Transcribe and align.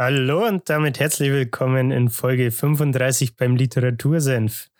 Hallo 0.00 0.48
und 0.48 0.70
damit 0.70 0.98
herzlich 0.98 1.30
willkommen 1.30 1.90
in 1.90 2.08
Folge 2.08 2.50
35 2.50 3.36
beim 3.36 3.54
Literatursenf. 3.54 4.70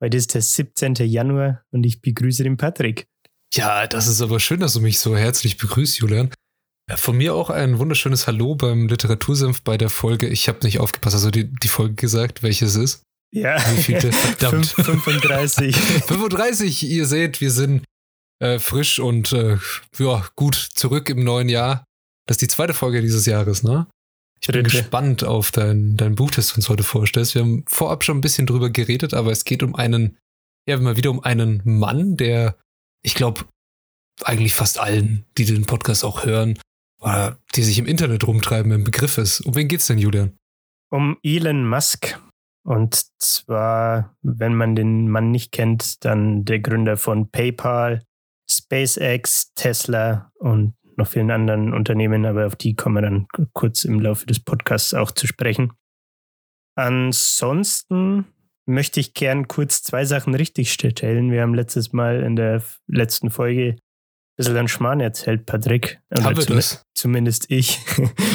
Heute 0.00 0.16
ist 0.16 0.32
der 0.32 0.42
17. 0.42 0.94
Januar 0.94 1.64
und 1.72 1.84
ich 1.84 2.00
begrüße 2.00 2.44
den 2.44 2.56
Patrick. 2.56 3.08
Ja, 3.52 3.88
das 3.88 4.06
ist 4.06 4.22
aber 4.22 4.38
schön, 4.38 4.60
dass 4.60 4.74
du 4.74 4.80
mich 4.80 5.00
so 5.00 5.16
herzlich 5.16 5.58
begrüßt, 5.58 5.98
Julian. 5.98 6.30
Von 6.94 7.16
mir 7.16 7.34
auch 7.34 7.50
ein 7.50 7.80
wunderschönes 7.80 8.28
Hallo 8.28 8.54
beim 8.54 8.86
Literatursenf 8.86 9.62
bei 9.62 9.76
der 9.76 9.90
Folge. 9.90 10.28
Ich 10.28 10.46
habe 10.46 10.60
nicht 10.62 10.78
aufgepasst, 10.78 11.16
also 11.16 11.32
die, 11.32 11.52
die 11.52 11.66
Folge 11.66 11.94
gesagt, 11.94 12.44
welches 12.44 12.76
ist. 12.76 13.02
Ja, 13.34 13.56
Wie 13.74 13.82
vielte? 13.82 14.12
Verdammt. 14.38 14.66
35. 14.66 15.74
35, 15.74 16.82
ihr 16.88 17.06
seht, 17.06 17.40
wir 17.40 17.50
sind 17.50 17.82
äh, 18.38 18.60
frisch 18.60 19.00
und 19.00 19.32
äh, 19.32 19.58
ja, 19.98 20.24
gut 20.36 20.54
zurück 20.54 21.08
im 21.10 21.24
neuen 21.24 21.48
Jahr. 21.48 21.84
Das 22.28 22.36
ist 22.36 22.42
die 22.42 22.48
zweite 22.48 22.72
Folge 22.72 23.00
dieses 23.02 23.26
Jahres, 23.26 23.64
ne? 23.64 23.88
Ich 24.42 24.48
bin 24.48 24.64
gespannt 24.64 25.22
auf 25.22 25.50
dein, 25.50 25.96
dein 25.96 26.14
Buch, 26.14 26.30
das 26.30 26.48
du 26.48 26.56
uns 26.56 26.68
heute 26.68 26.82
vorstellst. 26.82 27.34
Wir 27.34 27.42
haben 27.42 27.64
vorab 27.66 28.04
schon 28.04 28.18
ein 28.18 28.22
bisschen 28.22 28.46
drüber 28.46 28.70
geredet, 28.70 29.12
aber 29.12 29.30
es 29.30 29.44
geht 29.44 29.62
um 29.62 29.74
einen, 29.74 30.16
ja, 30.66 30.78
mal 30.78 30.96
wieder 30.96 31.10
um 31.10 31.22
einen 31.22 31.60
Mann, 31.64 32.16
der, 32.16 32.56
ich 33.02 33.14
glaube, 33.14 33.44
eigentlich 34.24 34.54
fast 34.54 34.78
allen, 34.78 35.26
die 35.36 35.44
den 35.44 35.66
Podcast 35.66 36.04
auch 36.04 36.24
hören, 36.24 36.58
oder 37.00 37.38
die 37.54 37.62
sich 37.62 37.78
im 37.78 37.86
Internet 37.86 38.26
rumtreiben, 38.26 38.72
im 38.72 38.84
Begriff 38.84 39.18
ist. 39.18 39.40
Um 39.40 39.54
wen 39.56 39.68
geht's 39.68 39.86
denn, 39.86 39.98
Julian? 39.98 40.36
Um 40.90 41.18
Elon 41.22 41.68
Musk. 41.68 42.18
Und 42.62 43.06
zwar, 43.18 44.16
wenn 44.22 44.54
man 44.54 44.76
den 44.76 45.08
Mann 45.08 45.30
nicht 45.30 45.52
kennt, 45.52 46.04
dann 46.04 46.44
der 46.44 46.60
Gründer 46.60 46.96
von 46.96 47.30
PayPal, 47.30 48.02
SpaceX, 48.50 49.52
Tesla 49.54 50.30
und 50.38 50.74
noch 51.00 51.08
vielen 51.08 51.30
anderen 51.30 51.72
Unternehmen, 51.74 52.24
aber 52.26 52.46
auf 52.46 52.56
die 52.56 52.74
kommen 52.74 52.96
wir 52.96 53.02
dann 53.02 53.26
kurz 53.52 53.84
im 53.84 54.00
Laufe 54.00 54.26
des 54.26 54.40
Podcasts 54.40 54.94
auch 54.94 55.10
zu 55.10 55.26
sprechen. 55.26 55.72
Ansonsten 56.76 58.26
möchte 58.66 59.00
ich 59.00 59.14
gern 59.14 59.48
kurz 59.48 59.82
zwei 59.82 60.04
Sachen 60.04 60.34
richtigstellen. 60.34 61.30
Wir 61.30 61.42
haben 61.42 61.54
letztes 61.54 61.92
Mal 61.92 62.22
in 62.22 62.36
der 62.36 62.62
letzten 62.86 63.30
Folge 63.30 63.72
ein 63.72 63.78
bisschen 64.36 64.56
an 64.56 64.68
Schmarrn 64.68 65.00
erzählt, 65.00 65.46
Patrick. 65.46 66.00
Oder 66.10 66.34
zum- 66.36 66.56
das? 66.56 66.82
Zumindest 66.94 67.50
ich. 67.50 67.78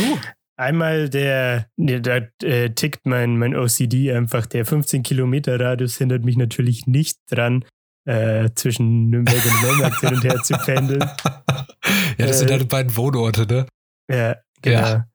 Einmal 0.58 1.10
der, 1.10 1.68
der 1.78 2.00
da 2.00 2.18
äh, 2.42 2.70
tickt 2.70 3.06
mein, 3.06 3.38
mein 3.38 3.56
OCD 3.56 4.12
einfach. 4.14 4.46
Der 4.46 4.66
15 4.66 5.04
Kilometer 5.04 5.60
Radius 5.60 5.98
hindert 5.98 6.24
mich 6.24 6.38
natürlich 6.38 6.88
nicht 6.88 7.20
dran, 7.30 7.66
äh, 8.06 8.50
zwischen 8.56 9.10
Nürnberg 9.10 9.44
und 9.46 9.62
Neumarkt 9.64 10.00
hin 10.00 10.14
und 10.16 10.24
her 10.24 10.42
zu 10.44 10.54
pendeln. 10.58 11.00
ja, 12.18 12.26
das 12.26 12.40
sind 12.40 12.50
Äh, 12.50 12.54
deine 12.54 12.66
beiden 12.66 12.96
Wohnorte, 12.96 13.46
ne? 13.46 13.66
Ja, 14.10 14.36
genau. 14.62 14.80
Ja. 14.80 15.08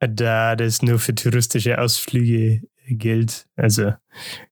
Da 0.00 0.56
das 0.56 0.82
nur 0.82 0.98
für 0.98 1.14
touristische 1.14 1.78
Ausflüge 1.78 2.62
gilt. 2.86 3.46
Also 3.56 3.94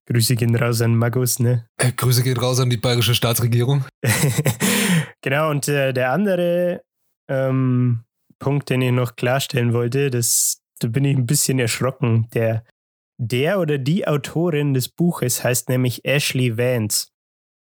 Grüße 0.05 0.35
gehen 0.35 0.55
raus 0.55 0.81
an 0.81 0.95
Magus, 0.95 1.39
ne? 1.39 1.67
Äh, 1.77 1.91
Grüße 1.91 2.23
gehen 2.23 2.37
raus 2.37 2.59
an 2.59 2.69
die 2.69 2.77
bayerische 2.77 3.15
Staatsregierung. 3.15 3.85
genau, 5.21 5.49
und 5.49 5.67
äh, 5.67 5.93
der 5.93 6.11
andere 6.11 6.83
ähm, 7.27 8.03
Punkt, 8.39 8.69
den 8.69 8.81
ich 8.81 8.91
noch 8.91 9.15
klarstellen 9.15 9.73
wollte, 9.73 10.09
das, 10.09 10.61
da 10.79 10.87
bin 10.87 11.05
ich 11.05 11.15
ein 11.15 11.25
bisschen 11.25 11.59
erschrocken. 11.59 12.27
Der, 12.33 12.63
der 13.17 13.59
oder 13.59 13.77
die 13.77 14.07
Autorin 14.07 14.73
des 14.73 14.89
Buches 14.89 15.43
heißt 15.43 15.69
nämlich 15.69 16.03
Ashley 16.05 16.57
Vance. 16.57 17.07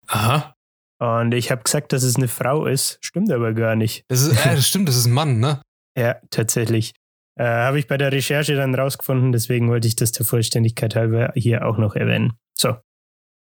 Aha. 0.08 0.54
Und 0.98 1.32
ich 1.32 1.50
habe 1.50 1.62
gesagt, 1.62 1.92
dass 1.92 2.02
es 2.02 2.16
eine 2.16 2.28
Frau 2.28 2.66
ist. 2.66 2.98
Stimmt 3.02 3.30
aber 3.30 3.52
gar 3.52 3.76
nicht. 3.76 4.04
Das 4.08 4.22
ist, 4.22 4.30
äh, 4.46 4.60
stimmt, 4.60 4.88
das 4.88 4.96
ist 4.96 5.06
ein 5.06 5.12
Mann, 5.12 5.40
ne? 5.40 5.60
Ja, 5.96 6.16
tatsächlich. 6.30 6.94
Äh, 7.38 7.44
habe 7.44 7.78
ich 7.78 7.86
bei 7.86 7.98
der 7.98 8.12
Recherche 8.12 8.56
dann 8.56 8.74
rausgefunden, 8.74 9.32
deswegen 9.32 9.68
wollte 9.68 9.88
ich 9.88 9.96
das 9.96 10.12
der 10.12 10.24
Vollständigkeit 10.24 10.96
halber 10.96 11.32
hier 11.34 11.66
auch 11.66 11.76
noch 11.76 11.94
erwähnen. 11.94 12.32
So, 12.58 12.76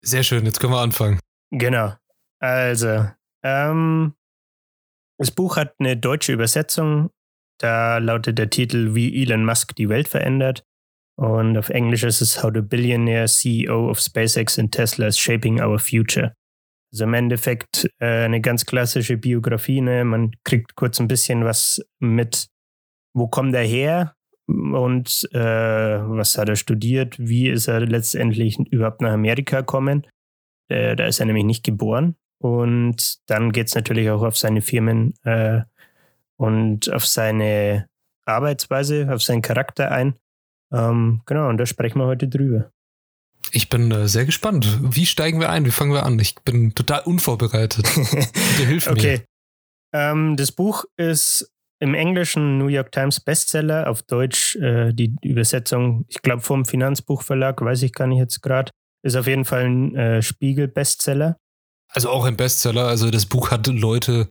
Sehr 0.04 0.24
schön, 0.24 0.44
jetzt 0.44 0.58
können 0.58 0.72
wir 0.72 0.80
anfangen. 0.80 1.20
Genau. 1.50 1.94
Also, 2.40 3.08
ähm, 3.44 4.14
das 5.18 5.30
Buch 5.30 5.56
hat 5.56 5.74
eine 5.78 5.96
deutsche 5.96 6.32
Übersetzung. 6.32 7.10
Da 7.60 7.98
lautet 7.98 8.38
der 8.38 8.50
Titel 8.50 8.94
Wie 8.94 9.22
Elon 9.22 9.44
Musk 9.44 9.76
die 9.76 9.88
Welt 9.88 10.08
verändert. 10.08 10.64
Und 11.16 11.56
auf 11.56 11.68
Englisch 11.68 12.02
ist 12.02 12.20
es 12.20 12.42
How 12.42 12.50
the 12.52 12.60
Billionaire 12.60 13.26
CEO 13.26 13.88
of 13.88 14.00
SpaceX 14.00 14.58
and 14.58 14.72
Tesla 14.72 15.06
is 15.06 15.16
Shaping 15.16 15.62
Our 15.62 15.78
Future. 15.78 16.34
Also 16.94 17.06
im 17.06 17.14
Endeffekt 17.14 17.90
äh, 17.98 18.24
eine 18.24 18.40
ganz 18.40 18.66
klassische 18.66 19.16
Biografie. 19.16 19.80
Ne? 19.80 20.04
Man 20.04 20.30
kriegt 20.44 20.76
kurz 20.76 21.00
ein 21.00 21.08
bisschen 21.08 21.44
was 21.44 21.84
mit, 21.98 22.46
wo 23.14 23.26
kommt 23.26 23.52
er 23.56 23.64
her 23.64 24.14
und 24.46 25.28
äh, 25.32 25.38
was 25.40 26.38
hat 26.38 26.48
er 26.48 26.54
studiert, 26.54 27.16
wie 27.18 27.48
ist 27.48 27.66
er 27.66 27.80
letztendlich 27.80 28.60
überhaupt 28.70 29.00
nach 29.00 29.10
Amerika 29.10 29.62
gekommen. 29.62 30.06
Äh, 30.68 30.94
da 30.94 31.06
ist 31.06 31.18
er 31.18 31.26
nämlich 31.26 31.44
nicht 31.44 31.64
geboren. 31.64 32.14
Und 32.38 33.18
dann 33.28 33.50
geht 33.50 33.66
es 33.66 33.74
natürlich 33.74 34.08
auch 34.10 34.22
auf 34.22 34.38
seine 34.38 34.62
Firmen 34.62 35.14
äh, 35.24 35.62
und 36.36 36.92
auf 36.92 37.06
seine 37.06 37.88
Arbeitsweise, 38.24 39.12
auf 39.12 39.24
seinen 39.24 39.42
Charakter 39.42 39.90
ein. 39.90 40.14
Ähm, 40.72 41.22
genau, 41.26 41.48
und 41.48 41.58
da 41.58 41.66
sprechen 41.66 41.98
wir 41.98 42.06
heute 42.06 42.28
drüber. 42.28 42.70
Ich 43.54 43.70
bin 43.70 43.90
äh, 43.92 44.08
sehr 44.08 44.26
gespannt. 44.26 44.78
Wie 44.82 45.06
steigen 45.06 45.38
wir 45.38 45.48
ein? 45.48 45.64
Wie 45.64 45.70
fangen 45.70 45.92
wir 45.92 46.04
an? 46.04 46.18
Ich 46.18 46.34
bin 46.44 46.74
total 46.74 47.02
unvorbereitet. 47.02 47.88
Bitte 47.94 48.66
hilf 48.66 48.86
mir. 48.86 48.92
okay. 48.92 49.24
Ähm, 49.92 50.36
das 50.36 50.50
Buch 50.50 50.84
ist 50.96 51.48
im 51.78 51.94
Englischen 51.94 52.58
New 52.58 52.66
York 52.66 52.90
Times 52.90 53.20
Bestseller, 53.20 53.88
auf 53.88 54.02
Deutsch 54.02 54.56
äh, 54.56 54.92
die 54.92 55.14
Übersetzung, 55.22 56.04
ich 56.08 56.20
glaube 56.20 56.42
vom 56.42 56.64
Finanzbuchverlag, 56.64 57.60
weiß 57.60 57.82
ich 57.82 57.92
gar 57.92 58.08
nicht 58.08 58.18
jetzt 58.18 58.42
gerade, 58.42 58.72
ist 59.04 59.14
auf 59.14 59.28
jeden 59.28 59.44
Fall 59.44 59.66
ein 59.66 59.94
äh, 59.94 60.20
Spiegel-Bestseller. 60.20 61.36
Also 61.92 62.10
auch 62.10 62.24
ein 62.24 62.36
Bestseller. 62.36 62.88
Also 62.88 63.10
das 63.10 63.26
Buch 63.26 63.52
hat 63.52 63.68
Leute 63.68 64.28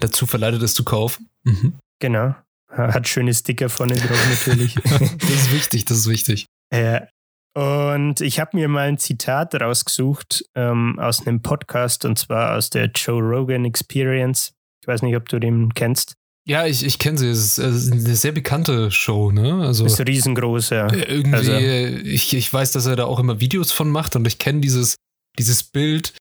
dazu 0.00 0.24
verleitet, 0.24 0.62
es 0.62 0.72
zu 0.72 0.84
kaufen. 0.84 1.28
Mhm. 1.44 1.78
Genau. 1.98 2.34
Hat 2.70 3.06
schöne 3.06 3.34
Sticker 3.34 3.68
vorne 3.68 3.96
drauf 3.96 4.28
natürlich. 4.30 4.74
das 4.84 5.30
ist 5.30 5.52
wichtig, 5.52 5.84
das 5.84 5.98
ist 5.98 6.08
wichtig. 6.08 6.46
Ja. 6.72 7.06
Und 7.54 8.20
ich 8.22 8.40
habe 8.40 8.56
mir 8.56 8.68
mal 8.68 8.88
ein 8.88 8.98
Zitat 8.98 9.54
rausgesucht 9.54 10.44
ähm, 10.54 10.98
aus 10.98 11.26
einem 11.26 11.42
Podcast 11.42 12.04
und 12.04 12.18
zwar 12.18 12.56
aus 12.56 12.70
der 12.70 12.86
Joe 12.86 13.20
Rogan 13.20 13.64
Experience. 13.66 14.54
Ich 14.80 14.88
weiß 14.88 15.02
nicht, 15.02 15.14
ob 15.16 15.28
du 15.28 15.38
den 15.38 15.74
kennst. 15.74 16.14
Ja, 16.44 16.66
ich, 16.66 16.84
ich 16.84 16.98
kenne 16.98 17.18
sie. 17.18 17.28
Es 17.28 17.38
ist, 17.38 17.58
es 17.58 17.84
ist 17.84 17.92
eine 17.92 18.16
sehr 18.16 18.32
bekannte 18.32 18.90
Show, 18.90 19.30
ne? 19.30 19.62
Also 19.64 19.84
Ist 19.84 20.00
riesengroß, 20.00 20.70
ja. 20.70 20.86
äh, 20.88 21.02
irgendwie, 21.04 21.36
also- 21.36 21.52
äh, 21.52 21.88
ich, 22.00 22.34
ich 22.34 22.52
weiß, 22.52 22.72
dass 22.72 22.86
er 22.86 22.96
da 22.96 23.04
auch 23.04 23.20
immer 23.20 23.38
Videos 23.40 23.70
von 23.70 23.90
macht 23.90 24.16
und 24.16 24.26
ich 24.26 24.38
kenne 24.38 24.60
dieses, 24.60 24.96
dieses 25.38 25.62
Bild 25.62 26.14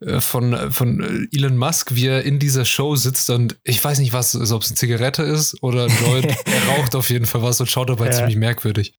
äh, 0.00 0.20
von, 0.20 0.72
von 0.72 1.28
Elon 1.32 1.58
Musk, 1.58 1.94
wie 1.94 2.06
er 2.06 2.22
in 2.22 2.38
dieser 2.38 2.64
Show 2.64 2.96
sitzt 2.96 3.28
und 3.28 3.58
ich 3.64 3.82
weiß 3.84 3.98
nicht, 3.98 4.12
was, 4.14 4.34
also 4.34 4.56
ob 4.56 4.62
es 4.62 4.68
eine 4.68 4.76
Zigarette 4.76 5.24
ist 5.24 5.62
oder 5.62 5.84
ein 5.86 5.92
Joint. 6.06 6.26
er 6.46 6.68
raucht 6.78 6.94
auf 6.94 7.10
jeden 7.10 7.26
Fall 7.26 7.42
was 7.42 7.60
und 7.60 7.66
schaut 7.70 7.90
dabei 7.90 8.06
Ja. 8.06 8.12
ziemlich 8.12 8.36
merkwürdig. 8.36 8.94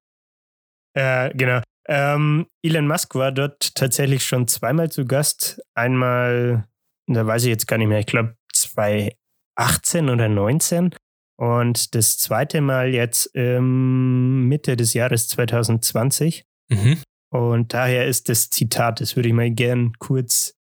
Ja, 0.96 1.28
genau. 1.30 1.60
Ähm, 1.88 2.46
Elon 2.62 2.86
Musk 2.86 3.14
war 3.14 3.32
dort 3.32 3.74
tatsächlich 3.74 4.24
schon 4.24 4.46
zweimal 4.46 4.90
zu 4.90 5.06
Gast. 5.06 5.60
Einmal, 5.74 6.68
da 7.06 7.26
weiß 7.26 7.44
ich 7.44 7.48
jetzt 7.48 7.66
gar 7.66 7.78
nicht 7.78 7.88
mehr, 7.88 8.00
ich 8.00 8.06
glaube 8.06 8.36
2018 8.52 10.10
oder 10.10 10.28
19. 10.28 10.94
Und 11.40 11.94
das 11.94 12.18
zweite 12.18 12.60
Mal 12.60 12.92
jetzt 12.92 13.30
ähm, 13.34 14.48
Mitte 14.48 14.76
des 14.76 14.92
Jahres 14.92 15.28
2020. 15.28 16.44
Mhm. 16.68 16.98
Und 17.30 17.72
daher 17.72 18.06
ist 18.06 18.28
das 18.28 18.50
Zitat, 18.50 19.00
das 19.00 19.16
würde 19.16 19.28
ich 19.28 19.34
mal 19.34 19.50
gern 19.50 19.92
kurz 19.98 20.54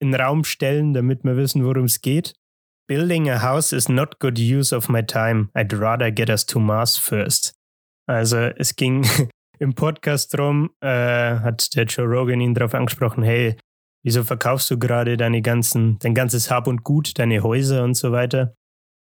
in 0.00 0.12
den 0.12 0.20
Raum 0.20 0.44
stellen, 0.44 0.94
damit 0.94 1.24
wir 1.24 1.36
wissen, 1.36 1.64
worum 1.64 1.84
es 1.84 2.00
geht. 2.00 2.34
Building 2.88 3.30
a 3.30 3.42
house 3.42 3.72
is 3.72 3.88
not 3.88 4.18
good 4.18 4.38
use 4.38 4.74
of 4.74 4.88
my 4.88 5.02
time. 5.02 5.48
I'd 5.54 5.72
rather 5.72 6.10
get 6.10 6.28
us 6.28 6.44
to 6.46 6.58
Mars 6.58 6.96
first. 6.96 7.54
Also 8.06 8.38
es 8.38 8.74
ging 8.76 9.06
im 9.60 9.74
Podcast 9.74 10.34
drum, 10.36 10.70
äh, 10.80 10.86
hat 10.86 11.74
der 11.76 11.84
Joe 11.84 12.06
Rogan 12.06 12.40
ihn 12.40 12.54
darauf 12.54 12.74
angesprochen, 12.74 13.22
hey, 13.22 13.56
wieso 14.02 14.24
verkaufst 14.24 14.70
du 14.70 14.78
gerade 14.78 15.16
deine 15.16 15.42
ganzen, 15.42 15.98
dein 15.98 16.14
ganzes 16.14 16.50
Hab 16.50 16.66
und 16.66 16.82
Gut, 16.82 17.18
deine 17.18 17.42
Häuser 17.42 17.84
und 17.84 17.94
so 17.94 18.10
weiter? 18.10 18.54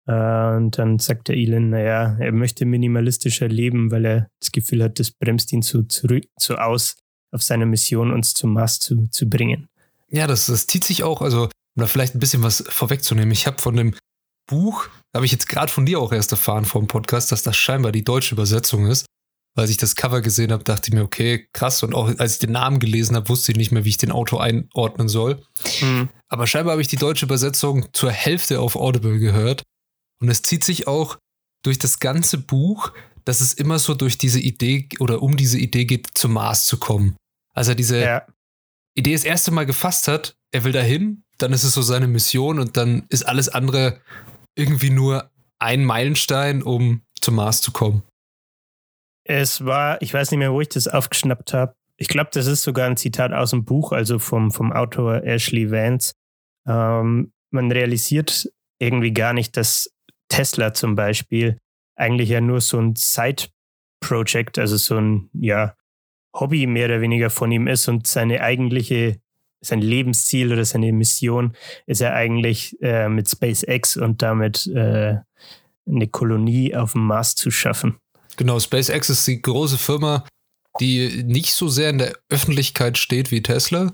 Äh, 0.06 0.56
und 0.56 0.78
dann 0.78 0.98
sagt 1.00 1.28
der 1.28 1.36
Elon, 1.36 1.70
naja, 1.70 2.16
er 2.20 2.32
möchte 2.32 2.66
minimalistischer 2.66 3.48
leben, 3.48 3.90
weil 3.90 4.04
er 4.04 4.28
das 4.40 4.52
Gefühl 4.52 4.84
hat, 4.84 5.00
das 5.00 5.10
bremst 5.10 5.52
ihn 5.52 5.62
zu, 5.62 5.82
zurück, 5.82 6.24
zu 6.38 6.56
aus, 6.56 6.96
auf 7.32 7.42
seiner 7.42 7.66
Mission, 7.66 8.12
uns 8.12 8.32
zum 8.32 8.52
Mars 8.52 8.78
zu, 8.78 9.08
zu 9.10 9.28
bringen. 9.28 9.66
Ja, 10.08 10.28
das, 10.28 10.46
das 10.46 10.68
zieht 10.68 10.84
sich 10.84 11.02
auch, 11.02 11.20
also, 11.20 11.44
um 11.44 11.80
da 11.80 11.86
vielleicht 11.86 12.14
ein 12.14 12.20
bisschen 12.20 12.44
was 12.44 12.62
vorwegzunehmen. 12.68 13.32
Ich 13.32 13.48
habe 13.48 13.60
von 13.60 13.74
dem 13.74 13.94
Buch, 14.46 14.86
habe 15.12 15.24
ich 15.24 15.32
jetzt 15.32 15.48
gerade 15.48 15.72
von 15.72 15.84
dir 15.84 15.98
auch 15.98 16.12
erst 16.12 16.30
erfahren 16.30 16.64
vor 16.64 16.80
dem 16.80 16.86
Podcast, 16.86 17.32
dass 17.32 17.42
das 17.42 17.56
scheinbar 17.56 17.90
die 17.90 18.04
deutsche 18.04 18.36
Übersetzung 18.36 18.86
ist. 18.86 19.06
Als 19.56 19.70
ich 19.70 19.76
das 19.76 19.94
Cover 19.94 20.20
gesehen 20.20 20.50
habe, 20.50 20.64
dachte 20.64 20.88
ich 20.88 20.94
mir, 20.94 21.02
okay, 21.02 21.48
krass. 21.52 21.82
Und 21.84 21.94
auch 21.94 22.12
als 22.18 22.34
ich 22.34 22.38
den 22.40 22.52
Namen 22.52 22.80
gelesen 22.80 23.14
habe, 23.14 23.28
wusste 23.28 23.52
ich 23.52 23.58
nicht 23.58 23.70
mehr, 23.70 23.84
wie 23.84 23.90
ich 23.90 23.98
den 23.98 24.10
Auto 24.10 24.38
einordnen 24.38 25.08
soll. 25.08 25.42
Mhm. 25.80 26.08
Aber 26.28 26.46
scheinbar 26.46 26.72
habe 26.72 26.82
ich 26.82 26.88
die 26.88 26.96
deutsche 26.96 27.26
Übersetzung 27.26 27.86
zur 27.92 28.10
Hälfte 28.10 28.60
auf 28.60 28.74
Audible 28.74 29.18
gehört. 29.18 29.62
Und 30.20 30.28
es 30.28 30.42
zieht 30.42 30.64
sich 30.64 30.88
auch 30.88 31.18
durch 31.62 31.78
das 31.78 32.00
ganze 32.00 32.38
Buch, 32.38 32.92
dass 33.24 33.40
es 33.40 33.54
immer 33.54 33.78
so 33.78 33.94
durch 33.94 34.18
diese 34.18 34.40
Idee 34.40 34.88
oder 34.98 35.22
um 35.22 35.36
diese 35.36 35.58
Idee 35.58 35.84
geht, 35.84 36.08
zum 36.14 36.32
Mars 36.32 36.66
zu 36.66 36.78
kommen. 36.78 37.16
Also 37.54 37.74
diese 37.74 38.00
ja. 38.00 38.26
Idee 38.94 39.12
das 39.12 39.24
erste 39.24 39.50
Mal 39.50 39.66
gefasst 39.66 40.08
hat, 40.08 40.34
er 40.52 40.64
will 40.64 40.72
dahin, 40.72 41.24
dann 41.38 41.52
ist 41.52 41.64
es 41.64 41.72
so 41.72 41.82
seine 41.82 42.08
Mission 42.08 42.58
und 42.58 42.76
dann 42.76 43.06
ist 43.08 43.26
alles 43.26 43.48
andere 43.48 44.00
irgendwie 44.56 44.90
nur 44.90 45.30
ein 45.58 45.84
Meilenstein, 45.84 46.62
um 46.62 47.02
zum 47.20 47.36
Mars 47.36 47.60
zu 47.60 47.72
kommen. 47.72 48.02
Es 49.24 49.64
war, 49.64 50.00
ich 50.02 50.12
weiß 50.12 50.30
nicht 50.30 50.38
mehr, 50.38 50.52
wo 50.52 50.60
ich 50.60 50.68
das 50.68 50.86
aufgeschnappt 50.86 51.54
habe. 51.54 51.74
Ich 51.96 52.08
glaube, 52.08 52.30
das 52.32 52.46
ist 52.46 52.62
sogar 52.62 52.86
ein 52.86 52.96
Zitat 52.96 53.32
aus 53.32 53.50
dem 53.50 53.64
Buch, 53.64 53.92
also 53.92 54.18
vom, 54.18 54.50
vom 54.50 54.72
Autor 54.72 55.22
Ashley 55.24 55.70
Vance. 55.70 56.12
Ähm, 56.66 57.32
man 57.50 57.72
realisiert 57.72 58.50
irgendwie 58.78 59.12
gar 59.12 59.32
nicht, 59.32 59.56
dass 59.56 59.90
Tesla 60.28 60.74
zum 60.74 60.94
Beispiel 60.94 61.58
eigentlich 61.96 62.28
ja 62.28 62.40
nur 62.40 62.60
so 62.60 62.78
ein 62.78 62.94
Side-Project, 62.96 64.58
also 64.58 64.76
so 64.76 64.96
ein 64.96 65.30
ja, 65.32 65.74
Hobby 66.34 66.66
mehr 66.66 66.86
oder 66.86 67.00
weniger 67.00 67.30
von 67.30 67.52
ihm 67.52 67.68
ist 67.68 67.88
und 67.88 68.06
seine 68.06 68.40
eigentliche, 68.40 69.20
sein 69.60 69.80
Lebensziel 69.80 70.52
oder 70.52 70.64
seine 70.64 70.92
Mission 70.92 71.54
ist 71.86 72.00
ja 72.00 72.12
eigentlich 72.12 72.76
äh, 72.82 73.08
mit 73.08 73.28
SpaceX 73.28 73.96
und 73.96 74.20
damit 74.20 74.66
äh, 74.66 75.18
eine 75.86 76.08
Kolonie 76.08 76.74
auf 76.74 76.92
dem 76.92 77.06
Mars 77.06 77.36
zu 77.36 77.50
schaffen. 77.50 77.98
Genau, 78.36 78.58
SpaceX 78.58 79.10
ist 79.10 79.26
die 79.26 79.40
große 79.40 79.78
Firma, 79.78 80.24
die 80.80 81.22
nicht 81.24 81.54
so 81.54 81.68
sehr 81.68 81.90
in 81.90 81.98
der 81.98 82.14
Öffentlichkeit 82.28 82.98
steht 82.98 83.30
wie 83.30 83.42
Tesla. 83.42 83.92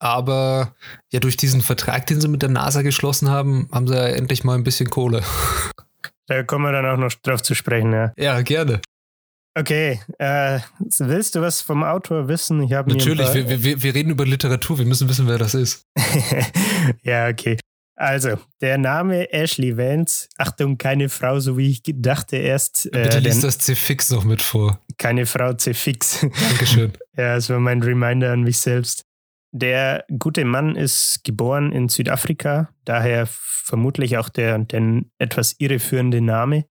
Aber 0.00 0.74
ja, 1.12 1.20
durch 1.20 1.36
diesen 1.36 1.62
Vertrag, 1.62 2.06
den 2.06 2.20
sie 2.20 2.28
mit 2.28 2.42
der 2.42 2.50
NASA 2.50 2.82
geschlossen 2.82 3.30
haben, 3.30 3.68
haben 3.72 3.88
sie 3.88 3.94
ja 3.94 4.06
endlich 4.08 4.44
mal 4.44 4.54
ein 4.54 4.64
bisschen 4.64 4.90
Kohle. 4.90 5.22
Da 6.26 6.42
kommen 6.42 6.64
wir 6.64 6.72
dann 6.72 6.86
auch 6.86 6.96
noch 6.96 7.12
drauf 7.20 7.42
zu 7.42 7.54
sprechen, 7.54 7.92
ja. 7.92 8.14
Ja, 8.16 8.40
gerne. 8.40 8.80
Okay, 9.56 10.00
äh, 10.18 10.58
willst 10.98 11.34
du 11.34 11.42
was 11.42 11.60
vom 11.60 11.84
Autor 11.84 12.28
wissen? 12.28 12.62
Ich 12.62 12.70
Natürlich, 12.70 13.34
wir, 13.34 13.62
wir, 13.62 13.82
wir 13.82 13.94
reden 13.94 14.08
über 14.08 14.24
Literatur, 14.24 14.78
wir 14.78 14.86
müssen 14.86 15.06
wissen, 15.08 15.28
wer 15.28 15.36
das 15.36 15.54
ist. 15.54 15.84
ja, 17.02 17.28
okay. 17.28 17.58
Also, 17.96 18.38
der 18.60 18.76
Name 18.76 19.32
Ashley 19.32 19.76
Vance, 19.76 20.28
Achtung, 20.36 20.78
keine 20.78 21.08
Frau, 21.08 21.38
so 21.38 21.56
wie 21.56 21.70
ich 21.70 21.82
dachte 21.84 22.36
erst. 22.36 22.86
Äh, 22.86 23.04
Bitte 23.04 23.18
liest 23.20 23.44
das 23.44 23.58
C-Fix 23.58 24.10
noch 24.10 24.24
mit 24.24 24.42
vor. 24.42 24.80
Keine 24.98 25.26
Frau 25.26 25.52
C-Fix. 25.52 26.20
Dankeschön. 26.20 26.92
ja, 27.16 27.36
das 27.36 27.48
war 27.50 27.60
mein 27.60 27.82
Reminder 27.82 28.32
an 28.32 28.42
mich 28.42 28.58
selbst. 28.58 29.04
Der 29.52 30.04
gute 30.18 30.44
Mann 30.44 30.74
ist 30.74 31.22
geboren 31.22 31.70
in 31.70 31.88
Südafrika, 31.88 32.70
daher 32.84 33.28
vermutlich 33.30 34.18
auch 34.18 34.28
der, 34.28 34.58
der 34.58 35.02
etwas 35.18 35.54
irreführende 35.58 36.20
Name. 36.20 36.64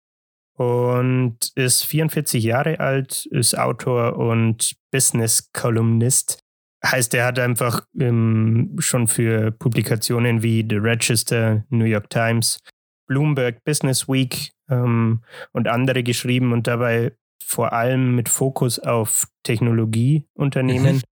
Und 0.54 1.52
ist 1.54 1.84
44 1.84 2.42
Jahre 2.42 2.80
alt, 2.80 3.26
ist 3.30 3.56
Autor 3.56 4.16
und 4.16 4.74
Business-Kolumnist 4.90 6.39
Heißt, 6.84 7.12
er 7.14 7.26
hat 7.26 7.38
einfach 7.38 7.86
ähm, 7.98 8.76
schon 8.78 9.06
für 9.06 9.50
Publikationen 9.50 10.42
wie 10.42 10.66
The 10.68 10.76
Register, 10.76 11.64
New 11.68 11.84
York 11.84 12.08
Times, 12.08 12.58
Bloomberg 13.06 13.62
Business 13.64 14.08
Week 14.08 14.52
ähm, 14.70 15.22
und 15.52 15.68
andere 15.68 16.02
geschrieben 16.02 16.52
und 16.52 16.66
dabei 16.66 17.12
vor 17.44 17.72
allem 17.72 18.14
mit 18.14 18.28
Fokus 18.28 18.78
auf 18.78 19.26
Technologieunternehmen, 19.42 20.96
mhm. 20.96 21.02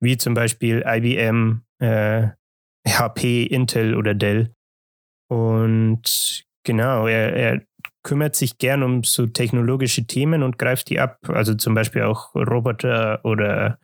wie 0.00 0.16
zum 0.16 0.34
Beispiel 0.34 0.84
IBM, 0.86 1.62
äh, 1.78 2.28
HP, 2.86 3.44
Intel 3.44 3.94
oder 3.94 4.14
Dell. 4.14 4.52
Und 5.30 6.44
genau, 6.64 7.06
er, 7.06 7.32
er 7.34 7.62
kümmert 8.02 8.36
sich 8.36 8.58
gern 8.58 8.82
um 8.82 9.04
so 9.04 9.26
technologische 9.26 10.06
Themen 10.06 10.42
und 10.42 10.58
greift 10.58 10.90
die 10.90 11.00
ab. 11.00 11.18
Also 11.28 11.54
zum 11.54 11.74
Beispiel 11.74 12.02
auch 12.02 12.34
Roboter 12.34 13.24
oder 13.24 13.78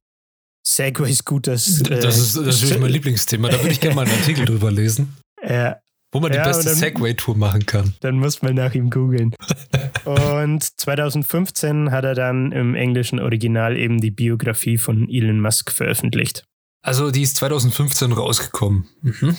Segway-Scooters. 0.67 1.83
Äh, 1.83 2.01
das 2.01 2.19
ist 2.19 2.37
natürlich 2.37 2.79
mein 2.79 2.91
Lieblingsthema. 2.91 3.49
Da 3.49 3.59
würde 3.59 3.73
ich 3.73 3.81
gerne 3.81 3.97
mal 3.97 4.07
einen 4.07 4.15
Artikel 4.15 4.45
drüber 4.45 4.71
lesen. 4.71 5.17
Ja. 5.43 5.79
Wo 6.13 6.21
man 6.21 6.33
die 6.33 6.37
ja, 6.37 6.45
beste 6.45 6.75
Segway-Tour 6.75 7.35
machen 7.35 7.65
kann. 7.65 7.95
Dann 8.01 8.19
muss 8.19 8.43
man 8.43 8.55
nach 8.57 8.75
ihm 8.75 8.91
googeln. 8.91 9.35
und 10.05 10.63
2015 10.63 11.91
hat 11.91 12.05
er 12.05 12.15
dann 12.15 12.53
im 12.53 12.75
englischen 12.75 13.19
Original 13.21 13.79
eben 13.79 14.03
die 14.03 14.11
Biografie 14.11 14.77
von 14.77 15.09
Elon 15.09 15.41
Musk 15.41 15.71
veröffentlicht. 15.71 16.45
Also 16.83 17.11
die 17.11 17.23
ist 17.23 17.37
2015 17.37 18.13
rausgekommen. 18.13 18.87
Mhm. 19.01 19.37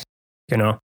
Genau. 0.48 0.80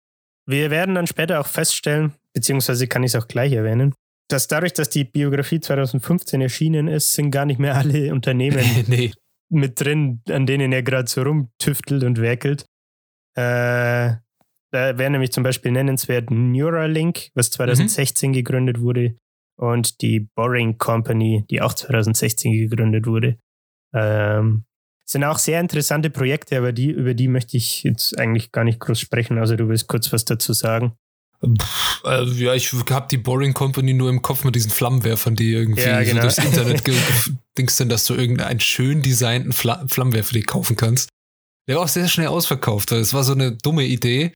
Wir 0.47 0.71
werden 0.71 0.95
dann 0.95 1.06
später 1.06 1.39
auch 1.39 1.47
feststellen, 1.47 2.13
beziehungsweise 2.33 2.88
kann 2.88 3.03
ich 3.03 3.13
es 3.13 3.21
auch 3.21 3.27
gleich 3.27 3.53
erwähnen, 3.53 3.94
dass 4.30 4.47
dadurch, 4.47 4.74
dass 4.74 4.89
die 4.89 5.03
Biografie 5.03 5.59
2015 5.59 6.41
erschienen 6.41 6.88
ist, 6.88 7.13
sind 7.13 7.30
gar 7.30 7.45
nicht 7.45 7.59
mehr 7.59 7.75
alle 7.75 8.12
Unternehmen 8.13 8.65
nee 8.88 9.12
mit 9.54 9.80
drin, 9.80 10.22
an 10.30 10.46
denen 10.46 10.72
er 10.72 10.84
gerade 10.84 11.10
so 11.10 11.22
rumtüftelt 11.22 12.04
und 12.04 12.20
werkelt. 12.20 12.66
Äh, 13.36 14.18
da 14.72 14.98
wäre 14.98 15.12
nämlich 15.12 15.32
zum 15.32 15.44
Beispiel 15.44 15.72
nennenswert 15.72 16.32
Neuralink, 16.32 17.30
was 17.36 17.52
2016 17.52 18.32
mhm. 18.32 18.34
gegründet 18.34 18.82
wurde, 18.82 19.16
und 19.56 20.02
die 20.02 20.28
Boring 20.36 20.78
Company, 20.78 21.46
die 21.50 21.62
auch 21.62 21.74
2016 21.74 22.52
gegründet 22.52 23.06
wurde. 23.06 23.38
Ähm, 23.94 24.66
sind 25.06 25.24
auch 25.24 25.38
sehr 25.38 25.60
interessante 25.60 26.10
Projekte, 26.10 26.58
aber 26.58 26.72
die, 26.72 26.90
über 26.90 27.14
die 27.14 27.28
möchte 27.28 27.58
ich 27.58 27.84
jetzt 27.84 28.18
eigentlich 28.18 28.52
gar 28.52 28.64
nicht 28.64 28.80
groß 28.80 29.00
sprechen. 29.00 29.38
Also 29.38 29.56
du 29.56 29.68
willst 29.68 29.88
kurz 29.88 30.12
was 30.12 30.26
dazu 30.26 30.54
sagen. 30.54 30.94
Pff, 31.44 32.06
also 32.06 32.34
ja, 32.34 32.54
ich 32.54 32.72
habe 32.74 33.07
die 33.10 33.18
Boring 33.18 33.54
Company 33.54 33.94
nur 33.94 34.10
im 34.10 34.22
Kopf 34.22 34.44
mit 34.44 34.56
diesen 34.56 34.72
Flammenwerfern, 34.72 35.36
die 35.36 35.51
irgendwie 35.51 35.81
ja, 35.81 36.01
genau. 36.04 36.16
so 36.16 36.22
durchs 36.22 36.38
Internet 36.38 36.84
denkst 37.57 37.78
denn, 37.78 37.90
dass 37.90 38.06
du 38.06 38.16
irgendeinen 38.16 38.60
schön 38.60 39.01
designten 39.01 39.54
Fla 39.54 39.86
Flammenwerfer 39.88 40.33
dir 40.33 40.45
kaufen 40.45 40.76
kannst. 40.76 41.09
Der 41.68 41.76
war 41.76 41.83
auch 41.83 41.90
sehr 41.90 42.07
schnell 42.07 42.28
ausverkauft. 42.28 42.92
Das 42.92 43.14
war 43.14 43.23
so 43.23 43.33
eine 43.33 43.54
dumme 43.54 43.85
Idee. 43.85 44.33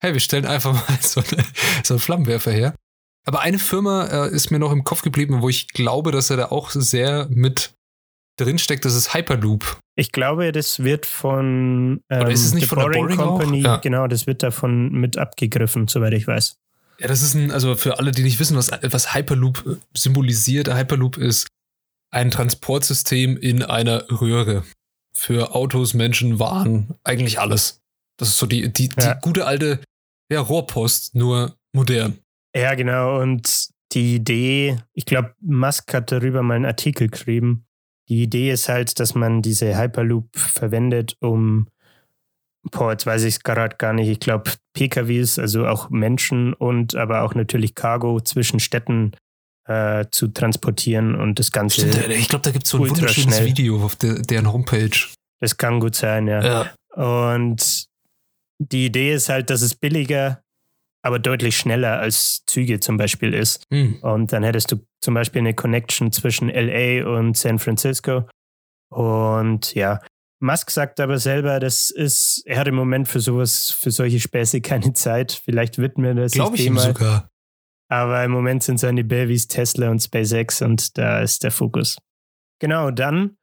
Hey, 0.00 0.12
wir 0.12 0.20
stellen 0.20 0.46
einfach 0.46 0.72
mal 0.88 0.98
so, 1.00 1.20
eine, 1.20 1.44
so 1.82 1.94
einen 1.94 2.00
Flammenwerfer 2.00 2.52
her. 2.52 2.74
Aber 3.24 3.40
eine 3.40 3.58
Firma 3.58 4.06
äh, 4.06 4.34
ist 4.34 4.50
mir 4.50 4.58
noch 4.58 4.72
im 4.72 4.84
Kopf 4.84 5.02
geblieben, 5.02 5.42
wo 5.42 5.48
ich 5.48 5.68
glaube, 5.68 6.10
dass 6.10 6.30
er 6.30 6.36
da 6.36 6.46
auch 6.46 6.70
sehr 6.70 7.28
mit 7.30 7.72
drinsteckt, 8.38 8.84
das 8.84 8.94
ist 8.94 9.14
Hyperloop. 9.14 9.78
Ich 9.94 10.12
glaube, 10.12 10.52
das 10.52 10.82
wird 10.82 11.04
von 11.04 12.02
ähm, 12.08 12.20
Oder 12.20 12.30
ist 12.30 12.44
es 12.44 12.54
nicht 12.54 12.64
The 12.64 12.68
von 12.68 12.78
Boring 12.78 13.08
der 13.08 13.16
Boring 13.16 13.16
Company, 13.16 13.62
ja. 13.62 13.76
genau, 13.76 14.06
das 14.06 14.26
wird 14.26 14.42
davon 14.42 14.90
mit 14.92 15.18
abgegriffen, 15.18 15.86
soweit 15.88 16.14
ich 16.14 16.26
weiß. 16.26 16.56
Ja, 16.98 17.08
das 17.08 17.22
ist 17.22 17.34
ein, 17.34 17.50
also 17.50 17.74
für 17.74 17.98
alle, 17.98 18.12
die 18.12 18.22
nicht 18.22 18.38
wissen, 18.38 18.56
was, 18.56 18.70
was 18.70 19.14
Hyperloop 19.14 19.78
symbolisiert, 19.94 20.72
Hyperloop 20.72 21.18
ist 21.18 21.48
ein 22.10 22.30
Transportsystem 22.30 23.36
in 23.36 23.62
einer 23.62 24.04
Röhre. 24.10 24.64
Für 25.14 25.54
Autos, 25.54 25.92
Menschen, 25.92 26.38
Waren, 26.38 26.94
eigentlich 27.04 27.38
alles. 27.38 27.80
Das 28.16 28.28
ist 28.28 28.38
so 28.38 28.46
die, 28.46 28.72
die, 28.72 28.90
ja. 28.98 29.14
die 29.14 29.20
gute 29.20 29.46
alte 29.46 29.80
ja, 30.30 30.40
Rohrpost, 30.40 31.14
nur 31.14 31.56
modern. 31.74 32.18
Ja, 32.54 32.74
genau. 32.74 33.20
Und 33.20 33.68
die 33.92 34.16
Idee, 34.16 34.78
ich 34.94 35.04
glaube, 35.04 35.34
Musk 35.40 35.92
hat 35.92 36.12
darüber 36.12 36.42
mal 36.42 36.54
einen 36.54 36.64
Artikel 36.66 37.08
geschrieben, 37.08 37.66
die 38.08 38.22
Idee 38.22 38.50
ist 38.50 38.68
halt, 38.68 38.98
dass 39.00 39.14
man 39.14 39.42
diese 39.42 39.78
Hyperloop 39.78 40.36
verwendet, 40.36 41.16
um, 41.20 41.68
boah, 42.70 42.92
jetzt 42.92 43.06
weiß 43.06 43.22
ich 43.24 43.36
es 43.36 43.42
gerade 43.42 43.76
gar 43.76 43.92
nicht, 43.92 44.08
ich 44.08 44.20
glaube 44.20 44.50
PKWs, 44.74 45.38
also 45.38 45.66
auch 45.66 45.90
Menschen 45.90 46.54
und 46.54 46.94
aber 46.94 47.22
auch 47.22 47.34
natürlich 47.34 47.74
Cargo 47.74 48.20
zwischen 48.20 48.60
Städten 48.60 49.12
äh, 49.66 50.06
zu 50.10 50.28
transportieren 50.28 51.14
und 51.14 51.38
das 51.38 51.52
Ganze. 51.52 51.92
Stimmt, 51.92 52.08
ich 52.08 52.28
glaube, 52.28 52.42
da 52.42 52.50
gibt 52.50 52.64
es 52.64 52.70
so 52.70 52.78
ein 52.78 52.90
wunderschönes 52.90 53.36
schnell. 53.36 53.46
Video 53.46 53.84
auf 53.84 53.96
der, 53.96 54.14
deren 54.14 54.52
Homepage. 54.52 54.90
Das 55.40 55.56
kann 55.56 55.80
gut 55.80 55.94
sein, 55.94 56.26
ja. 56.26 56.42
ja. 56.42 56.72
Und 56.94 57.86
die 58.58 58.86
Idee 58.86 59.14
ist 59.14 59.28
halt, 59.28 59.50
dass 59.50 59.62
es 59.62 59.74
billiger 59.74 60.42
aber 61.02 61.18
deutlich 61.18 61.56
schneller 61.56 61.98
als 61.98 62.44
Züge 62.46 62.80
zum 62.80 62.96
Beispiel 62.96 63.34
ist. 63.34 63.64
Mhm. 63.70 63.98
Und 64.02 64.32
dann 64.32 64.42
hättest 64.44 64.72
du 64.72 64.76
zum 65.00 65.14
Beispiel 65.14 65.40
eine 65.40 65.54
Connection 65.54 66.12
zwischen 66.12 66.48
LA 66.48 67.06
und 67.06 67.36
San 67.36 67.58
Francisco. 67.58 68.28
Und 68.90 69.74
ja, 69.74 70.00
Musk 70.40 70.70
sagt 70.70 71.00
aber 71.00 71.18
selber, 71.18 71.60
das 71.60 71.90
ist, 71.90 72.42
er 72.46 72.58
hat 72.58 72.68
im 72.68 72.74
Moment 72.74 73.08
für 73.08 73.20
sowas, 73.20 73.70
für 73.70 73.90
solche 73.90 74.20
Späße 74.20 74.60
keine 74.60 74.92
Zeit. 74.92 75.32
Vielleicht 75.44 75.78
widmet 75.78 76.18
er 76.18 76.28
sich 76.28 76.34
Glaube 76.36 76.56
ich 76.56 76.62
dem 76.64 76.72
ihm 76.72 76.74
mal. 76.74 76.82
sogar. 76.82 77.28
Aber 77.88 78.24
im 78.24 78.30
Moment 78.30 78.62
sind 78.62 78.78
seine 78.78 79.04
Babys 79.04 79.48
Tesla 79.48 79.90
und 79.90 80.00
SpaceX 80.00 80.62
und 80.62 80.96
da 80.96 81.20
ist 81.20 81.42
der 81.44 81.50
Fokus. 81.50 81.98
Genau, 82.58 82.90
dann 82.90 83.36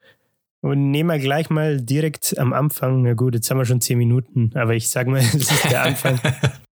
Und 0.62 0.92
nehmen 0.92 1.10
wir 1.10 1.20
gleich 1.20 1.50
mal 1.50 1.80
direkt 1.82 2.38
am 2.38 2.52
Anfang, 2.54 3.02
na 3.04 3.14
gut, 3.14 3.36
jetzt 3.36 3.50
haben 3.50 3.58
wir 3.60 3.66
schon 3.66 3.80
zehn 3.82 3.98
Minuten, 3.98 4.52
aber 4.56 4.76
ich 4.76 4.90
sage 4.90 5.10
mal, 5.10 5.22
das 5.34 5.36
ist 5.36 5.72
der 5.72 5.84
Anfang, 5.84 6.20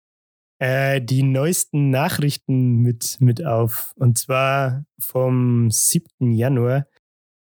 äh, 0.59 1.01
die 1.01 1.23
neuesten 1.23 1.89
Nachrichten 1.89 2.77
mit, 2.77 3.17
mit 3.19 3.45
auf. 3.45 3.93
Und 3.95 4.17
zwar 4.17 4.85
vom 4.99 5.69
7. 5.69 6.31
Januar 6.31 6.87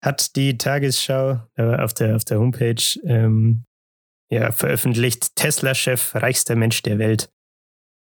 hat 0.02 0.36
die 0.36 0.58
Tagesschau 0.58 1.40
äh, 1.56 1.76
auf, 1.76 1.94
der, 1.94 2.16
auf 2.16 2.24
der 2.24 2.38
Homepage 2.38 2.82
ähm, 3.04 3.64
ja, 4.30 4.52
veröffentlicht, 4.52 5.36
Tesla-Chef, 5.36 6.14
reichster 6.14 6.56
Mensch 6.56 6.82
der 6.82 6.98
Welt. 6.98 7.30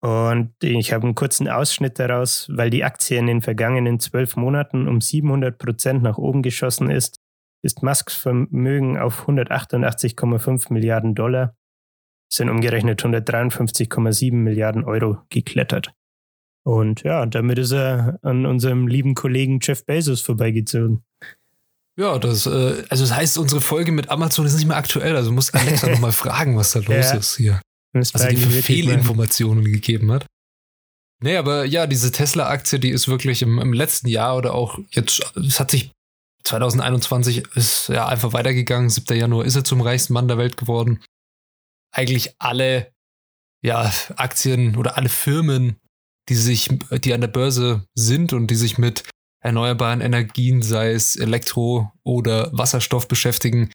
Und 0.00 0.52
ich 0.62 0.92
habe 0.92 1.04
einen 1.04 1.14
kurzen 1.14 1.48
Ausschnitt 1.48 1.98
daraus, 1.98 2.46
weil 2.50 2.68
die 2.68 2.84
Aktie 2.84 3.18
in 3.18 3.26
den 3.26 3.40
vergangenen 3.40 4.00
zwölf 4.00 4.36
Monaten 4.36 4.86
um 4.86 5.00
700 5.00 5.56
Prozent 5.56 6.02
nach 6.02 6.18
oben 6.18 6.42
geschossen 6.42 6.90
ist, 6.90 7.20
ist 7.62 7.82
Musks 7.82 8.14
Vermögen 8.14 8.98
auf 8.98 9.26
188,5 9.26 10.70
Milliarden 10.72 11.14
Dollar, 11.14 11.56
sind 12.36 12.50
umgerechnet 12.50 13.02
153,7 13.02 14.32
Milliarden 14.32 14.84
Euro 14.84 15.18
geklettert. 15.30 15.92
Und 16.64 17.02
ja, 17.02 17.26
damit 17.26 17.58
ist 17.58 17.72
er 17.72 18.18
an 18.22 18.46
unserem 18.46 18.86
lieben 18.88 19.14
Kollegen 19.14 19.58
Jeff 19.62 19.84
Bezos 19.84 20.20
vorbeigezogen. 20.22 21.04
Ja, 21.96 22.18
das, 22.18 22.46
äh, 22.46 22.82
also 22.88 23.04
das 23.04 23.14
heißt, 23.14 23.38
unsere 23.38 23.60
Folge 23.60 23.92
mit 23.92 24.08
Amazon 24.10 24.46
ist 24.46 24.56
nicht 24.56 24.66
mehr 24.66 24.76
aktuell. 24.76 25.14
Also 25.14 25.30
muss 25.30 25.52
Alexa 25.52 25.88
nochmal 25.90 26.12
fragen, 26.12 26.56
was 26.56 26.72
da 26.72 26.80
los 26.80 26.88
Ja. 26.88 27.14
ist 27.14 27.36
hier. 27.36 27.60
Also 27.92 28.28
die 28.28 28.36
mir 28.36 28.62
Fehlinformationen 28.62 29.64
gegeben 29.64 30.10
hat. 30.10 30.26
Nee, 31.22 31.36
aber 31.36 31.64
ja, 31.64 31.86
diese 31.86 32.10
Tesla-Aktie, 32.10 32.80
die 32.80 32.90
ist 32.90 33.06
wirklich 33.06 33.42
im, 33.42 33.58
im 33.60 33.72
letzten 33.72 34.08
Jahr 34.08 34.36
oder 34.36 34.54
auch 34.54 34.78
jetzt, 34.90 35.20
es 35.36 35.60
hat 35.60 35.70
sich 35.70 35.92
2021 36.42 37.44
ist 37.54 37.88
ja 37.88 38.06
einfach 38.06 38.32
weitergegangen. 38.32 38.90
7. 38.90 39.16
Januar 39.16 39.44
ist 39.44 39.56
er 39.56 39.64
zum 39.64 39.80
reichsten 39.80 40.12
Mann 40.12 40.28
der 40.28 40.38
Welt 40.38 40.56
geworden. 40.56 41.00
Eigentlich 41.94 42.34
alle 42.38 42.92
ja, 43.62 43.90
Aktien 44.16 44.76
oder 44.76 44.96
alle 44.96 45.08
Firmen, 45.08 45.76
die 46.28 46.34
sich, 46.34 46.68
die 46.90 47.14
an 47.14 47.20
der 47.20 47.28
Börse 47.28 47.86
sind 47.94 48.32
und 48.32 48.48
die 48.48 48.56
sich 48.56 48.76
mit 48.78 49.04
erneuerbaren 49.40 50.00
Energien, 50.00 50.62
sei 50.62 50.92
es 50.92 51.16
Elektro 51.16 51.92
oder 52.02 52.50
Wasserstoff 52.52 53.08
beschäftigen, 53.08 53.70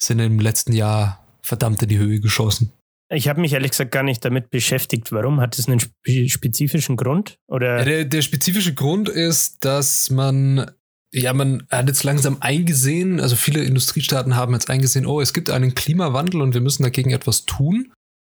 sind 0.00 0.20
im 0.20 0.40
letzten 0.40 0.72
Jahr 0.72 1.24
verdammt 1.42 1.82
in 1.82 1.88
die 1.88 1.98
Höhe 1.98 2.20
geschossen. 2.20 2.72
Ich 3.10 3.28
habe 3.28 3.40
mich 3.40 3.52
ehrlich 3.52 3.70
gesagt 3.70 3.90
gar 3.90 4.02
nicht 4.02 4.24
damit 4.24 4.50
beschäftigt. 4.50 5.12
Warum? 5.12 5.40
Hat 5.40 5.58
es 5.58 5.66
einen 5.66 5.80
spe 5.80 6.28
spezifischen 6.28 6.96
Grund? 6.96 7.38
Oder? 7.48 7.78
Ja, 7.78 7.84
der, 7.84 8.04
der 8.04 8.22
spezifische 8.22 8.74
Grund 8.74 9.08
ist, 9.08 9.64
dass 9.64 10.10
man, 10.10 10.70
ja, 11.12 11.32
man 11.32 11.66
hat 11.70 11.88
jetzt 11.88 12.04
langsam 12.04 12.36
eingesehen, 12.40 13.20
also 13.20 13.34
viele 13.36 13.62
Industriestaaten 13.62 14.36
haben 14.36 14.52
jetzt 14.52 14.68
eingesehen, 14.70 15.06
oh, 15.06 15.20
es 15.20 15.32
gibt 15.32 15.50
einen 15.50 15.74
Klimawandel 15.74 16.42
und 16.42 16.54
wir 16.54 16.60
müssen 16.60 16.82
dagegen 16.82 17.10
etwas 17.10 17.46
tun. 17.46 17.92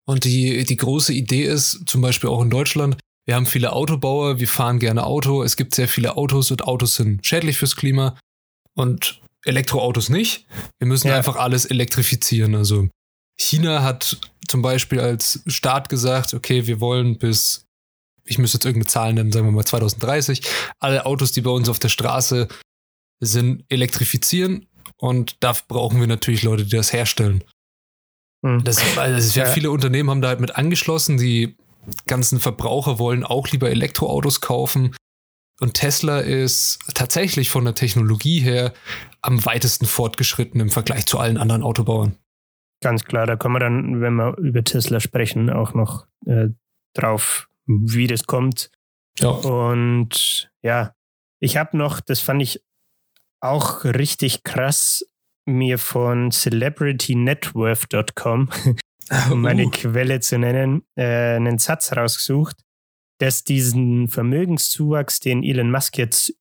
Und 0.06 0.24
die, 0.24 0.64
die 0.64 0.76
große 0.76 1.12
Idee 1.12 1.44
ist, 1.44 1.82
zum 1.86 2.00
Beispiel 2.00 2.30
auch 2.30 2.42
in 2.42 2.50
Deutschland, 2.50 2.96
wir 3.26 3.34
haben 3.34 3.46
viele 3.46 3.72
Autobauer, 3.72 4.40
wir 4.40 4.48
fahren 4.48 4.78
gerne 4.78 5.04
Auto, 5.04 5.42
es 5.42 5.56
gibt 5.56 5.74
sehr 5.74 5.88
viele 5.88 6.16
Autos 6.16 6.50
und 6.50 6.64
Autos 6.64 6.96
sind 6.96 7.24
schädlich 7.26 7.58
fürs 7.58 7.76
Klima 7.76 8.18
und 8.76 9.20
Elektroautos 9.44 10.08
nicht. 10.08 10.46
Wir 10.78 10.88
müssen 10.88 11.08
Ja. 11.08 11.16
einfach 11.16 11.36
alles 11.36 11.64
elektrifizieren. 11.64 12.54
Also 12.54 12.88
China 13.40 13.82
hat 13.82 14.18
zum 14.48 14.62
Beispiel 14.62 15.00
als 15.00 15.42
Staat 15.46 15.88
gesagt, 15.88 16.34
okay, 16.34 16.66
wir 16.66 16.80
wollen 16.80 17.18
bis, 17.18 17.64
ich 18.30 18.38
müsste 18.38 18.56
jetzt 18.56 18.64
irgendeine 18.64 18.88
Zahl 18.88 19.12
nennen, 19.12 19.32
sagen 19.32 19.46
wir 19.46 19.52
mal 19.52 19.64
2030, 19.64 20.42
alle 20.78 21.04
Autos, 21.04 21.32
die 21.32 21.40
bei 21.40 21.50
uns 21.50 21.68
auf 21.68 21.78
der 21.78 21.88
Straße 21.88 22.48
sind, 23.20 23.64
elektrifizieren. 23.68 24.66
Und 24.96 25.42
dafür 25.42 25.64
brauchen 25.68 26.00
wir 26.00 26.06
natürlich 26.06 26.42
Leute, 26.42 26.64
die 26.64 26.76
das 26.76 26.92
herstellen. 26.92 27.44
Hm. 28.44 28.64
Das, 28.64 28.96
weil 28.96 29.12
das 29.12 29.26
ist 29.26 29.34
ja, 29.34 29.46
viele 29.46 29.70
Unternehmen 29.70 30.10
haben 30.10 30.22
da 30.22 30.28
halt 30.28 30.40
mit 30.40 30.56
angeschlossen. 30.56 31.18
Die 31.18 31.56
ganzen 32.06 32.40
Verbraucher 32.40 32.98
wollen 32.98 33.24
auch 33.24 33.48
lieber 33.48 33.68
Elektroautos 33.70 34.40
kaufen. 34.40 34.94
Und 35.60 35.74
Tesla 35.74 36.20
ist 36.20 36.78
tatsächlich 36.94 37.50
von 37.50 37.64
der 37.64 37.74
Technologie 37.74 38.40
her 38.40 38.72
am 39.20 39.44
weitesten 39.44 39.86
fortgeschritten 39.86 40.60
im 40.60 40.70
Vergleich 40.70 41.06
zu 41.06 41.18
allen 41.18 41.36
anderen 41.36 41.62
Autobauern. 41.62 42.16
Ganz 42.82 43.04
klar, 43.04 43.26
da 43.26 43.36
kommen 43.36 43.56
wir 43.56 43.60
dann, 43.60 44.00
wenn 44.00 44.14
wir 44.14 44.38
über 44.38 44.64
Tesla 44.64 45.00
sprechen, 45.00 45.50
auch 45.50 45.74
noch 45.74 46.06
äh, 46.24 46.48
drauf, 46.94 47.49
wie 47.70 48.06
das 48.06 48.24
kommt. 48.24 48.70
Ja. 49.18 49.30
Und 49.30 50.52
ja, 50.62 50.94
ich 51.40 51.56
habe 51.56 51.76
noch, 51.76 52.00
das 52.00 52.20
fand 52.20 52.40
ich 52.42 52.62
auch 53.40 53.82
richtig 53.84 54.44
krass, 54.44 55.04
mir 55.46 55.78
von 55.78 56.30
celebritynetworth.com, 56.30 58.50
um 59.30 59.44
Uh. 59.44 59.70
Quelle 59.70 60.20
zu 60.20 60.38
nennen, 60.38 60.84
äh, 60.94 61.34
einen 61.36 61.58
Satz 61.58 61.96
rausgesucht, 61.96 62.58
dass 63.18 63.44
diesen 63.44 64.08
Vermögenszuwachs, 64.08 65.20
den 65.20 65.42
Elon 65.42 65.70
Musk 65.70 65.96
jetzt 65.98 66.34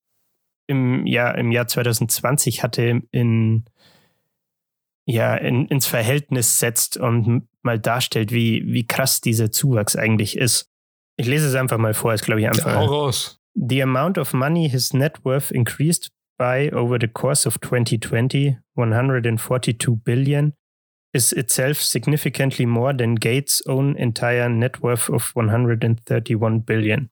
im 0.67 1.05
Jahr, 1.07 1.37
im 1.37 1.51
Jahr 1.51 1.67
2020 1.67 2.63
hatte, 2.63 3.01
in, 3.11 3.65
ja, 5.05 5.35
in, 5.35 5.67
ins 5.67 5.87
Verhältnis 5.87 6.59
setzt 6.59 6.97
und 6.97 7.47
mal 7.63 7.79
darstellt, 7.79 8.31
wie, 8.31 8.63
wie 8.67 8.85
krass 8.85 9.21
dieser 9.21 9.51
Zuwachs 9.51 9.95
eigentlich 9.95 10.37
ist. 10.37 10.68
Ich 11.19 11.27
lese 11.27 11.47
es 11.47 11.55
einfach 11.55 11.77
mal 11.77 11.93
vor, 11.93 12.13
ist 12.13 12.23
glaube 12.23 12.39
ich 12.39 12.47
einfach. 12.47 12.73
hau 12.73 12.85
raus. 12.85 13.41
The 13.53 13.83
amount 13.83 14.17
of 14.17 14.31
money 14.31 14.69
his 14.69 14.93
net 14.93 15.25
worth 15.25 15.51
increased 15.51 16.11
by 16.37 16.71
over 16.71 16.97
the 16.99 17.09
course 17.09 17.45
of 17.45 17.59
2020, 17.59 18.57
142 18.75 19.97
billion, 19.97 20.53
is 21.13 21.33
itself 21.33 21.81
significantly 21.81 22.65
more 22.65 22.95
than 22.95 23.15
Gates' 23.15 23.61
own 23.67 23.97
entire 23.97 24.47
net 24.47 24.81
worth 24.81 25.09
of 25.09 25.35
131 25.35 26.61
billion. 26.65 27.09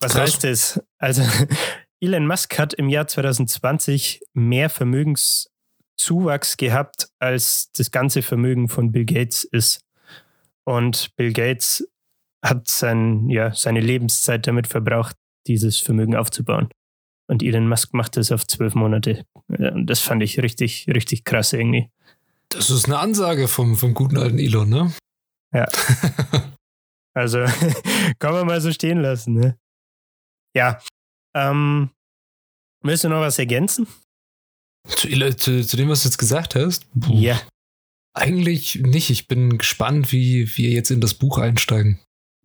Was 0.00 0.14
Krass. 0.14 0.22
heißt 0.22 0.44
das? 0.44 0.82
Also 0.98 1.22
Elon 2.00 2.26
Musk 2.26 2.58
hat 2.58 2.74
im 2.74 2.88
Jahr 2.88 3.06
2020 3.06 4.22
mehr 4.34 4.68
Vermögenszuwachs 4.70 6.56
gehabt, 6.56 7.10
als 7.20 7.70
das 7.76 7.92
ganze 7.92 8.22
Vermögen 8.22 8.68
von 8.68 8.90
Bill 8.90 9.04
Gates 9.04 9.44
ist. 9.44 9.84
Und 10.64 11.14
Bill 11.14 11.32
Gates 11.32 11.88
hat 12.44 12.68
sein, 12.68 13.28
ja, 13.28 13.52
seine 13.54 13.80
Lebenszeit 13.80 14.46
damit 14.46 14.66
verbraucht, 14.66 15.16
dieses 15.46 15.78
Vermögen 15.78 16.16
aufzubauen. 16.16 16.68
Und 17.28 17.42
Elon 17.42 17.68
Musk 17.68 17.92
macht 17.92 18.16
das 18.16 18.30
auf 18.30 18.46
zwölf 18.46 18.74
Monate. 18.74 19.24
Und 19.48 19.86
das 19.86 20.00
fand 20.00 20.22
ich 20.22 20.40
richtig, 20.40 20.86
richtig 20.88 21.24
krass 21.24 21.52
irgendwie. 21.52 21.90
Das 22.50 22.70
ist 22.70 22.86
eine 22.86 22.98
Ansage 22.98 23.48
vom, 23.48 23.76
vom 23.76 23.94
guten 23.94 24.16
alten 24.16 24.38
Elon, 24.38 24.68
ne? 24.68 24.92
Ja. 25.52 25.66
Also 27.16 27.38
kann 28.18 28.34
man 28.34 28.46
mal 28.46 28.60
so 28.60 28.70
stehen 28.70 29.00
lassen, 29.00 29.32
ne? 29.32 29.58
Ja. 30.54 30.78
Ähm, 31.34 31.90
willst 32.82 33.04
du 33.04 33.08
noch 33.08 33.20
was 33.20 33.38
ergänzen? 33.38 33.86
Zu, 34.86 35.08
zu, 35.36 35.66
zu 35.66 35.76
dem, 35.78 35.88
was 35.88 36.02
du 36.02 36.08
jetzt 36.08 36.18
gesagt 36.18 36.54
hast? 36.54 36.86
Ja. 37.08 37.40
Eigentlich 38.12 38.76
nicht. 38.76 39.08
Ich 39.08 39.28
bin 39.28 39.56
gespannt, 39.56 40.12
wie 40.12 40.46
wir 40.58 40.70
jetzt 40.70 40.90
in 40.90 41.00
das 41.00 41.14
Buch 41.14 41.38
einsteigen. 41.38 42.00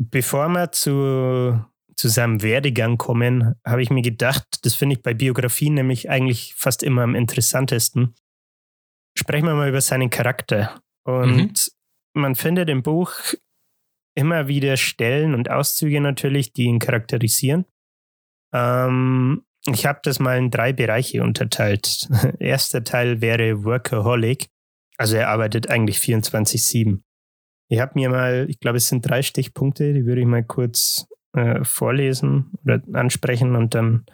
Bevor 0.10 0.50
wir 0.50 0.72
zu, 0.72 1.64
zu 1.96 2.08
seinem 2.08 2.42
Werdegang 2.42 2.98
kommen, 2.98 3.56
habe 3.66 3.84
ich 3.84 3.92
mir 3.92 4.02
gedacht, 4.02 4.46
das 4.64 4.74
finde 4.74 4.96
ich 4.96 5.04
bei 5.04 5.14
Biografien 5.14 5.76
nämlich 5.76 6.10
eigentlich 6.10 6.56
fast 6.56 6.82
immer 6.82 7.04
am 7.04 7.14
interessantesten. 7.14 8.16
Sprechen 9.16 9.46
wir 9.46 9.54
mal 9.54 9.70
über 9.70 9.82
seinen 9.82 10.10
Charakter. 10.10 10.82
Und 11.04 11.72
man 12.14 12.36
findet 12.36 12.70
im 12.70 12.82
Buch 12.82 13.14
immer 14.16 14.48
wieder 14.48 14.76
Stellen 14.78 15.36
und 15.36 15.52
Auszüge 15.52 16.02
natürlich, 16.02 16.54
die 16.54 16.64
ihn 16.64 16.80
charakterisieren. 16.80 17.66
Ähm, 18.54 19.46
ich 19.68 19.86
habe 19.86 20.00
das 20.04 20.20
mal 20.20 20.38
in 20.38 20.50
drei 20.50 20.74
Bereiche 20.74 21.22
unterteilt. 21.22 22.10
Erster 22.40 22.84
Teil 22.84 23.22
wäre 23.22 23.64
Workaholic. 23.64 24.48
Also 24.98 25.18
er 25.18 25.30
arbeitet 25.30 25.70
eigentlich 25.70 25.98
24-7. 25.98 27.02
Ich 27.72 27.80
habe 27.80 27.94
mir 27.96 28.10
mal, 28.10 28.48
ich 28.50 28.60
glaube, 28.60 28.78
es 28.78 28.90
sind 28.90 29.08
drei 29.10 29.22
Stichpunkte, 29.22 29.94
die 29.94 30.06
würde 30.06 30.20
ich 30.20 30.28
mal 30.28 30.44
kurz 30.44 31.08
äh, 31.34 31.64
vorlesen 31.64 32.52
oder 32.66 32.82
ansprechen 32.92 33.56
und 33.56 33.74
dann 33.74 34.06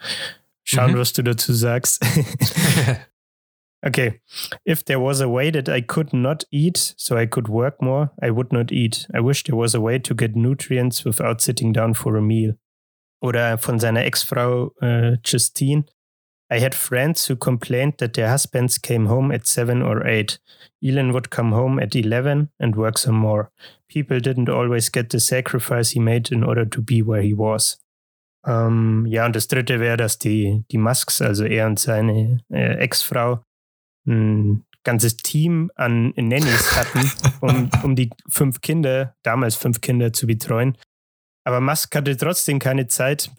schauen, 0.63 0.91
Mhm. 0.91 0.97
was 0.99 1.13
du 1.13 1.23
dazu 1.23 1.53
sagst. 1.53 2.05
okay. 3.85 4.21
If 4.63 4.83
there 4.83 4.99
was 5.01 5.21
a 5.21 5.27
way 5.27 5.51
that 5.51 5.67
I 5.69 5.81
could 5.81 6.13
not 6.13 6.45
eat 6.51 6.77
so 6.97 7.17
I 7.17 7.25
could 7.25 7.47
work 7.49 7.81
more, 7.81 8.11
I 8.21 8.29
would 8.29 8.51
not 8.53 8.71
eat. 8.71 9.07
I 9.11 9.21
wish 9.21 9.43
there 9.43 9.57
was 9.57 9.73
a 9.73 9.81
way 9.81 9.97
to 9.99 10.13
get 10.15 10.35
nutrients 10.35 11.03
without 11.03 11.41
sitting 11.41 11.73
down 11.73 11.95
for 11.95 12.15
a 12.15 12.21
meal. 12.21 12.57
Oder 13.21 13.57
von 13.57 13.79
seiner 13.79 14.05
Ex-Frau 14.05 14.71
äh, 14.81 15.17
Justine. 15.25 15.85
I 16.50 16.60
had 16.60 16.74
friends 16.74 17.27
who 17.27 17.36
complained 17.36 17.98
that 17.98 18.13
their 18.13 18.30
husbands 18.30 18.77
came 18.77 19.08
home 19.08 19.32
at 19.34 19.46
seven 19.46 19.82
or 19.82 20.08
eight. 20.08 20.39
Elon 20.82 21.12
would 21.12 21.30
come 21.30 21.51
home 21.51 21.80
at 21.80 21.96
11 21.96 22.50
and 22.60 22.75
work 22.75 22.98
some 22.98 23.18
more. 23.18 23.51
People 23.89 24.20
didn't 24.20 24.50
always 24.50 24.89
get 24.89 25.10
the 25.10 25.20
sacrifice 25.20 25.92
he 25.92 26.00
made 26.00 26.32
in 26.32 26.44
order 26.44 26.66
to 26.66 26.82
be 26.82 27.01
where 27.01 27.22
he 27.22 27.34
was. 27.34 27.77
Ähm, 28.46 29.06
ja, 29.08 29.25
und 29.25 29.36
das 29.36 29.48
dritte 29.48 29.80
wäre, 29.80 29.98
dass 29.98 30.20
die, 30.20 30.63
die 30.72 30.77
Musks, 30.77 31.22
also 31.22 31.44
er 31.44 31.68
und 31.68 31.80
seine 31.80 32.39
äh, 32.50 32.77
Ex-Frau, 32.77 33.44
einen 34.08 34.66
ganzes 34.84 35.18
Team 35.18 35.70
an 35.75 36.13
Nannies 36.16 36.77
hatten, 36.77 37.12
um, 37.42 37.70
um 37.84 37.96
die 37.96 38.10
fünf 38.30 38.62
Kinder, 38.62 39.16
damals 39.24 39.56
fünf 39.56 39.82
Kinder 39.82 40.13
zu 40.13 40.27
betreuen. 40.27 40.77
Aber 41.44 41.60
Musk 41.60 41.94
hatte 41.94 42.16
trotzdem 42.16 42.60
keine 42.60 42.88
Zeit, 42.88 43.32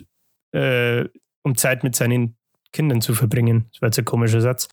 äh, 0.53 1.05
um 1.43 1.57
Zeit 1.57 1.85
mit 1.85 1.97
seinen 1.97 2.38
Kindern 2.72 3.00
zu 3.00 3.14
verbringen. 3.14 3.66
Das 3.72 3.82
war 3.82 3.88
jetzt 3.88 3.98
ein 3.98 4.04
komischer 4.04 4.40
Satz. 4.40 4.68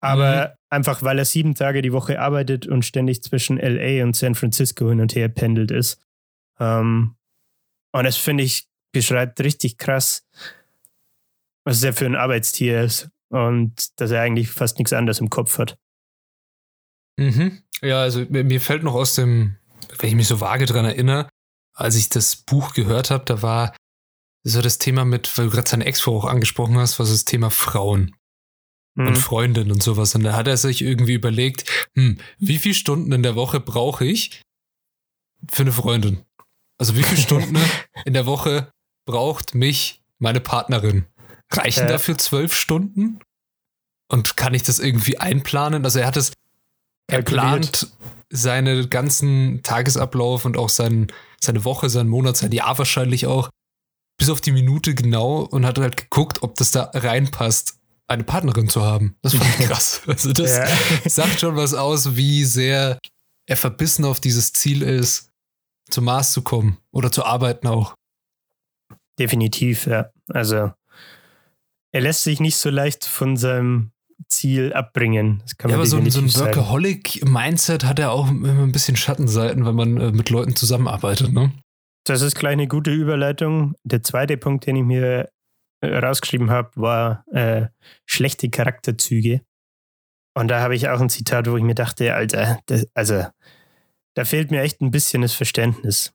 Aber 0.00 0.48
mhm. 0.48 0.52
einfach, 0.70 1.02
weil 1.02 1.18
er 1.18 1.24
sieben 1.24 1.54
Tage 1.54 1.82
die 1.82 1.92
Woche 1.92 2.20
arbeitet 2.20 2.66
und 2.66 2.84
ständig 2.84 3.22
zwischen 3.22 3.58
LA 3.58 4.04
und 4.04 4.14
San 4.14 4.34
Francisco 4.34 4.88
hin 4.88 5.00
und 5.00 5.14
her 5.14 5.28
pendelt 5.28 5.70
ist. 5.70 6.00
Ähm, 6.58 7.16
und 7.92 8.04
das 8.04 8.16
finde 8.16 8.44
ich, 8.44 8.68
beschreibt 8.92 9.40
richtig 9.40 9.78
krass, 9.78 10.26
was 11.64 11.82
er 11.82 11.92
für 11.92 12.06
ein 12.06 12.14
Arbeitstier 12.14 12.82
ist 12.82 13.08
und 13.30 14.00
dass 14.00 14.10
er 14.10 14.22
eigentlich 14.22 14.50
fast 14.50 14.78
nichts 14.78 14.92
anderes 14.92 15.20
im 15.20 15.30
Kopf 15.30 15.58
hat. 15.58 15.78
Mhm. 17.18 17.62
Ja, 17.82 18.02
also 18.02 18.24
mir 18.28 18.60
fällt 18.60 18.82
noch 18.82 18.94
aus 18.94 19.14
dem, 19.14 19.56
wenn 19.98 20.10
ich 20.10 20.14
mich 20.14 20.28
so 20.28 20.40
vage 20.40 20.66
dran 20.66 20.84
erinnere, 20.84 21.28
als 21.74 21.96
ich 21.96 22.08
das 22.08 22.36
Buch 22.36 22.74
gehört 22.74 23.10
habe, 23.10 23.24
da 23.24 23.42
war 23.42 23.74
so 24.48 24.62
das 24.62 24.78
Thema 24.78 25.04
mit, 25.04 25.36
weil 25.36 25.46
du 25.46 25.50
gerade 25.50 25.68
seine 25.68 25.86
Ex-Frau 25.86 26.18
auch 26.18 26.24
angesprochen 26.24 26.78
hast, 26.78 27.00
was 27.00 27.10
das 27.10 27.24
Thema 27.24 27.50
Frauen 27.50 28.14
mhm. 28.94 29.08
und 29.08 29.16
Freundin 29.16 29.72
und 29.72 29.82
sowas. 29.82 30.14
Und 30.14 30.22
da 30.22 30.34
hat 30.34 30.46
er 30.46 30.56
sich 30.56 30.82
irgendwie 30.82 31.14
überlegt, 31.14 31.68
hm, 31.94 32.18
wie 32.38 32.58
viele 32.58 32.74
Stunden 32.74 33.10
in 33.10 33.24
der 33.24 33.34
Woche 33.34 33.58
brauche 33.58 34.04
ich 34.04 34.42
für 35.50 35.62
eine 35.62 35.72
Freundin? 35.72 36.22
Also 36.78 36.96
wie 36.96 37.02
viele 37.02 37.20
Stunden 37.20 37.58
in 38.04 38.14
der 38.14 38.26
Woche 38.26 38.70
braucht 39.04 39.56
mich 39.56 40.00
meine 40.18 40.40
Partnerin? 40.40 41.06
Reichen 41.50 41.86
äh. 41.86 41.88
dafür 41.88 42.16
zwölf 42.16 42.54
Stunden? 42.54 43.18
Und 44.08 44.36
kann 44.36 44.54
ich 44.54 44.62
das 44.62 44.78
irgendwie 44.78 45.18
einplanen? 45.18 45.84
Also 45.84 45.98
er 45.98 46.06
hat 46.06 46.16
es, 46.16 46.32
er 47.08 47.22
plant 47.22 47.88
seinen 48.30 48.88
ganzen 48.90 49.64
Tagesablauf 49.64 50.44
und 50.44 50.56
auch 50.56 50.68
sein, 50.68 51.08
seine 51.40 51.64
Woche, 51.64 51.90
seinen 51.90 52.08
Monat, 52.08 52.36
sein 52.36 52.52
Jahr 52.52 52.78
wahrscheinlich 52.78 53.26
auch, 53.26 53.50
bis 54.18 54.30
auf 54.30 54.40
die 54.40 54.52
Minute 54.52 54.94
genau 54.94 55.40
und 55.40 55.66
hat 55.66 55.78
halt 55.78 55.96
geguckt, 55.96 56.42
ob 56.42 56.54
das 56.56 56.70
da 56.70 56.90
reinpasst, 56.94 57.78
eine 58.08 58.24
Partnerin 58.24 58.68
zu 58.68 58.82
haben. 58.82 59.16
Das 59.22 59.34
fand 59.34 59.48
ich 59.58 59.66
krass. 59.66 60.02
Also 60.06 60.32
das 60.32 60.56
ja. 60.56 61.08
sagt 61.08 61.40
schon 61.40 61.56
was 61.56 61.74
aus, 61.74 62.16
wie 62.16 62.44
sehr 62.44 62.98
er 63.46 63.56
verbissen 63.56 64.04
auf 64.04 64.20
dieses 64.20 64.52
Ziel 64.52 64.82
ist, 64.82 65.30
zum 65.90 66.04
Mars 66.04 66.32
zu 66.32 66.42
kommen 66.42 66.78
oder 66.92 67.12
zu 67.12 67.24
arbeiten 67.24 67.66
auch. 67.66 67.94
Definitiv, 69.18 69.86
ja. 69.86 70.10
Also 70.28 70.72
er 71.92 72.00
lässt 72.00 72.22
sich 72.22 72.40
nicht 72.40 72.56
so 72.56 72.70
leicht 72.70 73.04
von 73.04 73.36
seinem 73.36 73.92
Ziel 74.28 74.72
abbringen. 74.72 75.40
Das 75.42 75.56
kann 75.56 75.70
man 75.70 75.72
ja, 75.72 75.76
aber 75.76 75.86
so, 75.86 75.96
ein, 75.96 76.10
so 76.10 76.20
ein 76.20 76.34
Workaholic-Mindset 76.34 77.84
hat 77.84 77.98
er 77.98 78.12
auch 78.12 78.28
immer 78.28 78.62
ein 78.62 78.72
bisschen 78.72 78.96
Schattenseiten, 78.96 79.64
wenn 79.64 79.74
man 79.74 80.00
äh, 80.00 80.12
mit 80.12 80.30
Leuten 80.30 80.56
zusammenarbeitet, 80.56 81.32
ne? 81.32 81.52
Das 82.06 82.22
ist 82.22 82.36
gleich 82.36 82.52
eine 82.52 82.68
gute 82.68 82.92
Überleitung. 82.92 83.74
Der 83.82 84.00
zweite 84.00 84.36
Punkt, 84.36 84.64
den 84.66 84.76
ich 84.76 84.84
mir 84.84 85.28
äh, 85.80 85.88
rausgeschrieben 85.88 86.50
habe, 86.50 86.70
war 86.76 87.24
äh, 87.32 87.66
schlechte 88.06 88.48
Charakterzüge. 88.48 89.40
Und 90.34 90.48
da 90.48 90.60
habe 90.60 90.76
ich 90.76 90.88
auch 90.88 91.00
ein 91.00 91.08
Zitat, 91.08 91.50
wo 91.50 91.56
ich 91.56 91.64
mir 91.64 91.74
dachte, 91.74 92.14
Alter, 92.14 92.60
das, 92.66 92.86
also 92.94 93.24
da 94.14 94.24
fehlt 94.24 94.52
mir 94.52 94.60
echt 94.60 94.80
ein 94.80 94.92
bisschen 94.92 95.22
das 95.22 95.32
Verständnis. 95.32 96.12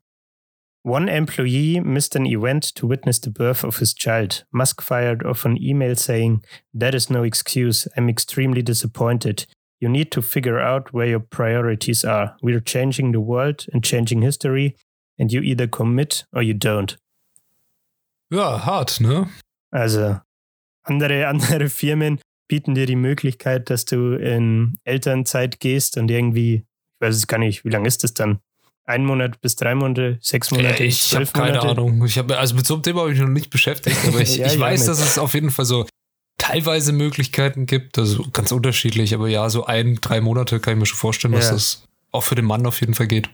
One 0.83 1.11
employee 1.11 1.81
missed 1.81 2.15
an 2.15 2.25
event 2.25 2.73
to 2.75 2.87
witness 2.87 3.19
the 3.21 3.29
birth 3.29 3.65
of 3.65 3.79
his 3.79 3.93
child. 3.93 4.45
Musk 4.51 4.81
fired 4.81 5.25
off 5.25 5.45
an 5.45 5.57
email 5.57 5.97
saying, 5.97 6.41
That 6.73 6.95
is 6.95 7.09
no 7.09 7.23
excuse. 7.23 7.89
I'm 7.97 8.09
extremely 8.09 8.63
disappointed. 8.63 9.45
You 9.81 9.89
need 9.89 10.11
to 10.11 10.21
figure 10.21 10.59
out 10.59 10.93
where 10.93 11.07
your 11.07 11.19
priorities 11.19 12.05
are. 12.05 12.37
We're 12.41 12.61
changing 12.61 13.11
the 13.11 13.19
world 13.19 13.65
and 13.73 13.83
changing 13.83 14.21
history, 14.21 14.77
and 15.19 15.31
you 15.31 15.41
either 15.41 15.67
commit 15.67 16.25
or 16.31 16.41
you 16.41 16.53
don't. 16.53 16.97
Ja, 18.31 18.65
hart, 18.65 18.99
ne? 19.01 19.29
Also, 19.71 20.19
andere, 20.83 21.27
andere 21.29 21.69
Firmen 21.69 22.19
bieten 22.47 22.75
dir 22.75 22.85
die 22.85 22.95
Möglichkeit, 22.95 23.69
dass 23.69 23.85
du 23.85 24.13
in 24.13 24.77
Elternzeit 24.83 25.59
gehst 25.59 25.97
und 25.97 26.11
irgendwie, 26.11 26.55
ich 26.55 27.01
weiß 27.01 27.15
es 27.15 27.27
gar 27.27 27.37
nicht, 27.37 27.63
wie 27.63 27.69
lange 27.69 27.87
ist 27.87 28.03
das 28.03 28.13
dann? 28.13 28.39
ein 28.85 29.05
Monat 29.05 29.41
bis 29.41 29.55
drei 29.55 29.75
Monate, 29.75 30.17
sechs 30.21 30.51
Monate, 30.51 30.83
ich 30.83 31.13
habe 31.13 31.25
keine 31.25 31.59
Monate. 31.59 31.69
Ahnung. 31.69 32.05
Ich 32.05 32.17
habe 32.17 32.37
also 32.37 32.55
mit 32.55 32.65
so 32.65 32.75
einem 32.75 32.83
Thema 32.83 33.01
habe 33.01 33.13
ich 33.13 33.19
noch 33.19 33.27
nicht 33.27 33.49
beschäftigt, 33.49 33.97
aber 34.07 34.19
ich, 34.19 34.35
ja, 34.37 34.47
ich 34.47 34.59
weiß, 34.59 34.85
dass 34.85 34.99
es 34.99 35.17
auf 35.17 35.33
jeden 35.33 35.51
Fall 35.51 35.65
so 35.65 35.85
teilweise 36.37 36.91
Möglichkeiten 36.91 37.65
gibt, 37.65 37.97
also 37.97 38.25
ganz 38.33 38.51
unterschiedlich, 38.51 39.13
aber 39.13 39.29
ja, 39.29 39.49
so 39.49 39.65
ein, 39.65 39.99
drei 40.01 40.21
Monate 40.21 40.59
kann 40.59 40.73
ich 40.73 40.79
mir 40.79 40.85
schon 40.85 40.97
vorstellen, 40.97 41.33
dass 41.33 41.49
das 41.49 41.83
auch 42.11 42.23
für 42.23 42.35
den 42.35 42.45
Mann 42.45 42.65
auf 42.65 42.79
jeden 42.81 42.93
Fall 42.93 43.07
geht. 43.07 43.29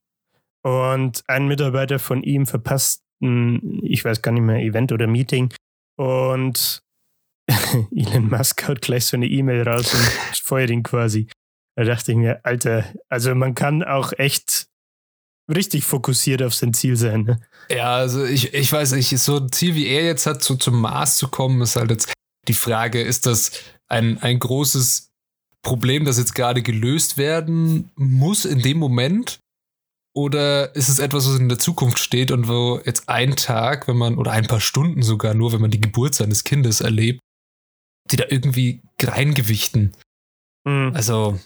Und 0.64 1.24
ein 1.28 1.48
Mitarbeiter 1.48 2.00
von 2.00 2.24
ihm 2.24 2.46
verpasst 2.46 3.04
ein, 3.22 3.80
ich 3.84 4.04
weiß 4.04 4.22
gar 4.22 4.32
nicht 4.32 4.44
mehr, 4.44 4.60
Event 4.60 4.92
oder 4.92 5.08
Meeting 5.08 5.54
und 5.98 6.82
Elon 7.96 8.30
Musk 8.30 8.68
haut 8.68 8.82
gleich 8.82 9.06
so 9.06 9.18
eine 9.18 9.28
E-Mail 9.28 9.68
raus 9.68 9.94
und 9.94 10.02
feuert 10.44 10.70
ihn 10.70 10.84
quasi. 10.84 11.28
Da 11.76 11.84
dachte 11.84 12.12
ich 12.12 12.18
mir, 12.18 12.44
Alter, 12.44 12.86
also 13.10 13.34
man 13.36 13.56
kann 13.56 13.84
auch 13.84 14.12
echt 14.18 14.68
richtig 15.54 15.86
fokussiert 15.86 16.42
auf 16.42 16.54
sein 16.54 16.74
Ziel 16.74 16.98
sein. 16.98 17.24
Ne? 17.24 17.40
Ja, 17.70 17.96
also 17.96 18.26
ich, 18.26 18.54
ich 18.54 18.72
weiß 18.72 18.94
nicht, 18.94 19.18
so 19.18 19.38
ein 19.38 19.52
Ziel 19.52 19.76
wie 19.76 19.88
er 19.88 20.06
jetzt 20.06 20.26
hat, 20.26 20.44
so 20.44 20.56
zum 20.56 20.82
Mars 20.82 21.18
zu 21.18 21.28
kommen, 21.30 21.62
ist 21.62 21.76
halt 21.76 21.92
jetzt 21.92 22.12
die 22.48 22.54
Frage, 22.54 23.02
ist 23.02 23.26
das 23.26 23.52
ein, 23.88 24.18
ein 24.22 24.40
großes 24.40 25.12
Problem, 25.62 26.06
das 26.06 26.18
jetzt 26.18 26.36
gerade 26.36 26.62
gelöst 26.62 27.18
werden 27.18 27.92
muss 27.96 28.46
in 28.46 28.62
dem 28.62 28.78
Moment? 28.78 29.40
Oder 30.18 30.76
ist 30.76 30.90
es 30.90 30.98
etwas, 30.98 31.28
was 31.28 31.38
in 31.38 31.48
der 31.48 31.60
Zukunft 31.60 32.00
steht 32.00 32.32
und 32.32 32.48
wo 32.48 32.82
jetzt 32.84 33.08
ein 33.08 33.36
Tag, 33.36 33.88
wenn 33.88 33.98
man, 33.98 34.18
oder 34.18 34.32
ein 34.32 34.48
paar 34.48 34.60
Stunden 34.60 35.04
sogar 35.04 35.36
nur, 35.36 35.54
wenn 35.54 35.62
man 35.62 35.70
die 35.70 35.80
Geburt 35.80 36.16
seines 36.16 36.44
Kindes 36.44 36.82
erlebt, 36.82 37.20
die 38.10 38.16
da 38.16 38.24
irgendwie 38.28 38.82
reingewichten? 39.00 39.96
Mhm. 40.68 40.94
Also, 40.96 41.40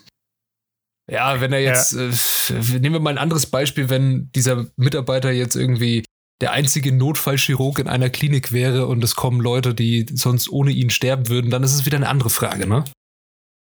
ja, 1.12 1.42
wenn 1.42 1.52
er 1.52 1.60
jetzt, 1.60 1.92
ja. 1.92 2.08
äh, 2.08 2.80
nehmen 2.80 2.96
wir 2.96 3.02
mal 3.02 3.10
ein 3.10 3.18
anderes 3.18 3.48
Beispiel, 3.48 3.90
wenn 3.90 4.32
dieser 4.38 4.68
Mitarbeiter 4.78 5.32
jetzt 5.32 5.58
irgendwie 5.58 6.06
der 6.40 6.54
einzige 6.54 6.94
Notfallchirurg 6.94 7.78
in 7.78 7.90
einer 7.90 8.10
Klinik 8.10 8.54
wäre 8.54 8.88
und 8.88 9.04
es 9.04 9.16
kommen 9.16 9.42
Leute, 9.42 9.74
die 9.74 10.06
sonst 10.14 10.48
ohne 10.48 10.72
ihn 10.72 10.92
sterben 10.92 11.28
würden, 11.28 11.52
dann 11.52 11.64
ist 11.64 11.74
es 11.74 11.86
wieder 11.86 11.98
eine 11.98 12.08
andere 12.08 12.30
Frage, 12.30 12.66
ne? 12.68 12.86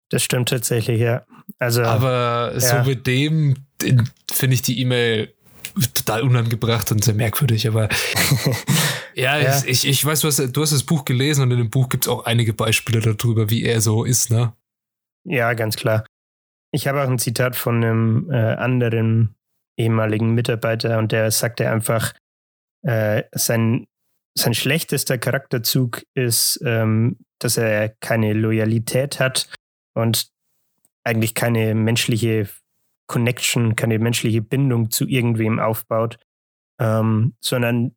Das 0.08 0.22
stimmt 0.22 0.48
tatsächlich, 0.48 0.98
ja. 0.98 1.26
Also, 1.58 1.82
Aber 1.82 2.52
ja. 2.54 2.60
so 2.60 2.88
mit 2.88 3.06
dem 3.06 3.66
finde 3.80 4.54
ich 4.54 4.62
die 4.62 4.80
E-Mail 4.80 5.32
total 5.94 6.22
unangebracht 6.22 6.92
und 6.92 7.02
sehr 7.02 7.14
merkwürdig, 7.14 7.66
aber 7.66 7.88
ja, 9.14 9.38
ja. 9.38 9.62
Ich, 9.66 9.86
ich 9.86 10.04
weiß, 10.04 10.20
du 10.20 10.28
hast, 10.28 10.38
du 10.38 10.62
hast 10.62 10.72
das 10.72 10.84
Buch 10.84 11.04
gelesen 11.04 11.42
und 11.42 11.50
in 11.50 11.58
dem 11.58 11.70
Buch 11.70 11.88
gibt 11.88 12.04
es 12.04 12.08
auch 12.08 12.24
einige 12.24 12.52
Beispiele 12.52 13.00
darüber, 13.00 13.50
wie 13.50 13.64
er 13.64 13.80
so 13.80 14.04
ist, 14.04 14.30
ne? 14.30 14.52
Ja, 15.24 15.54
ganz 15.54 15.76
klar. 15.76 16.04
Ich 16.72 16.86
habe 16.86 17.02
auch 17.02 17.08
ein 17.08 17.18
Zitat 17.18 17.56
von 17.56 17.82
einem 17.82 18.30
äh, 18.30 18.36
anderen 18.36 19.34
ehemaligen 19.76 20.34
Mitarbeiter 20.34 20.98
und 20.98 21.12
der 21.12 21.30
sagte 21.30 21.70
einfach, 21.70 22.12
äh, 22.82 23.24
sein, 23.32 23.86
sein 24.36 24.54
schlechtester 24.54 25.18
Charakterzug 25.18 26.04
ist, 26.14 26.60
ähm, 26.64 27.16
dass 27.40 27.56
er 27.56 27.88
keine 28.00 28.32
Loyalität 28.32 29.20
hat 29.20 29.48
und 29.94 30.28
eigentlich 31.04 31.34
keine 31.34 31.74
menschliche 31.74 32.48
Connection, 33.06 33.76
keine 33.76 33.98
menschliche 33.98 34.42
Bindung 34.42 34.90
zu 34.90 35.06
irgendwem 35.06 35.58
aufbaut, 35.58 36.18
ähm, 36.80 37.34
sondern 37.40 37.94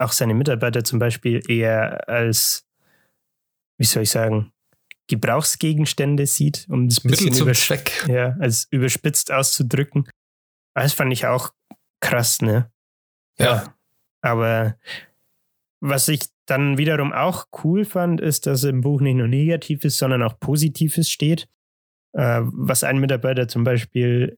auch 0.00 0.12
seine 0.12 0.34
Mitarbeiter 0.34 0.84
zum 0.84 0.98
Beispiel 0.98 1.42
eher 1.48 2.08
als, 2.08 2.66
wie 3.78 3.86
soll 3.86 4.02
ich 4.02 4.10
sagen, 4.10 4.52
Gebrauchsgegenstände 5.08 6.26
sieht, 6.26 6.66
um 6.68 6.88
das 6.88 7.02
Mittel 7.04 7.32
zum 7.32 7.52
Zweck. 7.54 8.06
Ja, 8.08 8.36
als 8.40 8.66
überspitzt 8.70 9.32
auszudrücken. 9.32 10.08
Das 10.74 10.92
fand 10.92 11.12
ich 11.12 11.26
auch 11.26 11.54
krass, 12.00 12.42
ne? 12.42 12.70
Ja. 13.38 13.46
ja. 13.46 13.74
Aber 14.20 14.76
was 15.80 16.08
ich 16.08 16.26
dann 16.46 16.76
wiederum 16.76 17.12
auch 17.12 17.46
cool 17.62 17.84
fand, 17.84 18.20
ist, 18.20 18.46
dass 18.46 18.64
im 18.64 18.80
Buch 18.80 19.00
nicht 19.00 19.16
nur 19.16 19.28
Negatives, 19.28 19.96
sondern 19.96 20.22
auch 20.22 20.38
Positives 20.40 21.10
steht. 21.10 21.48
Äh, 22.14 22.40
was 22.44 22.84
ein 22.84 22.98
Mitarbeiter 22.98 23.48
zum 23.48 23.64
Beispiel 23.64 24.36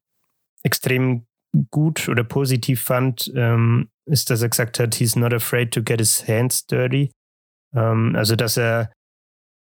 extrem 0.63 1.27
gut 1.71 2.09
oder 2.09 2.25
positiv 2.25 2.83
fand, 2.83 3.33
ähm, 3.35 3.91
ist, 4.07 4.31
dass 4.31 4.43
er 4.43 4.49
gesagt 4.49 4.79
hat, 4.79 4.95
he's 4.95 5.17
not 5.17 5.33
afraid 5.33 5.73
to 5.73 5.83
get 5.83 5.99
his 5.99 6.27
hands 6.27 6.67
dirty. 6.67 7.11
Ähm, 7.75 8.15
also, 8.17 8.37
dass 8.37 8.57
er 8.57 8.93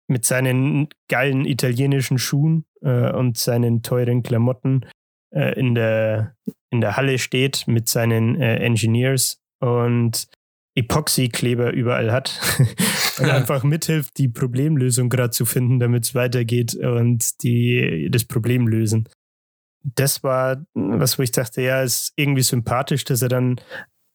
mit 0.08 0.24
seinen 0.24 0.88
geilen 1.08 1.44
italienischen 1.46 2.18
Schuhen 2.18 2.64
äh, 2.82 3.10
und 3.12 3.38
seinen 3.38 3.82
teuren 3.82 4.22
Klamotten 4.22 4.86
äh, 5.34 5.58
in, 5.58 5.74
der, 5.74 6.36
in 6.70 6.80
der 6.80 6.96
Halle 6.96 7.18
steht 7.18 7.66
mit 7.66 7.88
seinen 7.88 8.40
äh, 8.40 8.56
Engineers 8.56 9.40
und 9.60 10.28
Epoxy-Kleber 10.76 11.72
überall 11.72 12.10
hat 12.10 12.40
und 13.18 13.30
einfach 13.30 13.62
mithilft, 13.62 14.18
die 14.18 14.28
Problemlösung 14.28 15.08
gerade 15.08 15.30
zu 15.30 15.44
finden, 15.44 15.78
damit 15.78 16.04
es 16.04 16.14
weitergeht 16.14 16.74
und 16.74 17.42
die 17.42 18.08
das 18.10 18.24
Problem 18.24 18.66
lösen. 18.66 19.08
Das 19.82 20.22
war 20.22 20.64
was, 20.74 21.18
wo 21.18 21.22
ich 21.22 21.30
dachte, 21.30 21.62
ja, 21.62 21.82
ist 21.82 22.12
irgendwie 22.16 22.42
sympathisch, 22.42 23.04
dass 23.04 23.22
er 23.22 23.28
dann 23.28 23.60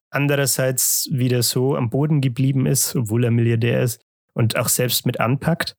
andererseits 0.10 1.08
wieder 1.12 1.44
so 1.44 1.76
am 1.76 1.90
Boden 1.90 2.22
geblieben 2.22 2.66
ist, 2.66 2.96
obwohl 2.96 3.24
er 3.24 3.32
Milliardär 3.32 3.84
ist 3.84 4.02
und 4.34 4.58
auch 4.58 4.68
selbst 4.68 5.06
mit 5.06 5.20
anpackt. 5.20 5.76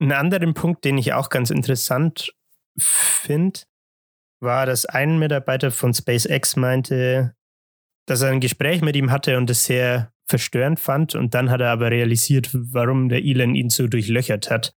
Ein 0.00 0.12
anderer 0.12 0.52
Punkt, 0.52 0.84
den 0.84 0.96
ich 0.96 1.12
auch 1.12 1.28
ganz 1.28 1.50
interessant 1.50 2.32
finde, 2.78 3.60
war, 4.40 4.66
dass 4.66 4.86
ein 4.86 5.18
Mitarbeiter 5.18 5.72
von 5.72 5.92
SpaceX 5.92 6.54
meinte, 6.54 7.34
dass 8.08 8.22
er 8.22 8.30
ein 8.30 8.40
Gespräch 8.40 8.80
mit 8.80 8.96
ihm 8.96 9.10
hatte 9.10 9.36
und 9.36 9.50
es 9.50 9.66
sehr 9.66 10.10
verstörend 10.26 10.80
fand. 10.80 11.14
Und 11.14 11.34
dann 11.34 11.50
hat 11.50 11.60
er 11.60 11.70
aber 11.70 11.90
realisiert, 11.90 12.50
warum 12.52 13.08
der 13.08 13.22
Elon 13.22 13.54
ihn 13.54 13.70
so 13.70 13.86
durchlöchert 13.86 14.50
hat. 14.50 14.72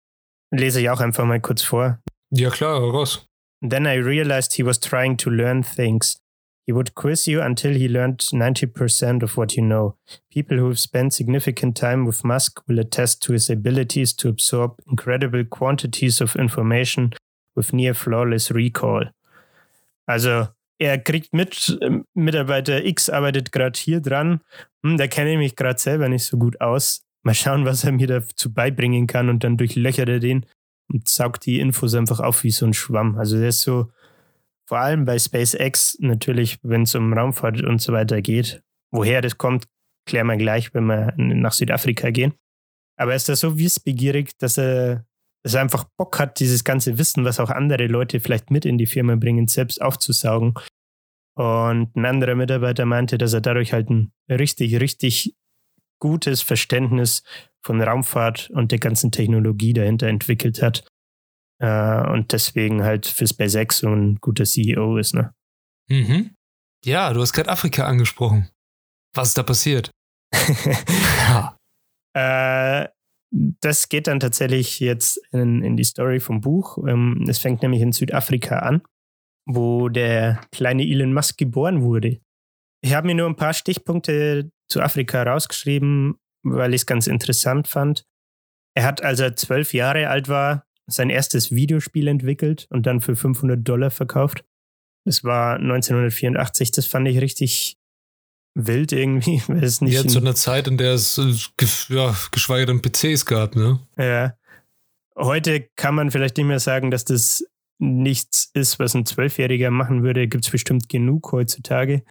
Lese 0.51 0.81
ich 0.81 0.89
auch 0.89 0.99
einfach 0.99 1.25
mal 1.25 1.39
kurz 1.39 1.61
vor. 1.61 1.99
Ja, 2.29 2.49
klar, 2.49 2.79
raus. 2.79 3.25
then 3.61 3.85
I 3.85 3.95
realized 3.95 4.55
he 4.55 4.63
was 4.63 4.79
trying 4.79 5.17
to 5.17 5.29
learn 5.29 5.63
things. 5.63 6.17
He 6.65 6.73
would 6.73 6.95
quiz 6.95 7.27
you 7.27 7.41
until 7.41 7.73
he 7.73 7.87
learned 7.87 8.19
90% 8.19 9.23
of 9.23 9.37
what 9.37 9.55
you 9.55 9.63
know. 9.63 9.95
People 10.31 10.57
who 10.57 10.67
have 10.67 10.79
spent 10.79 11.13
significant 11.13 11.75
time 11.75 12.05
with 12.05 12.23
Musk 12.23 12.61
will 12.67 12.79
attest 12.79 13.21
to 13.23 13.33
his 13.33 13.49
abilities 13.49 14.13
to 14.13 14.29
absorb 14.29 14.79
incredible 14.89 15.43
quantities 15.43 16.21
of 16.21 16.35
information 16.35 17.13
with 17.55 17.73
near 17.73 17.93
flawless 17.93 18.51
recall. 18.51 19.05
Also, 20.07 20.49
er 20.81 20.97
kriegt 20.97 21.31
mit, 21.31 21.77
ähm, 21.81 22.05
Mitarbeiter 22.15 22.83
X 22.83 23.07
arbeitet 23.07 23.51
gerade 23.51 23.79
hier 23.79 24.01
dran. 24.01 24.41
Hm, 24.83 24.97
da 24.97 25.05
kenne 25.05 25.33
ich 25.33 25.37
mich 25.37 25.55
gerade 25.55 25.79
selber 25.79 26.09
nicht 26.09 26.23
so 26.23 26.37
gut 26.37 26.59
aus. 26.59 27.03
Mal 27.23 27.35
schauen, 27.35 27.65
was 27.65 27.83
er 27.83 27.91
mir 27.91 28.07
dazu 28.07 28.51
beibringen 28.51 29.05
kann 29.05 29.29
und 29.29 29.43
dann 29.43 29.57
durchlöchert 29.57 30.09
er 30.09 30.19
den 30.19 30.47
und 30.91 31.07
saugt 31.07 31.45
die 31.45 31.59
Infos 31.59 31.93
einfach 31.93 32.19
auf 32.19 32.43
wie 32.43 32.49
so 32.49 32.65
ein 32.65 32.73
Schwamm. 32.73 33.15
Also 33.15 33.37
der 33.37 33.49
ist 33.49 33.61
so, 33.61 33.91
vor 34.67 34.79
allem 34.79 35.05
bei 35.05 35.19
SpaceX 35.19 35.97
natürlich, 35.99 36.57
wenn 36.63 36.81
es 36.81 36.95
um 36.95 37.13
Raumfahrt 37.13 37.61
und 37.61 37.79
so 37.79 37.93
weiter 37.93 38.19
geht. 38.23 38.63
Woher 38.89 39.21
das 39.21 39.37
kommt, 39.37 39.67
klären 40.07 40.27
wir 40.27 40.37
gleich, 40.37 40.73
wenn 40.73 40.85
wir 40.85 41.13
nach 41.15 41.53
Südafrika 41.53 42.09
gehen. 42.09 42.33
Aber 42.97 43.11
er 43.11 43.17
ist 43.17 43.29
da 43.29 43.35
so 43.35 43.59
wissbegierig, 43.59 44.35
dass 44.39 44.57
er, 44.57 45.05
dass 45.43 45.55
er 45.55 45.61
einfach 45.61 45.85
Bock 45.97 46.19
hat, 46.19 46.39
dieses 46.39 46.63
ganze 46.63 46.97
Wissen, 46.97 47.25
was 47.25 47.39
auch 47.39 47.49
andere 47.49 47.87
Leute 47.87 48.19
vielleicht 48.19 48.51
mit 48.51 48.65
in 48.65 48.77
die 48.77 48.85
Firma 48.87 49.15
bringen, 49.15 49.47
selbst 49.47 49.81
aufzusaugen 49.81 50.53
und 51.35 51.95
ein 51.95 52.05
anderer 52.05 52.35
Mitarbeiter 52.35 52.85
meinte, 52.85 53.17
dass 53.17 53.33
er 53.33 53.41
dadurch 53.41 53.73
halt 53.73 53.89
ein 53.89 54.11
richtig, 54.29 54.79
richtig 54.79 55.35
gutes 55.99 56.41
Verständnis 56.41 57.23
von 57.63 57.81
Raumfahrt 57.81 58.49
und 58.49 58.71
der 58.71 58.79
ganzen 58.79 59.11
Technologie 59.11 59.73
dahinter 59.73 60.07
entwickelt 60.07 60.61
hat. 60.61 60.85
Äh, 61.59 62.11
und 62.11 62.33
deswegen 62.33 62.83
halt 62.83 63.05
für 63.05 63.27
SpaceX 63.27 63.79
so 63.79 63.89
ein 63.89 64.17
guter 64.17 64.45
CEO 64.45 64.97
ist, 64.97 65.13
ne? 65.13 65.33
Mhm. 65.89 66.35
Ja, 66.83 67.13
du 67.13 67.21
hast 67.21 67.33
gerade 67.33 67.49
Afrika 67.49 67.85
angesprochen. 67.85 68.49
Was 69.13 69.29
ist 69.29 69.37
da 69.37 69.43
passiert? 69.43 69.91
ja. 70.33 71.57
äh, 72.13 72.87
das 73.31 73.89
geht 73.89 74.07
dann 74.07 74.19
tatsächlich 74.19 74.79
jetzt 74.79 75.19
in, 75.31 75.63
in 75.63 75.77
die 75.77 75.83
Story 75.83 76.19
vom 76.19 76.41
Buch. 76.41 76.77
Ähm, 76.87 77.25
es 77.29 77.39
fängt 77.39 77.61
nämlich 77.61 77.81
in 77.81 77.91
Südafrika 77.91 78.59
an 78.59 78.81
wo 79.45 79.89
der 79.89 80.41
kleine 80.51 80.83
Elon 80.83 81.13
Musk 81.13 81.37
geboren 81.37 81.81
wurde. 81.81 82.19
Ich 82.83 82.93
habe 82.93 83.07
mir 83.07 83.15
nur 83.15 83.27
ein 83.27 83.35
paar 83.35 83.53
Stichpunkte 83.53 84.51
zu 84.69 84.81
Afrika 84.81 85.23
rausgeschrieben, 85.23 86.15
weil 86.43 86.73
ich 86.73 86.81
es 86.81 86.85
ganz 86.85 87.07
interessant 87.07 87.67
fand. 87.67 88.05
Er 88.75 88.85
hat, 88.85 89.03
als 89.03 89.19
er 89.19 89.35
zwölf 89.35 89.73
Jahre 89.73 90.07
alt 90.07 90.29
war, 90.29 90.65
sein 90.87 91.09
erstes 91.09 91.51
Videospiel 91.51 92.07
entwickelt 92.07 92.67
und 92.69 92.85
dann 92.85 93.01
für 93.01 93.15
500 93.15 93.67
Dollar 93.67 93.91
verkauft. 93.91 94.43
Das 95.05 95.23
war 95.23 95.55
1984. 95.55 96.71
Das 96.71 96.85
fand 96.85 97.07
ich 97.07 97.21
richtig 97.21 97.77
wild 98.53 98.91
irgendwie. 98.91 99.41
Weil 99.47 99.63
es 99.63 99.81
nicht 99.81 99.93
ja, 99.93 100.07
zu 100.07 100.19
einer 100.19 100.35
Zeit, 100.35 100.67
in 100.67 100.77
der 100.77 100.93
es 100.93 101.19
ja, 101.89 102.15
geschweige 102.31 102.65
denn 102.67 102.81
PCs 102.81 103.25
gab, 103.25 103.55
ne? 103.55 103.79
Ja. 103.97 104.35
Heute 105.17 105.67
kann 105.75 105.95
man 105.95 106.09
vielleicht 106.09 106.37
nicht 106.37 106.45
mehr 106.45 106.59
sagen, 106.59 106.89
dass 106.89 107.05
das 107.05 107.43
nichts 107.79 108.49
ist, 108.53 108.79
was 108.79 108.93
ein 108.93 109.05
Zwölfjähriger 109.05 109.71
machen 109.71 110.03
würde, 110.03 110.27
gibt 110.27 110.45
es 110.45 110.51
bestimmt 110.51 110.87
genug 110.87 111.31
heutzutage. 111.31 112.03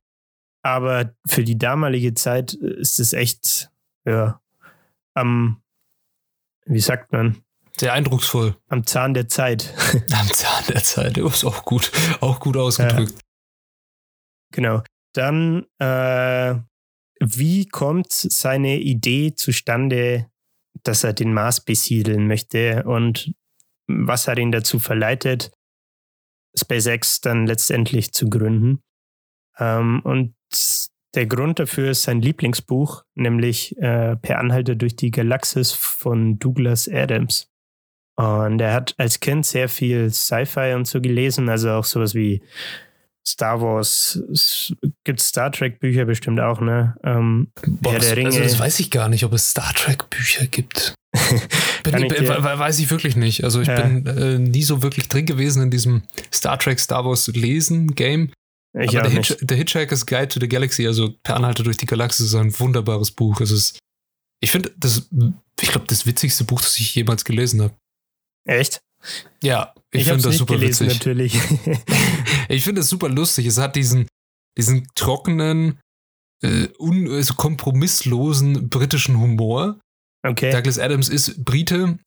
Aber 0.62 1.14
für 1.26 1.44
die 1.44 1.56
damalige 1.56 2.12
Zeit 2.14 2.52
ist 2.52 3.00
es 3.00 3.12
echt, 3.12 3.70
ja, 4.04 4.40
am, 5.14 5.62
wie 6.66 6.80
sagt 6.80 7.12
man? 7.12 7.42
Sehr 7.78 7.92
eindrucksvoll. 7.94 8.56
Am 8.68 8.84
Zahn 8.84 9.14
der 9.14 9.28
Zeit. 9.28 9.72
Am 10.12 10.28
Zahn 10.28 10.64
der 10.68 10.84
Zeit, 10.84 11.16
das 11.16 11.34
ist 11.34 11.44
auch 11.44 11.64
gut, 11.64 11.90
auch 12.20 12.40
gut 12.40 12.56
ausgedrückt. 12.56 13.12
Ja. 13.12 13.18
Genau. 14.52 14.82
Dann, 15.12 15.66
äh, 15.78 16.54
wie 17.20 17.66
kommt 17.66 18.12
seine 18.12 18.78
Idee 18.78 19.34
zustande, 19.34 20.30
dass 20.82 21.04
er 21.04 21.12
den 21.12 21.34
Mars 21.34 21.60
besiedeln 21.60 22.26
möchte 22.26 22.84
und 22.84 23.34
was 23.86 24.28
hat 24.28 24.38
ihn 24.38 24.52
dazu 24.52 24.78
verleitet, 24.78 25.50
SpaceX 26.56 27.20
dann 27.20 27.46
letztendlich 27.46 28.12
zu 28.12 28.28
gründen. 28.28 28.82
Ähm, 29.58 30.00
und 30.04 30.34
der 31.14 31.26
Grund 31.26 31.58
dafür 31.58 31.90
ist 31.90 32.02
sein 32.02 32.22
Lieblingsbuch, 32.22 33.04
nämlich 33.14 33.76
äh, 33.78 34.16
Per 34.16 34.38
Anhalter 34.38 34.76
durch 34.76 34.96
die 34.96 35.10
Galaxis 35.10 35.72
von 35.72 36.38
Douglas 36.38 36.88
Adams. 36.88 37.48
Und 38.16 38.60
er 38.60 38.74
hat 38.74 38.94
als 38.98 39.20
Kind 39.20 39.46
sehr 39.46 39.68
viel 39.68 40.10
Sci-Fi 40.10 40.74
und 40.74 40.86
so 40.86 41.00
gelesen, 41.00 41.48
also 41.48 41.70
auch 41.70 41.84
sowas 41.84 42.14
wie 42.14 42.42
Star 43.26 43.60
Wars, 43.60 44.18
es 44.32 44.74
gibt 45.04 45.20
Star 45.20 45.52
Trek 45.52 45.78
Bücher 45.78 46.04
bestimmt 46.04 46.40
auch, 46.40 46.60
ne? 46.60 46.96
Ähm, 47.04 47.52
Boah, 47.66 47.94
das, 47.94 48.10
also 48.12 48.40
das 48.40 48.58
weiß 48.58 48.80
ich 48.80 48.90
gar 48.90 49.08
nicht, 49.08 49.24
ob 49.24 49.32
es 49.32 49.50
Star 49.50 49.72
Trek 49.74 50.08
Bücher 50.10 50.46
gibt. 50.46 50.94
bin, 51.84 52.04
ich, 52.04 52.28
weiß 52.28 52.78
ich 52.78 52.90
wirklich 52.90 53.16
nicht. 53.16 53.44
Also 53.44 53.60
ich 53.60 53.68
ja. 53.68 53.80
bin 53.80 54.06
äh, 54.06 54.38
nie 54.38 54.62
so 54.62 54.82
wirklich 54.82 55.08
drin 55.08 55.26
gewesen 55.26 55.62
in 55.62 55.70
diesem 55.70 56.02
Star 56.32 56.58
Trek, 56.58 56.78
Star 56.80 57.04
Wars 57.04 57.26
Lesen 57.28 57.94
Game. 57.94 58.32
Ich 58.78 58.96
Aber 58.96 59.10
The, 59.10 59.16
Hitch 59.16 59.36
The 59.40 59.56
Hitchhiker's 59.56 60.06
Guide 60.06 60.28
to 60.28 60.40
the 60.40 60.48
Galaxy, 60.48 60.86
also 60.86 61.12
Per 61.22 61.36
Anhalter 61.36 61.64
durch 61.64 61.76
die 61.76 61.86
Galaxie, 61.86 62.24
ist 62.24 62.34
ein 62.34 62.56
wunderbares 62.58 63.10
Buch. 63.10 63.40
Es 63.40 63.50
ist, 63.50 63.78
ich 64.40 64.52
finde, 64.52 64.72
das, 64.76 65.08
ich 65.60 65.70
glaube, 65.70 65.86
das 65.88 66.06
witzigste 66.06 66.44
Buch, 66.44 66.60
das 66.60 66.78
ich 66.78 66.94
jemals 66.94 67.24
gelesen 67.24 67.62
habe. 67.62 67.74
Echt? 68.46 68.80
Ja, 69.42 69.74
ich, 69.92 70.02
ich 70.02 70.08
finde 70.08 70.22
das 70.22 70.36
super 70.36 70.54
gelesen, 70.54 70.86
witzig. 70.86 70.98
Natürlich. 70.98 71.34
ich 72.48 72.64
finde 72.64 72.80
das 72.80 72.88
super 72.88 73.08
lustig. 73.08 73.46
Es 73.46 73.58
hat 73.58 73.76
diesen, 73.76 74.06
diesen 74.56 74.86
trockenen, 74.94 75.78
äh, 76.42 76.68
un, 76.78 77.10
also 77.10 77.34
kompromisslosen 77.34 78.68
britischen 78.68 79.18
Humor. 79.18 79.80
Okay. 80.22 80.52
Douglas 80.52 80.78
Adams 80.78 81.08
ist 81.08 81.44
Brite 81.44 81.98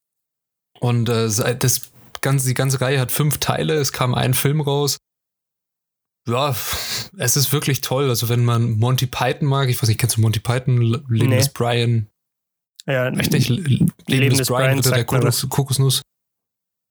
und 0.80 1.10
äh, 1.10 1.28
das 1.58 1.92
ganze, 2.22 2.48
die 2.48 2.54
ganze 2.54 2.80
Reihe 2.80 3.00
hat 3.00 3.12
fünf 3.12 3.40
Teile. 3.40 3.76
Es 3.76 3.92
kam 3.92 4.14
ein 4.14 4.34
Film 4.34 4.62
raus. 4.62 4.98
Ja, 6.28 6.56
es 7.18 7.36
ist 7.36 7.52
wirklich 7.52 7.82
toll. 7.82 8.10
Also, 8.10 8.30
wenn 8.30 8.46
man 8.46 8.78
Monty 8.78 9.08
Python 9.08 9.48
mag, 9.48 9.68
ich 9.68 9.82
weiß 9.82 9.90
nicht, 9.90 10.00
kennst 10.00 10.18
du 10.18 10.22
Monty 10.22 10.40
Python? 10.40 10.78
Leben 11.10 11.30
nee. 11.30 11.38
des 11.38 11.50
Brian. 11.50 12.08
Ja, 12.86 13.08
Richtig, 13.08 13.50
Leben, 13.50 13.92
Leben 14.08 14.38
des 14.38 14.48
Brian, 14.48 14.80
Brian 14.80 14.96
der 14.96 15.06
Kokos, 15.06 15.48
Kokosnuss. 15.50 16.02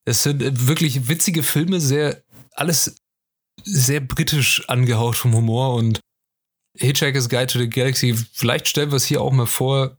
Es 0.04 0.22
sind 0.22 0.42
äh, 0.42 0.68
wirklich 0.68 1.08
witzige 1.08 1.42
Filme, 1.42 1.80
sehr, 1.80 2.22
alles 2.52 2.96
sehr 3.64 4.00
britisch 4.00 4.68
angehaucht 4.68 5.18
vom 5.18 5.34
Humor 5.34 5.74
und 5.74 6.00
Hitchhiker's 6.76 7.28
Guide 7.28 7.48
to 7.48 7.58
the 7.58 7.68
Galaxy, 7.68 8.14
vielleicht 8.14 8.66
stellen 8.66 8.90
wir 8.90 8.96
es 8.96 9.04
hier 9.04 9.20
auch 9.20 9.32
mal 9.32 9.46
vor, 9.46 9.98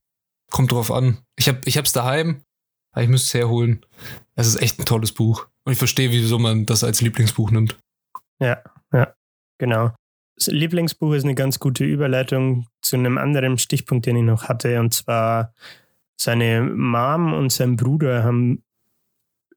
kommt 0.52 0.72
drauf 0.72 0.92
an. 0.92 1.20
Ich 1.36 1.48
habe 1.48 1.62
ich 1.66 1.78
hab's 1.78 1.94
daheim, 1.94 2.42
aber 2.92 3.04
ich 3.04 3.10
müsste 3.10 3.28
es 3.28 3.34
herholen. 3.42 3.86
Es 4.36 4.48
ist 4.48 4.62
echt 4.62 4.80
ein 4.80 4.86
tolles 4.86 5.12
Buch. 5.12 5.48
Und 5.66 5.74
ich 5.74 5.78
verstehe, 5.78 6.12
wieso 6.12 6.40
man 6.40 6.66
das 6.66 6.84
als 6.84 7.02
Lieblingsbuch 7.02 7.52
nimmt. 7.52 7.78
Ja, 8.40 8.62
ja, 8.92 9.14
genau. 9.60 9.92
Das 10.36 10.48
Lieblingsbuch 10.48 11.14
ist 11.14 11.24
eine 11.24 11.36
ganz 11.36 11.60
gute 11.60 11.86
Überleitung 11.86 12.68
zu 12.82 12.96
einem 12.96 13.18
anderen 13.18 13.58
Stichpunkt, 13.58 14.06
den 14.08 14.18
ich 14.18 14.24
noch 14.24 14.50
hatte. 14.50 14.80
Und 14.80 14.94
zwar 14.94 15.54
seine 16.20 16.62
Mom 16.62 17.34
und 17.34 17.52
sein 17.52 17.78
Bruder 17.78 18.24
haben 18.24 18.63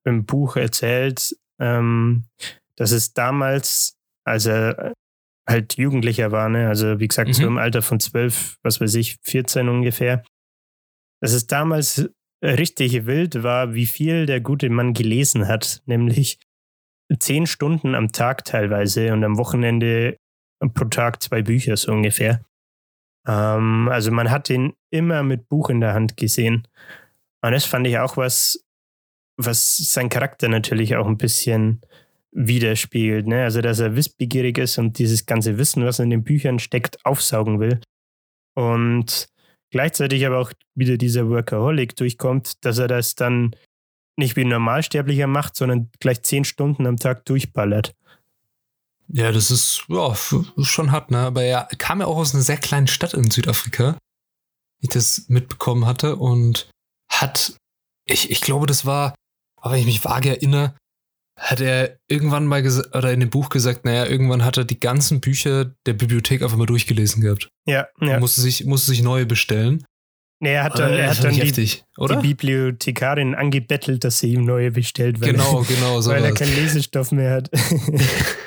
im 0.07 0.25
Buch 0.25 0.57
erzählt, 0.57 1.37
ähm, 1.61 2.25
dass 2.77 2.92
es 2.92 3.12
damals, 3.12 3.97
als 4.25 4.47
er 4.47 4.95
halt 5.49 5.77
Jugendlicher 5.77 6.33
war, 6.33 6.49
ne? 6.49 6.69
also 6.69 6.99
wie 6.99 7.09
gesagt, 7.09 7.29
mhm. 7.29 7.33
so 7.35 7.47
im 7.47 7.59
Alter 7.59 7.83
von 7.83 8.01
zwölf, 8.01 8.59
was 8.62 8.81
weiß 8.81 8.95
ich, 8.95 9.19
14 9.23 9.69
ungefähr, 9.69 10.25
dass 11.21 11.33
es 11.33 11.47
damals 11.47 12.09
richtig 12.42 13.07
wild 13.07 13.42
war, 13.42 13.75
wie 13.75 13.87
viel 13.87 14.27
der 14.27 14.40
gute 14.40 14.69
Mann 14.71 14.92
gelesen 14.92 15.49
hat, 15.49 15.83
nämlich 15.87 16.38
zehn 17.19 17.47
Stunden 17.47 17.95
am 17.95 18.12
Tag 18.12 18.45
teilweise 18.45 19.12
und 19.12 19.25
am 19.25 19.38
Wochenende 19.38 20.16
pro 20.75 20.87
Tag 20.87 21.23
zwei 21.23 21.42
Bücher 21.42 21.77
so 21.77 21.92
ungefähr. 21.92 22.45
Ähm, 23.27 23.88
also 23.90 24.11
man 24.11 24.31
hat 24.31 24.51
ihn 24.51 24.75
immer 24.90 25.23
mit 25.23 25.49
Buch 25.49 25.71
in 25.71 25.81
der 25.81 25.95
Hand 25.95 26.16
gesehen. 26.16 26.66
Und 27.42 27.53
das 27.53 27.64
fand 27.64 27.87
ich 27.87 27.99
auch 27.99 28.16
was, 28.16 28.65
was 29.37 29.77
sein 29.77 30.09
Charakter 30.09 30.49
natürlich 30.49 30.96
auch 30.96 31.07
ein 31.07 31.18
bisschen 31.18 31.81
widerspiegelt. 32.33 33.27
Ne? 33.27 33.44
Also, 33.44 33.61
dass 33.61 33.81
er 33.81 33.96
wissbegierig 33.96 34.59
ist 34.59 34.79
und 34.79 34.99
dieses 34.99 35.27
ganze 35.27 35.59
Wissen, 35.59 35.85
was 35.85 35.99
in 35.99 36.11
den 36.11 36.25
Büchern 36.25 36.59
steckt, 36.59 37.05
aufsaugen 37.05 37.61
will. 37.61 37.81
Und 38.55 39.29
gleichzeitig 39.70 40.27
aber 40.27 40.38
auch 40.38 40.53
wieder 40.75 40.96
dieser 40.96 41.29
Workaholic 41.29 41.96
durchkommt, 41.96 42.64
dass 42.64 42.79
er 42.79 42.88
das 42.88 43.14
dann 43.14 43.55
nicht 44.16 44.37
wie 44.37 44.42
ein 44.42 44.49
Normalsterblicher 44.49 45.27
macht, 45.27 45.57
sondern 45.57 45.90
gleich 46.01 46.22
zehn 46.22 46.44
Stunden 46.44 46.87
am 46.87 46.96
Tag 46.96 47.25
durchballert. 47.27 47.94
Ja, 49.09 49.31
das 49.31 49.51
ist 49.51 49.85
ja, 49.88 50.14
schon 50.14 50.90
hart, 50.90 51.11
ne? 51.11 51.18
Aber 51.18 51.42
er 51.42 51.68
kam 51.79 52.01
ja 52.01 52.07
auch 52.07 52.16
aus 52.16 52.35
einer 52.35 52.42
sehr 52.42 52.57
kleinen 52.57 52.87
Stadt 52.87 53.14
in 53.14 53.31
Südafrika, 53.31 53.99
wie 54.81 54.87
ich 54.87 54.90
das 54.90 55.27
mitbekommen 55.29 55.87
hatte, 55.87 56.16
und 56.16 56.68
hat, 57.09 57.57
ich, 58.05 58.31
ich 58.31 58.40
glaube, 58.40 58.66
das 58.66 58.85
war, 58.85 59.14
aber 59.66 59.74
wenn 59.74 59.81
ich 59.81 59.87
mich 59.87 60.05
vage 60.05 60.31
erinnere, 60.31 60.74
hat 61.38 61.61
er 61.61 61.98
irgendwann 62.09 62.46
mal 62.46 62.62
gesagt, 62.62 62.94
oder 62.96 63.12
in 63.12 63.20
dem 63.20 63.29
Buch 63.31 63.50
gesagt, 63.50 63.85
naja, 63.85 64.07
irgendwann 64.07 64.44
hat 64.44 64.57
er 64.57 64.64
die 64.64 64.81
ganzen 64.81 65.20
Bücher 65.20 65.66
der 65.85 65.92
Bibliothek 65.92 66.42
einfach 66.42 66.57
mal 66.57 66.66
durchgelesen 66.66 67.22
gehabt. 67.22 67.50
Ja, 67.66 67.88
ja. 68.00 68.18
Musste 68.18 68.40
sich, 68.40 68.64
musste 68.64 68.90
sich 68.92 69.02
neue 69.02 69.26
bestellen. 69.26 69.85
Nee, 70.40 70.52
er 70.52 70.64
hat 70.64 70.79
dann, 70.79 70.92
Äh, 70.92 70.98
er 71.00 71.11
hat 71.11 71.24
dann 71.24 71.35
die, 71.35 71.40
heftig, 71.40 71.85
die 71.98 72.16
Bibliothekarin 72.16 73.35
angebettelt, 73.35 74.05
dass 74.05 74.18
sie 74.18 74.33
ihm 74.35 74.44
neue 74.44 74.70
bestellt, 74.70 75.20
weil, 75.20 75.33
Genau, 75.33 75.62
genau, 75.68 76.00
so 76.00 76.11
weil 76.11 76.24
er 76.24 76.33
keinen 76.33 76.55
Lesestoff 76.55 77.12
mehr 77.12 77.33
hat. 77.33 77.50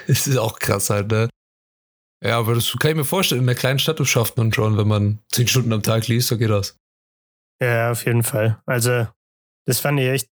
Das 0.08 0.26
ist 0.26 0.38
auch 0.38 0.58
krass 0.58 0.90
halt, 0.90 1.12
ne? 1.12 1.30
Ja, 2.26 2.40
aber 2.40 2.56
das 2.56 2.76
kann 2.80 2.92
ich 2.92 2.98
mir 2.98 3.06
vorstellen, 3.06 3.42
in 3.42 3.50
einer 3.50 3.58
kleinen 3.58 3.78
Stadt 3.78 4.06
schafft 4.08 4.38
man 4.38 4.52
schon, 4.52 4.78
wenn 4.78 4.88
man 4.88 5.20
zehn 5.32 5.48
Stunden 5.48 5.72
am 5.72 5.84
Tag 5.84 6.08
liest, 6.08 6.30
so 6.30 6.38
geht 6.38 6.50
das. 6.50 6.76
ja, 7.62 7.92
auf 7.92 8.06
jeden 8.06 8.24
Fall. 8.24 8.60
Also, 8.66 9.08
das 9.68 9.80
fand 9.80 10.00
ich 10.00 10.08
echt 10.08 10.28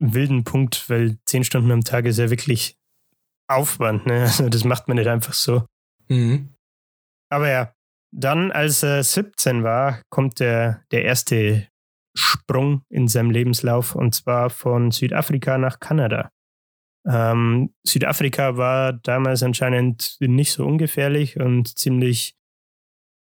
wilden 0.00 0.44
Punkt, 0.44 0.88
weil 0.88 1.18
zehn 1.26 1.44
Stunden 1.44 1.70
am 1.70 1.84
Tag 1.84 2.06
ist 2.06 2.18
ja 2.18 2.30
wirklich 2.30 2.76
Aufwand. 3.48 4.06
Ne? 4.06 4.22
Also, 4.22 4.48
das 4.48 4.64
macht 4.64 4.88
man 4.88 4.96
nicht 4.96 5.08
einfach 5.08 5.34
so. 5.34 5.66
Mhm. 6.08 6.54
Aber 7.30 7.48
ja, 7.48 7.74
dann, 8.12 8.50
als 8.50 8.82
er 8.82 9.04
17 9.04 9.62
war, 9.62 10.02
kommt 10.10 10.40
der, 10.40 10.82
der 10.90 11.04
erste 11.04 11.68
Sprung 12.16 12.82
in 12.88 13.06
seinem 13.06 13.30
Lebenslauf 13.30 13.94
und 13.94 14.14
zwar 14.14 14.50
von 14.50 14.90
Südafrika 14.90 15.58
nach 15.58 15.78
Kanada. 15.78 16.30
Ähm, 17.06 17.72
Südafrika 17.86 18.56
war 18.56 18.92
damals 18.92 19.42
anscheinend 19.42 20.16
nicht 20.20 20.52
so 20.52 20.66
ungefährlich 20.66 21.38
und 21.38 21.78
ziemlich 21.78 22.34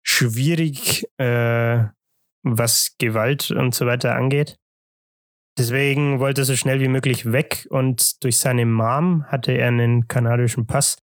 schwierig, 0.05 1.05
äh, 1.17 1.85
was 2.43 2.95
Gewalt 2.99 3.49
und 3.49 3.73
so 3.73 3.85
weiter 3.85 4.15
angeht. 4.15 4.57
Deswegen 5.57 6.19
wollte 6.19 6.41
er 6.41 6.45
so 6.45 6.55
schnell 6.55 6.81
wie 6.81 6.89
möglich 6.89 7.31
weg 7.31 7.65
und 7.69 8.23
durch 8.23 8.39
seine 8.39 8.65
Mom 8.65 9.25
hatte 9.27 9.53
er 9.53 9.69
einen 9.69 10.07
kanadischen 10.07 10.67
Pass. 10.67 10.97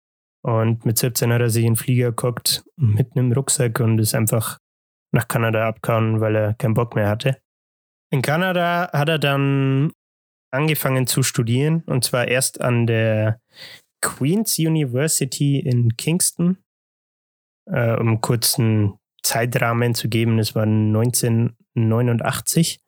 Und 0.43 0.87
mit 0.87 0.97
17 0.97 1.33
hat 1.33 1.41
er 1.41 1.51
sich 1.51 1.65
in 1.65 1.75
den 1.75 1.77
Flieger 1.77 2.11
geguckt 2.11 2.65
mit 2.77 3.15
einem 3.15 3.33
Rucksack 3.33 3.81
und 3.81 3.99
ist 3.99 4.15
einfach 4.15 4.59
nach 5.13 5.29
Kanada 5.29 5.69
abgehauen, 5.69 6.21
weil 6.21 6.37
er 6.37 6.55
keinen 6.55 6.75
Bock 6.75 6.95
mehr 6.95 7.09
hatte. 7.09 7.39
In 8.11 8.23
Kanada 8.23 8.91
hat 8.93 9.09
er 9.09 9.19
dann 9.19 9.93
angefangen 10.51 11.07
zu 11.07 11.23
studieren 11.23 11.83
und 11.87 12.05
zwar 12.05 12.29
erst 12.29 12.63
an 12.63 12.87
der 12.87 13.41
Queen's 14.01 14.59
University 14.59 15.59
in 15.59 15.95
Kingston. 15.97 16.57
Äh, 17.67 17.97
um 17.97 18.23
kurzen 18.23 18.99
Zeitrahmen 19.23 19.95
zu 19.95 20.09
geben, 20.09 20.39
das 20.39 20.55
war 20.55 20.63
1989. 20.63 22.81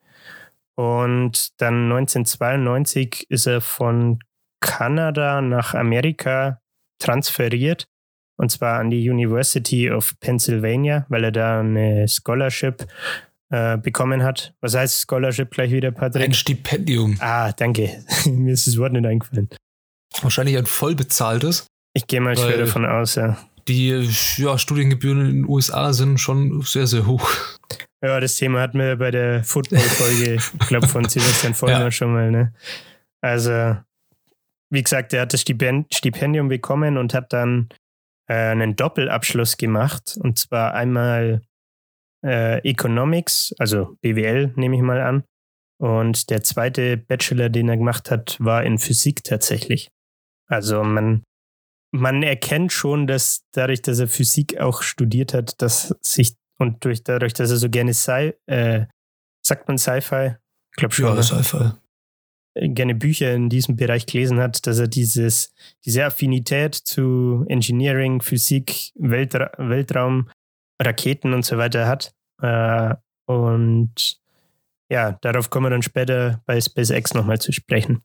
Und 0.77 1.49
dann 1.61 1.91
1992 1.91 3.29
ist 3.29 3.47
er 3.47 3.61
von 3.61 4.19
Kanada 4.61 5.41
nach 5.41 5.73
Amerika 5.73 6.59
transferiert. 6.99 7.85
Und 8.37 8.49
zwar 8.51 8.79
an 8.79 8.89
die 8.89 9.07
University 9.07 9.91
of 9.91 10.13
Pennsylvania, 10.19 11.05
weil 11.09 11.25
er 11.25 11.31
da 11.31 11.59
eine 11.59 12.07
Scholarship 12.07 12.87
äh, 13.51 13.77
bekommen 13.77 14.23
hat. 14.23 14.53
Was 14.61 14.75
heißt 14.75 15.01
Scholarship 15.01 15.51
gleich 15.51 15.71
wieder, 15.71 15.91
Patrick? 15.91 16.23
Ein 16.23 16.33
Stipendium. 16.33 17.17
ah, 17.19 17.51
danke. 17.51 18.03
Mir 18.25 18.53
ist 18.53 18.65
das 18.65 18.77
Wort 18.77 18.93
nicht 18.93 19.05
eingefallen. 19.05 19.49
Wahrscheinlich 20.21 20.57
ein 20.57 20.65
voll 20.65 20.95
bezahltes. 20.95 21.67
Ich 21.93 22.07
gehe 22.07 22.21
mal 22.21 22.37
schwer 22.37 22.57
davon 22.57 22.85
aus, 22.85 23.15
ja. 23.15 23.37
Die 23.67 23.89
ja, 24.37 24.57
Studiengebühren 24.57 25.19
in 25.21 25.35
den 25.41 25.45
USA 25.47 25.93
sind 25.93 26.19
schon 26.19 26.61
sehr, 26.61 26.87
sehr 26.87 27.05
hoch. 27.05 27.29
Ja, 28.03 28.19
das 28.19 28.35
Thema 28.35 28.61
hatten 28.61 28.79
wir 28.79 28.95
bei 28.95 29.11
der 29.11 29.43
Football-Folge, 29.43 30.35
ich 30.59 30.67
glaube, 30.67 30.87
von 30.87 31.07
Sebastian 31.07 31.53
Vollmer 31.53 31.79
Ja. 31.81 31.91
schon 31.91 32.13
mal. 32.13 32.31
Ne? 32.31 32.53
Also, 33.21 33.77
wie 34.71 34.81
gesagt, 34.83 35.13
er 35.13 35.21
hat 35.21 35.33
das 35.33 35.41
Stipend 35.41 35.93
Stipendium 35.93 36.47
bekommen 36.47 36.97
und 36.97 37.13
hat 37.13 37.31
dann 37.33 37.69
äh, 38.27 38.33
einen 38.33 38.75
Doppelabschluss 38.75 39.57
gemacht. 39.57 40.17
Und 40.19 40.39
zwar 40.39 40.73
einmal 40.73 41.41
äh, 42.25 42.57
Economics, 42.67 43.53
also 43.59 43.97
BWL, 44.01 44.53
nehme 44.55 44.75
ich 44.75 44.81
mal 44.81 45.01
an. 45.01 45.23
Und 45.79 46.29
der 46.29 46.43
zweite 46.43 46.97
Bachelor, 46.97 47.49
den 47.49 47.69
er 47.69 47.77
gemacht 47.77 48.09
hat, 48.11 48.37
war 48.39 48.63
in 48.63 48.77
Physik 48.77 49.23
tatsächlich. 49.23 49.89
Also 50.47 50.83
man, 50.83 51.23
man 51.91 52.23
erkennt 52.23 52.71
schon, 52.71 53.07
dass 53.07 53.41
dadurch, 53.51 53.81
dass 53.81 53.99
er 53.99 54.07
Physik 54.07 54.59
auch 54.59 54.81
studiert 54.83 55.33
hat, 55.33 55.61
dass 55.61 55.95
sich 56.01 56.35
und 56.61 56.85
durch, 56.85 57.03
dadurch, 57.03 57.33
dass 57.33 57.51
er 57.51 57.57
so 57.57 57.69
gerne 57.69 57.93
Sci, 57.93 58.33
äh, 58.45 58.85
sagt 59.45 59.67
man 59.67 59.77
Sci-Fi? 59.77 60.35
Ich 60.71 60.77
glaube 60.77 60.93
schon. 60.93 61.05
Ja, 61.05 61.19
ist 61.19 61.33
einfach. 61.33 61.77
gerne 62.55 62.95
Bücher 62.95 63.33
in 63.33 63.49
diesem 63.49 63.75
Bereich 63.75 64.05
gelesen 64.05 64.39
hat, 64.39 64.65
dass 64.67 64.79
er 64.79 64.87
dieses, 64.87 65.53
diese 65.83 66.05
Affinität 66.05 66.75
zu 66.75 67.45
Engineering, 67.49 68.21
Physik, 68.21 68.91
Weltra 68.95 69.51
Weltraum, 69.57 70.29
Raketen 70.81 71.33
und 71.33 71.43
so 71.43 71.57
weiter 71.57 71.87
hat. 71.87 72.13
Äh, 72.41 72.95
und 73.25 74.19
ja, 74.89 75.13
darauf 75.21 75.49
kommen 75.49 75.65
wir 75.65 75.69
dann 75.71 75.81
später 75.81 76.41
bei 76.45 76.59
SpaceX 76.59 77.13
nochmal 77.13 77.39
zu 77.39 77.51
sprechen. 77.51 78.03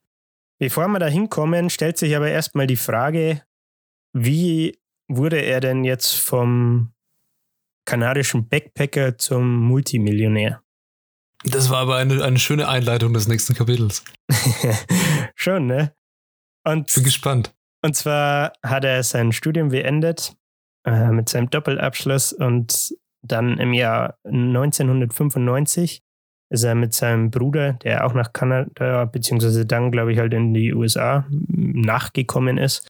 Bevor 0.58 0.88
wir 0.88 0.98
da 0.98 1.06
hinkommen, 1.06 1.68
stellt 1.68 1.98
sich 1.98 2.16
aber 2.16 2.30
erstmal 2.30 2.66
die 2.66 2.76
Frage, 2.76 3.42
wie 4.14 4.78
wurde 5.08 5.40
er 5.40 5.60
denn 5.60 5.84
jetzt 5.84 6.14
vom 6.14 6.92
kanadischen 7.86 8.48
Backpacker 8.48 9.16
zum 9.16 9.56
Multimillionär? 9.60 10.62
Das 11.44 11.70
war 11.70 11.78
aber 11.78 11.96
eine, 11.96 12.22
eine 12.22 12.38
schöne 12.38 12.68
Einleitung 12.68 13.12
des 13.12 13.28
nächsten 13.28 13.54
Kapitels. 13.54 14.04
Schon, 15.34 15.66
ne? 15.66 15.92
Und 16.64 16.92
Bin 16.92 17.04
gespannt. 17.04 17.54
Und 17.82 17.94
zwar 17.94 18.52
hat 18.62 18.84
er 18.84 19.02
sein 19.02 19.32
Studium 19.32 19.68
beendet 19.68 20.36
äh, 20.84 21.10
mit 21.10 21.28
seinem 21.28 21.50
Doppelabschluss 21.50 22.32
und 22.32 22.94
dann 23.22 23.58
im 23.58 23.72
Jahr 23.72 24.18
1995 24.24 26.02
ist 26.48 26.62
er 26.62 26.74
mit 26.74 26.94
seinem 26.94 27.30
Bruder, 27.30 27.74
der 27.74 28.06
auch 28.06 28.14
nach 28.14 28.32
Kanada, 28.32 29.04
beziehungsweise 29.04 29.66
dann, 29.66 29.90
glaube 29.90 30.12
ich, 30.12 30.18
halt 30.18 30.32
in 30.32 30.54
die 30.54 30.72
USA 30.72 31.26
nachgekommen 31.30 32.56
ist, 32.56 32.88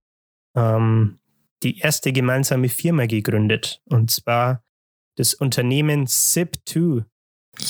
ähm, 0.56 1.18
die 1.62 1.78
erste 1.78 2.12
gemeinsame 2.12 2.68
Firma 2.68 3.06
gegründet. 3.06 3.80
Und 3.87 4.11
zwar 4.11 4.62
das 5.16 5.35
Unternehmen 5.35 6.07
Zip2. 6.07 7.05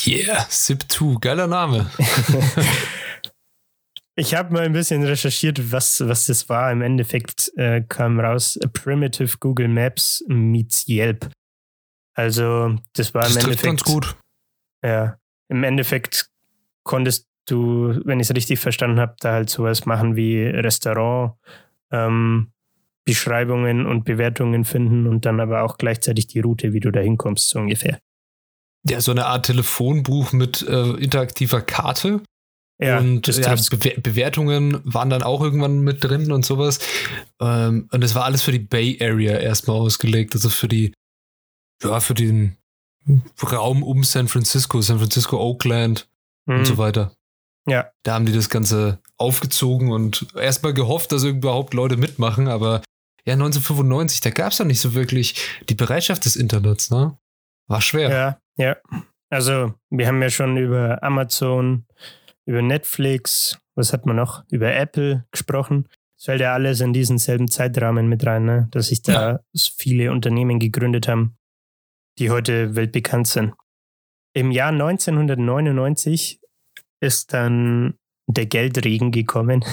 Yeah, 0.06 0.42
Zip2, 0.48 1.20
geiler 1.20 1.46
Name. 1.46 1.90
Ich 4.18 4.34
habe 4.34 4.54
mal 4.54 4.62
ein 4.64 4.72
bisschen 4.72 5.04
recherchiert, 5.04 5.72
was, 5.72 6.00
was 6.08 6.24
das 6.24 6.48
war. 6.48 6.72
Im 6.72 6.80
Endeffekt 6.80 7.52
äh, 7.56 7.82
kam 7.82 8.18
raus 8.18 8.58
A 8.64 8.66
Primitive 8.66 9.36
Google 9.40 9.68
Maps 9.68 10.24
meets 10.26 10.88
Yelp. 10.88 11.30
Also 12.14 12.76
das 12.94 13.12
war 13.12 13.24
Das 13.24 13.36
im 13.36 13.42
trifft 13.42 13.64
Endeffekt. 13.64 13.66
ganz 13.66 13.82
gut. 13.84 14.16
Ja, 14.82 15.18
im 15.50 15.62
Endeffekt 15.64 16.30
konntest 16.82 17.26
du, 17.46 18.00
wenn 18.06 18.18
ich 18.18 18.30
es 18.30 18.34
richtig 18.34 18.58
verstanden 18.58 19.00
habe, 19.00 19.16
da 19.20 19.32
halt 19.32 19.50
sowas 19.50 19.84
machen 19.84 20.16
wie 20.16 20.44
Restaurant, 20.44 21.34
ähm, 21.90 22.52
Beschreibungen 23.06 23.86
und 23.86 24.04
Bewertungen 24.04 24.64
finden 24.64 25.06
und 25.06 25.24
dann 25.24 25.40
aber 25.40 25.62
auch 25.62 25.78
gleichzeitig 25.78 26.26
die 26.26 26.40
Route, 26.40 26.72
wie 26.74 26.80
du 26.80 26.90
da 26.90 27.00
hinkommst, 27.00 27.48
so 27.48 27.58
ungefähr. 27.60 27.98
Ja, 28.88 29.00
so 29.00 29.12
eine 29.12 29.26
Art 29.26 29.46
Telefonbuch 29.46 30.32
mit 30.32 30.62
äh, 30.68 30.90
interaktiver 30.92 31.60
Karte. 31.62 32.20
Ja, 32.78 32.98
und 32.98 33.26
ja. 33.26 33.54
Bewer 33.70 34.00
Bewertungen 34.00 34.80
waren 34.84 35.08
dann 35.08 35.22
auch 35.22 35.40
irgendwann 35.40 35.78
mit 35.80 36.04
drin 36.04 36.30
und 36.30 36.44
sowas. 36.44 36.78
Ähm, 37.40 37.88
und 37.90 38.04
es 38.04 38.14
war 38.14 38.24
alles 38.24 38.42
für 38.42 38.52
die 38.52 38.58
Bay 38.58 38.98
Area 39.00 39.38
erstmal 39.38 39.78
ausgelegt, 39.78 40.34
also 40.34 40.50
für 40.50 40.68
die, 40.68 40.92
ja, 41.82 42.00
für 42.00 42.12
den 42.14 42.56
Raum 43.42 43.82
um 43.82 44.04
San 44.04 44.28
Francisco, 44.28 44.80
San 44.82 44.98
Francisco, 44.98 45.38
Oakland 45.38 46.06
Mhm. 46.48 46.58
und 46.58 46.64
so 46.66 46.78
weiter. 46.78 47.12
Ja, 47.68 47.90
Da 48.04 48.14
haben 48.14 48.26
die 48.26 48.32
das 48.32 48.48
Ganze 48.48 49.00
aufgezogen 49.16 49.90
und 49.90 50.26
erstmal 50.36 50.72
gehofft, 50.74 51.10
dass 51.10 51.24
überhaupt 51.24 51.74
Leute 51.74 51.96
mitmachen, 51.96 52.46
aber 52.46 52.82
ja, 53.26 53.34
1995, 53.34 54.20
da 54.20 54.30
gab 54.30 54.52
es 54.52 54.58
doch 54.58 54.64
nicht 54.64 54.80
so 54.80 54.94
wirklich 54.94 55.34
die 55.68 55.74
Bereitschaft 55.74 56.24
des 56.24 56.36
Internets, 56.36 56.90
ne? 56.90 57.18
War 57.68 57.80
schwer. 57.80 58.10
Ja, 58.10 58.40
ja. 58.56 58.76
Also, 59.28 59.74
wir 59.90 60.06
haben 60.06 60.22
ja 60.22 60.30
schon 60.30 60.56
über 60.56 61.02
Amazon, 61.02 61.86
über 62.44 62.62
Netflix, 62.62 63.58
was 63.74 63.92
hat 63.92 64.06
man 64.06 64.16
noch? 64.16 64.44
Über 64.50 64.72
Apple 64.72 65.26
gesprochen. 65.32 65.88
Das 66.16 66.26
fällt 66.26 66.40
ja 66.40 66.54
alles 66.54 66.80
in 66.80 66.92
diesen 66.92 67.18
selben 67.18 67.48
Zeitrahmen 67.48 68.08
mit 68.08 68.24
rein, 68.24 68.44
ne? 68.44 68.68
dass 68.70 68.86
sich 68.86 69.02
da 69.02 69.30
ja. 69.32 69.40
viele 69.76 70.12
Unternehmen 70.12 70.60
gegründet 70.60 71.08
haben, 71.08 71.36
die 72.18 72.30
heute 72.30 72.76
weltbekannt 72.76 73.26
sind. 73.26 73.54
Im 74.34 74.52
Jahr 74.52 74.70
1999 74.70 76.40
ist 77.00 77.32
dann 77.32 77.94
der 78.28 78.46
Geldregen 78.46 79.10
gekommen. 79.10 79.64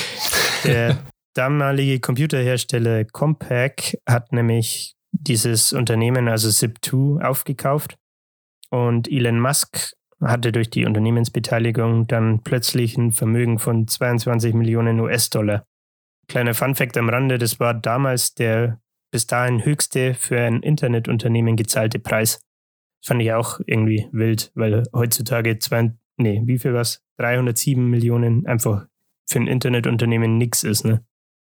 der 0.64 0.98
damalige 1.34 2.00
Computerhersteller 2.00 3.04
Compaq 3.04 3.98
hat 4.06 4.32
nämlich 4.32 4.96
dieses 5.12 5.72
Unternehmen, 5.72 6.28
also 6.28 6.48
Zip2, 6.48 7.22
aufgekauft. 7.22 7.98
Und 8.70 9.10
Elon 9.10 9.40
Musk 9.40 9.94
hatte 10.20 10.52
durch 10.52 10.70
die 10.70 10.86
Unternehmensbeteiligung 10.86 12.06
dann 12.06 12.42
plötzlich 12.42 12.96
ein 12.96 13.12
Vermögen 13.12 13.58
von 13.58 13.86
22 13.86 14.54
Millionen 14.54 15.00
US-Dollar. 15.00 15.66
Kleiner 16.28 16.54
Funfact 16.54 16.96
am 16.96 17.08
Rande, 17.08 17.38
das 17.38 17.60
war 17.60 17.74
damals 17.74 18.34
der 18.34 18.80
bis 19.10 19.26
dahin 19.26 19.64
höchste 19.64 20.14
für 20.14 20.40
ein 20.40 20.62
Internetunternehmen 20.62 21.56
gezahlte 21.56 21.98
Preis. 21.98 22.40
Fand 23.04 23.20
ich 23.20 23.32
auch 23.32 23.60
irgendwie 23.66 24.08
wild, 24.12 24.52
weil 24.54 24.84
heutzutage 24.94 25.58
zwei, 25.58 25.92
nee, 26.16 26.40
wie 26.46 26.58
viel 26.58 26.72
was? 26.72 27.02
307 27.18 27.84
Millionen 27.84 28.46
einfach 28.46 28.86
für 29.28 29.40
ein 29.40 29.48
Internetunternehmen 29.48 30.38
nichts 30.38 30.62
ist, 30.62 30.84
ne? 30.84 31.04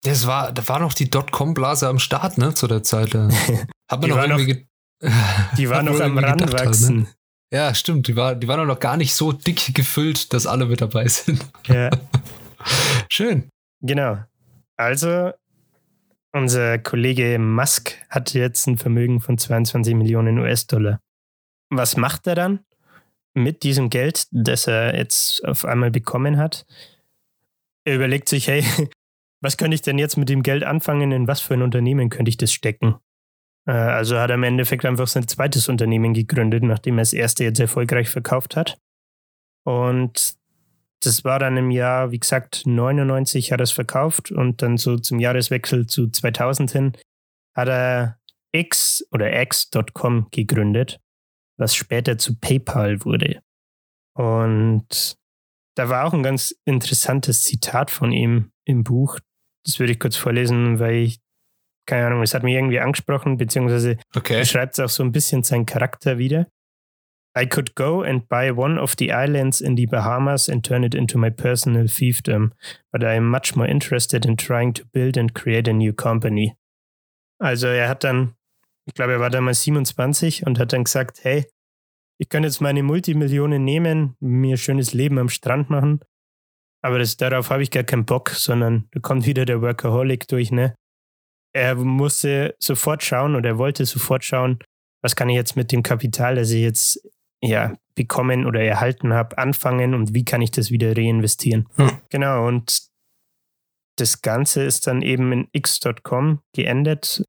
Das 0.03 0.27
war, 0.27 0.53
da 0.53 0.67
war 0.69 0.79
noch 0.79 0.95
die 0.95 1.11
Dotcom-Blase 1.11 1.89
am 1.89 1.99
Start, 1.99 2.39
ne, 2.39 2.55
zu 2.55 2.67
der 2.67 2.83
Zeit. 2.83 3.15
Hat 3.15 3.31
man 3.91 4.01
die 4.03 4.09
noch 4.09 4.23
irgendwie. 4.23 4.69
Noch, 5.01 5.11
die 5.57 5.69
war 5.69 5.83
noch 5.85 6.01
am 6.01 6.19
Ranwachsen. 6.19 6.97
Halt, 6.97 7.07
ne? 7.09 7.15
Ja, 7.53 7.75
stimmt. 7.75 8.09
Die 8.09 8.17
war, 8.17 8.35
die 8.35 8.47
war 8.47 8.63
noch 8.65 8.79
gar 8.79 8.97
nicht 8.97 9.15
so 9.15 9.33
dick 9.33 9.75
gefüllt, 9.75 10.33
dass 10.33 10.47
alle 10.47 10.67
mit 10.67 10.81
dabei 10.81 11.09
sind. 11.09 11.45
Ja. 11.67 11.91
Schön. 13.11 13.49
Genau. 13.81 14.23
Also, 14.77 15.33
unser 16.33 16.79
Kollege 16.79 17.39
Musk 17.39 17.95
hat 18.11 18.35
jetzt 18.35 18.67
ein 18.67 18.77
Vermögen 18.77 19.21
von 19.21 19.39
22 19.39 19.95
Millionen 19.95 20.39
US-Dollar. 20.39 21.01
Was 21.71 21.97
macht 21.97 22.27
er 22.27 22.35
dann 22.35 22.61
mit 23.35 23.63
diesem 23.63 23.89
Geld, 23.89 24.27
das 24.31 24.67
er 24.67 24.97
jetzt 24.97 25.45
auf 25.45 25.65
einmal 25.65 25.91
bekommen 25.91 26.37
hat? 26.37 26.67
Er 27.85 27.95
überlegt 27.97 28.29
sich, 28.29 28.49
hey, 28.49 28.65
was 29.41 29.57
könnte 29.57 29.75
ich 29.75 29.83
denn 29.83 29.99
jetzt 29.99 30.17
mit 30.17 30.29
dem 30.29 30.43
Geld 30.43 30.65
anfangen? 30.65 31.13
In 31.13 31.29
was 31.29 31.41
für 31.41 31.55
ein 31.55 31.63
Unternehmen 31.63 32.11
könnte 32.11 32.29
ich 32.29 32.37
das 32.37 32.53
stecken? 32.53 32.97
Äh, 33.67 33.73
also 33.73 34.19
hat 34.19 34.31
er 34.31 34.35
im 34.35 34.43
Endeffekt 34.43 34.85
einfach 34.85 35.07
sein 35.07 35.29
zweites 35.29 35.69
Unternehmen 35.69 36.15
gegründet, 36.15 36.63
nachdem 36.63 36.99
er 36.99 37.03
das 37.03 37.13
erste 37.13 37.45
jetzt 37.45 37.61
erfolgreich 37.61 38.09
verkauft 38.09 38.57
hat. 38.57 38.79
Und 39.65 40.37
das 41.01 41.25
war 41.25 41.39
dann 41.39 41.57
im 41.57 41.71
Jahr, 41.71 42.11
wie 42.11 42.19
gesagt, 42.19 42.63
99 42.67 43.53
hat 43.53 43.61
er 43.61 43.65
es 43.65 43.71
verkauft 43.71 44.33
und 44.33 44.63
dann 44.63 44.77
so 44.77 44.97
zum 44.97 45.21
Jahreswechsel 45.21 45.87
zu 45.87 46.09
2000 46.09 46.71
hin 46.71 46.93
hat 47.55 47.69
er 47.69 48.19
X 48.53 49.05
oder 49.13 49.41
X.com 49.43 50.29
gegründet, 50.31 51.01
was 51.57 51.75
später 51.75 52.19
zu 52.19 52.39
PayPal 52.39 53.05
wurde. 53.05 53.41
Und 54.15 55.17
da 55.77 55.89
war 55.89 56.07
auch 56.07 56.15
ein 56.15 56.23
ganz 56.23 56.55
interessantes 56.65 57.43
Zitat 57.43 57.91
von 57.91 58.11
ihm 58.11 58.51
im 58.65 58.83
Buch. 58.85 59.19
Das 59.69 59.79
würde 59.79 59.93
ich 59.93 60.01
kurz 60.01 60.17
vorlesen, 60.17 60.79
weil 60.79 60.95
ich, 60.95 61.21
keine 61.87 62.07
Ahnung, 62.07 62.23
es 62.23 62.33
hat 62.33 62.43
mich 62.43 62.55
irgendwie 62.55 62.81
angesprochen, 62.81 63.37
beziehungsweise 63.37 63.99
okay. 64.17 64.41
beschreibt 64.41 64.73
es 64.73 64.81
auch 64.81 64.89
so 64.89 65.03
ein 65.03 65.13
bisschen 65.13 65.45
seinen 65.45 65.67
Charakter 65.67 66.17
wieder. 66.17 66.47
I 67.39 67.47
could 67.47 67.75
go 67.75 68.01
and 68.01 68.27
buy 68.31 68.51
one 68.51 68.81
of 68.81 68.95
the 68.99 69.11
islands 69.11 69.61
in 69.61 69.77
the 69.77 69.85
Bahamas 69.85 70.49
and 70.49 70.65
turn 70.65 70.85
it 70.85 70.95
into 70.95 71.19
my 71.19 71.31
personal 71.31 71.87
fiefdom, 71.87 72.53
but 72.91 73.03
I 73.03 73.17
am 73.17 73.31
much 73.31 73.57
more 73.57 73.69
interested 73.69 74.25
in 74.25 74.39
trying 74.39 74.73
to 74.73 74.87
build 74.91 75.19
and 75.19 75.35
create 75.35 75.69
a 75.69 75.75
new 75.75 75.93
company. 75.93 76.57
Also 77.39 77.67
er 77.67 77.91
hat 77.91 78.05
dann, 78.05 78.37
ich 78.87 78.95
glaube, 78.95 79.13
er 79.13 79.21
war 79.21 79.31
damals 79.31 79.63
27 79.65 80.47
und 80.47 80.59
hat 80.59 80.73
dann 80.73 80.85
gesagt, 80.85 81.25
hey, 81.25 81.45
ich 82.19 82.31
kann 82.31 82.43
jetzt 82.43 82.63
meine 82.63 82.83
Multimillionen 82.83 83.63
nehmen, 83.65 84.17
mir 84.19 84.55
ein 84.55 84.59
schönes 84.59 84.95
Leben 84.95 85.19
am 85.19 85.29
Strand 85.29 85.69
machen, 85.69 86.01
aber 86.89 86.99
das, 86.99 87.19
darauf 87.19 87.51
habe 87.51 87.63
ich 87.63 87.71
gar 87.71 87.85
keinen 87.85 88.07
Bock, 88.07 88.31
sondern 88.31 88.89
da 88.93 89.01
kommt 89.01 89.27
wieder 89.27 89.45
der 89.45 89.61
Workaholic 89.61 90.27
durch, 90.27 90.51
ne? 90.51 90.75
Er 91.55 91.75
musste 91.75 92.55
sofort 92.59 93.03
schauen 93.03 93.37
oder 93.37 93.51
er 93.51 93.59
wollte 93.59 93.85
sofort 93.85 94.25
schauen, 94.25 94.59
was 95.03 95.15
kann 95.15 95.29
ich 95.29 95.37
jetzt 95.37 95.55
mit 95.55 95.71
dem 95.71 95.83
Kapital, 95.83 96.37
das 96.37 96.51
ich 96.51 96.63
jetzt 96.63 97.07
ja, 97.43 97.77
bekommen 97.95 98.47
oder 98.47 98.63
erhalten 98.63 99.13
habe, 99.13 99.37
anfangen 99.37 99.93
und 99.93 100.15
wie 100.15 100.25
kann 100.25 100.41
ich 100.41 100.51
das 100.51 100.71
wieder 100.71 100.97
reinvestieren. 100.97 101.69
Hm. 101.75 101.91
Genau, 102.09 102.49
und 102.49 102.89
das 103.97 104.23
Ganze 104.23 104.63
ist 104.63 104.87
dann 104.87 105.03
eben 105.03 105.31
in 105.33 105.49
x.com 105.53 106.41
geendet. 106.55 107.23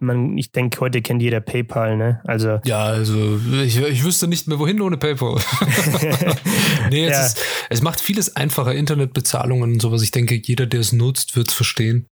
Man, 0.00 0.36
ich 0.38 0.52
denke, 0.52 0.80
heute 0.80 1.02
kennt 1.02 1.22
jeder 1.22 1.40
PayPal, 1.40 1.96
ne? 1.96 2.20
Also. 2.24 2.58
Ja, 2.64 2.84
also 2.84 3.38
ich, 3.62 3.78
ich 3.78 4.04
wüsste 4.04 4.28
nicht 4.28 4.48
mehr, 4.48 4.58
wohin 4.58 4.80
ohne 4.80 4.96
PayPal. 4.96 5.36
nee, 6.90 7.04
es, 7.06 7.12
ja. 7.12 7.26
ist, 7.26 7.40
es 7.68 7.82
macht 7.82 8.00
vieles 8.00 8.36
einfacher, 8.36 8.74
Internetbezahlungen 8.74 9.74
und 9.74 9.82
sowas. 9.82 10.02
Ich 10.02 10.10
denke, 10.10 10.40
jeder, 10.42 10.66
der 10.66 10.80
es 10.80 10.92
nutzt, 10.92 11.36
wird 11.36 11.48
es 11.48 11.54
verstehen. 11.54 12.06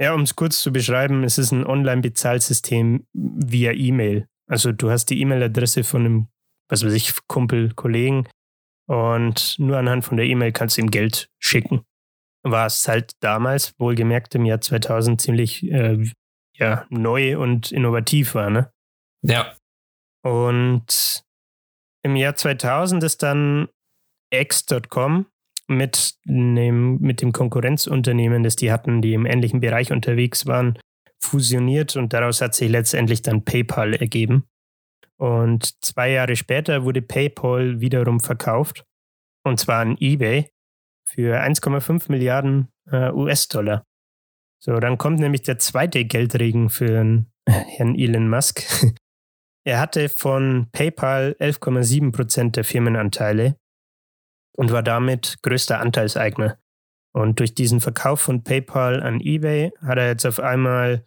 Ja, 0.00 0.14
um 0.14 0.22
es 0.22 0.34
kurz 0.34 0.62
zu 0.62 0.72
beschreiben, 0.72 1.22
es 1.22 1.38
ist 1.38 1.52
ein 1.52 1.66
Online-Bezahlsystem 1.66 3.04
via 3.12 3.72
E-Mail. 3.72 4.26
Also 4.50 4.72
du 4.72 4.90
hast 4.90 5.06
die 5.06 5.20
E-Mail-Adresse 5.20 5.84
von 5.84 6.00
einem 6.00 6.28
was 6.72 6.84
weiß 6.84 6.94
ich, 6.94 7.12
Kumpel, 7.28 7.74
Kollegen. 7.74 8.26
Und 8.88 9.56
nur 9.58 9.76
anhand 9.76 10.04
von 10.04 10.16
der 10.16 10.26
E-Mail 10.26 10.52
kannst 10.52 10.76
du 10.76 10.80
ihm 10.80 10.90
Geld 10.90 11.28
schicken. 11.38 11.82
War 12.42 12.66
es 12.66 12.88
halt 12.88 13.12
damals, 13.20 13.74
wohlgemerkt 13.78 14.34
im 14.34 14.46
Jahr 14.46 14.60
2000, 14.60 15.20
ziemlich 15.20 15.70
äh, 15.70 15.98
ja, 16.54 16.86
neu 16.90 17.38
und 17.38 17.72
innovativ 17.72 18.34
war, 18.34 18.50
ne? 18.50 18.72
Ja. 19.22 19.54
Und 20.22 21.24
im 22.02 22.16
Jahr 22.16 22.34
2000 22.34 23.02
ist 23.02 23.22
dann 23.22 23.68
X.com 24.30 25.26
mit 25.68 26.14
dem, 26.24 26.98
mit 26.98 27.22
dem 27.22 27.32
Konkurrenzunternehmen, 27.32 28.42
das 28.42 28.56
die 28.56 28.72
hatten, 28.72 29.02
die 29.02 29.14
im 29.14 29.26
ähnlichen 29.26 29.60
Bereich 29.60 29.92
unterwegs 29.92 30.46
waren, 30.46 30.78
fusioniert 31.20 31.96
und 31.96 32.12
daraus 32.12 32.40
hat 32.40 32.54
sich 32.54 32.68
letztendlich 32.68 33.22
dann 33.22 33.44
PayPal 33.44 33.94
ergeben. 33.94 34.48
Und 35.16 35.82
zwei 35.84 36.10
Jahre 36.10 36.34
später 36.34 36.84
wurde 36.84 37.00
PayPal 37.00 37.80
wiederum 37.80 38.18
verkauft, 38.18 38.84
und 39.44 39.60
zwar 39.60 39.80
an 39.80 39.96
eBay 40.00 40.50
für 41.04 41.40
1,5 41.40 42.10
Milliarden 42.10 42.72
äh, 42.90 43.10
US-Dollar. 43.12 43.84
So, 44.64 44.78
dann 44.78 44.96
kommt 44.98 45.18
nämlich 45.18 45.42
der 45.42 45.58
zweite 45.58 46.04
Geldregen 46.04 46.70
für 46.70 47.24
Herrn 47.48 47.94
Elon 47.96 48.28
Musk. 48.28 48.62
er 49.64 49.80
hatte 49.80 50.08
von 50.08 50.68
PayPal 50.70 51.36
11,7 51.40 52.12
Prozent 52.12 52.56
der 52.56 52.64
Firmenanteile 52.64 53.56
und 54.56 54.70
war 54.70 54.82
damit 54.82 55.38
größter 55.42 55.80
Anteilseigner. 55.80 56.58
Und 57.14 57.40
durch 57.40 57.54
diesen 57.54 57.80
Verkauf 57.80 58.20
von 58.20 58.44
PayPal 58.44 59.02
an 59.02 59.20
eBay 59.20 59.72
hat 59.82 59.98
er 59.98 60.06
jetzt 60.08 60.26
auf 60.26 60.38
einmal 60.38 61.04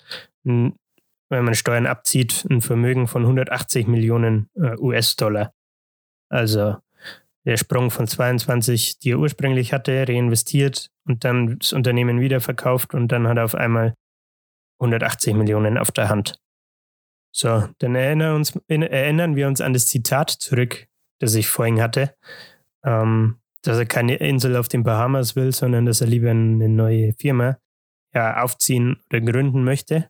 wenn 1.30 1.44
man 1.44 1.56
Steuern 1.56 1.88
abzieht, 1.88 2.46
ein 2.50 2.62
Vermögen 2.62 3.08
von 3.08 3.24
180 3.24 3.88
Millionen 3.88 4.50
äh, 4.56 4.76
US-Dollar. 4.78 5.54
Also 6.30 6.78
der 7.46 7.58
Sprung 7.58 7.92
von 7.92 8.08
22, 8.08 9.00
die 9.00 9.12
er 9.12 9.20
ursprünglich 9.20 9.72
hatte, 9.72 10.06
reinvestiert 10.08 10.90
und 11.06 11.24
dann 11.24 11.60
das 11.60 11.74
Unternehmen 11.74 12.20
wieder 12.20 12.42
verkauft 12.42 12.94
und 12.94 13.12
dann 13.12 13.28
hat 13.28 13.38
er 13.38 13.46
auf 13.46 13.56
einmal 13.56 13.96
180 14.80 15.36
Millionen 15.36 15.78
auf 15.78 15.92
der 15.92 16.10
Hand. 16.10 16.40
So, 17.32 17.68
dann 17.80 17.96
erinnern, 17.96 18.36
uns, 18.36 18.58
erinnern 18.68 19.36
wir 19.36 19.48
uns 19.48 19.62
an 19.62 19.74
das 19.74 19.88
Zitat 19.88 20.30
zurück, 20.30 20.88
das 21.20 21.36
ich 21.36 21.48
vorhin 21.48 21.82
hatte, 21.82 22.16
ähm, 22.84 23.40
dass 23.62 23.78
er 23.78 23.86
keine 23.86 24.16
Insel 24.16 24.56
auf 24.56 24.68
den 24.68 24.84
Bahamas 24.84 25.36
will, 25.36 25.52
sondern 25.52 25.86
dass 25.86 26.02
er 26.02 26.08
lieber 26.08 26.32
eine 26.32 26.70
neue 26.70 27.14
Firma 27.14 27.58
ja, 28.14 28.42
aufziehen 28.42 29.02
oder 29.10 29.22
gründen 29.22 29.64
möchte. 29.64 30.10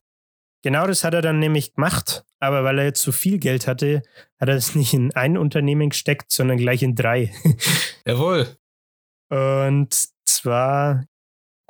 Genau 0.65 0.87
das 0.87 1.03
hat 1.03 1.13
er 1.13 1.21
dann 1.21 1.37
nämlich 1.37 1.75
gemacht, 1.75 2.25
aber 2.39 2.63
weil 2.63 2.79
er 2.79 2.85
jetzt 2.85 3.03
so 3.03 3.11
viel 3.11 3.37
Geld 3.37 3.67
hatte, 3.67 4.01
hat 4.39 4.49
er 4.49 4.55
es 4.55 4.73
nicht 4.73 4.95
in 4.95 5.15
ein 5.15 5.37
Unternehmen 5.37 5.91
gesteckt, 5.91 6.31
sondern 6.31 6.57
gleich 6.57 6.81
in 6.81 6.95
drei. 6.95 7.31
Jawohl. 8.07 8.47
Und 9.29 9.93
zwar, 10.25 11.05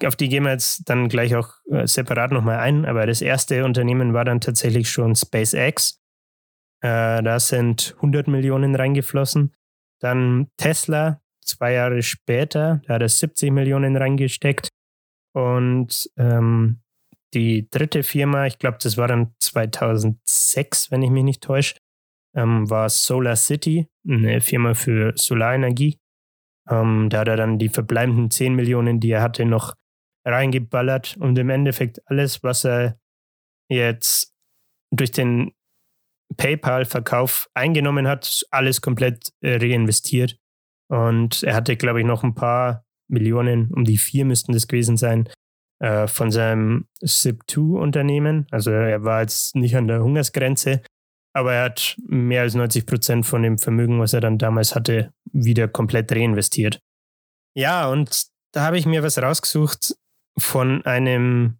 auf 0.01 0.15
die 0.15 0.29
gehen 0.29 0.45
wir 0.45 0.51
jetzt 0.51 0.89
dann 0.89 1.09
gleich 1.09 1.35
auch 1.35 1.55
äh, 1.69 1.85
separat 1.85 2.31
nochmal 2.31 2.59
ein, 2.59 2.85
aber 2.85 3.05
das 3.05 3.21
erste 3.21 3.65
Unternehmen 3.65 4.13
war 4.13 4.23
dann 4.23 4.39
tatsächlich 4.39 4.89
schon 4.89 5.13
SpaceX. 5.13 5.99
Äh, 6.81 7.21
da 7.21 7.37
sind 7.41 7.95
100 7.97 8.29
Millionen 8.29 8.75
reingeflossen. 8.75 9.53
Dann 9.99 10.47
Tesla, 10.55 11.19
zwei 11.41 11.73
Jahre 11.73 12.01
später, 12.01 12.81
da 12.87 12.93
hat 12.93 13.01
er 13.01 13.09
70 13.09 13.51
Millionen 13.51 13.97
reingesteckt. 13.97 14.69
Und 15.33 16.09
ähm, 16.15 16.79
die 17.36 17.69
dritte 17.69 18.03
Firma, 18.03 18.47
ich 18.47 18.57
glaube, 18.57 18.77
das 18.81 18.97
war 18.97 19.07
dann 19.07 19.36
2006, 19.39 20.89
wenn 20.89 21.03
ich 21.03 21.11
mich 21.11 21.23
nicht 21.23 21.43
täusche, 21.43 21.75
ähm, 22.36 22.69
war 22.69 22.89
Solar 22.89 23.36
City, 23.36 23.88
eine 24.07 24.41
Firma 24.41 24.73
für 24.73 25.13
Solarenergie. 25.15 25.99
Ähm, 26.69 27.09
da 27.09 27.19
hat 27.19 27.27
er 27.27 27.38
dann 27.38 27.59
die 27.59 27.69
verbleibenden 27.69 28.31
10 28.31 28.55
Millionen, 28.55 28.99
die 28.99 29.11
er 29.11 29.21
hatte, 29.21 29.45
noch 29.45 29.75
reingeballert 30.25 31.17
und 31.17 31.38
im 31.38 31.49
Endeffekt 31.49 32.01
alles, 32.09 32.41
was 32.41 32.65
er 32.65 32.97
jetzt 33.69 34.33
durch 34.91 35.11
den 35.11 35.51
PayPal-Verkauf 36.38 37.47
eingenommen 37.53 38.07
hat, 38.07 38.45
alles 38.49 38.81
komplett 38.81 39.31
äh, 39.41 39.57
reinvestiert. 39.57 40.38
Und 40.89 41.43
er 41.43 41.55
hatte, 41.55 41.77
glaube 41.77 41.99
ich, 41.99 42.05
noch 42.05 42.23
ein 42.23 42.33
paar 42.33 42.86
Millionen, 43.07 43.71
um 43.71 43.83
die 43.83 43.97
vier 43.97 44.25
müssten 44.25 44.53
das 44.53 44.67
gewesen 44.67 44.97
sein, 44.97 45.29
äh, 45.80 46.07
von 46.07 46.32
seinem 46.32 46.88
SIP2-Unternehmen. 47.03 48.47
Also 48.51 48.71
er 48.71 49.03
war 49.03 49.21
jetzt 49.21 49.55
nicht 49.55 49.76
an 49.76 49.88
der 49.88 50.01
Hungersgrenze, 50.01 50.82
aber 51.34 51.53
er 51.53 51.65
hat 51.65 51.97
mehr 52.07 52.41
als 52.41 52.55
90 52.55 52.86
Prozent 52.86 53.26
von 53.26 53.43
dem 53.43 53.57
Vermögen, 53.57 53.99
was 53.99 54.13
er 54.13 54.21
dann 54.21 54.38
damals 54.38 54.76
hatte, 54.76 55.11
wieder 55.32 55.67
komplett 55.67 56.11
reinvestiert. 56.11 56.80
Ja, 57.53 57.89
und 57.89 58.28
da 58.53 58.61
habe 58.61 58.78
ich 58.78 58.86
mir 58.86 59.03
was 59.03 59.21
rausgesucht 59.21 59.95
von 60.38 60.86
einem 60.86 61.59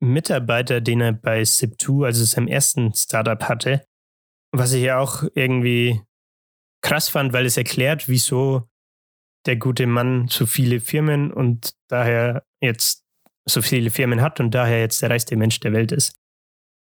Mitarbeiter, 0.00 0.80
den 0.80 1.00
er 1.00 1.12
bei 1.12 1.42
SIP2, 1.42 2.04
also 2.04 2.24
seinem 2.24 2.48
ersten 2.48 2.92
Startup 2.94 3.42
hatte, 3.44 3.86
was 4.52 4.72
ich 4.72 4.82
ja 4.82 4.98
auch 4.98 5.24
irgendwie 5.34 6.02
krass 6.82 7.08
fand, 7.08 7.32
weil 7.32 7.46
es 7.46 7.56
erklärt, 7.56 8.08
wieso 8.08 8.68
der 9.46 9.56
gute 9.56 9.86
Mann 9.86 10.28
so 10.28 10.46
viele 10.46 10.80
Firmen 10.80 11.32
und 11.32 11.74
daher 11.88 12.44
jetzt 12.60 13.04
so 13.48 13.62
viele 13.62 13.90
Firmen 13.90 14.20
hat 14.20 14.40
und 14.40 14.54
daher 14.54 14.80
jetzt 14.80 15.02
der 15.02 15.10
reichste 15.10 15.36
Mensch 15.36 15.60
der 15.60 15.72
Welt 15.72 15.92
ist. 15.92 16.16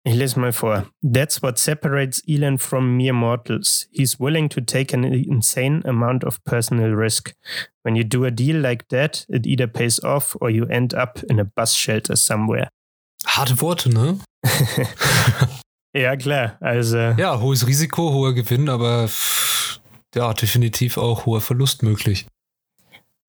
Ich 0.07 0.13
lese 0.13 0.39
mal 0.39 0.53
vor. 0.53 0.85
That's 1.01 1.41
what 1.41 1.57
separates 1.57 2.21
Elon 2.27 2.59
from 2.59 2.95
mere 2.95 3.13
mortals. 3.13 3.87
He's 3.91 4.19
willing 4.19 4.49
to 4.49 4.61
take 4.61 4.95
an 4.95 5.03
insane 5.03 5.83
amount 5.83 6.23
of 6.23 6.43
personal 6.43 6.93
risk. 6.93 7.33
When 7.83 7.95
you 7.95 8.03
do 8.03 8.23
a 8.23 8.29
deal 8.29 8.57
like 8.57 8.87
that, 8.89 9.25
it 9.29 9.47
either 9.47 9.67
pays 9.67 10.03
off 10.03 10.37
or 10.39 10.51
you 10.51 10.67
end 10.67 10.93
up 10.93 11.23
in 11.27 11.39
a 11.39 11.43
bus 11.43 11.75
shelter 11.75 12.15
somewhere. 12.15 12.69
Harte 13.25 13.59
Worte, 13.61 13.89
ne? 13.89 14.19
ja, 15.95 16.15
klar. 16.15 16.57
Also. 16.61 17.15
Ja, 17.17 17.39
hohes 17.39 17.65
Risiko, 17.65 18.13
hoher 18.13 18.35
Gewinn, 18.35 18.69
aber 18.69 19.09
ja, 20.13 20.33
definitiv 20.35 20.97
auch 20.97 21.25
hoher 21.25 21.41
Verlust 21.41 21.81
möglich. 21.81 22.27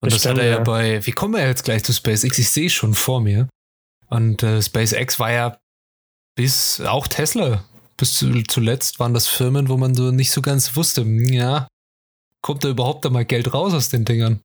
Und 0.06 0.12
das, 0.12 0.22
das 0.22 0.32
hat 0.32 0.38
er 0.38 0.46
ja, 0.46 0.58
bei, 0.60 1.04
wie 1.04 1.10
kommen 1.10 1.34
wir 1.34 1.44
jetzt 1.44 1.64
gleich 1.64 1.82
zu 1.82 1.92
SpaceX? 1.92 2.38
Ich 2.38 2.50
sehe 2.50 2.70
schon 2.70 2.94
vor 2.94 3.20
mir. 3.20 3.48
Und 4.08 4.42
äh, 4.44 4.62
SpaceX 4.62 5.18
war 5.18 5.32
ja 5.32 5.58
bis 6.36 6.80
auch 6.80 7.08
Tesla. 7.08 7.64
Bis 7.96 8.14
zu, 8.14 8.42
zuletzt 8.44 9.00
waren 9.00 9.14
das 9.14 9.26
Firmen, 9.26 9.68
wo 9.68 9.76
man 9.76 9.94
so 9.94 10.12
nicht 10.12 10.30
so 10.30 10.42
ganz 10.42 10.76
wusste, 10.76 11.00
hm, 11.00 11.24
ja, 11.32 11.66
kommt 12.40 12.62
da 12.62 12.68
überhaupt 12.68 13.04
da 13.04 13.10
mal 13.10 13.24
Geld 13.24 13.52
raus 13.52 13.74
aus 13.74 13.88
den 13.88 14.04
Dingern? 14.04 14.40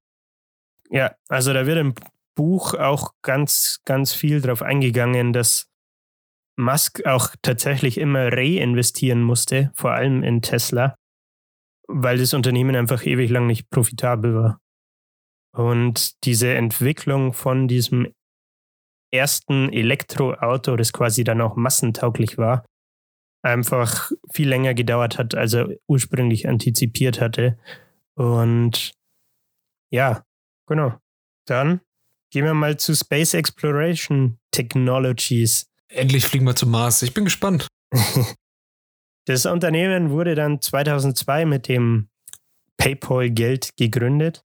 Ja, 0.90 1.14
also 1.30 1.54
da 1.54 1.68
wird 1.68 1.78
im 1.78 1.94
Buch 2.36 2.74
auch 2.74 3.12
ganz, 3.22 3.82
ganz 3.86 4.14
viel 4.14 4.42
drauf 4.42 4.64
eingegangen, 4.64 5.32
dass 5.32 5.68
Musk 6.58 7.06
auch 7.06 7.36
tatsächlich 7.44 8.00
immer 8.00 8.32
reinvestieren 8.32 9.22
musste, 9.22 9.72
vor 9.76 9.92
allem 9.92 10.24
in 10.24 10.42
Tesla, 10.42 10.96
weil 11.88 12.18
das 12.18 12.34
Unternehmen 12.34 12.76
einfach 12.76 13.06
ewig 13.06 13.30
lang 13.30 13.46
nicht 13.48 13.70
profitabel 13.70 14.34
war. 14.36 14.61
Und 15.54 16.24
diese 16.24 16.54
Entwicklung 16.54 17.34
von 17.34 17.68
diesem 17.68 18.14
ersten 19.12 19.72
Elektroauto, 19.72 20.76
das 20.76 20.94
quasi 20.94 21.24
dann 21.24 21.42
auch 21.42 21.56
massentauglich 21.56 22.38
war, 22.38 22.66
einfach 23.44 24.12
viel 24.34 24.48
länger 24.48 24.74
gedauert 24.74 25.18
hat, 25.18 25.36
als 25.36 25.54
er 25.54 25.70
ursprünglich 25.88 26.48
antizipiert 26.48 27.20
hatte. 27.20 27.58
Und 28.16 28.94
ja, 29.90 30.24
genau. 30.68 30.98
Dann 31.46 31.82
gehen 32.30 32.46
wir 32.46 32.54
mal 32.54 32.78
zu 32.78 32.96
Space 32.96 33.34
Exploration 33.34 34.38
Technologies. 34.52 35.68
Endlich 35.90 36.26
fliegen 36.26 36.46
wir 36.46 36.56
zum 36.56 36.72
Mars. 36.72 37.02
Ich 37.02 37.14
bin 37.14 37.26
gespannt. 37.26 37.68
das 39.26 39.46
Unternehmen 39.46 40.12
wurde 40.12 40.36
dann 40.36 40.62
2002 40.62 41.46
mit 41.46 41.68
dem 41.68 42.08
PayPal-Geld 42.78 43.76
gegründet 43.76 44.44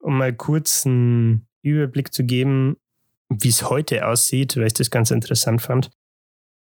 um 0.00 0.18
mal 0.18 0.32
kurz 0.32 0.86
einen 0.86 1.46
Überblick 1.62 2.12
zu 2.12 2.24
geben, 2.24 2.76
wie 3.28 3.48
es 3.48 3.68
heute 3.68 4.06
aussieht, 4.06 4.56
weil 4.56 4.66
ich 4.66 4.74
das 4.74 4.90
ganz 4.90 5.10
interessant 5.10 5.62
fand. 5.62 5.90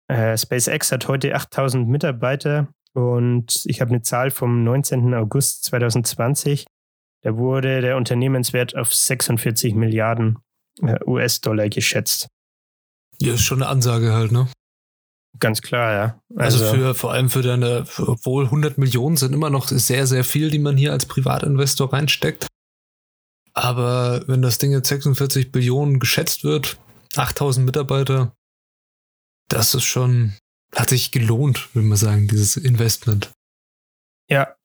Äh, 0.07 0.37
SpaceX 0.37 0.91
hat 0.91 1.07
heute 1.07 1.35
8000 1.35 1.87
Mitarbeiter 1.87 2.67
und 2.93 3.63
ich 3.65 3.81
habe 3.81 3.91
eine 3.91 4.01
Zahl 4.01 4.31
vom 4.31 4.63
19. 4.63 5.13
August 5.13 5.65
2020. 5.65 6.65
Da 7.21 7.37
wurde 7.37 7.81
der 7.81 7.97
Unternehmenswert 7.97 8.75
auf 8.75 8.93
46 8.93 9.73
Milliarden 9.73 10.37
äh, 10.81 10.97
US-Dollar 11.05 11.69
geschätzt. 11.69 12.27
Ja, 13.19 13.33
ist 13.33 13.41
schon 13.41 13.61
eine 13.61 13.69
Ansage 13.69 14.13
halt, 14.13 14.31
ne? 14.31 14.47
Ganz 15.39 15.61
klar, 15.61 15.93
ja. 15.93 16.21
Also, 16.35 16.63
also 16.63 16.75
für 16.75 16.93
vor 16.93 17.11
allem 17.11 17.29
für 17.29 17.41
deine, 17.41 17.85
obwohl 17.97 18.45
100 18.45 18.77
Millionen 18.77 19.17
sind 19.17 19.33
immer 19.33 19.49
noch 19.49 19.67
sehr, 19.67 20.07
sehr 20.07 20.23
viel, 20.23 20.49
die 20.49 20.59
man 20.59 20.77
hier 20.77 20.91
als 20.93 21.05
Privatinvestor 21.05 21.91
reinsteckt. 21.91 22.47
Aber 23.55 24.27
wenn 24.27 24.41
das 24.41 24.57
Ding 24.57 24.71
jetzt 24.71 24.89
46 24.89 25.51
Billionen 25.51 25.99
geschätzt 25.99 26.43
wird, 26.43 26.77
8000 27.15 27.65
Mitarbeiter, 27.65 28.35
das 29.47 29.73
ist 29.73 29.85
schon, 29.85 30.33
hat 30.75 30.89
sich 30.89 31.11
gelohnt, 31.11 31.73
würde 31.73 31.87
man 31.87 31.97
sagen, 31.97 32.27
dieses 32.27 32.57
Investment. 32.57 33.31
Ja, 34.29 34.55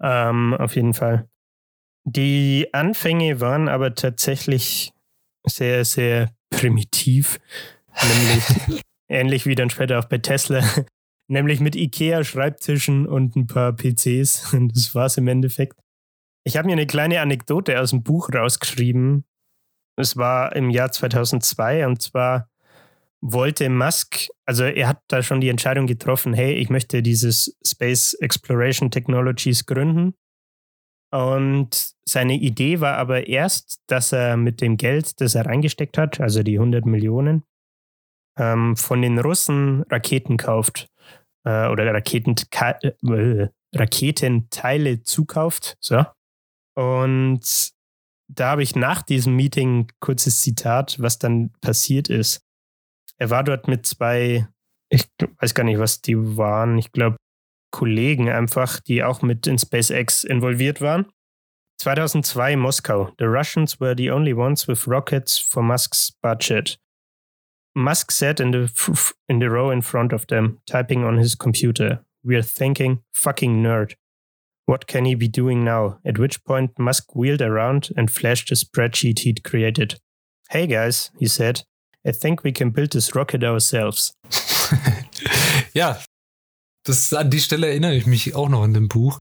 ähm, 0.00 0.54
auf 0.54 0.76
jeden 0.76 0.94
Fall. 0.94 1.28
Die 2.04 2.68
Anfänge 2.72 3.40
waren 3.40 3.68
aber 3.68 3.94
tatsächlich 3.94 4.92
sehr, 5.46 5.84
sehr 5.84 6.34
primitiv. 6.50 7.38
Nämlich 8.02 8.82
ähnlich 9.08 9.46
wie 9.46 9.54
dann 9.54 9.70
später 9.70 9.98
auch 9.98 10.06
bei 10.06 10.18
Tesla. 10.18 10.64
nämlich 11.28 11.60
mit 11.60 11.76
IKEA-Schreibtischen 11.76 13.06
und 13.06 13.36
ein 13.36 13.46
paar 13.46 13.72
PCs. 13.72 14.56
Das 14.72 14.94
war 14.94 15.06
es 15.06 15.16
im 15.16 15.28
Endeffekt. 15.28 15.81
Ich 16.44 16.56
habe 16.56 16.66
mir 16.66 16.72
eine 16.72 16.86
kleine 16.86 17.20
Anekdote 17.20 17.80
aus 17.80 17.90
dem 17.90 18.02
Buch 18.02 18.30
rausgeschrieben. 18.34 19.24
Es 19.96 20.16
war 20.16 20.56
im 20.56 20.70
Jahr 20.70 20.90
2002 20.90 21.86
und 21.86 22.02
zwar 22.02 22.48
wollte 23.20 23.68
Musk, 23.68 24.26
also 24.46 24.64
er 24.64 24.88
hat 24.88 25.00
da 25.06 25.22
schon 25.22 25.40
die 25.40 25.48
Entscheidung 25.48 25.86
getroffen, 25.86 26.34
hey, 26.34 26.54
ich 26.54 26.70
möchte 26.70 27.02
dieses 27.02 27.56
Space 27.64 28.14
Exploration 28.14 28.90
Technologies 28.90 29.64
gründen. 29.64 30.14
Und 31.12 31.92
seine 32.04 32.34
Idee 32.34 32.80
war 32.80 32.96
aber 32.96 33.28
erst, 33.28 33.80
dass 33.86 34.12
er 34.12 34.36
mit 34.36 34.60
dem 34.60 34.76
Geld, 34.76 35.20
das 35.20 35.34
er 35.34 35.46
reingesteckt 35.46 35.98
hat, 35.98 36.20
also 36.20 36.42
die 36.42 36.58
100 36.58 36.84
Millionen, 36.84 37.44
ähm, 38.38 38.76
von 38.76 39.02
den 39.02 39.18
Russen 39.18 39.82
Raketen 39.90 40.38
kauft 40.38 40.88
äh, 41.44 41.68
oder 41.68 41.92
Raketen, 41.92 42.34
äh, 42.50 43.48
Raketenteile 43.74 45.02
zukauft. 45.02 45.76
So. 45.80 46.04
Und 46.74 47.72
da 48.28 48.50
habe 48.50 48.62
ich 48.62 48.76
nach 48.76 49.02
diesem 49.02 49.36
Meeting 49.36 49.80
ein 49.80 49.86
kurzes 50.00 50.40
Zitat, 50.40 50.96
was 51.00 51.18
dann 51.18 51.50
passiert 51.60 52.08
ist. 52.08 52.42
Er 53.18 53.30
war 53.30 53.44
dort 53.44 53.68
mit 53.68 53.86
zwei, 53.86 54.48
ich 54.88 55.06
weiß 55.38 55.54
gar 55.54 55.64
nicht, 55.64 55.78
was 55.78 56.00
die 56.00 56.16
waren, 56.16 56.78
ich 56.78 56.92
glaube 56.92 57.16
Kollegen 57.70 58.28
einfach, 58.28 58.80
die 58.80 59.02
auch 59.02 59.22
mit 59.22 59.46
in 59.46 59.58
SpaceX 59.58 60.24
involviert 60.24 60.80
waren. 60.80 61.06
2002 61.78 62.56
Moskau. 62.56 63.12
The 63.18 63.24
Russians 63.24 63.80
were 63.80 63.94
the 63.96 64.10
only 64.10 64.34
ones 64.34 64.68
with 64.68 64.86
rockets 64.86 65.38
for 65.38 65.62
Musk's 65.62 66.12
budget. 66.22 66.78
Musk 67.74 68.12
sat 68.12 68.38
in 68.38 68.52
the, 68.52 68.70
in 69.28 69.40
the 69.40 69.48
row 69.48 69.70
in 69.70 69.82
front 69.82 70.12
of 70.12 70.26
them, 70.26 70.60
typing 70.66 71.04
on 71.04 71.18
his 71.18 71.34
computer. 71.34 72.04
We're 72.22 72.44
thinking, 72.44 73.02
fucking 73.12 73.62
nerd. 73.62 73.96
What 74.66 74.86
can 74.86 75.04
he 75.04 75.14
be 75.14 75.28
doing 75.28 75.64
now? 75.64 75.98
At 76.04 76.18
which 76.18 76.44
point 76.44 76.78
Musk 76.78 77.14
wheeled 77.14 77.42
around 77.42 77.90
and 77.96 78.10
flashed 78.10 78.48
the 78.48 78.54
spreadsheet 78.54 79.20
he'd 79.20 79.42
created. 79.42 79.98
Hey 80.50 80.66
guys, 80.66 81.10
he 81.18 81.26
said, 81.26 81.62
I 82.06 82.12
think 82.12 82.44
we 82.44 82.52
can 82.52 82.70
build 82.70 82.92
this 82.92 83.14
rocket 83.14 83.42
ourselves. 83.42 84.12
ja, 85.74 86.00
das 86.84 87.12
an 87.12 87.30
die 87.30 87.40
Stelle 87.40 87.68
erinnere 87.68 87.94
ich 87.94 88.06
mich 88.06 88.34
auch 88.34 88.48
noch 88.48 88.64
in 88.64 88.74
dem 88.74 88.88
Buch. 88.88 89.18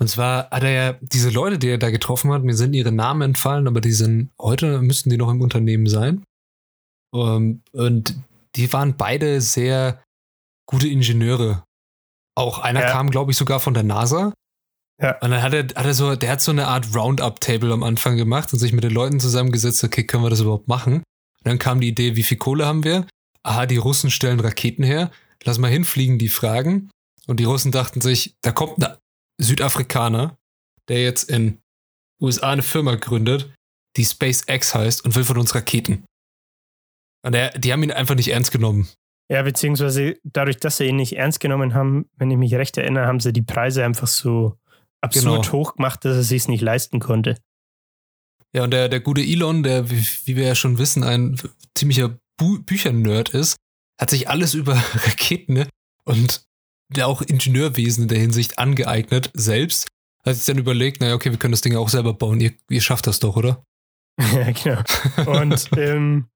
Und 0.00 0.08
zwar 0.08 0.50
hat 0.50 0.62
er 0.62 0.70
ja 0.70 0.92
diese 1.00 1.30
Leute, 1.30 1.58
die 1.58 1.68
er 1.68 1.78
da 1.78 1.90
getroffen 1.90 2.30
hat, 2.32 2.44
mir 2.44 2.54
sind 2.54 2.74
ihre 2.74 2.92
Namen 2.92 3.22
entfallen, 3.22 3.66
aber 3.66 3.80
die 3.80 3.92
sind 3.92 4.30
heute 4.40 4.80
müssten 4.80 5.10
die 5.10 5.16
noch 5.16 5.30
im 5.30 5.40
Unternehmen 5.40 5.86
sein. 5.86 6.22
Um, 7.10 7.20
ähm, 7.20 7.62
und 7.72 8.14
die 8.54 8.72
waren 8.72 8.96
beide 8.96 9.40
sehr 9.40 10.02
gute 10.66 10.88
Ingenieure. 10.88 11.64
Auch 12.36 12.58
einer 12.58 12.80
ja. 12.82 12.90
kam, 12.90 13.10
glaube 13.10 13.32
ich, 13.32 13.36
sogar 13.36 13.58
von 13.58 13.74
der 13.74 13.82
NASA. 13.82 14.32
Ja. 15.00 15.12
Und 15.20 15.30
dann 15.30 15.42
hat 15.42 15.52
er, 15.52 15.62
hat 15.62 15.86
er 15.86 15.94
so, 15.94 16.16
der 16.16 16.30
hat 16.30 16.40
so 16.40 16.50
eine 16.50 16.66
Art 16.66 16.94
Roundup-Table 16.94 17.72
am 17.72 17.82
Anfang 17.82 18.16
gemacht 18.16 18.52
und 18.52 18.58
sich 18.58 18.72
mit 18.72 18.84
den 18.84 18.92
Leuten 18.92 19.20
zusammengesetzt, 19.20 19.84
okay, 19.84 20.04
können 20.04 20.24
wir 20.24 20.30
das 20.30 20.40
überhaupt 20.40 20.68
machen? 20.68 20.94
Und 20.94 21.04
dann 21.44 21.58
kam 21.58 21.80
die 21.80 21.88
Idee, 21.88 22.16
wie 22.16 22.24
viel 22.24 22.36
Kohle 22.36 22.66
haben 22.66 22.84
wir? 22.84 23.06
Aha, 23.44 23.66
die 23.66 23.76
Russen 23.76 24.10
stellen 24.10 24.40
Raketen 24.40 24.82
her. 24.82 25.10
Lass 25.44 25.58
mal 25.58 25.70
hinfliegen, 25.70 26.18
die 26.18 26.28
fragen. 26.28 26.90
Und 27.28 27.38
die 27.38 27.44
Russen 27.44 27.70
dachten 27.70 28.00
sich, 28.00 28.34
da 28.42 28.50
kommt 28.50 28.82
ein 28.84 28.96
Südafrikaner, 29.40 30.36
der 30.88 31.02
jetzt 31.02 31.30
in 31.30 31.58
USA 32.20 32.50
eine 32.50 32.62
Firma 32.62 32.96
gründet, 32.96 33.54
die 33.96 34.04
SpaceX 34.04 34.74
heißt 34.74 35.04
und 35.04 35.14
will 35.14 35.24
von 35.24 35.38
uns 35.38 35.54
Raketen. 35.54 36.04
Und 37.24 37.32
der, 37.32 37.50
die 37.56 37.72
haben 37.72 37.82
ihn 37.82 37.92
einfach 37.92 38.14
nicht 38.16 38.28
ernst 38.28 38.50
genommen. 38.50 38.88
Ja, 39.30 39.42
beziehungsweise 39.42 40.16
dadurch, 40.24 40.56
dass 40.56 40.78
sie 40.78 40.86
ihn 40.86 40.96
nicht 40.96 41.16
ernst 41.16 41.40
genommen 41.40 41.74
haben, 41.74 42.08
wenn 42.16 42.30
ich 42.30 42.38
mich 42.38 42.54
recht 42.54 42.76
erinnere, 42.78 43.06
haben 43.06 43.20
sie 43.20 43.32
die 43.32 43.42
Preise 43.42 43.84
einfach 43.84 44.06
so 44.06 44.56
absurd 45.00 45.44
Genau. 45.46 45.52
hoch 45.52 45.74
gemacht, 45.76 46.04
dass 46.04 46.16
er 46.16 46.22
sich 46.22 46.48
nicht 46.48 46.60
leisten 46.60 47.00
konnte. 47.00 47.36
Ja, 48.54 48.64
und 48.64 48.70
der, 48.70 48.88
der 48.88 49.00
gute 49.00 49.20
Elon, 49.20 49.62
der, 49.62 49.90
wie, 49.90 50.04
wie 50.24 50.36
wir 50.36 50.46
ja 50.46 50.54
schon 50.54 50.78
wissen, 50.78 51.02
ein 51.04 51.38
ziemlicher 51.74 52.18
Bu 52.38 52.58
Büchernerd 52.60 53.30
ist, 53.30 53.56
hat 54.00 54.10
sich 54.10 54.28
alles 54.28 54.54
über 54.54 54.74
Raketen 54.74 55.54
ne, 55.54 55.68
und 56.04 56.42
der 56.94 57.06
auch 57.06 57.20
Ingenieurwesen 57.20 58.04
in 58.04 58.08
der 58.08 58.18
Hinsicht 58.18 58.58
angeeignet, 58.58 59.30
selbst. 59.34 59.88
Hat 60.24 60.36
sich 60.36 60.46
dann 60.46 60.58
überlegt, 60.58 61.00
naja, 61.00 61.14
okay, 61.14 61.30
wir 61.30 61.38
können 61.38 61.52
das 61.52 61.60
Ding 61.60 61.76
auch 61.76 61.88
selber 61.90 62.14
bauen. 62.14 62.40
Ihr, 62.40 62.52
ihr 62.70 62.80
schafft 62.80 63.06
das 63.06 63.18
doch, 63.20 63.36
oder? 63.36 63.62
ja, 64.18 64.50
genau. 64.50 65.40
Und 65.40 65.68
ähm, 65.76 66.28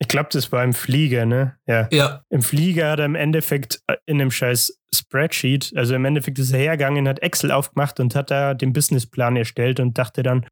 ich 0.00 0.08
glaube, 0.08 0.28
das 0.32 0.52
war 0.52 0.62
im 0.62 0.74
Flieger, 0.74 1.26
ne? 1.26 1.58
Ja. 1.66 1.88
Ja. 1.90 2.22
Im 2.30 2.42
Flieger 2.42 2.90
hat 2.90 3.00
er 3.00 3.04
im 3.04 3.16
Endeffekt 3.16 3.82
äh, 3.88 3.96
in 4.06 4.20
einem 4.20 4.30
scheiß 4.30 4.78
Spreadsheet, 4.94 5.72
also 5.76 5.94
im 5.94 6.04
Endeffekt 6.04 6.38
ist 6.38 6.52
er 6.52 6.60
hergegangen, 6.60 7.08
hat 7.08 7.20
Excel 7.20 7.50
aufgemacht 7.50 8.00
und 8.00 8.14
hat 8.14 8.30
da 8.30 8.54
den 8.54 8.72
Businessplan 8.72 9.36
erstellt 9.36 9.80
und 9.80 9.98
dachte 9.98 10.22
dann, 10.22 10.46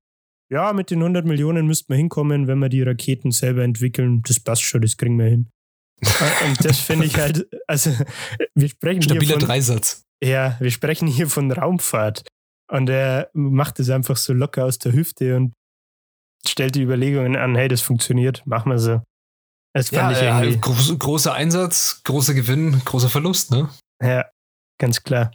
ja, 0.50 0.72
mit 0.72 0.90
den 0.90 0.98
100 0.98 1.24
Millionen 1.24 1.66
müssten 1.66 1.92
wir 1.92 1.96
hinkommen, 1.96 2.46
wenn 2.46 2.58
wir 2.58 2.68
die 2.68 2.82
Raketen 2.82 3.30
selber 3.30 3.62
entwickeln. 3.64 4.22
Das 4.26 4.40
passt 4.40 4.62
schon, 4.62 4.82
das 4.82 4.96
kriegen 4.96 5.18
wir 5.18 5.26
hin. 5.26 5.48
Und 6.46 6.62
das 6.62 6.78
finde 6.78 7.06
ich 7.06 7.16
halt, 7.16 7.48
also 7.66 7.90
wir 8.54 8.68
sprechen 8.68 9.00
hier 9.00 9.12
Stabiler 9.12 9.40
von, 9.40 9.48
Dreisatz. 9.48 10.04
ja, 10.22 10.56
wir 10.60 10.70
sprechen 10.70 11.08
hier 11.08 11.26
von 11.26 11.50
Raumfahrt. 11.50 12.22
Und 12.70 12.90
er 12.90 13.30
macht 13.32 13.80
es 13.80 13.88
einfach 13.90 14.16
so 14.16 14.34
locker 14.34 14.66
aus 14.66 14.78
der 14.78 14.92
Hüfte 14.92 15.36
und 15.36 15.54
stellt 16.46 16.74
die 16.74 16.82
Überlegungen 16.82 17.36
an, 17.36 17.54
hey, 17.54 17.68
das 17.68 17.80
funktioniert, 17.80 18.46
machen 18.46 18.70
wir 18.70 18.78
so. 18.78 19.00
Das 19.76 19.90
Ja, 19.90 20.00
fand 20.00 20.16
ich 20.16 20.22
äh, 20.22 20.26
irgendwie. 20.26 20.58
groß, 20.58 20.98
großer 20.98 21.34
Einsatz, 21.34 22.00
großer 22.02 22.32
Gewinn, 22.32 22.80
großer 22.84 23.10
Verlust, 23.10 23.50
ne? 23.50 23.68
Ja, 24.02 24.24
ganz 24.80 25.02
klar. 25.02 25.32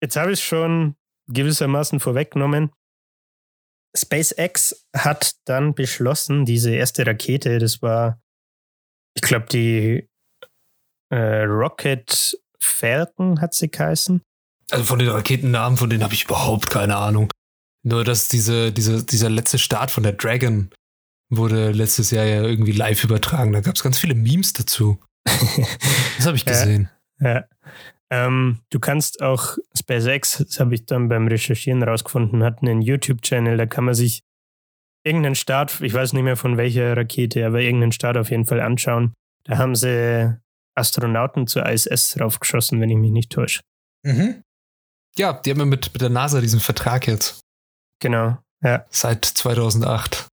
Jetzt 0.00 0.14
habe 0.14 0.30
ich 0.32 0.38
es 0.38 0.44
schon 0.44 0.94
gewissermaßen 1.28 1.98
vorweggenommen. 1.98 2.70
SpaceX 3.96 4.86
hat 4.96 5.34
dann 5.44 5.74
beschlossen, 5.74 6.44
diese 6.44 6.70
erste 6.72 7.04
Rakete, 7.04 7.58
das 7.58 7.82
war, 7.82 8.20
ich 9.16 9.22
glaube, 9.22 9.46
die 9.46 10.08
äh, 11.10 11.42
Rocket 11.42 12.38
Falcon 12.60 13.40
hat 13.40 13.54
sie 13.54 13.70
geheißen. 13.70 14.22
Also 14.70 14.84
von 14.84 14.98
den 15.00 15.08
Raketennamen, 15.08 15.76
von 15.76 15.90
denen 15.90 16.04
habe 16.04 16.14
ich 16.14 16.24
überhaupt 16.24 16.70
keine 16.70 16.96
Ahnung. 16.96 17.30
Nur, 17.84 18.04
dass 18.04 18.28
diese, 18.28 18.72
diese, 18.72 19.04
dieser 19.04 19.30
letzte 19.30 19.58
Start 19.58 19.90
von 19.90 20.04
der 20.04 20.12
Dragon 20.12 20.70
wurde 21.30 21.70
letztes 21.72 22.10
Jahr 22.10 22.24
ja 22.24 22.42
irgendwie 22.42 22.72
live 22.72 23.02
übertragen. 23.04 23.52
Da 23.52 23.60
gab 23.60 23.74
es 23.76 23.82
ganz 23.82 23.98
viele 23.98 24.14
Memes 24.14 24.52
dazu. 24.52 24.98
Das 26.18 26.26
habe 26.26 26.36
ich 26.36 26.44
Ja. 26.44 26.52
gesehen. 26.52 26.90
Ja. 27.20 27.44
Ähm, 28.10 28.60
du 28.70 28.78
kannst 28.80 29.22
auch 29.22 29.56
SpaceX, 29.76 30.38
das 30.46 30.60
habe 30.60 30.74
ich 30.74 30.84
dann 30.86 31.08
beim 31.08 31.26
Recherchieren 31.26 31.82
rausgefunden, 31.82 32.42
hat 32.44 32.62
einen 32.62 32.82
YouTube-Channel, 32.82 33.56
da 33.56 33.66
kann 33.66 33.84
man 33.84 33.94
sich 33.94 34.20
irgendeinen 35.04 35.34
Start, 35.34 35.80
ich 35.80 35.92
weiß 35.94 36.12
nicht 36.12 36.22
mehr 36.22 36.36
von 36.36 36.56
welcher 36.56 36.96
Rakete, 36.96 37.44
aber 37.46 37.60
irgendeinen 37.60 37.92
Start 37.92 38.16
auf 38.16 38.30
jeden 38.30 38.46
Fall 38.46 38.60
anschauen. 38.60 39.14
Da 39.44 39.58
haben 39.58 39.74
sie 39.74 40.36
Astronauten 40.76 41.46
zur 41.46 41.66
ISS 41.66 42.14
draufgeschossen, 42.14 42.80
wenn 42.80 42.90
ich 42.90 42.96
mich 42.96 43.10
nicht 43.10 43.30
täusche. 43.32 43.60
Ja, 45.16 45.32
die 45.32 45.50
haben 45.50 45.58
ja 45.60 45.64
mit, 45.66 45.92
mit 45.92 46.00
der 46.02 46.10
NASA 46.10 46.40
diesen 46.40 46.60
Vertrag 46.60 47.06
jetzt. 47.06 47.40
Genau. 48.00 48.38
Ja. 48.62 48.84
Seit 48.90 49.24
2008. 49.24 50.28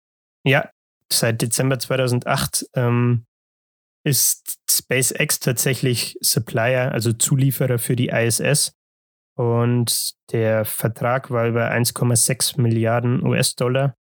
Ja, 0.46 0.70
seit 1.12 1.42
Dezember 1.42 1.80
2008 1.80 2.68
ähm, 2.76 3.26
ist 4.06 4.60
SpaceX 4.70 5.40
tatsächlich 5.40 6.18
Supplier, 6.22 6.92
also 6.92 7.14
Zulieferer 7.14 7.80
für 7.80 7.96
die 7.96 8.10
ISS. 8.10 8.74
Und 9.38 10.16
der 10.32 10.66
Vertrag 10.66 11.30
war 11.30 11.48
über 11.48 11.72
1,6 11.72 12.60
Milliarden 12.60 13.24
US-Dollar 13.26 13.96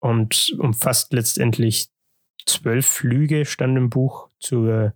und 0.00 0.54
umfasst 0.58 1.12
letztendlich 1.12 1.88
zwölf 2.46 2.86
Flüge, 2.86 3.44
stand 3.44 3.76
im 3.76 3.90
Buch, 3.90 4.30
zur, 4.40 4.94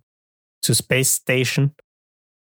zur 0.63 0.75
Space 0.75 1.17
Station. 1.17 1.75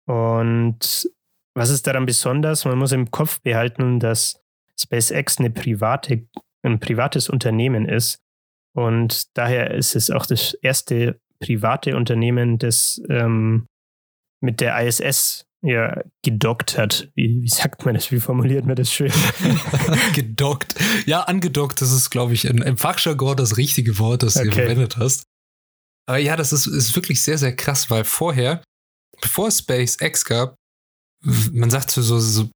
Und 0.07 1.09
was 1.55 1.71
ist 1.71 1.87
daran 1.87 2.07
besonders? 2.07 2.65
Man 2.65 2.79
muss 2.79 2.93
im 2.93 3.11
Kopf 3.11 3.41
behalten, 3.41 4.01
dass 4.01 4.43
SpaceX 4.79 5.39
eine 5.39 5.51
private, 5.51 6.29
ein 6.63 6.81
privates 6.81 7.29
Unternehmen 7.29 7.89
ist. 7.89 8.22
Und 8.75 9.37
daher 9.37 9.73
ist 9.73 9.97
es 9.97 10.11
auch 10.11 10.27
das 10.27 10.55
erste 10.55 11.21
private 11.41 11.97
Unternehmen, 11.97 12.59
das 12.59 13.01
ähm, 13.09 13.67
mit 14.41 14.61
der 14.61 14.81
ISS 14.87 15.45
ja 15.63 16.03
gedockt 16.25 16.77
hat. 16.77 17.11
Wie, 17.15 17.43
wie 17.43 17.49
sagt 17.49 17.85
man 17.85 17.95
das? 17.95 18.11
Wie 18.11 18.21
formuliert 18.21 18.67
man 18.67 18.75
das 18.77 18.93
schön? 18.93 19.13
Gedockt. 20.15 20.75
Ja, 21.07 21.23
angedockt, 21.23 21.81
das 21.81 21.93
ist, 21.93 22.11
glaube 22.11 22.33
ich, 22.35 22.45
im 22.47 22.77
Fachjargon 22.77 23.37
das 23.37 23.57
richtige 23.57 23.99
Wort, 23.99 24.23
das 24.23 24.35
du 24.35 24.41
Okay. 24.41 24.53
verwendet 24.53 24.97
hast. 24.97 25.25
Aber 26.09 26.19
ja, 26.19 26.37
das 26.37 26.53
ist, 26.53 26.67
ist 26.67 26.97
wirklich 26.97 27.23
sehr, 27.23 27.39
sehr 27.39 27.55
krass, 27.55 27.91
weil 27.91 28.05
vorher, 28.05 28.63
bevor 29.21 29.51
SpaceX 29.51 30.25
gab, 30.25 30.57
man 31.53 31.71
sagt 31.71 31.93
so, 31.93 32.03
so, 32.03 32.19
so 32.19 32.51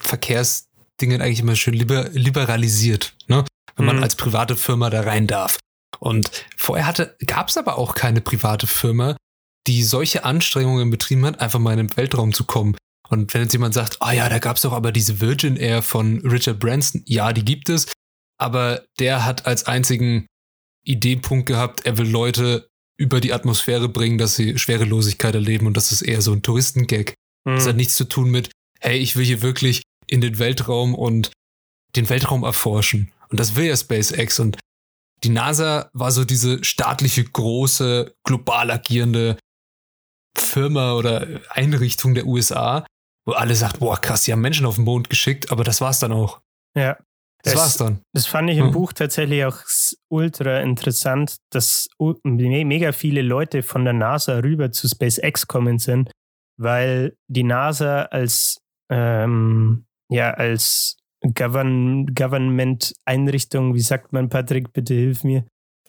Verkehrsdingen 0.00 1.22
eigentlich 1.22 1.40
immer 1.40 1.54
schön 1.54 1.74
liber, 1.74 2.08
liberalisiert, 2.08 3.16
ne? 3.28 3.44
Wenn 3.78 3.86
man 3.86 3.96
Mhm. 3.96 4.02
als 4.02 4.16
private 4.16 4.56
Firma 4.56 4.90
da 4.90 5.00
rein 5.02 5.26
darf. 5.26 5.58
Und 5.98 6.30
vorher 6.56 6.86
hatte, 6.86 7.16
gab 7.26 7.48
es 7.48 7.56
aber 7.56 7.78
auch 7.78 7.94
keine 7.94 8.20
private 8.20 8.66
Firma, 8.66 9.16
die 9.66 9.82
solche 9.82 10.24
Anstrengungen 10.24 10.90
betrieben 10.90 11.24
hat, 11.26 11.40
einfach 11.40 11.58
mal 11.58 11.72
in 11.72 11.88
den 11.88 11.96
Weltraum 11.96 12.32
zu 12.32 12.44
kommen. 12.44 12.76
Und 13.08 13.32
wenn 13.32 13.42
jetzt 13.42 13.52
jemand 13.52 13.74
sagt, 13.74 13.96
ah 14.00 14.12
ja, 14.12 14.28
da 14.28 14.38
gab 14.38 14.56
es 14.56 14.62
doch 14.62 14.72
aber 14.72 14.92
diese 14.92 15.20
Virgin 15.20 15.56
Air 15.56 15.82
von 15.82 16.18
Richard 16.26 16.58
Branson, 16.60 17.02
ja, 17.06 17.32
die 17.32 17.44
gibt 17.44 17.68
es, 17.70 17.86
aber 18.38 18.84
der 18.98 19.24
hat 19.24 19.46
als 19.46 19.66
einzigen 19.66 20.26
Ideenpunkt 20.84 21.46
gehabt, 21.46 21.86
er 21.86 21.96
will 21.98 22.08
Leute 22.08 22.68
über 22.98 23.20
die 23.20 23.32
Atmosphäre 23.32 23.88
bringen, 23.88 24.18
dass 24.18 24.34
sie 24.36 24.58
Schwerelosigkeit 24.58 25.34
erleben 25.34 25.66
und 25.66 25.76
das 25.76 25.92
ist 25.92 26.02
eher 26.02 26.20
so 26.20 26.32
ein 26.32 26.42
Touristengag. 26.42 27.14
Das 27.44 27.66
hat 27.66 27.76
nichts 27.76 27.96
zu 27.96 28.04
tun 28.04 28.30
mit, 28.30 28.50
hey, 28.80 28.98
ich 28.98 29.16
will 29.16 29.24
hier 29.24 29.40
wirklich 29.40 29.82
in 30.06 30.20
den 30.20 30.38
Weltraum 30.38 30.94
und 30.94 31.30
den 31.96 32.08
Weltraum 32.10 32.42
erforschen. 32.42 33.10
Und 33.30 33.38
das 33.40 33.54
will 33.56 33.66
ja 33.66 33.76
SpaceX. 33.76 34.38
Und 34.40 34.58
die 35.24 35.28
NASA 35.30 35.90
war 35.92 36.10
so 36.12 36.24
diese 36.24 36.62
staatliche, 36.64 37.24
große, 37.24 38.14
global 38.24 38.70
agierende 38.70 39.36
Firma 40.38 40.92
oder 40.94 41.26
Einrichtung 41.50 42.14
der 42.14 42.26
USA, 42.26 42.86
wo 43.26 43.32
alle 43.32 43.54
sagt, 43.56 43.80
boah, 43.80 44.00
krass, 44.00 44.22
die 44.24 44.32
haben 44.32 44.40
Menschen 44.40 44.66
auf 44.66 44.76
den 44.76 44.84
Mond 44.84 45.10
geschickt, 45.10 45.50
aber 45.50 45.64
das 45.64 45.80
war's 45.80 45.98
dann 46.00 46.12
auch. 46.12 46.40
ja. 46.76 46.96
Das 47.44 47.52
Es- 47.54 47.58
war's 47.60 47.76
dann. 47.76 48.00
Das 48.14 48.26
fand 48.26 48.50
ich 48.50 48.58
im 48.58 48.66
Mhm. 48.66 48.72
Buch 48.72 48.92
tatsächlich 48.92 49.44
auch 49.44 49.58
ultra 50.10 50.58
interessant, 50.58 51.36
dass 51.52 51.88
mega 52.00 52.90
viele 52.90 53.22
Leute 53.22 53.62
von 53.62 53.84
der 53.84 53.92
NASA 53.92 54.38
rüber 54.40 54.72
zu 54.72 54.88
SpaceX 54.88 55.46
kommen 55.46 55.78
sind, 55.78 56.10
weil 56.60 57.16
die 57.28 57.44
NASA 57.44 58.02
als 58.06 58.58
ähm, 58.90 59.86
ja 60.10 60.32
als 60.32 60.96
Govern 61.34 62.14
Government-Einrichtung, 62.14 63.74
wie 63.74 63.80
sagt 63.80 64.12
man, 64.12 64.28
Patrick, 64.28 64.72
bitte 64.72 64.94
hilf 64.94 65.24
mir. 65.24 65.44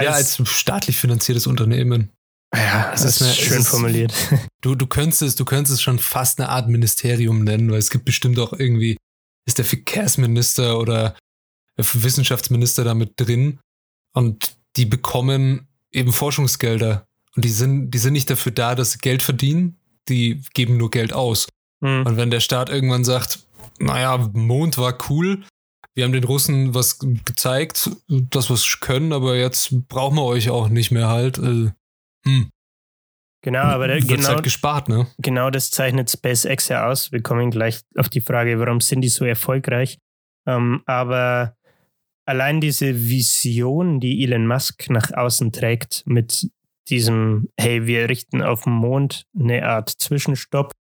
ja, 0.00 0.10
als 0.10 0.40
staatlich 0.48 0.96
finanziertes 0.96 1.46
Unternehmen. 1.46 2.10
Ja, 2.54 2.92
es 2.92 3.02
das 3.02 3.20
ist 3.20 3.22
eine- 3.22 3.32
schön 3.34 3.58
ist- 3.60 3.68
formuliert. 3.68 4.12
Du, 4.62 4.76
du 4.76 4.86
könntest 4.86 5.22
es, 5.22 5.34
du 5.34 5.44
könntest 5.44 5.74
es 5.74 5.82
schon 5.82 5.98
fast 5.98 6.38
eine 6.38 6.48
Art 6.48 6.68
Ministerium 6.68 7.42
nennen, 7.42 7.68
weil 7.72 7.78
es 7.78 7.90
gibt 7.90 8.04
bestimmt 8.04 8.38
auch 8.38 8.52
irgendwie, 8.52 8.96
ist 9.44 9.58
der 9.58 9.64
Verkehrsminister 9.64 10.78
oder 10.78 11.16
der 11.76 11.84
Wissenschaftsminister 11.92 12.84
damit 12.84 13.14
drin 13.16 13.58
und 14.14 14.54
die 14.76 14.86
bekommen 14.86 15.66
eben 15.90 16.12
Forschungsgelder 16.12 17.04
und 17.34 17.44
die 17.44 17.48
sind, 17.50 17.90
die 17.90 17.98
sind 17.98 18.12
nicht 18.12 18.30
dafür 18.30 18.52
da, 18.52 18.76
dass 18.76 18.92
sie 18.92 18.98
Geld 18.98 19.22
verdienen, 19.22 19.78
die 20.08 20.42
geben 20.54 20.76
nur 20.76 20.90
Geld 20.90 21.12
aus. 21.12 21.48
Hm. 21.84 22.06
Und 22.06 22.16
wenn 22.16 22.30
der 22.30 22.38
Staat 22.40 22.68
irgendwann 22.70 23.04
sagt, 23.04 23.40
naja, 23.78 24.30
Mond 24.32 24.78
war 24.78 24.96
cool, 25.08 25.44
wir 25.94 26.04
haben 26.04 26.12
den 26.12 26.24
Russen 26.24 26.74
was 26.74 26.98
gezeigt, 26.98 27.90
dass 28.08 28.48
wir 28.48 28.54
es 28.54 28.80
können, 28.80 29.12
aber 29.12 29.36
jetzt 29.36 29.88
brauchen 29.88 30.16
wir 30.16 30.24
euch 30.24 30.48
auch 30.50 30.68
nicht 30.68 30.90
mehr 30.90 31.08
halt. 31.08 31.38
Äh, 31.38 31.70
hm, 32.24 32.50
Genau, 33.44 33.62
aber 33.62 33.88
der, 33.88 34.00
genau, 34.00 34.28
halt 34.28 34.44
gespart, 34.44 34.88
ne? 34.88 35.08
genau 35.18 35.50
das 35.50 35.72
zeichnet 35.72 36.08
SpaceX 36.08 36.68
ja 36.68 36.86
aus. 36.86 37.10
Wir 37.10 37.22
kommen 37.22 37.50
gleich 37.50 37.80
auf 37.96 38.08
die 38.08 38.20
Frage, 38.20 38.60
warum 38.60 38.80
sind 38.80 39.00
die 39.00 39.08
so 39.08 39.24
erfolgreich. 39.24 39.98
Ähm, 40.46 40.82
aber 40.86 41.56
allein 42.24 42.60
diese 42.60 43.08
Vision, 43.08 43.98
die 43.98 44.22
Elon 44.22 44.46
Musk 44.46 44.88
nach 44.90 45.12
außen 45.12 45.50
trägt, 45.50 46.04
mit 46.06 46.48
diesem, 46.88 47.48
hey, 47.58 47.84
wir 47.86 48.08
richten 48.08 48.42
auf 48.42 48.62
dem 48.62 48.74
Mond 48.74 49.24
eine 49.36 49.66
Art 49.66 49.90
Zwischenstopp 49.90 50.72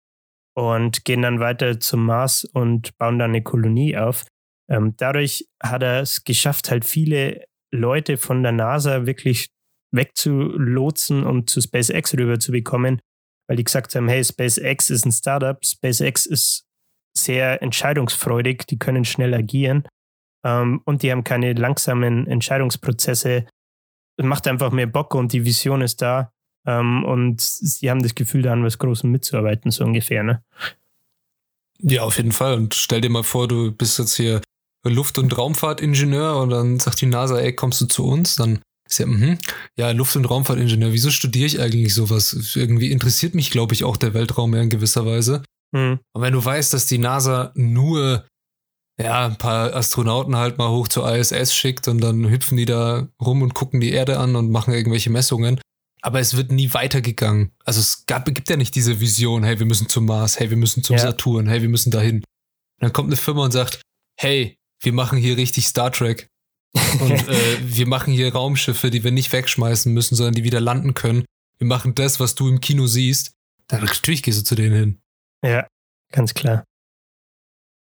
und 0.60 1.06
gehen 1.06 1.22
dann 1.22 1.40
weiter 1.40 1.80
zum 1.80 2.04
Mars 2.04 2.44
und 2.44 2.96
bauen 2.98 3.18
dann 3.18 3.30
eine 3.30 3.42
Kolonie 3.42 3.96
auf. 3.96 4.26
Ähm, 4.70 4.94
dadurch 4.98 5.48
hat 5.62 5.82
er 5.82 6.02
es 6.02 6.22
geschafft, 6.24 6.70
halt 6.70 6.84
viele 6.84 7.44
Leute 7.72 8.18
von 8.18 8.42
der 8.42 8.52
NASA 8.52 9.06
wirklich 9.06 9.48
wegzulotsen 9.92 11.24
und 11.24 11.48
zu 11.48 11.62
SpaceX 11.62 12.14
rüber 12.14 12.38
zu 12.38 12.52
bekommen, 12.52 13.00
weil 13.48 13.56
die 13.56 13.64
gesagt 13.64 13.94
haben, 13.94 14.08
hey, 14.08 14.22
SpaceX 14.22 14.90
ist 14.90 15.06
ein 15.06 15.12
Startup, 15.12 15.58
SpaceX 15.64 16.26
ist 16.26 16.66
sehr 17.16 17.62
entscheidungsfreudig, 17.62 18.66
die 18.66 18.78
können 18.78 19.04
schnell 19.04 19.32
agieren 19.32 19.88
ähm, 20.44 20.82
und 20.84 21.02
die 21.02 21.10
haben 21.10 21.24
keine 21.24 21.54
langsamen 21.54 22.26
Entscheidungsprozesse. 22.26 23.46
Es 24.18 24.26
macht 24.26 24.46
einfach 24.46 24.72
mehr 24.72 24.86
Bock 24.86 25.14
und 25.14 25.32
die 25.32 25.44
Vision 25.46 25.80
ist 25.80 26.02
da 26.02 26.30
ähm, 26.66 27.04
und 27.04 27.40
sie 27.40 27.90
haben 27.90 28.02
das 28.02 28.14
Gefühl, 28.14 28.42
da 28.42 28.52
an 28.52 28.64
was 28.64 28.78
Großem 28.78 29.10
mitzuarbeiten, 29.10 29.70
so 29.70 29.84
ungefähr, 29.84 30.22
ne? 30.22 30.42
Ja, 31.78 32.02
auf 32.02 32.16
jeden 32.16 32.32
Fall. 32.32 32.54
Und 32.54 32.74
stell 32.74 33.00
dir 33.00 33.10
mal 33.10 33.22
vor, 33.22 33.48
du 33.48 33.72
bist 33.72 33.98
jetzt 33.98 34.16
hier 34.16 34.42
Luft- 34.84 35.18
und 35.18 35.36
Raumfahrtingenieur 35.36 36.36
und 36.36 36.50
dann 36.50 36.78
sagt 36.78 37.00
die 37.00 37.06
NASA, 37.06 37.38
ey, 37.38 37.54
kommst 37.54 37.80
du 37.80 37.86
zu 37.86 38.06
uns? 38.06 38.36
Dann 38.36 38.60
ist 38.86 38.98
ja, 38.98 39.06
mh, 39.06 39.38
ja, 39.76 39.90
Luft- 39.92 40.16
und 40.16 40.26
Raumfahrtingenieur, 40.26 40.92
wieso 40.92 41.10
studiere 41.10 41.46
ich 41.46 41.60
eigentlich 41.60 41.94
sowas? 41.94 42.54
Irgendwie 42.54 42.90
interessiert 42.90 43.34
mich, 43.34 43.50
glaube 43.50 43.74
ich, 43.74 43.84
auch 43.84 43.96
der 43.96 44.14
Weltraum 44.14 44.54
ja 44.54 44.62
in 44.62 44.70
gewisser 44.70 45.06
Weise. 45.06 45.42
Mhm. 45.72 46.00
Und 46.12 46.22
wenn 46.22 46.32
du 46.32 46.44
weißt, 46.44 46.74
dass 46.74 46.86
die 46.86 46.98
NASA 46.98 47.52
nur 47.54 48.26
ja, 49.00 49.26
ein 49.26 49.38
paar 49.38 49.74
Astronauten 49.74 50.36
halt 50.36 50.58
mal 50.58 50.68
hoch 50.68 50.88
zur 50.88 51.10
ISS 51.10 51.54
schickt 51.54 51.88
und 51.88 52.00
dann 52.00 52.28
hüpfen 52.28 52.58
die 52.58 52.66
da 52.66 53.08
rum 53.22 53.40
und 53.40 53.54
gucken 53.54 53.80
die 53.80 53.92
Erde 53.92 54.18
an 54.18 54.36
und 54.36 54.50
machen 54.50 54.74
irgendwelche 54.74 55.08
Messungen. 55.08 55.58
Aber 56.02 56.20
es 56.20 56.36
wird 56.36 56.50
nie 56.50 56.72
weitergegangen. 56.72 57.52
Also 57.64 57.80
es 57.80 58.04
gab, 58.06 58.24
gibt 58.26 58.48
ja 58.48 58.56
nicht 58.56 58.74
diese 58.74 59.00
Vision, 59.00 59.44
hey, 59.44 59.58
wir 59.58 59.66
müssen 59.66 59.88
zum 59.88 60.06
Mars, 60.06 60.40
hey, 60.40 60.50
wir 60.50 60.56
müssen 60.56 60.82
zum 60.82 60.96
ja. 60.96 61.02
Saturn, 61.02 61.48
hey, 61.48 61.60
wir 61.62 61.68
müssen 61.68 61.90
dahin. 61.90 62.16
Und 62.16 62.24
dann 62.80 62.92
kommt 62.92 63.08
eine 63.08 63.16
Firma 63.16 63.44
und 63.44 63.52
sagt, 63.52 63.82
hey, 64.18 64.56
wir 64.80 64.92
machen 64.92 65.18
hier 65.18 65.36
richtig 65.36 65.66
Star 65.66 65.92
Trek. 65.92 66.28
Und 67.00 67.28
äh, 67.28 67.58
wir 67.62 67.86
machen 67.88 68.12
hier 68.12 68.32
Raumschiffe, 68.32 68.90
die 68.90 69.02
wir 69.02 69.10
nicht 69.10 69.32
wegschmeißen 69.32 69.92
müssen, 69.92 70.14
sondern 70.14 70.34
die 70.34 70.44
wieder 70.44 70.60
landen 70.60 70.94
können. 70.94 71.24
Wir 71.58 71.66
machen 71.66 71.96
das, 71.96 72.20
was 72.20 72.36
du 72.36 72.48
im 72.48 72.60
Kino 72.60 72.86
siehst. 72.86 73.32
Dann 73.66 73.84
natürlich 73.84 74.22
gehst 74.22 74.38
du 74.38 74.44
zu 74.44 74.54
denen 74.54 74.74
hin. 74.74 75.00
Ja, 75.44 75.66
ganz 76.12 76.32
klar. 76.32 76.64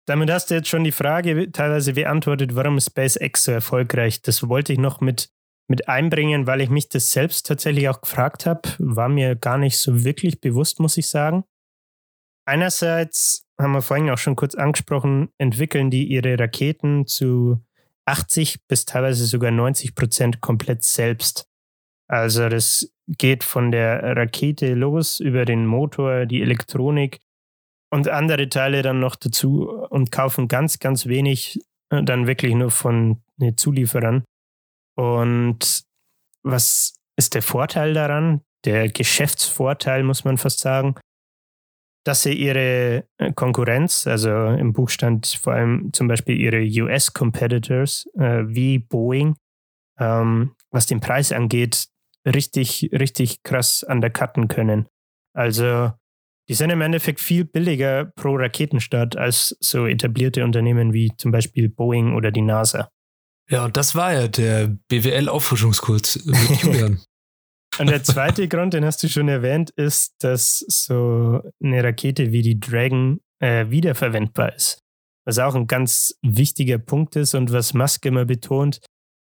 Damit 0.05 0.29
hast 0.29 0.49
du 0.49 0.55
jetzt 0.55 0.67
schon 0.67 0.83
die 0.83 0.91
Frage 0.91 1.51
teilweise 1.51 1.93
beantwortet, 1.93 2.55
warum 2.55 2.79
SpaceX 2.79 3.45
so 3.45 3.51
erfolgreich? 3.51 4.21
Das 4.21 4.49
wollte 4.49 4.73
ich 4.73 4.79
noch 4.79 4.99
mit, 4.99 5.29
mit 5.67 5.87
einbringen, 5.87 6.47
weil 6.47 6.61
ich 6.61 6.69
mich 6.69 6.89
das 6.89 7.11
selbst 7.11 7.47
tatsächlich 7.47 7.89
auch 7.89 8.01
gefragt 8.01 8.45
habe. 8.45 8.61
War 8.79 9.09
mir 9.09 9.35
gar 9.35 9.57
nicht 9.57 9.77
so 9.77 10.03
wirklich 10.03 10.41
bewusst, 10.41 10.79
muss 10.79 10.97
ich 10.97 11.07
sagen. 11.07 11.43
Einerseits 12.45 13.45
haben 13.59 13.71
wir 13.71 13.81
vorhin 13.81 14.09
auch 14.09 14.17
schon 14.17 14.35
kurz 14.35 14.55
angesprochen, 14.55 15.29
entwickeln 15.37 15.89
die 15.89 16.05
ihre 16.05 16.37
Raketen 16.37 17.07
zu 17.07 17.63
80 18.05 18.67
bis 18.67 18.85
teilweise 18.85 19.25
sogar 19.25 19.51
90 19.51 19.95
Prozent 19.95 20.41
komplett 20.41 20.83
selbst. 20.83 21.47
Also 22.07 22.49
das 22.49 22.91
geht 23.07 23.43
von 23.43 23.71
der 23.71 24.17
Rakete 24.17 24.73
los 24.73 25.19
über 25.19 25.45
den 25.45 25.65
Motor, 25.65 26.25
die 26.25 26.41
Elektronik 26.41 27.19
und 27.91 28.09
andere 28.09 28.49
Teile 28.49 28.81
dann 28.81 28.99
noch 28.99 29.15
dazu 29.15 29.69
und 29.89 30.11
kaufen 30.11 30.47
ganz, 30.47 30.79
ganz 30.79 31.05
wenig 31.05 31.61
äh, 31.89 32.03
dann 32.03 32.27
wirklich 32.27 32.55
nur 32.55 32.71
von 32.71 33.21
den 33.37 33.55
Zulieferern. 33.57 34.23
Und 34.95 35.83
was 36.43 36.95
ist 37.17 37.35
der 37.35 37.41
Vorteil 37.41 37.93
daran? 37.93 38.41
Der 38.65 38.89
Geschäftsvorteil, 38.89 40.03
muss 40.03 40.23
man 40.23 40.37
fast 40.37 40.59
sagen, 40.59 40.95
dass 42.05 42.23
sie 42.23 42.33
ihre 42.33 43.07
äh, 43.17 43.33
Konkurrenz, 43.33 44.07
also 44.07 44.29
im 44.47 44.73
Buch 44.73 44.89
stand 44.89 45.27
vor 45.41 45.53
allem 45.53 45.91
zum 45.93 46.07
Beispiel 46.07 46.39
ihre 46.39 46.61
US-Competitors 46.61 48.07
äh, 48.17 48.43
wie 48.45 48.79
Boeing, 48.79 49.35
ähm, 49.99 50.55
was 50.69 50.85
den 50.85 50.99
Preis 50.99 51.31
angeht, 51.31 51.87
richtig, 52.25 52.89
richtig 52.91 53.43
krass 53.43 53.83
undercutten 53.83 54.47
können. 54.47 54.87
Also 55.33 55.91
die 56.49 56.55
sind 56.55 56.71
im 56.71 56.81
Endeffekt 56.81 57.21
viel 57.21 57.45
billiger 57.45 58.05
pro 58.05 58.35
Raketenstart 58.35 59.15
als 59.15 59.55
so 59.61 59.87
etablierte 59.87 60.43
Unternehmen 60.43 60.91
wie 60.93 61.11
zum 61.15 61.31
Beispiel 61.31 61.69
Boeing 61.69 62.15
oder 62.15 62.31
die 62.31 62.41
NASA. 62.41 62.89
Ja, 63.49 63.65
und 63.65 63.77
das 63.77 63.95
war 63.95 64.13
ja 64.13 64.27
der 64.27 64.67
BWL-Auffrischungskurs 64.87 66.25
mit 66.25 66.61
Julian. 66.63 66.99
Und 67.79 67.89
der 67.89 68.03
zweite 68.03 68.47
Grund, 68.47 68.73
den 68.73 68.85
hast 68.85 69.01
du 69.01 69.09
schon 69.09 69.27
erwähnt, 69.27 69.71
ist, 69.71 70.13
dass 70.19 70.59
so 70.67 71.41
eine 71.61 71.83
Rakete 71.83 72.31
wie 72.31 72.43
die 72.43 72.59
Dragon 72.59 73.19
äh, 73.39 73.69
wiederverwendbar 73.69 74.53
ist. 74.53 74.79
Was 75.25 75.39
auch 75.39 75.55
ein 75.55 75.67
ganz 75.67 76.15
wichtiger 76.21 76.77
Punkt 76.77 77.15
ist 77.15 77.33
und 77.33 77.51
was 77.51 77.73
Musk 77.73 78.05
immer 78.05 78.25
betont. 78.25 78.79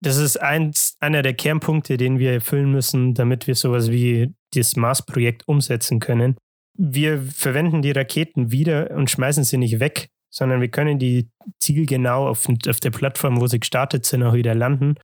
Das 0.03 0.19
ist 0.19 0.37
eins, 0.37 0.97
einer 1.01 1.23
der 1.23 1.35
Kernpunkte, 1.35 1.97
den 1.97 2.19
wir 2.19 2.33
erfüllen 2.33 2.71
müssen, 2.71 3.15
damit 3.15 3.47
wir 3.47 3.55
sowas 3.55 3.91
wie 3.91 4.35
das 4.53 4.77
Mars-Projekt 4.77 5.49
umsetzen 5.49 6.01
können. 6.01 6.37
Wir 6.79 7.23
verwenden 7.23 7.81
die 7.81 7.93
Raketen 7.93 8.51
wieder 8.51 8.91
und 8.91 9.11
schmeißen 9.11 9.45
sie 9.45 9.57
nicht 9.57 9.81
weg, 9.81 10.09
sondern 10.37 10.61
wir 10.61 10.69
können 10.69 10.99
die 10.99 11.29
zielgenau 11.61 12.29
auf, 12.29 12.47
auf 12.69 12.81
der 12.81 12.91
Plattform, 12.91 13.41
wo 13.41 13.47
sie 13.47 13.61
gestartet 13.61 14.05
sind, 14.05 14.23
auch 14.23 14.35
wieder 14.35 14.55
landen 14.55 14.97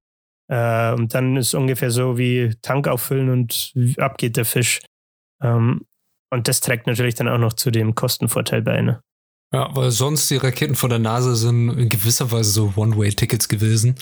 äh, 0.53 0.93
und 0.93 1.15
dann 1.15 1.37
ist 1.37 1.55
ungefähr 1.55 1.91
so 1.91 2.19
wie 2.19 2.55
Tank 2.61 2.87
auffüllen 2.87 3.31
und 3.31 3.73
ab 3.97 4.19
geht 4.19 4.37
der 4.37 4.45
Fisch. 4.45 4.81
Ähm, 5.43 5.87
und 6.31 6.47
das 6.47 6.61
trägt 6.61 6.87
natürlich 6.87 7.15
dann 7.15 7.29
auch 7.29 7.39
noch 7.39 7.55
zu 7.55 7.71
dem 7.71 7.95
Kostenvorteil 7.95 8.61
bei. 8.63 8.83
Ne? 8.83 9.01
Ja, 9.55 9.75
weil 9.75 9.91
sonst 9.91 10.31
die 10.31 10.37
Raketen 10.37 10.75
von 10.75 10.91
der 10.91 10.99
NASA 10.99 11.35
sind 11.35 11.71
in 11.71 11.89
gewisser 11.89 12.31
Weise 12.31 12.51
so 12.51 12.73
One-Way-Tickets 12.77 13.49
gewesen. 13.49 13.97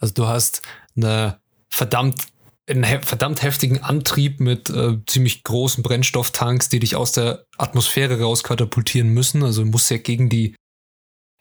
Also 0.00 0.14
du 0.14 0.26
hast 0.26 0.62
eine 0.96 1.38
verdammt 1.68 2.28
einen 2.68 2.84
he 2.84 2.98
verdammt 3.02 3.42
heftigen 3.42 3.82
Antrieb 3.82 4.38
mit 4.38 4.70
äh, 4.70 4.96
ziemlich 5.06 5.42
großen 5.42 5.82
Brennstofftanks, 5.82 6.68
die 6.68 6.78
dich 6.78 6.94
aus 6.94 7.12
der 7.12 7.44
Atmosphäre 7.58 8.20
rauskatapultieren 8.20 9.08
müssen. 9.08 9.42
Also 9.42 9.64
musst 9.64 9.90
ja 9.90 9.98
gegen 9.98 10.28
die 10.28 10.54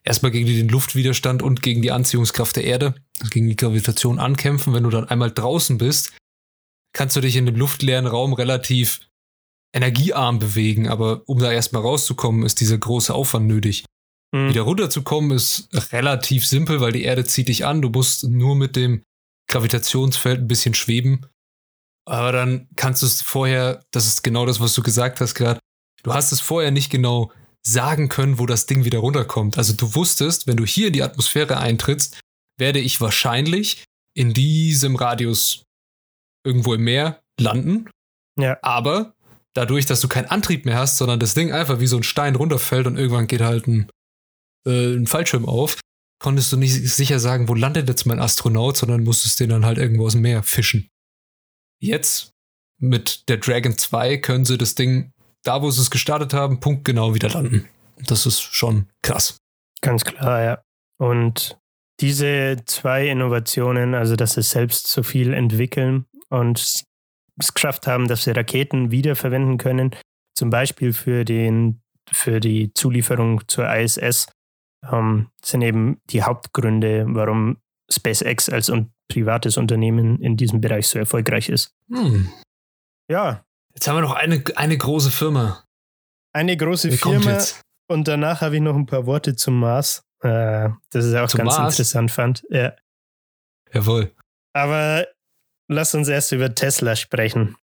erstmal 0.04 0.32
gegen 0.32 0.48
den 0.48 0.70
Luftwiderstand 0.70 1.44
und 1.44 1.62
gegen 1.62 1.82
die 1.82 1.92
Anziehungskraft 1.92 2.56
der 2.56 2.64
Erde, 2.64 2.96
also 3.20 3.30
gegen 3.30 3.48
die 3.48 3.56
Gravitation 3.56 4.20
ankämpfen. 4.20 4.74
Wenn 4.74 4.84
du 4.84 4.90
dann 4.90 5.08
einmal 5.08 5.32
draußen 5.32 5.78
bist, 5.78 6.14
kannst 6.94 7.16
du 7.16 7.22
dich 7.22 7.36
in 7.36 7.46
dem 7.46 7.56
luftleeren 7.56 8.08
Raum 8.08 8.34
relativ 8.34 9.02
energiearm 9.74 10.40
bewegen, 10.40 10.90
aber 10.90 11.24
um 11.28 11.40
da 11.40 11.52
erstmal 11.52 11.82
rauszukommen, 11.82 12.44
ist 12.44 12.60
dieser 12.60 12.78
große 12.78 13.14
Aufwand 13.14 13.48
nötig. 13.48 13.86
Mhm. 14.34 14.50
Wieder 14.50 14.62
runterzukommen 14.62 15.32
ist 15.32 15.70
relativ 15.94 16.46
simpel, 16.46 16.82
weil 16.82 16.92
die 16.92 17.04
Erde 17.04 17.24
zieht 17.24 17.48
dich 17.48 17.66
an. 17.66 17.82
Du 17.82 17.90
musst 17.90 18.24
nur 18.24 18.56
mit 18.56 18.76
dem 18.76 19.04
Gravitationsfeld 19.48 20.40
ein 20.40 20.48
bisschen 20.48 20.74
schweben. 20.74 21.26
Aber 22.06 22.32
dann 22.32 22.68
kannst 22.76 23.02
du 23.02 23.06
es 23.06 23.22
vorher, 23.22 23.86
das 23.92 24.08
ist 24.08 24.24
genau 24.24 24.46
das, 24.46 24.60
was 24.60 24.74
du 24.74 24.82
gesagt 24.82 25.22
hast 25.22 25.36
gerade, 25.36 25.60
du 26.04 26.14
hast 26.14 26.32
es 26.32 26.42
vorher 26.42 26.72
nicht 26.72 26.90
genau 26.90 27.32
sagen 27.66 28.10
können, 28.10 28.40
wo 28.40 28.46
das 28.46 28.66
Ding 28.66 28.86
wieder 28.86 29.00
runterkommt. 29.00 29.58
Also 29.58 29.74
du 29.74 29.96
wusstest, 29.96 30.48
wenn 30.48 30.58
du 30.58 30.66
hier 30.66 30.88
in 30.88 30.94
die 30.94 31.04
Atmosphäre 31.04 31.58
eintrittst, 31.58 32.20
werde 32.58 32.80
ich 32.80 33.02
wahrscheinlich 33.02 33.84
in 34.16 34.34
diesem 34.34 34.96
Radius 34.96 35.64
irgendwo 36.46 36.74
im 36.74 36.84
Meer 36.84 37.22
landen. 37.40 37.90
Ja. 38.40 38.58
Aber 38.62 39.14
dadurch, 39.54 39.86
dass 39.86 40.02
du 40.02 40.08
keinen 40.08 40.28
Antrieb 40.28 40.66
mehr 40.66 40.78
hast, 40.78 40.98
sondern 40.98 41.20
das 41.20 41.34
Ding 41.34 41.52
einfach 41.52 41.80
wie 41.80 41.88
so 41.88 41.98
ein 41.98 42.04
Stein 42.04 42.36
runterfällt 42.36 42.88
und 42.88 42.98
irgendwann 42.98 43.28
geht 43.28 43.42
halt 43.42 43.68
ein, 43.68 43.90
äh, 44.66 44.96
ein 44.96 45.08
Fallschirm 45.08 45.46
auf, 45.46 45.80
konntest 46.20 46.52
du 46.52 46.58
nicht 46.58 46.74
sicher 46.74 47.20
sagen, 47.20 47.48
wo 47.48 47.54
landet 47.54 47.88
jetzt 47.90 48.06
mein 48.06 48.20
Astronaut, 48.20 48.78
sondern 48.78 49.04
musstest 49.04 49.40
den 49.40 49.50
dann 49.50 49.66
halt 49.66 49.78
irgendwo 49.78 50.06
aus 50.06 50.14
dem 50.14 50.22
Meer 50.22 50.44
fischen. 50.44 50.88
Jetzt 51.80 52.32
mit 52.80 53.28
der 53.30 53.38
Dragon 53.38 53.78
2 53.78 54.18
können 54.18 54.46
sie 54.46 54.58
das 54.58 54.76
Ding 54.76 55.12
da, 55.44 55.62
wo 55.62 55.72
sie 55.72 55.82
es 55.82 55.92
gestartet 55.92 56.34
haben, 56.34 56.60
punktgenau 56.60 57.14
wieder 57.16 57.30
landen. 57.30 57.68
Das 58.08 58.26
ist 58.26 58.42
schon 58.42 58.88
krass. 59.02 59.38
Ganz 59.82 60.04
klar, 60.04 60.44
ja. 60.44 60.62
Und 60.98 61.58
diese 62.00 62.58
zwei 62.66 63.08
Innovationen, 63.08 63.96
also 63.96 64.16
dass 64.16 64.34
sie 64.34 64.44
selbst 64.44 64.88
so 64.88 65.04
viel 65.04 65.34
entwickeln 65.34 66.06
und 66.30 66.60
es 67.40 67.54
geschafft 67.54 67.88
haben, 67.88 68.08
dass 68.08 68.24
sie 68.24 68.32
Raketen 68.32 68.92
wiederverwenden 68.92 69.58
können, 69.58 69.96
zum 70.36 70.50
Beispiel 70.50 70.94
für, 70.94 71.26
den, 71.26 71.82
für 72.12 72.40
die 72.40 72.74
Zulieferung 72.74 73.48
zur 73.48 73.72
ISS, 73.74 74.32
ähm, 74.92 75.30
sind 75.44 75.62
eben 75.62 76.02
die 76.10 76.24
Hauptgründe, 76.24 77.06
warum 77.08 77.58
SpaceX 77.92 78.50
als 78.50 78.70
un 78.70 78.92
privates 79.08 79.58
Unternehmen 79.58 80.20
in 80.22 80.38
diesem 80.38 80.62
Bereich 80.62 80.88
so 80.88 80.98
erfolgreich 80.98 81.50
ist. 81.50 81.76
Hm. 81.90 82.32
Ja, 83.10 83.44
Jetzt 83.74 83.88
haben 83.88 83.98
wir 83.98 84.02
noch 84.02 84.14
eine, 84.14 84.44
eine 84.56 84.78
große 84.78 85.12
Firma. 85.12 85.66
Eine 86.34 86.56
große 86.56 86.92
Wer 86.92 86.98
Firma. 86.98 87.44
Und 87.88 88.08
danach 88.08 88.42
habe 88.42 88.56
ich 88.56 88.62
noch 88.62 88.76
ein 88.76 88.86
paar 88.86 89.06
Worte 89.06 89.36
zum 89.36 89.60
Mars. 89.60 90.04
Äh, 90.22 90.70
das 90.92 91.06
ist 91.06 91.16
auch 91.16 91.28
zum 91.28 91.40
ganz 91.40 91.58
Mars? 91.58 91.74
interessant 91.74 92.12
fand. 92.12 92.44
Ja. 92.50 92.74
Jawohl. 93.74 94.14
Aber 94.54 95.08
lass 95.68 95.94
uns 95.96 96.08
erst 96.08 96.32
über 96.32 96.54
Tesla 96.54 96.96
sprechen. 96.96 97.58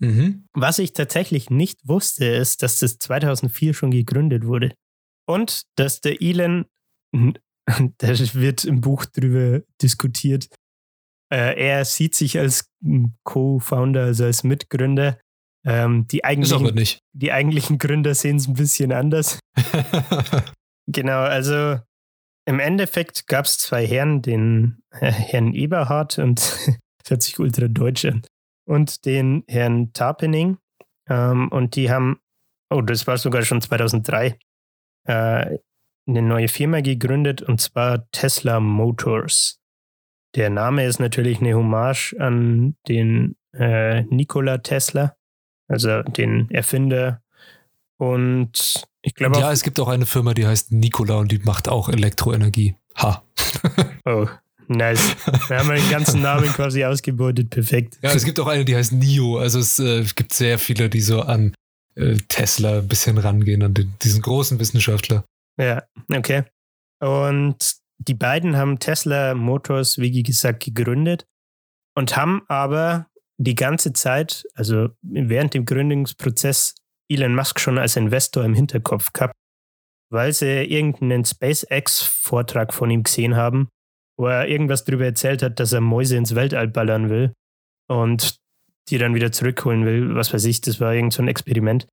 Mhm. 0.00 0.48
Was 0.52 0.78
ich 0.78 0.92
tatsächlich 0.92 1.50
nicht 1.50 1.86
wusste, 1.86 2.26
ist, 2.26 2.62
dass 2.62 2.78
das 2.78 2.98
2004 2.98 3.74
schon 3.74 3.90
gegründet 3.90 4.44
wurde. 4.44 4.74
Und 5.26 5.62
dass 5.76 6.00
der 6.00 6.20
Elon, 6.20 6.66
da 7.14 8.08
wird 8.08 8.64
im 8.64 8.80
Buch 8.80 9.04
drüber 9.04 9.62
diskutiert, 9.80 10.48
äh, 11.32 11.58
er 11.58 11.84
sieht 11.84 12.14
sich 12.14 12.38
als 12.38 12.68
Co-Founder, 13.24 14.02
also 14.02 14.24
als 14.24 14.44
Mitgründer. 14.44 15.18
Ähm, 15.64 16.08
die, 16.08 16.24
eigentlichen, 16.24 16.98
die 17.12 17.32
eigentlichen 17.32 17.78
Gründer 17.78 18.14
sehen 18.14 18.36
es 18.36 18.48
ein 18.48 18.54
bisschen 18.54 18.92
anders. 18.92 19.38
Genau, 20.86 21.20
also 21.20 21.78
im 22.44 22.58
Endeffekt 22.58 23.26
gab 23.28 23.44
es 23.44 23.58
zwei 23.58 23.86
Herren, 23.86 24.22
den 24.22 24.82
äh, 24.90 25.10
Herrn 25.10 25.54
Eberhard 25.54 26.18
und 26.18 26.38
das 26.98 27.10
hört 27.10 27.22
sich 27.22 27.38
ultra 27.38 27.68
deutsch 27.68 28.04
an, 28.04 28.22
und 28.66 29.04
den 29.04 29.44
Herrn 29.48 29.92
Tarpening. 29.92 30.58
Ähm, 31.08 31.48
und 31.48 31.76
die 31.76 31.90
haben, 31.90 32.20
oh, 32.70 32.80
das 32.80 33.06
war 33.06 33.16
sogar 33.16 33.42
schon 33.42 33.60
2003, 33.60 34.38
äh, 35.04 35.58
eine 36.04 36.22
neue 36.22 36.48
Firma 36.48 36.80
gegründet 36.80 37.42
und 37.42 37.60
zwar 37.60 38.10
Tesla 38.10 38.60
Motors. 38.60 39.60
Der 40.34 40.50
Name 40.50 40.86
ist 40.86 40.98
natürlich 40.98 41.40
eine 41.40 41.54
Hommage 41.54 42.14
an 42.18 42.76
den 42.88 43.36
äh, 43.52 44.02
Nikola 44.04 44.58
Tesla, 44.58 45.14
also 45.72 46.02
den 46.02 46.50
Erfinder. 46.50 47.22
Und 47.96 48.84
ich 49.00 49.14
glaube 49.14 49.38
ja, 49.38 49.50
es 49.52 49.62
gibt 49.62 49.80
auch 49.80 49.88
eine 49.88 50.06
Firma, 50.06 50.34
die 50.34 50.46
heißt 50.46 50.70
Nikola 50.72 51.16
und 51.16 51.32
die 51.32 51.38
macht 51.38 51.68
auch 51.68 51.88
Elektroenergie. 51.88 52.76
Ha. 52.96 53.22
Oh, 54.04 54.26
nice. 54.66 55.14
Wir 55.46 55.58
haben 55.58 55.68
den 55.68 55.88
ganzen 55.88 56.22
Namen 56.22 56.48
quasi 56.48 56.84
ausgebeutet. 56.84 57.50
Perfekt. 57.50 57.98
Ja, 58.02 58.10
es 58.12 58.24
gibt 58.24 58.40
auch 58.40 58.48
eine, 58.48 58.64
die 58.64 58.74
heißt 58.74 58.92
NIO. 58.92 59.38
Also 59.38 59.60
es 59.60 59.78
äh, 59.78 60.04
gibt 60.16 60.32
sehr 60.32 60.58
viele, 60.58 60.90
die 60.90 61.00
so 61.00 61.20
an 61.20 61.54
äh, 61.94 62.16
Tesla 62.26 62.78
ein 62.78 62.88
bisschen 62.88 63.16
rangehen, 63.16 63.62
an 63.62 63.74
den, 63.74 63.94
diesen 64.02 64.20
großen 64.20 64.58
Wissenschaftler. 64.58 65.24
Ja, 65.56 65.84
okay. 66.12 66.42
Und 66.98 67.76
die 67.98 68.14
beiden 68.14 68.56
haben 68.56 68.80
Tesla 68.80 69.34
Motors, 69.34 69.98
wie 69.98 70.24
gesagt, 70.24 70.64
gegründet 70.64 71.26
und 71.94 72.16
haben 72.16 72.42
aber 72.48 73.06
die 73.44 73.54
ganze 73.54 73.92
Zeit, 73.92 74.44
also 74.54 74.88
während 75.02 75.54
dem 75.54 75.64
Gründungsprozess, 75.64 76.74
Elon 77.08 77.34
Musk 77.34 77.60
schon 77.60 77.78
als 77.78 77.96
Investor 77.96 78.44
im 78.44 78.54
Hinterkopf 78.54 79.12
gehabt, 79.12 79.34
weil 80.10 80.32
sie 80.32 80.64
irgendeinen 80.64 81.24
SpaceX-Vortrag 81.24 82.72
von 82.72 82.90
ihm 82.90 83.02
gesehen 83.02 83.36
haben, 83.36 83.68
wo 84.18 84.26
er 84.26 84.48
irgendwas 84.48 84.84
darüber 84.84 85.04
erzählt 85.04 85.42
hat, 85.42 85.58
dass 85.60 85.72
er 85.72 85.80
Mäuse 85.80 86.16
ins 86.16 86.34
Weltall 86.34 86.68
ballern 86.68 87.10
will 87.10 87.32
und 87.88 88.36
die 88.88 88.98
dann 88.98 89.14
wieder 89.14 89.32
zurückholen 89.32 89.84
will. 89.84 90.14
Was 90.14 90.32
weiß 90.32 90.44
ich, 90.44 90.60
das 90.60 90.80
war 90.80 90.94
irgend 90.94 91.12
so 91.12 91.22
ein 91.22 91.28
Experiment. 91.28 91.86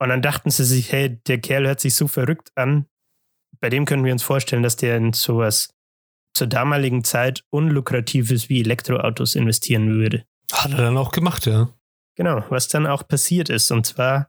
Und 0.00 0.10
dann 0.10 0.22
dachten 0.22 0.50
sie 0.50 0.64
sich, 0.64 0.92
hey, 0.92 1.20
der 1.26 1.40
Kerl 1.40 1.66
hört 1.66 1.80
sich 1.80 1.94
so 1.94 2.06
verrückt 2.06 2.50
an, 2.54 2.86
bei 3.60 3.70
dem 3.70 3.84
können 3.84 4.04
wir 4.04 4.12
uns 4.12 4.22
vorstellen, 4.22 4.62
dass 4.62 4.76
der 4.76 4.96
in 4.96 5.12
sowas 5.12 5.70
zur 6.36 6.46
damaligen 6.46 7.02
Zeit 7.02 7.44
unlukratives 7.50 8.48
wie 8.48 8.60
Elektroautos 8.60 9.34
investieren 9.34 9.88
würde. 9.88 10.24
Hat 10.52 10.72
er 10.72 10.78
dann 10.78 10.96
auch 10.96 11.12
gemacht, 11.12 11.46
ja. 11.46 11.68
Genau, 12.16 12.44
was 12.48 12.68
dann 12.68 12.86
auch 12.86 13.06
passiert 13.06 13.48
ist. 13.50 13.70
Und 13.70 13.86
zwar 13.86 14.28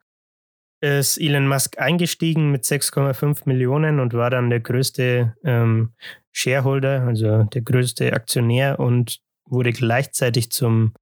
ist 0.82 1.18
Elon 1.18 1.48
Musk 1.48 1.80
eingestiegen 1.80 2.52
mit 2.52 2.64
6,5 2.64 3.44
Millionen 3.46 4.00
und 4.00 4.14
war 4.14 4.30
dann 4.30 4.50
der 4.50 4.60
größte 4.60 5.36
ähm, 5.44 5.94
Shareholder, 6.32 7.02
also 7.02 7.44
der 7.44 7.62
größte 7.62 8.14
Aktionär 8.14 8.80
und 8.80 9.20
wurde 9.50 9.72
gleichzeitig 9.72 10.52
zum 10.52 10.94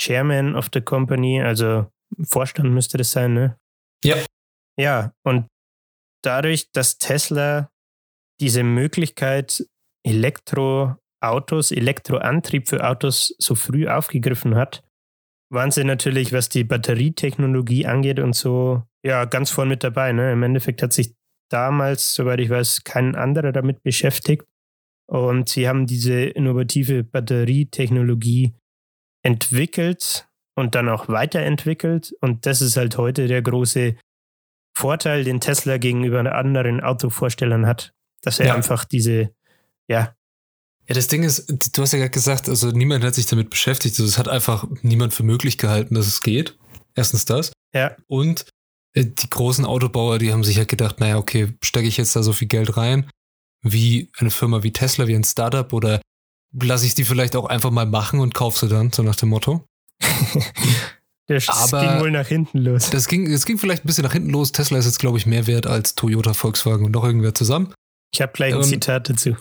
Chairman 0.00 0.56
of 0.56 0.70
the 0.72 0.80
Company, 0.80 1.42
also 1.42 1.90
Vorstand 2.24 2.70
müsste 2.70 2.98
das 2.98 3.10
sein, 3.10 3.34
ne? 3.34 3.58
Ja. 4.04 4.16
Ja, 4.78 5.12
und 5.22 5.46
dadurch, 6.22 6.70
dass 6.72 6.98
Tesla 6.98 7.70
diese 8.40 8.62
Möglichkeit, 8.62 9.66
Elektroautos, 11.22 11.70
Elektroantrieb 11.70 12.68
für 12.68 12.86
Autos 12.86 13.34
so 13.38 13.54
früh 13.54 13.86
aufgegriffen 13.88 14.56
hat, 14.56 14.82
waren 15.50 15.70
sie 15.70 15.84
natürlich, 15.84 16.32
was 16.32 16.48
die 16.48 16.64
Batterietechnologie 16.64 17.86
angeht 17.86 18.18
und 18.18 18.34
so, 18.34 18.82
ja, 19.04 19.24
ganz 19.24 19.50
vorn 19.50 19.68
mit 19.68 19.84
dabei. 19.84 20.12
Ne? 20.12 20.32
Im 20.32 20.42
Endeffekt 20.42 20.82
hat 20.82 20.92
sich 20.92 21.14
damals, 21.50 22.14
soweit 22.14 22.40
ich 22.40 22.50
weiß, 22.50 22.84
kein 22.84 23.14
anderer 23.14 23.52
damit 23.52 23.82
beschäftigt. 23.82 24.44
Und 25.08 25.48
sie 25.48 25.68
haben 25.68 25.86
diese 25.86 26.24
innovative 26.24 27.04
Batterietechnologie 27.04 28.54
entwickelt 29.24 30.28
und 30.56 30.74
dann 30.74 30.88
auch 30.88 31.08
weiterentwickelt. 31.08 32.14
Und 32.20 32.46
das 32.46 32.62
ist 32.62 32.76
halt 32.76 32.96
heute 32.96 33.26
der 33.26 33.42
große 33.42 33.96
Vorteil, 34.76 35.24
den 35.24 35.40
Tesla 35.40 35.76
gegenüber 35.76 36.20
anderen 36.34 36.80
Autovorstellern 36.80 37.66
hat, 37.66 37.92
dass 38.22 38.40
er 38.40 38.46
Ja. 38.46 38.54
einfach 38.54 38.84
diese, 38.86 39.34
ja, 39.88 40.16
Ja, 40.92 40.94
das 40.96 41.08
Ding 41.08 41.22
ist, 41.22 41.50
du 41.74 41.80
hast 41.80 41.92
ja 41.92 41.98
gerade 42.00 42.10
gesagt, 42.10 42.50
also 42.50 42.68
niemand 42.70 43.02
hat 43.02 43.14
sich 43.14 43.24
damit 43.24 43.48
beschäftigt. 43.48 43.94
Also 43.98 44.04
es 44.04 44.18
hat 44.18 44.28
einfach 44.28 44.66
niemand 44.82 45.14
für 45.14 45.22
möglich 45.22 45.56
gehalten, 45.56 45.94
dass 45.94 46.06
es 46.06 46.20
geht. 46.20 46.58
Erstens 46.94 47.24
das. 47.24 47.50
ja, 47.74 47.96
Und 48.08 48.44
äh, 48.94 49.06
die 49.06 49.30
großen 49.30 49.64
Autobauer, 49.64 50.18
die 50.18 50.32
haben 50.34 50.44
sich 50.44 50.58
halt 50.58 50.68
gedacht, 50.68 51.00
naja, 51.00 51.16
okay, 51.16 51.54
stecke 51.64 51.88
ich 51.88 51.96
jetzt 51.96 52.14
da 52.14 52.22
so 52.22 52.34
viel 52.34 52.46
Geld 52.48 52.76
rein, 52.76 53.08
wie 53.62 54.10
eine 54.18 54.28
Firma 54.30 54.62
wie 54.64 54.72
Tesla, 54.74 55.06
wie 55.06 55.14
ein 55.14 55.24
Startup, 55.24 55.72
oder 55.72 56.02
lasse 56.60 56.84
ich 56.84 56.94
die 56.94 57.04
vielleicht 57.04 57.36
auch 57.36 57.46
einfach 57.46 57.70
mal 57.70 57.86
machen 57.86 58.20
und 58.20 58.34
kaufe 58.34 58.58
sie 58.58 58.68
dann, 58.68 58.92
so 58.92 59.02
nach 59.02 59.16
dem 59.16 59.30
Motto. 59.30 59.64
das 61.26 61.48
Aber- 61.48 61.80
ging 61.80 62.00
wohl 62.00 62.10
nach 62.10 62.26
hinten 62.28 62.58
los. 62.58 62.90
Das 62.90 63.08
ging, 63.08 63.30
das 63.32 63.46
ging 63.46 63.56
vielleicht 63.56 63.84
ein 63.84 63.86
bisschen 63.86 64.04
nach 64.04 64.12
hinten 64.12 64.28
los. 64.28 64.52
Tesla 64.52 64.76
ist 64.76 64.84
jetzt, 64.84 64.98
glaube 64.98 65.16
ich, 65.16 65.24
mehr 65.24 65.46
wert 65.46 65.66
als 65.66 65.94
Toyota, 65.94 66.34
Volkswagen 66.34 66.84
und 66.84 66.92
noch 66.92 67.04
irgendwer 67.04 67.34
zusammen. 67.34 67.72
Ich 68.12 68.20
habe 68.20 68.32
gleich 68.32 68.52
ein 68.52 68.58
Und- 68.58 68.64
Zitat 68.66 69.08
dazu. 69.08 69.36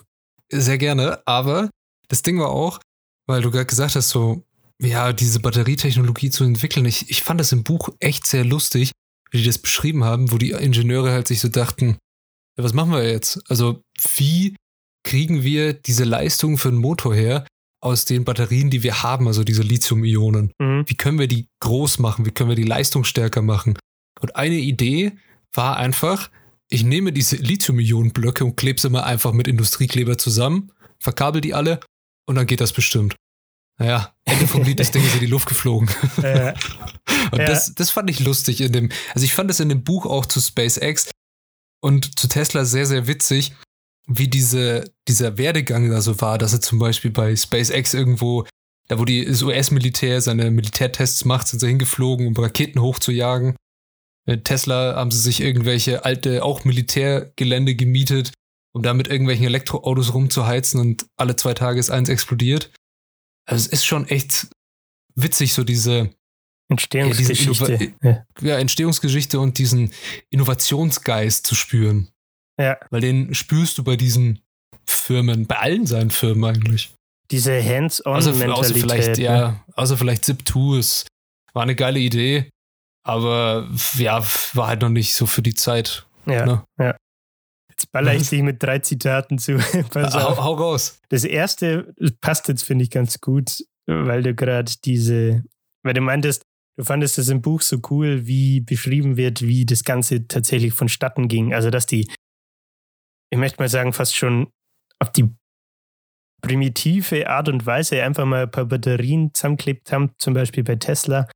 Sehr 0.51 0.77
gerne, 0.77 1.25
aber 1.25 1.69
das 2.07 2.23
Ding 2.23 2.39
war 2.39 2.49
auch, 2.49 2.79
weil 3.27 3.41
du 3.41 3.51
gerade 3.51 3.65
gesagt 3.65 3.95
hast, 3.95 4.09
so, 4.09 4.43
ja, 4.81 5.13
diese 5.13 5.39
Batterietechnologie 5.39 6.29
zu 6.29 6.43
entwickeln. 6.43 6.85
Ich, 6.85 7.09
ich 7.09 7.23
fand 7.23 7.39
das 7.39 7.51
im 7.51 7.63
Buch 7.63 7.89
echt 7.99 8.25
sehr 8.27 8.43
lustig, 8.43 8.91
wie 9.31 9.37
die 9.37 9.45
das 9.45 9.59
beschrieben 9.59 10.03
haben, 10.03 10.31
wo 10.31 10.37
die 10.37 10.51
Ingenieure 10.51 11.11
halt 11.11 11.27
sich 11.27 11.39
so 11.39 11.47
dachten, 11.47 11.97
ja, 12.57 12.63
was 12.63 12.73
machen 12.73 12.91
wir 12.91 13.09
jetzt? 13.09 13.41
Also, 13.49 13.81
wie 14.17 14.55
kriegen 15.03 15.43
wir 15.43 15.73
diese 15.73 16.03
Leistung 16.03 16.57
für 16.57 16.69
einen 16.69 16.77
Motor 16.77 17.15
her 17.15 17.45
aus 17.79 18.05
den 18.05 18.25
Batterien, 18.25 18.69
die 18.69 18.83
wir 18.83 19.03
haben, 19.03 19.27
also 19.27 19.43
diese 19.43 19.63
Lithium-Ionen? 19.63 20.51
Mhm. 20.59 20.83
Wie 20.87 20.95
können 20.95 21.19
wir 21.19 21.27
die 21.27 21.47
groß 21.61 21.99
machen? 21.99 22.25
Wie 22.25 22.31
können 22.31 22.49
wir 22.49 22.55
die 22.55 22.63
Leistung 22.63 23.03
stärker 23.03 23.41
machen? 23.41 23.77
Und 24.19 24.35
eine 24.35 24.57
Idee 24.57 25.13
war 25.53 25.77
einfach, 25.77 26.29
ich 26.71 26.83
nehme 26.83 27.11
diese 27.11 27.35
Lithium-Ionen-Blöcke 27.35 28.45
und 28.45 28.55
klebe 28.55 28.79
sie 28.79 28.89
mal 28.89 29.03
einfach 29.03 29.33
mit 29.33 29.47
Industriekleber 29.47 30.17
zusammen, 30.17 30.71
verkabel 30.99 31.41
die 31.41 31.53
alle 31.53 31.79
und 32.27 32.35
dann 32.35 32.47
geht 32.47 32.61
das 32.61 32.71
bestimmt. 32.73 33.15
Naja, 33.77 34.13
Ende 34.25 34.47
vom 34.47 34.63
Lied, 34.63 34.79
das 34.79 34.91
Ding 34.91 35.03
ist 35.03 35.15
in 35.15 35.19
die 35.19 35.25
Luft 35.27 35.47
geflogen. 35.47 35.89
Äh, 36.23 36.53
Und 37.31 37.39
Ja. 37.39 37.45
das, 37.47 37.73
das 37.75 37.89
fand 37.91 38.09
ich 38.09 38.19
lustig 38.19 38.61
in 38.61 38.71
dem, 38.71 38.89
also 39.13 39.25
ich 39.25 39.33
fand 39.33 39.49
das 39.49 39.59
in 39.59 39.69
dem 39.69 39.83
Buch 39.83 40.05
auch 40.05 40.25
zu 40.25 40.39
SpaceX 40.39 41.11
und 41.81 42.17
zu 42.19 42.27
Tesla 42.27 42.63
sehr, 42.63 42.85
sehr 42.85 43.07
witzig, 43.07 43.53
wie 44.07 44.27
diese, 44.27 44.91
dieser 45.07 45.37
Werdegang 45.37 45.89
da 45.89 46.01
so 46.01 46.21
war, 46.21 46.37
dass 46.37 46.53
er 46.53 46.61
zum 46.61 46.79
Beispiel 46.79 47.11
bei 47.11 47.35
SpaceX 47.35 47.93
irgendwo, 47.93 48.45
da 48.87 48.97
wo 48.99 49.05
die, 49.05 49.25
das 49.25 49.41
US-Militär 49.41 50.21
seine 50.21 50.51
Militärtests 50.51 51.25
macht, 51.25 51.47
sind 51.47 51.59
sie 51.59 51.67
hingeflogen, 51.67 52.27
um 52.27 52.35
Raketen 52.35 52.81
hochzujagen. 52.81 53.55
Mit 54.27 54.45
Tesla 54.45 54.95
haben 54.95 55.11
sie 55.11 55.19
sich 55.19 55.41
irgendwelche 55.41 56.05
alte, 56.05 56.43
auch 56.43 56.63
Militärgelände 56.63 57.75
gemietet, 57.75 58.33
um 58.73 58.83
da 58.83 58.93
mit 58.93 59.07
irgendwelchen 59.07 59.45
Elektroautos 59.45 60.13
rumzuheizen 60.13 60.79
und 60.79 61.05
alle 61.17 61.35
zwei 61.35 61.53
Tage 61.53 61.79
ist 61.79 61.89
eins 61.89 62.09
explodiert. 62.09 62.71
Also 63.45 63.65
es 63.65 63.67
ist 63.67 63.85
schon 63.85 64.07
echt 64.07 64.47
witzig, 65.15 65.53
so 65.53 65.63
diese, 65.63 66.11
Entstehungsgeschichte. 66.71 67.93
Ja, 68.01 68.25
diese 68.39 68.47
ja, 68.47 68.57
Entstehungsgeschichte 68.57 69.39
und 69.39 69.57
diesen 69.57 69.91
Innovationsgeist 70.29 71.45
zu 71.45 71.53
spüren. 71.53 72.09
ja. 72.57 72.77
Weil 72.89 73.01
den 73.01 73.33
spürst 73.35 73.77
du 73.77 73.83
bei 73.83 73.97
diesen 73.97 74.39
Firmen, 74.85 75.47
bei 75.47 75.57
allen 75.57 75.85
seinen 75.85 76.11
Firmen 76.11 76.45
eigentlich. 76.45 76.93
Diese 77.29 77.57
Außer, 77.57 77.75
Hands-on-Mentalität. 77.75 78.49
außer 78.51 78.73
vielleicht, 78.73 79.17
ne? 79.17 79.23
ja, 79.23 79.65
außer 79.73 79.97
vielleicht 79.97 80.23
Zip2, 80.23 80.79
es 80.79 81.05
war 81.53 81.63
eine 81.63 81.75
geile 81.75 81.99
Idee, 81.99 82.49
aber 83.03 83.69
ja, 83.97 84.23
war 84.53 84.67
halt 84.67 84.81
noch 84.81 84.89
nicht 84.89 85.13
so 85.13 85.25
für 85.25 85.41
die 85.41 85.55
Zeit. 85.55 86.05
Ja, 86.25 86.45
Ne? 86.45 86.63
ja. 86.79 86.95
Jetzt 87.69 87.91
baller 87.91 88.13
ich 88.13 88.29
dich 88.29 88.43
mit 88.43 88.61
drei 88.61 88.79
Zitaten 88.79 89.39
zu. 89.39 89.57
Pass 89.89 90.13
Hau, 90.13 90.37
hau 90.37 90.53
raus. 90.53 90.99
Das 91.09 91.23
erste 91.23 91.93
passt 92.21 92.47
jetzt, 92.47 92.63
finde 92.63 92.83
ich, 92.83 92.91
ganz 92.91 93.19
gut, 93.21 93.63
weil 93.87 94.21
du 94.21 94.35
gerade 94.35 94.71
diese, 94.85 95.43
weil 95.83 95.93
du 95.93 96.01
meintest, 96.01 96.43
du 96.77 96.83
fandest 96.83 97.17
es 97.17 97.29
im 97.29 97.41
Buch 97.41 97.61
so 97.61 97.79
cool, 97.89 98.27
wie 98.27 98.61
beschrieben 98.61 99.17
wird, 99.17 99.41
wie 99.41 99.65
das 99.65 99.83
Ganze 99.83 100.27
tatsächlich 100.27 100.73
vonstatten 100.73 101.27
ging. 101.27 101.53
Also, 101.53 101.69
dass 101.71 101.87
die, 101.87 102.07
ich 103.31 103.39
möchte 103.39 103.59
mal 103.59 103.69
sagen, 103.69 103.93
fast 103.93 104.15
schon 104.15 104.51
auf 104.99 105.11
die 105.11 105.33
primitive 106.43 107.29
Art 107.29 107.49
und 107.49 107.65
Weise 107.65 108.03
einfach 108.03 108.25
mal 108.25 108.43
ein 108.43 108.51
paar 108.51 108.65
Batterien 108.65 109.33
zusammengeklebt 109.33 109.91
haben, 109.91 110.11
zum 110.19 110.33
Beispiel 110.33 110.63
bei 110.63 110.75
Tesla 110.75 111.27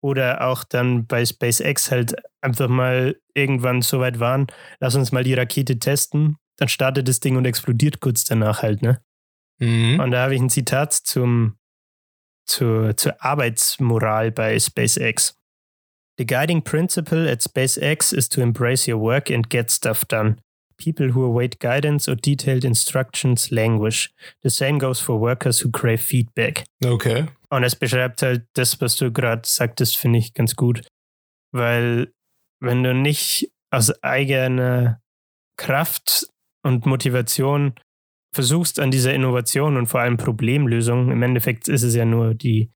oder 0.00 0.46
auch 0.46 0.64
dann 0.64 1.06
bei 1.06 1.24
SpaceX 1.24 1.90
halt 1.90 2.14
einfach 2.40 2.68
mal 2.68 3.16
irgendwann 3.34 3.82
so 3.82 4.00
weit 4.00 4.20
waren, 4.20 4.46
lass 4.80 4.94
uns 4.94 5.12
mal 5.12 5.24
die 5.24 5.34
Rakete 5.34 5.78
testen, 5.78 6.36
dann 6.56 6.68
startet 6.68 7.08
das 7.08 7.20
Ding 7.20 7.36
und 7.36 7.44
explodiert 7.44 8.00
kurz 8.00 8.24
danach 8.24 8.62
halt, 8.62 8.82
ne? 8.82 9.00
Mhm. 9.58 10.00
Und 10.00 10.10
da 10.10 10.24
habe 10.24 10.34
ich 10.34 10.40
ein 10.40 10.50
Zitat 10.50 10.92
zum, 10.92 11.56
zur, 12.46 12.96
zur 12.96 13.22
Arbeitsmoral 13.24 14.30
bei 14.30 14.58
SpaceX. 14.58 15.38
The 16.18 16.26
guiding 16.26 16.62
principle 16.62 17.30
at 17.30 17.42
SpaceX 17.42 18.12
is 18.12 18.28
to 18.30 18.40
embrace 18.40 18.88
your 18.88 19.00
work 19.00 19.30
and 19.30 19.48
get 19.50 19.70
stuff 19.70 20.04
done. 20.04 20.36
People 20.78 21.14
who 21.14 21.24
await 21.24 21.58
guidance 21.58 22.08
or 22.08 22.16
detailed 22.16 22.64
instructions 22.64 23.50
languish. 23.50 24.10
The 24.42 24.50
same 24.50 24.78
goes 24.78 25.00
for 25.00 25.18
workers 25.18 25.60
who 25.60 25.70
crave 25.70 26.00
feedback. 26.00 26.64
Okay. 26.84 27.26
Und 27.50 27.64
es 27.64 27.76
beschreibt 27.76 28.22
halt 28.22 28.46
das, 28.54 28.80
was 28.80 28.96
du 28.96 29.12
gerade 29.12 29.42
sagtest, 29.44 29.96
finde 29.96 30.18
ich 30.18 30.34
ganz 30.34 30.56
gut. 30.56 30.86
Weil 31.52 32.12
wenn 32.60 32.82
du 32.82 32.94
nicht 32.94 33.50
aus 33.70 33.90
eigener 34.02 35.00
Kraft 35.56 36.26
und 36.62 36.86
Motivation 36.86 37.74
versuchst 38.34 38.78
an 38.80 38.90
dieser 38.90 39.14
Innovation 39.14 39.76
und 39.76 39.86
vor 39.86 40.00
allem 40.00 40.16
Problemlösung, 40.16 41.10
im 41.10 41.22
Endeffekt 41.22 41.68
ist 41.68 41.82
es 41.82 41.94
ja 41.94 42.04
nur 42.04 42.34
die, 42.34 42.70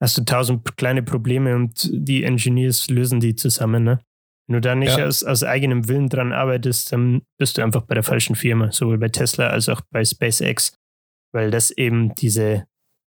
hast 0.00 0.16
du 0.16 0.24
tausend 0.24 0.76
kleine 0.76 1.02
Probleme 1.02 1.54
und 1.54 1.90
die 1.92 2.24
Engineers 2.24 2.88
lösen 2.88 3.20
die 3.20 3.34
zusammen, 3.34 3.84
ne? 3.84 4.00
Wenn 4.46 4.54
du 4.54 4.60
da 4.60 4.74
nicht 4.74 4.96
Ja. 4.98 5.06
aus, 5.06 5.22
aus 5.22 5.42
eigenem 5.42 5.88
Willen 5.88 6.08
dran 6.08 6.32
arbeitest, 6.32 6.92
dann 6.92 7.22
bist 7.38 7.56
du 7.58 7.62
einfach 7.62 7.82
bei 7.82 7.94
der 7.94 8.02
falschen 8.02 8.36
Firma, 8.36 8.70
sowohl 8.72 8.98
bei 8.98 9.08
Tesla 9.08 9.48
als 9.48 9.68
auch 9.68 9.80
bei 9.90 10.04
SpaceX, 10.04 10.72
weil 11.32 11.50
das 11.50 11.70
eben 11.70 12.14
diese, 12.16 12.64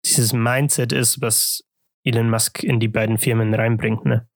dieses 0.05 0.33
Mindset 0.33 0.93
ist, 0.93 1.21
was 1.21 1.65
Elon 2.05 2.31
Musk 2.31 2.63
in 2.63 2.79
die 2.81 2.89
beiden 2.89 3.19
Firmen 3.19 3.53
reinbringt, 3.55 4.05
ne? 4.05 4.29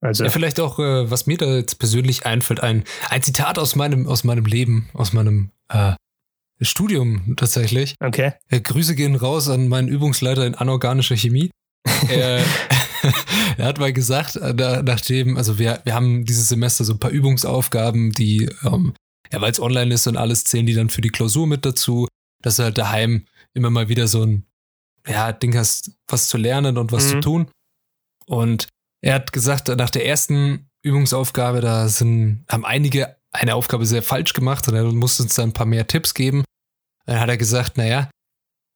Also, 0.00 0.24
Ja, 0.24 0.30
vielleicht 0.30 0.60
auch, 0.60 0.78
äh, 0.78 1.10
was 1.10 1.26
mir 1.26 1.38
da 1.38 1.46
jetzt 1.56 1.78
persönlich 1.78 2.26
einfällt, 2.26 2.62
ein, 2.62 2.84
ein 3.08 3.22
Zitat 3.22 3.58
aus 3.58 3.74
meinem, 3.74 4.06
aus 4.06 4.24
meinem 4.24 4.44
Leben, 4.44 4.88
aus 4.92 5.12
meinem 5.14 5.50
äh, 5.70 5.94
Studium 6.60 7.34
tatsächlich. 7.36 7.96
okay. 8.00 8.32
Äh, 8.50 8.60
Grüße 8.60 8.94
gehen 8.94 9.14
raus 9.16 9.48
an 9.48 9.68
meinen 9.68 9.88
Übungsleiter 9.88 10.46
in 10.46 10.54
anorganischer 10.54 11.16
Chemie. 11.16 11.50
er, 12.10 12.42
er 13.56 13.66
hat 13.66 13.78
mal 13.78 13.92
gesagt, 13.92 14.36
äh, 14.36 14.54
da, 14.54 14.82
nachdem, 14.82 15.36
also 15.36 15.58
wir, 15.58 15.80
wir 15.84 15.94
haben 15.94 16.24
dieses 16.24 16.48
Semester 16.48 16.84
so 16.84 16.92
ein 16.94 16.98
paar 17.00 17.10
Übungsaufgaben, 17.10 18.12
die, 18.12 18.48
ähm, 18.64 18.94
ja, 19.32 19.40
weil 19.40 19.52
es 19.52 19.60
online 19.60 19.94
ist 19.94 20.06
und 20.06 20.16
alles, 20.16 20.44
zählen 20.44 20.66
die 20.66 20.74
dann 20.74 20.90
für 20.90 21.00
die 21.00 21.10
Klausur 21.10 21.46
mit 21.46 21.64
dazu, 21.64 22.06
dass 22.42 22.56
du 22.56 22.64
halt 22.64 22.78
daheim 22.78 23.26
immer 23.54 23.70
mal 23.70 23.88
wieder 23.88 24.06
so 24.08 24.22
ein, 24.22 24.46
ja, 25.06 25.32
Ding 25.32 25.56
hast, 25.56 25.92
was 26.08 26.28
zu 26.28 26.36
lernen 26.36 26.78
und 26.78 26.92
was 26.92 27.04
Mhm. 27.06 27.10
zu 27.10 27.20
tun. 27.20 27.50
Und 28.26 28.68
er 29.02 29.14
hat 29.14 29.32
gesagt, 29.32 29.68
nach 29.68 29.90
der 29.90 30.06
ersten 30.06 30.68
Übungsaufgabe, 30.82 31.60
da 31.60 31.88
sind, 31.88 32.44
haben 32.48 32.64
einige 32.64 33.16
eine 33.32 33.54
Aufgabe 33.54 33.86
sehr 33.86 34.02
falsch 34.02 34.32
gemacht 34.32 34.66
und 34.68 34.74
er 34.74 34.84
musste 34.84 35.22
uns 35.22 35.34
dann 35.34 35.50
ein 35.50 35.52
paar 35.52 35.66
mehr 35.66 35.86
Tipps 35.86 36.14
geben. 36.14 36.44
Dann 37.04 37.20
hat 37.20 37.28
er 37.28 37.36
gesagt, 37.36 37.76
naja, 37.76 38.10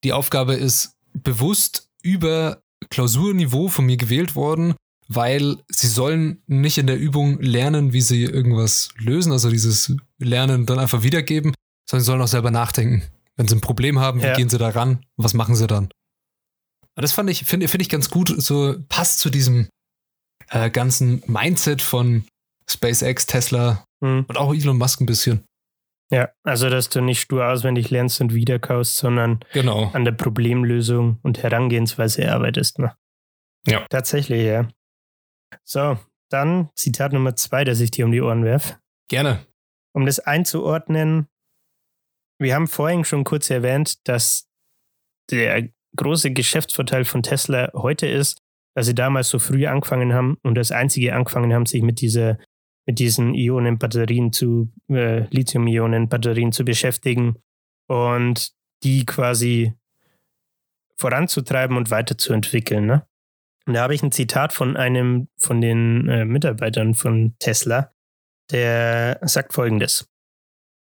die 0.04 0.12
Aufgabe 0.12 0.54
ist 0.54 0.96
bewusst 1.14 1.88
über 2.02 2.60
Klausurniveau 2.88 3.68
von 3.68 3.86
mir 3.86 3.96
gewählt 3.96 4.34
worden, 4.34 4.74
weil 5.08 5.58
sie 5.68 5.88
sollen 5.88 6.42
nicht 6.46 6.78
in 6.78 6.86
der 6.86 6.98
Übung 6.98 7.40
lernen, 7.40 7.92
wie 7.92 8.00
sie 8.00 8.22
irgendwas 8.24 8.90
lösen, 8.96 9.32
also 9.32 9.50
dieses 9.50 9.94
Lernen 10.18 10.66
dann 10.66 10.78
einfach 10.78 11.02
wiedergeben, 11.02 11.52
sondern 11.88 12.02
sie 12.02 12.06
sollen 12.06 12.22
auch 12.22 12.28
selber 12.28 12.50
nachdenken. 12.50 13.02
Wenn 13.36 13.48
sie 13.48 13.56
ein 13.56 13.60
Problem 13.60 13.98
haben, 13.98 14.20
wie 14.20 14.26
Ja. 14.26 14.34
gehen 14.36 14.48
sie 14.48 14.58
da 14.58 14.68
ran? 14.68 15.04
Was 15.16 15.34
machen 15.34 15.54
sie 15.56 15.66
dann? 15.66 15.84
Und 16.96 17.02
das 17.02 17.12
fand 17.12 17.30
ich, 17.30 17.44
finde 17.44 17.68
find 17.68 17.82
ich 17.82 17.88
ganz 17.88 18.10
gut, 18.10 18.34
so 18.42 18.76
passt 18.88 19.18
zu 19.20 19.30
diesem 19.30 19.68
äh, 20.48 20.70
ganzen 20.70 21.22
Mindset 21.26 21.80
von 21.82 22.24
SpaceX, 22.68 23.26
Tesla 23.26 23.84
Hm. 24.02 24.24
und 24.28 24.36
auch 24.38 24.54
Elon 24.54 24.78
Musk 24.78 25.00
ein 25.00 25.06
bisschen. 25.06 25.42
Ja, 26.12 26.30
also 26.42 26.68
dass 26.68 26.88
du 26.88 27.00
nicht 27.00 27.20
stur 27.20 27.46
auswendig 27.46 27.90
lernst 27.90 28.20
und 28.20 28.34
wiederkaust, 28.34 28.96
sondern 28.96 29.40
Genau. 29.52 29.90
an 29.92 30.04
der 30.04 30.12
Problemlösung 30.12 31.18
und 31.22 31.42
Herangehensweise 31.42 32.32
arbeitest. 32.32 32.78
Ne? 32.80 32.94
Ja. 33.66 33.86
Tatsächlich, 33.90 34.44
ja. 34.44 34.68
So, 35.64 35.98
dann 36.30 36.70
Zitat 36.74 37.12
Nummer 37.12 37.36
zwei, 37.36 37.64
das 37.64 37.80
ich 37.80 37.90
dir 37.92 38.04
um 38.04 38.12
die 38.12 38.20
Ohren 38.20 38.44
werfe. 38.44 38.76
Gerne. 39.08 39.46
Um 39.92 40.06
das 40.06 40.18
einzuordnen, 40.20 41.28
wir 42.40 42.54
haben 42.54 42.68
vorhin 42.68 43.04
schon 43.04 43.24
kurz 43.24 43.50
erwähnt, 43.50 44.06
dass 44.08 44.48
der 45.30 45.68
große 45.96 46.32
Geschäftsvorteil 46.32 47.04
von 47.04 47.22
Tesla 47.22 47.70
heute 47.74 48.06
ist, 48.06 48.38
dass 48.74 48.86
sie 48.86 48.94
damals 48.94 49.28
so 49.28 49.38
früh 49.38 49.66
angefangen 49.66 50.12
haben 50.12 50.38
und 50.42 50.54
das 50.54 50.72
einzige 50.72 51.14
angefangen 51.14 51.52
haben, 51.52 51.66
sich 51.66 51.82
mit 51.82 52.00
dieser 52.00 52.38
mit 52.90 52.98
diesen 52.98 53.34
Ionenbatterien 53.34 54.32
zu 54.32 54.72
äh, 54.88 55.20
Lithium-Ionen-Batterien 55.30 56.50
zu 56.50 56.64
beschäftigen 56.64 57.36
und 57.86 58.50
die 58.82 59.06
quasi 59.06 59.74
voranzutreiben 60.96 61.76
und 61.76 61.92
weiterzuentwickeln. 61.92 62.86
Ne? 62.86 63.06
Und 63.66 63.74
da 63.74 63.82
habe 63.82 63.94
ich 63.94 64.02
ein 64.02 64.10
Zitat 64.10 64.52
von 64.52 64.76
einem 64.76 65.28
von 65.38 65.60
den 65.60 66.08
äh, 66.08 66.24
Mitarbeitern 66.24 66.94
von 66.94 67.36
Tesla, 67.38 67.92
der 68.50 69.20
sagt 69.22 69.52
folgendes. 69.52 70.08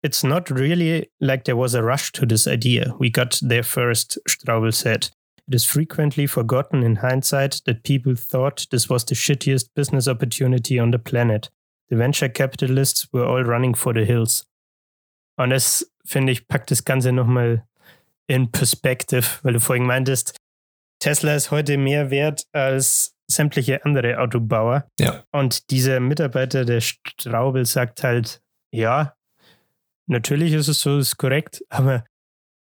It's 0.01 0.23
not 0.23 0.49
really 0.49 1.11
like 1.19 1.43
there 1.43 1.57
was 1.57 1.75
a 1.75 1.81
rush 1.81 2.13
to 2.13 2.25
this 2.25 2.47
idea. 2.47 2.95
We 2.99 3.11
got 3.11 3.37
there 3.45 3.63
first, 3.63 4.21
Straubel 4.29 4.71
said. 4.71 5.09
It 5.45 5.55
is 5.55 5.65
frequently 5.65 6.25
forgotten 6.25 6.83
in 6.83 6.97
hindsight 6.97 7.63
that 7.65 7.83
people 7.83 8.15
thought 8.15 8.65
this 8.71 8.89
was 8.89 9.03
the 9.03 9.15
shittiest 9.15 9.73
business 9.75 10.07
opportunity 10.07 10.79
on 10.79 10.91
the 10.91 10.99
planet. 10.99 11.49
The 11.89 11.97
venture 11.97 12.29
capitalists 12.29 13.11
were 13.13 13.25
all 13.25 13.43
running 13.43 13.75
for 13.75 13.93
the 13.93 14.05
hills. 14.05 14.45
Und 15.37 15.51
das, 15.51 15.91
finde 16.05 16.31
ich, 16.31 16.47
packt 16.47 16.71
das 16.71 16.83
Ganze 16.83 17.11
nochmal 17.11 17.65
in 18.27 18.51
Perspective, 18.51 19.25
weil 19.43 19.53
du 19.53 19.59
vorhin 19.59 19.85
meintest, 19.85 20.35
Tesla 20.99 21.35
ist 21.35 21.51
heute 21.51 21.77
mehr 21.77 22.09
wert 22.09 22.45
als 22.51 23.15
sämtliche 23.29 23.83
andere 23.85 24.19
Autobauer. 24.19 24.89
Ja. 24.99 25.23
Und 25.31 25.69
dieser 25.69 25.99
Mitarbeiter, 25.99 26.65
der 26.65 26.81
Straubel, 26.81 27.65
sagt 27.65 28.03
halt, 28.03 28.41
ja, 28.71 29.13
natürlich 30.07 30.53
ist 30.53 30.67
es 30.67 30.81
so, 30.81 30.97
ist 30.97 31.17
korrekt, 31.17 31.63
aber 31.69 32.05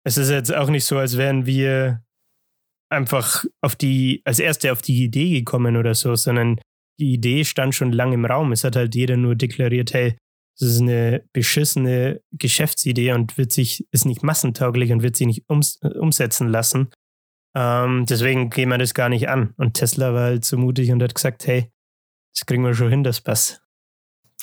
es 0.04 0.16
ist 0.16 0.30
jetzt 0.30 0.54
auch 0.54 0.70
nicht 0.70 0.84
so, 0.84 0.98
als 0.98 1.16
wären 1.16 1.46
wir 1.46 2.02
einfach 2.90 3.44
auf 3.60 3.76
die, 3.76 4.22
als 4.24 4.38
Erste 4.38 4.72
auf 4.72 4.82
die 4.82 5.02
Idee 5.02 5.30
gekommen 5.30 5.76
oder 5.76 5.94
so, 5.94 6.14
sondern 6.14 6.60
die 6.98 7.12
Idee 7.12 7.44
stand 7.44 7.74
schon 7.74 7.92
lange 7.92 8.14
im 8.14 8.24
Raum. 8.24 8.52
Es 8.52 8.64
hat 8.64 8.76
halt 8.76 8.94
jeder 8.94 9.16
nur 9.16 9.34
deklariert, 9.34 9.92
hey, 9.92 10.16
das 10.58 10.68
ist 10.68 10.80
eine 10.80 11.24
beschissene 11.32 12.20
Geschäftsidee 12.32 13.12
und 13.12 13.36
wird 13.36 13.52
sich, 13.52 13.86
ist 13.90 14.04
nicht 14.04 14.22
massentauglich 14.22 14.92
und 14.92 15.02
wird 15.02 15.16
sich 15.16 15.26
nicht 15.26 15.44
ums, 15.50 15.80
umsetzen 15.82 16.48
lassen. 16.48 16.90
Ähm, 17.56 18.06
deswegen 18.06 18.50
gehen 18.50 18.68
wir 18.68 18.78
das 18.78 18.94
gar 18.94 19.08
nicht 19.08 19.28
an. 19.28 19.54
Und 19.56 19.74
Tesla 19.74 20.14
war 20.14 20.24
halt 20.24 20.44
so 20.44 20.56
mutig 20.56 20.90
und 20.90 21.02
hat 21.02 21.14
gesagt, 21.14 21.46
hey, 21.46 21.70
das 22.34 22.46
kriegen 22.46 22.64
wir 22.64 22.74
schon 22.74 22.90
hin, 22.90 23.04
das 23.04 23.20
passt. 23.20 23.62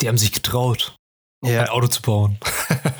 Die 0.01 0.07
haben 0.07 0.17
sich 0.17 0.31
getraut, 0.31 0.95
ein 1.43 1.53
Ja, 1.53 1.69
Auto 1.69 1.87
zu 1.87 2.01
bauen. 2.01 2.37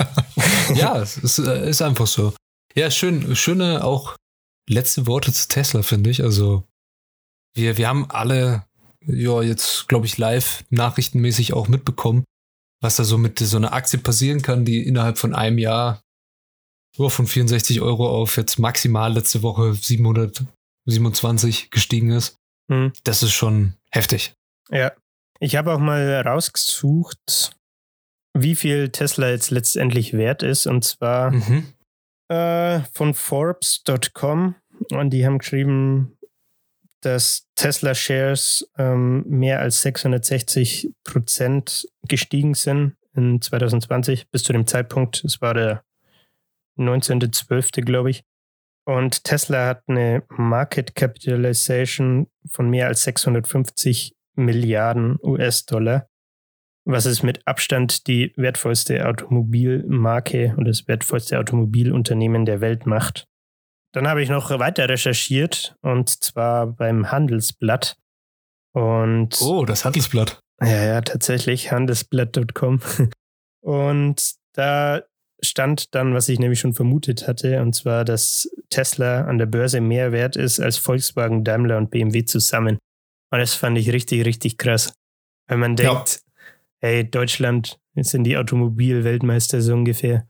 ja, 0.76 1.02
es 1.02 1.18
ist, 1.18 1.40
äh, 1.40 1.70
ist 1.70 1.82
einfach 1.82 2.08
so. 2.08 2.34
Ja, 2.76 2.92
schön, 2.92 3.36
schöne 3.36 3.84
auch 3.84 4.16
letzte 4.70 5.08
Worte 5.08 5.32
zu 5.34 5.48
Tesla, 5.48 5.82
finde 5.82 6.10
ich. 6.10 6.24
Also, 6.24 6.64
wir, 7.56 7.78
wir 7.78 7.88
haben 7.88 8.10
alle, 8.10 8.66
ja, 9.06 9.42
jetzt, 9.42 9.88
glaube 9.88 10.06
ich, 10.06 10.18
live 10.18 10.64
nachrichtenmäßig 10.70 11.54
auch 11.54 11.68
mitbekommen, 11.68 12.24
was 12.82 12.96
da 12.98 13.04
so 13.04 13.18
mit 13.18 13.40
so 13.40 13.58
einer 13.58 13.74
Aktie 13.74 14.00
passieren 14.00 14.42
kann, 14.42 14.66
die 14.66 14.86
innerhalb 14.86 15.18
von 15.18 15.34
einem 15.36 15.58
Jahr 15.58 16.02
ja, 16.98 17.10
von 17.10 17.26
64 17.28 17.82
Euro 17.82 18.10
auf 18.10 18.38
jetzt 18.38 18.60
maximal 18.60 19.14
letzte 19.14 19.42
Woche 19.44 19.74
727 19.76 21.72
gestiegen 21.72 22.12
ist. 22.12 22.36
Hm. 22.70 22.92
Das 23.04 23.24
ist 23.24 23.34
schon 23.34 23.74
heftig. 23.92 24.34
ja. 24.72 24.92
Ich 25.44 25.56
habe 25.56 25.74
auch 25.74 25.80
mal 25.80 26.22
rausgesucht, 26.22 27.56
wie 28.38 28.54
viel 28.54 28.90
Tesla 28.90 29.32
jetzt 29.32 29.50
letztendlich 29.50 30.14
wert 30.14 30.44
ist. 30.44 30.68
Und 30.68 30.84
zwar 30.84 31.32
Mhm. 31.32 31.74
äh, 32.30 32.82
von 32.94 33.16
Forbes.com. 33.16 34.54
Und 34.92 35.10
die 35.10 35.26
haben 35.26 35.40
geschrieben, 35.40 36.16
dass 37.02 37.48
Tesla 37.56 37.94
Shares 37.94 38.70
ähm, 38.78 39.24
mehr 39.28 39.60
als 39.60 39.82
660 39.82 40.92
Prozent 41.04 41.88
gestiegen 42.08 42.54
sind 42.54 42.96
in 43.14 43.42
2020 43.42 44.30
bis 44.30 44.44
zu 44.44 44.54
dem 44.54 44.68
Zeitpunkt. 44.68 45.24
Es 45.24 45.42
war 45.42 45.54
der 45.54 45.84
19.12., 46.78 47.82
glaube 47.82 48.10
ich. 48.12 48.24
Und 48.86 49.24
Tesla 49.24 49.68
hat 49.68 49.84
eine 49.88 50.24
Market 50.30 50.96
Capitalization 50.96 52.28
von 52.50 52.70
mehr 52.70 52.88
als 52.88 53.04
650 53.04 54.16
Milliarden 54.36 55.18
US-Dollar, 55.22 56.08
was 56.86 57.06
es 57.06 57.22
mit 57.22 57.46
Abstand 57.46 58.08
die 58.08 58.34
wertvollste 58.38 59.08
Automobilmarke 59.08 60.56
und 60.58 60.66
das 60.66 60.88
wertvollste 60.88 61.38
Automobilunternehmen 61.38 62.46
der 62.46 62.62
Welt 62.62 62.86
macht. 62.86 63.28
Dann 63.94 64.08
habe 64.08 64.22
ich 64.22 64.30
noch 64.30 64.50
weiter 64.60 64.88
recherchiert 64.88 65.76
und 65.82 66.10
zwar 66.10 66.68
beim 66.68 67.12
Handelsblatt. 67.12 67.98
Und 68.74 69.42
oh, 69.42 69.66
das 69.66 69.84
Handelsblatt. 69.84 70.40
Ja, 70.62 70.84
ja, 70.86 71.02
tatsächlich, 71.02 71.72
handelsblatt.com. 71.72 72.80
Und 73.62 74.34
da 74.54 75.02
stand 75.44 75.94
dann, 75.96 76.14
was 76.14 76.30
ich 76.30 76.40
nämlich 76.40 76.60
schon 76.60 76.74
vermutet 76.74 77.28
hatte, 77.28 77.62
und 77.62 77.74
zwar, 77.74 78.06
dass 78.06 78.50
Tesla 78.70 79.26
an 79.26 79.38
der 79.38 79.48
Börse 79.48 79.82
mehr 79.82 80.12
wert 80.12 80.36
ist 80.36 80.60
als 80.60 80.78
Volkswagen, 80.78 81.44
Daimler 81.44 81.78
und 81.78 81.90
BMW 81.90 82.26
zusammen. 82.26 82.78
Und 83.32 83.40
das 83.40 83.54
fand 83.56 83.78
ich 83.78 83.92
richtig, 83.92 84.26
richtig 84.26 84.58
krass. 84.58 84.94
Weil 85.48 85.58
man 85.58 85.76
denkt, 85.76 86.22
ja. 86.82 86.88
hey, 86.88 87.10
Deutschland 87.10 87.80
sind 87.96 88.24
die 88.24 88.38
Automobil-Weltmeister 88.38 89.62
so 89.62 89.74
ungefähr. 89.74 90.28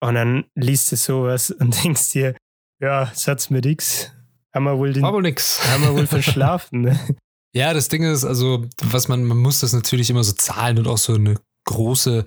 Und 0.00 0.14
dann 0.14 0.44
liest 0.54 0.92
du 0.92 0.96
sowas 0.96 1.50
und 1.58 1.82
denkst 1.84 2.12
dir, 2.12 2.36
ja, 2.80 3.10
Satz 3.14 3.50
mit 3.50 3.66
X. 3.66 4.10
Haben 4.52 4.64
wir 4.64 4.78
wohl 4.78 4.92
den. 4.92 5.04
Aber 5.04 5.20
nix. 5.20 5.64
Haben 5.72 5.82
wir 5.82 5.94
wohl 5.94 6.06
verschlafen. 6.06 6.82
Ne? 6.82 7.16
Ja, 7.54 7.72
das 7.72 7.88
Ding 7.88 8.04
ist, 8.04 8.24
also, 8.24 8.66
was 8.82 9.08
man, 9.08 9.24
man 9.24 9.38
muss 9.38 9.60
das 9.60 9.72
natürlich 9.72 10.10
immer 10.10 10.24
so 10.24 10.32
zahlen 10.32 10.78
und 10.78 10.86
auch 10.86 10.98
so 10.98 11.14
eine 11.14 11.36
große, 11.66 12.24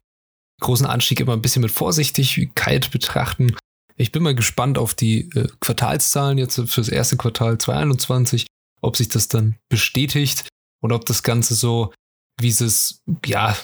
großen 0.62 0.86
Anstieg 0.86 1.20
immer 1.20 1.34
ein 1.34 1.42
bisschen 1.42 1.62
mit 1.62 1.72
Vorsichtigkeit 1.72 2.92
betrachten. 2.92 3.56
Ich 3.96 4.12
bin 4.12 4.24
mal 4.24 4.36
gespannt 4.36 4.78
auf 4.78 4.94
die 4.94 5.30
äh, 5.36 5.48
Quartalszahlen 5.60 6.38
jetzt 6.38 6.56
für 6.56 6.82
das 6.82 6.90
erste 6.90 7.18
Quartal 7.18 7.58
2021, 7.58 8.46
ob 8.82 8.96
sich 8.96 9.10
das 9.10 9.28
dann 9.28 9.56
bestätigt 9.70 10.48
und 10.82 10.92
ob 10.92 11.06
das 11.06 11.24
Ganze 11.24 11.56
so, 11.56 11.94
wie 12.40 12.52
sie 12.52 12.66
es, 12.66 13.02
ja, 13.26 13.58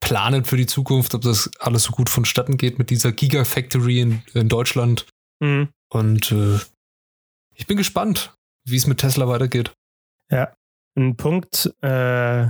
planen 0.00 0.44
für 0.44 0.56
die 0.56 0.66
Zukunft, 0.66 1.14
ob 1.14 1.22
das 1.22 1.50
alles 1.58 1.82
so 1.82 1.92
gut 1.92 2.08
vonstatten 2.08 2.56
geht 2.56 2.78
mit 2.78 2.90
dieser 2.90 3.12
Gigafactory 3.12 4.00
in, 4.00 4.22
in 4.32 4.48
Deutschland. 4.48 5.06
Mhm. 5.40 5.68
Und 5.90 6.32
äh, 6.32 6.58
ich 7.54 7.66
bin 7.66 7.76
gespannt, 7.76 8.34
wie 8.66 8.76
es 8.76 8.86
mit 8.86 8.98
Tesla 8.98 9.28
weitergeht. 9.28 9.72
Ja, 10.30 10.54
ein 10.96 11.16
Punkt, 11.16 11.72
äh, 11.82 12.48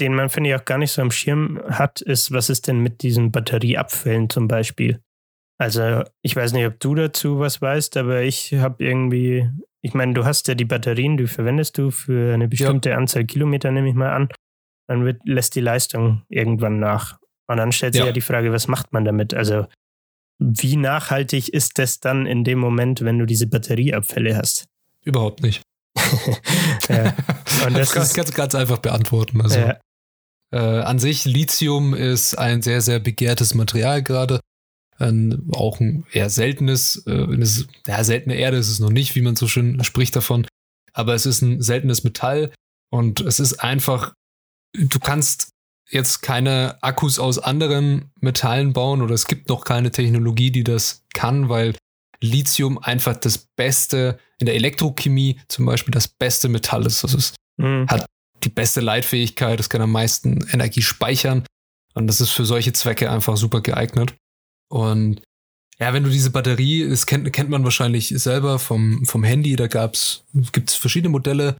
den 0.00 0.14
man, 0.14 0.28
finde 0.28 0.50
ich, 0.50 0.56
auch 0.56 0.64
gar 0.64 0.78
nicht 0.78 0.92
so 0.92 1.02
am 1.02 1.10
Schirm 1.10 1.60
hat, 1.68 2.00
ist, 2.00 2.32
was 2.32 2.50
ist 2.50 2.66
denn 2.66 2.80
mit 2.80 3.02
diesen 3.02 3.32
Batterieabfällen 3.32 4.30
zum 4.30 4.48
Beispiel? 4.48 5.00
Also, 5.58 6.04
ich 6.22 6.36
weiß 6.36 6.52
nicht, 6.52 6.66
ob 6.66 6.78
du 6.80 6.94
dazu 6.94 7.38
was 7.38 7.62
weißt, 7.62 7.96
aber 7.96 8.22
ich 8.22 8.52
habe 8.54 8.84
irgendwie, 8.84 9.48
ich 9.82 9.94
meine, 9.94 10.12
du 10.12 10.26
hast 10.26 10.48
ja 10.48 10.54
die 10.54 10.66
Batterien, 10.66 11.16
die 11.16 11.26
verwendest 11.26 11.78
du 11.78 11.90
für 11.90 12.34
eine 12.34 12.48
bestimmte 12.48 12.90
ja. 12.90 12.96
Anzahl 12.98 13.24
Kilometer, 13.24 13.70
nehme 13.70 13.88
ich 13.88 13.94
mal 13.94 14.12
an. 14.12 14.28
Dann 14.86 15.04
wird, 15.04 15.20
lässt 15.24 15.54
die 15.54 15.60
Leistung 15.60 16.22
irgendwann 16.28 16.78
nach. 16.78 17.18
Und 17.48 17.56
dann 17.56 17.72
stellt 17.72 17.94
sich 17.94 18.00
ja. 18.00 18.06
ja 18.06 18.12
die 18.12 18.20
Frage, 18.20 18.52
was 18.52 18.68
macht 18.68 18.92
man 18.92 19.04
damit? 19.04 19.32
Also, 19.32 19.66
wie 20.38 20.76
nachhaltig 20.76 21.48
ist 21.48 21.78
das 21.78 22.00
dann 22.00 22.26
in 22.26 22.44
dem 22.44 22.58
Moment, 22.58 23.00
wenn 23.02 23.18
du 23.18 23.26
diese 23.26 23.46
Batterieabfälle 23.46 24.36
hast? 24.36 24.66
Überhaupt 25.02 25.42
nicht. 25.42 25.62
ja. 26.88 27.14
Und 27.64 27.76
das, 27.76 27.92
das 27.94 28.14
kannst 28.14 28.32
du 28.32 28.36
ganz 28.36 28.54
einfach 28.54 28.78
beantworten. 28.78 29.40
Also, 29.40 29.58
ja. 29.60 29.78
äh, 30.52 30.82
an 30.82 30.98
sich, 30.98 31.24
Lithium 31.24 31.94
ist 31.94 32.34
ein 32.36 32.62
sehr, 32.62 32.80
sehr 32.80 32.98
begehrtes 33.00 33.54
Material 33.54 34.02
gerade. 34.02 34.40
Ähm, 34.98 35.50
auch 35.52 35.80
ein 35.80 36.06
eher 36.12 36.30
seltenes, 36.30 37.02
äh, 37.06 37.34
ist, 37.36 37.66
ja, 37.86 38.02
seltene 38.02 38.36
Erde 38.36 38.56
ist 38.56 38.70
es 38.70 38.80
noch 38.80 38.90
nicht, 38.90 39.14
wie 39.14 39.22
man 39.22 39.36
so 39.36 39.46
schön 39.46 39.82
spricht 39.84 40.16
davon. 40.16 40.46
Aber 40.92 41.14
es 41.14 41.26
ist 41.26 41.42
ein 41.42 41.60
seltenes 41.60 42.04
Metall 42.04 42.52
und 42.90 43.20
es 43.20 43.38
ist 43.38 43.54
einfach, 43.62 44.14
du 44.72 44.98
kannst 44.98 45.50
jetzt 45.90 46.22
keine 46.22 46.82
Akkus 46.82 47.18
aus 47.18 47.38
anderen 47.38 48.10
Metallen 48.20 48.72
bauen 48.72 49.02
oder 49.02 49.14
es 49.14 49.26
gibt 49.26 49.48
noch 49.48 49.64
keine 49.64 49.90
Technologie, 49.90 50.50
die 50.50 50.64
das 50.64 51.04
kann, 51.14 51.48
weil 51.48 51.76
Lithium 52.20 52.78
einfach 52.78 53.16
das 53.16 53.38
beste, 53.38 54.18
in 54.38 54.46
der 54.46 54.54
Elektrochemie 54.54 55.40
zum 55.48 55.66
Beispiel 55.66 55.92
das 55.92 56.08
beste 56.08 56.48
Metall 56.48 56.86
ist. 56.86 57.04
Das 57.04 57.14
ist, 57.14 57.36
mhm. 57.56 57.86
hat 57.88 58.06
die 58.42 58.48
beste 58.48 58.80
Leitfähigkeit, 58.80 59.60
es 59.60 59.68
kann 59.68 59.80
am 59.80 59.92
meisten 59.92 60.46
Energie 60.50 60.82
speichern 60.82 61.44
und 61.94 62.06
das 62.06 62.20
ist 62.20 62.30
für 62.30 62.44
solche 62.44 62.72
Zwecke 62.72 63.10
einfach 63.10 63.36
super 63.36 63.60
geeignet. 63.60 64.14
Und 64.68 65.22
ja, 65.78 65.92
wenn 65.92 66.04
du 66.04 66.10
diese 66.10 66.30
Batterie, 66.30 66.88
das 66.88 67.06
kennt, 67.06 67.30
kennt 67.32 67.50
man 67.50 67.64
wahrscheinlich 67.64 68.08
selber 68.08 68.58
vom, 68.58 69.04
vom 69.04 69.24
Handy, 69.24 69.56
da 69.56 69.66
gab's, 69.66 70.24
gibt's 70.52 70.74
verschiedene 70.74 71.10
Modelle 71.10 71.56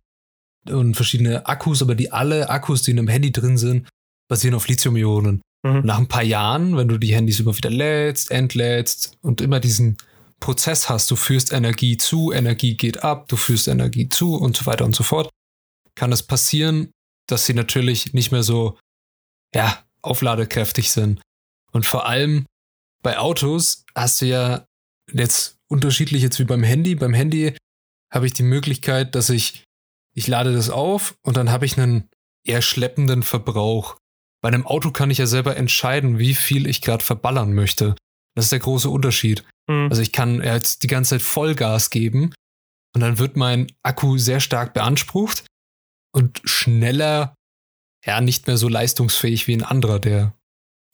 und 0.68 0.94
verschiedene 0.94 1.46
Akkus, 1.46 1.82
aber 1.82 1.94
die 1.94 2.12
alle 2.12 2.48
Akkus, 2.50 2.82
die 2.82 2.90
in 2.90 2.98
einem 2.98 3.08
Handy 3.08 3.30
drin 3.30 3.58
sind, 3.58 3.88
basieren 4.28 4.54
auf 4.54 4.68
Lithium-Ionen. 4.68 5.42
Mhm. 5.62 5.80
Nach 5.84 5.98
ein 5.98 6.08
paar 6.08 6.22
Jahren, 6.22 6.76
wenn 6.76 6.88
du 6.88 6.98
die 6.98 7.14
Handys 7.14 7.40
immer 7.40 7.56
wieder 7.56 7.70
lädst, 7.70 8.30
entlädst 8.30 9.18
und 9.22 9.40
immer 9.40 9.60
diesen 9.60 9.96
Prozess 10.40 10.88
hast, 10.88 11.10
du 11.10 11.16
führst 11.16 11.52
Energie 11.52 11.96
zu, 11.96 12.32
Energie 12.32 12.76
geht 12.76 13.02
ab, 13.02 13.28
du 13.28 13.36
führst 13.36 13.68
Energie 13.68 14.08
zu 14.08 14.34
und 14.34 14.56
so 14.56 14.66
weiter 14.66 14.84
und 14.84 14.94
so 14.94 15.02
fort, 15.02 15.30
kann 15.94 16.12
es 16.12 16.22
passieren, 16.22 16.90
dass 17.26 17.46
sie 17.46 17.54
natürlich 17.54 18.12
nicht 18.12 18.32
mehr 18.32 18.42
so, 18.42 18.78
ja, 19.54 19.84
aufladekräftig 20.02 20.90
sind. 20.90 21.20
Und 21.72 21.86
vor 21.86 22.06
allem 22.06 22.46
bei 23.02 23.18
Autos 23.18 23.84
hast 23.94 24.20
du 24.20 24.26
ja 24.26 24.66
jetzt 25.12 25.56
unterschiedlich 25.68 26.22
jetzt 26.22 26.38
wie 26.38 26.44
beim 26.44 26.62
Handy. 26.62 26.94
Beim 26.94 27.14
Handy 27.14 27.56
habe 28.12 28.26
ich 28.26 28.32
die 28.32 28.42
Möglichkeit, 28.42 29.14
dass 29.14 29.30
ich, 29.30 29.64
ich 30.14 30.26
lade 30.26 30.52
das 30.52 30.70
auf 30.70 31.16
und 31.22 31.36
dann 31.36 31.50
habe 31.50 31.66
ich 31.66 31.78
einen 31.78 32.08
eher 32.44 32.62
schleppenden 32.62 33.22
Verbrauch. 33.22 33.96
Bei 34.42 34.48
einem 34.48 34.66
Auto 34.66 34.90
kann 34.90 35.10
ich 35.10 35.18
ja 35.18 35.26
selber 35.26 35.56
entscheiden, 35.56 36.18
wie 36.18 36.34
viel 36.34 36.66
ich 36.66 36.82
gerade 36.82 37.04
verballern 37.04 37.52
möchte. 37.52 37.96
Das 38.34 38.46
ist 38.46 38.52
der 38.52 38.58
große 38.60 38.90
Unterschied. 38.90 39.44
Mhm. 39.68 39.88
Also 39.90 40.02
ich 40.02 40.12
kann 40.12 40.42
jetzt 40.42 40.82
die 40.82 40.88
ganze 40.88 41.10
Zeit 41.10 41.22
Vollgas 41.22 41.90
geben 41.90 42.34
und 42.94 43.00
dann 43.00 43.18
wird 43.18 43.36
mein 43.36 43.66
Akku 43.82 44.18
sehr 44.18 44.40
stark 44.40 44.74
beansprucht 44.74 45.44
und 46.14 46.40
schneller, 46.44 47.34
ja, 48.04 48.20
nicht 48.20 48.46
mehr 48.46 48.56
so 48.56 48.68
leistungsfähig 48.68 49.46
wie 49.46 49.54
ein 49.54 49.62
anderer, 49.62 49.98
der 49.98 50.34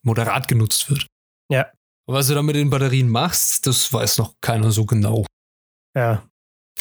moderat 0.04 0.48
genutzt 0.48 0.90
wird. 0.90 1.06
Ja. 1.50 1.70
Und 2.06 2.14
was 2.14 2.28
du 2.28 2.34
dann 2.34 2.46
mit 2.46 2.56
den 2.56 2.70
Batterien 2.70 3.08
machst, 3.08 3.66
das 3.66 3.92
weiß 3.92 4.18
noch 4.18 4.34
keiner 4.40 4.72
so 4.72 4.84
genau. 4.84 5.26
Ja. 5.96 6.26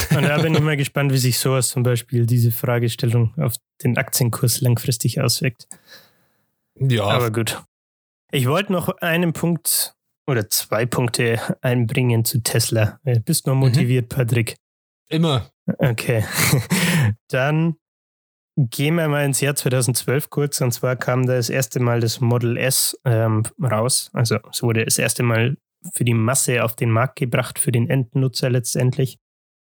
Und 0.10 0.24
da 0.24 0.38
bin 0.40 0.56
ich 0.56 0.62
mal 0.62 0.78
gespannt, 0.78 1.12
wie 1.12 1.18
sich 1.18 1.38
sowas 1.38 1.70
zum 1.70 1.84
Beispiel, 1.84 2.26
diese 2.26 2.52
Fragestellung 2.52 3.34
auf 3.38 3.56
den 3.84 3.98
Aktienkurs 3.98 4.62
langfristig 4.62 5.22
auswirkt. 5.22 5.68
Ja. 6.90 7.06
Aber 7.06 7.32
gut. 7.32 7.62
Ich 8.32 8.48
wollte 8.48 8.72
noch 8.72 8.90
einen 9.00 9.34
Punkt 9.34 9.96
oder 10.28 10.50
zwei 10.50 10.86
Punkte 10.86 11.40
einbringen 11.62 12.26
zu 12.26 12.42
Tesla. 12.42 13.00
Du 13.04 13.20
bist 13.20 13.48
noch 13.48 13.54
mhm. 13.54 13.60
motiviert, 13.62 14.06
mhm. 14.06 14.16
Patrick? 14.16 14.56
Immer. 15.10 15.50
Okay. 15.78 16.24
Dann 17.30 17.76
gehen 18.58 18.96
wir 18.96 19.08
mal 19.08 19.26
ins 19.26 19.42
Jahr 19.42 19.56
2012 19.56 20.30
kurz. 20.30 20.62
Und 20.62 20.72
zwar 20.72 20.96
kam 20.96 21.26
da 21.26 21.36
das 21.36 21.50
erste 21.50 21.80
Mal 21.80 22.00
das 22.00 22.22
Model 22.22 22.58
S 22.58 22.98
ähm, 23.06 23.44
raus. 23.62 24.10
Also 24.14 24.38
es 24.50 24.64
wurde 24.64 24.86
das 24.86 24.98
erste 24.98 25.24
Mal 25.24 25.58
für 25.94 26.06
die 26.06 26.14
Masse 26.14 26.64
auf 26.64 26.76
den 26.76 26.92
Markt 26.92 27.18
gebracht, 27.18 27.60
für 27.60 27.72
den 27.72 27.90
Endnutzer 27.90 28.50
letztendlich. 28.50 29.18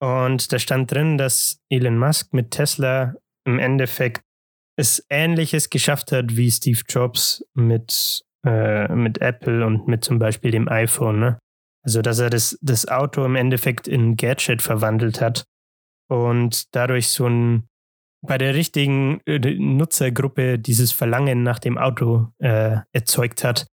Und 0.01 0.53
da 0.53 0.59
stand 0.59 0.91
drin, 0.91 1.19
dass 1.19 1.61
Elon 1.69 1.99
Musk 1.99 2.33
mit 2.33 2.51
Tesla 2.51 3.15
im 3.45 3.59
Endeffekt 3.59 4.23
es 4.81 5.05
Ähnliches 5.09 5.70
geschafft 5.70 6.12
hat 6.12 6.37
wie 6.37 6.51
Steve 6.51 6.81
Jobs 6.89 7.45
mit 7.55 8.24
äh, 8.45 8.89
mit 8.95 9.20
Apple 9.20 9.66
und 9.66 9.87
mit 9.87 10.03
zum 10.03 10.18
Beispiel 10.18 10.51
dem 10.51 10.68
iPhone. 10.68 11.20
Ne? 11.20 11.39
Also, 11.83 12.03
dass 12.03 12.18
er 12.18 12.31
das, 12.31 12.59
das 12.62 12.89
Auto 12.89 13.24
im 13.24 13.37
Endeffekt 13.37 13.87
in 13.87 14.16
Gadget 14.16 14.62
verwandelt 14.62 15.20
hat 15.20 15.45
und 16.09 16.74
dadurch 16.74 17.09
so 17.09 17.26
ein 17.26 17.68
bei 18.22 18.37
der 18.37 18.55
richtigen 18.55 19.20
äh, 19.26 19.39
Nutzergruppe 19.39 20.59
dieses 20.59 20.93
Verlangen 20.93 21.43
nach 21.43 21.59
dem 21.59 21.78
Auto 21.78 22.28
äh, 22.39 22.78
erzeugt 22.93 23.45
hat. 23.45 23.66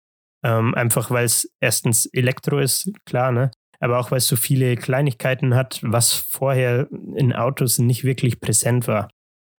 Ähm, 0.44 0.74
einfach 0.76 1.12
weil 1.12 1.26
es 1.26 1.50
erstens 1.60 2.06
Elektro 2.06 2.60
ist, 2.60 2.92
klar, 3.06 3.32
ne? 3.32 3.52
Aber 3.80 4.00
auch 4.00 4.12
weil 4.12 4.20
es 4.20 4.28
so 4.28 4.36
viele 4.36 4.76
Kleinigkeiten 4.76 5.54
hat, 5.54 5.80
was 5.84 6.14
vorher 6.14 6.88
in 7.16 7.34
Autos 7.34 7.78
nicht 7.78 8.04
wirklich 8.04 8.40
präsent 8.40 8.88
war. 8.88 9.10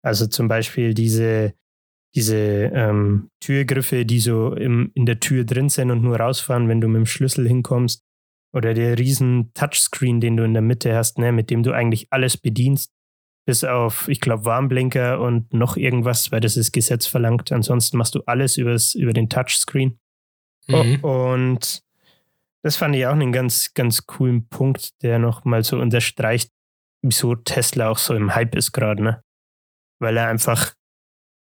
Also 0.04 0.28
zum 0.28 0.48
Beispiel 0.48 0.94
diese 0.94 1.54
diese 2.16 2.72
ähm, 2.74 3.30
Türgriffe, 3.42 4.06
die 4.06 4.20
so 4.20 4.54
im, 4.54 4.92
in 4.96 5.06
der 5.06 5.20
Tür 5.20 5.44
drin 5.44 5.70
sind 5.70 5.92
und 5.92 6.02
nur 6.02 6.20
rausfahren, 6.20 6.68
wenn 6.68 6.82
du 6.82 6.88
mit 6.88 6.98
dem 6.98 7.06
Schlüssel 7.06 7.48
hinkommst. 7.48 8.04
Oder 8.54 8.74
der 8.74 8.98
riesen 8.98 9.52
Touchscreen, 9.54 10.20
den 10.20 10.36
du 10.36 10.44
in 10.44 10.54
der 10.54 10.64
Mitte 10.64 10.96
hast, 10.96 11.20
ne, 11.20 11.32
mit 11.32 11.52
dem 11.52 11.62
du 11.62 11.74
eigentlich 11.74 12.08
alles 12.12 12.38
bedienst, 12.38 12.92
bis 13.46 13.64
auf, 13.64 14.08
ich 14.08 14.20
glaube, 14.20 14.46
Warnblinker 14.46 15.20
und 15.20 15.54
noch 15.54 15.78
irgendwas, 15.78 16.32
weil 16.32 16.40
das 16.40 16.56
das 16.56 16.72
Gesetz 16.72 17.06
verlangt. 17.06 17.52
Ansonsten 17.52 17.98
machst 17.98 18.16
du 18.16 18.24
alles 18.26 18.58
übers, 18.58 18.96
über 18.96 19.14
den 19.14 19.30
Touchscreen. 19.30 20.00
Mhm. 20.70 21.00
und 21.02 21.82
das 22.62 22.76
fand 22.76 22.94
ich 22.96 23.06
auch 23.06 23.14
einen 23.14 23.32
ganz, 23.32 23.74
ganz 23.74 24.06
coolen 24.06 24.50
Punkt, 24.50 25.02
der 25.02 25.18
nochmal 25.18 25.64
so 25.64 25.80
unterstreicht, 25.80 26.52
wieso 27.02 27.36
Tesla 27.36 27.88
auch 27.90 27.98
so 27.98 28.14
im 28.16 28.36
Hype 28.36 28.56
ist 28.56 28.74
gerade, 28.74 29.02
ne? 29.02 29.24
Weil 30.00 30.18
er 30.18 30.28
einfach 30.28 30.74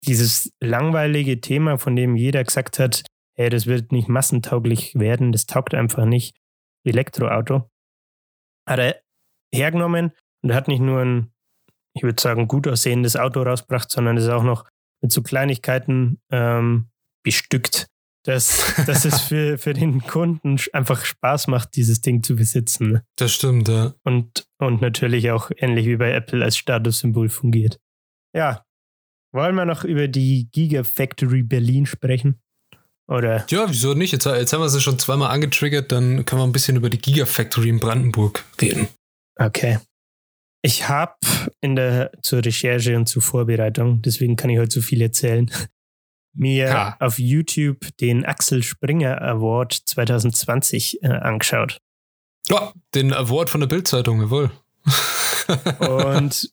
dieses 0.06 0.52
langweilige 0.60 1.40
Thema, 1.40 1.78
von 1.78 1.96
dem 1.96 2.16
jeder 2.16 2.44
gesagt 2.44 2.78
hat, 2.78 3.04
hey, 3.36 3.50
das 3.50 3.66
wird 3.66 3.92
nicht 3.92 4.08
massentauglich 4.08 4.94
werden, 4.94 5.32
das 5.32 5.46
taugt 5.46 5.74
einfach 5.74 6.04
nicht, 6.04 6.36
Elektroauto. 6.84 7.70
hat 8.68 8.78
er 8.78 9.00
hergenommen 9.54 10.12
und 10.42 10.54
hat 10.54 10.68
nicht 10.68 10.80
nur 10.80 11.00
ein, 11.00 11.32
ich 11.94 12.02
würde 12.02 12.20
sagen, 12.20 12.48
gut 12.48 12.68
aussehendes 12.68 13.16
Auto 13.16 13.42
rausgebracht, 13.42 13.90
sondern 13.90 14.16
ist 14.16 14.28
auch 14.28 14.42
noch 14.42 14.68
mit 15.00 15.12
so 15.12 15.22
Kleinigkeiten 15.22 16.20
ähm, 16.30 16.90
bestückt, 17.24 17.86
dass, 18.24 18.74
dass 18.86 19.04
es 19.04 19.20
für, 19.22 19.58
für 19.58 19.72
den 19.72 20.02
Kunden 20.02 20.58
einfach 20.72 21.04
Spaß 21.04 21.46
macht, 21.46 21.76
dieses 21.76 22.00
Ding 22.00 22.22
zu 22.22 22.36
besitzen. 22.36 22.92
Ne? 22.92 23.04
Das 23.16 23.32
stimmt, 23.32 23.68
ja. 23.68 23.94
Und, 24.02 24.44
und 24.58 24.80
natürlich 24.80 25.30
auch 25.30 25.50
ähnlich 25.56 25.86
wie 25.86 25.96
bei 25.96 26.12
Apple 26.12 26.44
als 26.44 26.56
Statussymbol 26.56 27.28
fungiert. 27.28 27.78
Ja. 28.34 28.64
Wollen 29.32 29.54
wir 29.56 29.64
noch 29.64 29.84
über 29.84 30.06
die 30.08 30.48
Gigafactory 30.52 31.42
Berlin 31.42 31.86
sprechen? 31.86 32.40
Oder? 33.06 33.46
Ja, 33.50 33.68
wieso 33.68 33.94
nicht? 33.94 34.12
Jetzt, 34.12 34.26
jetzt 34.26 34.52
haben 34.52 34.60
wir 34.60 34.68
sie 34.68 34.80
schon 34.80 34.98
zweimal 34.98 35.30
angetriggert, 35.30 35.92
dann 35.92 36.24
können 36.24 36.40
wir 36.40 36.46
ein 36.46 36.52
bisschen 36.52 36.76
über 36.76 36.88
die 36.88 36.98
Gigafactory 36.98 37.68
in 37.68 37.80
Brandenburg 37.80 38.44
reden. 38.60 38.88
Okay. 39.36 39.78
Ich 40.62 40.88
habe 40.88 41.16
in 41.60 41.76
der 41.76 42.12
zur 42.22 42.42
Recherche 42.44 42.96
und 42.96 43.06
zur 43.06 43.20
Vorbereitung, 43.20 44.00
deswegen 44.00 44.36
kann 44.36 44.48
ich 44.48 44.58
heute 44.58 44.72
so 44.72 44.80
viel 44.80 45.02
erzählen, 45.02 45.50
mir 46.32 46.72
Ha. 46.72 46.96
auf 47.00 47.18
YouTube 47.18 47.94
den 47.98 48.24
Axel 48.24 48.62
Springer 48.62 49.20
Award 49.20 49.74
2020 49.84 51.02
äh, 51.02 51.08
angeschaut. 51.08 51.78
Ja, 52.48 52.72
den 52.94 53.12
Award 53.12 53.50
von 53.50 53.60
der 53.60 53.68
Bildzeitung, 53.68 54.20
jawohl. 54.22 54.50
Und 55.78 56.50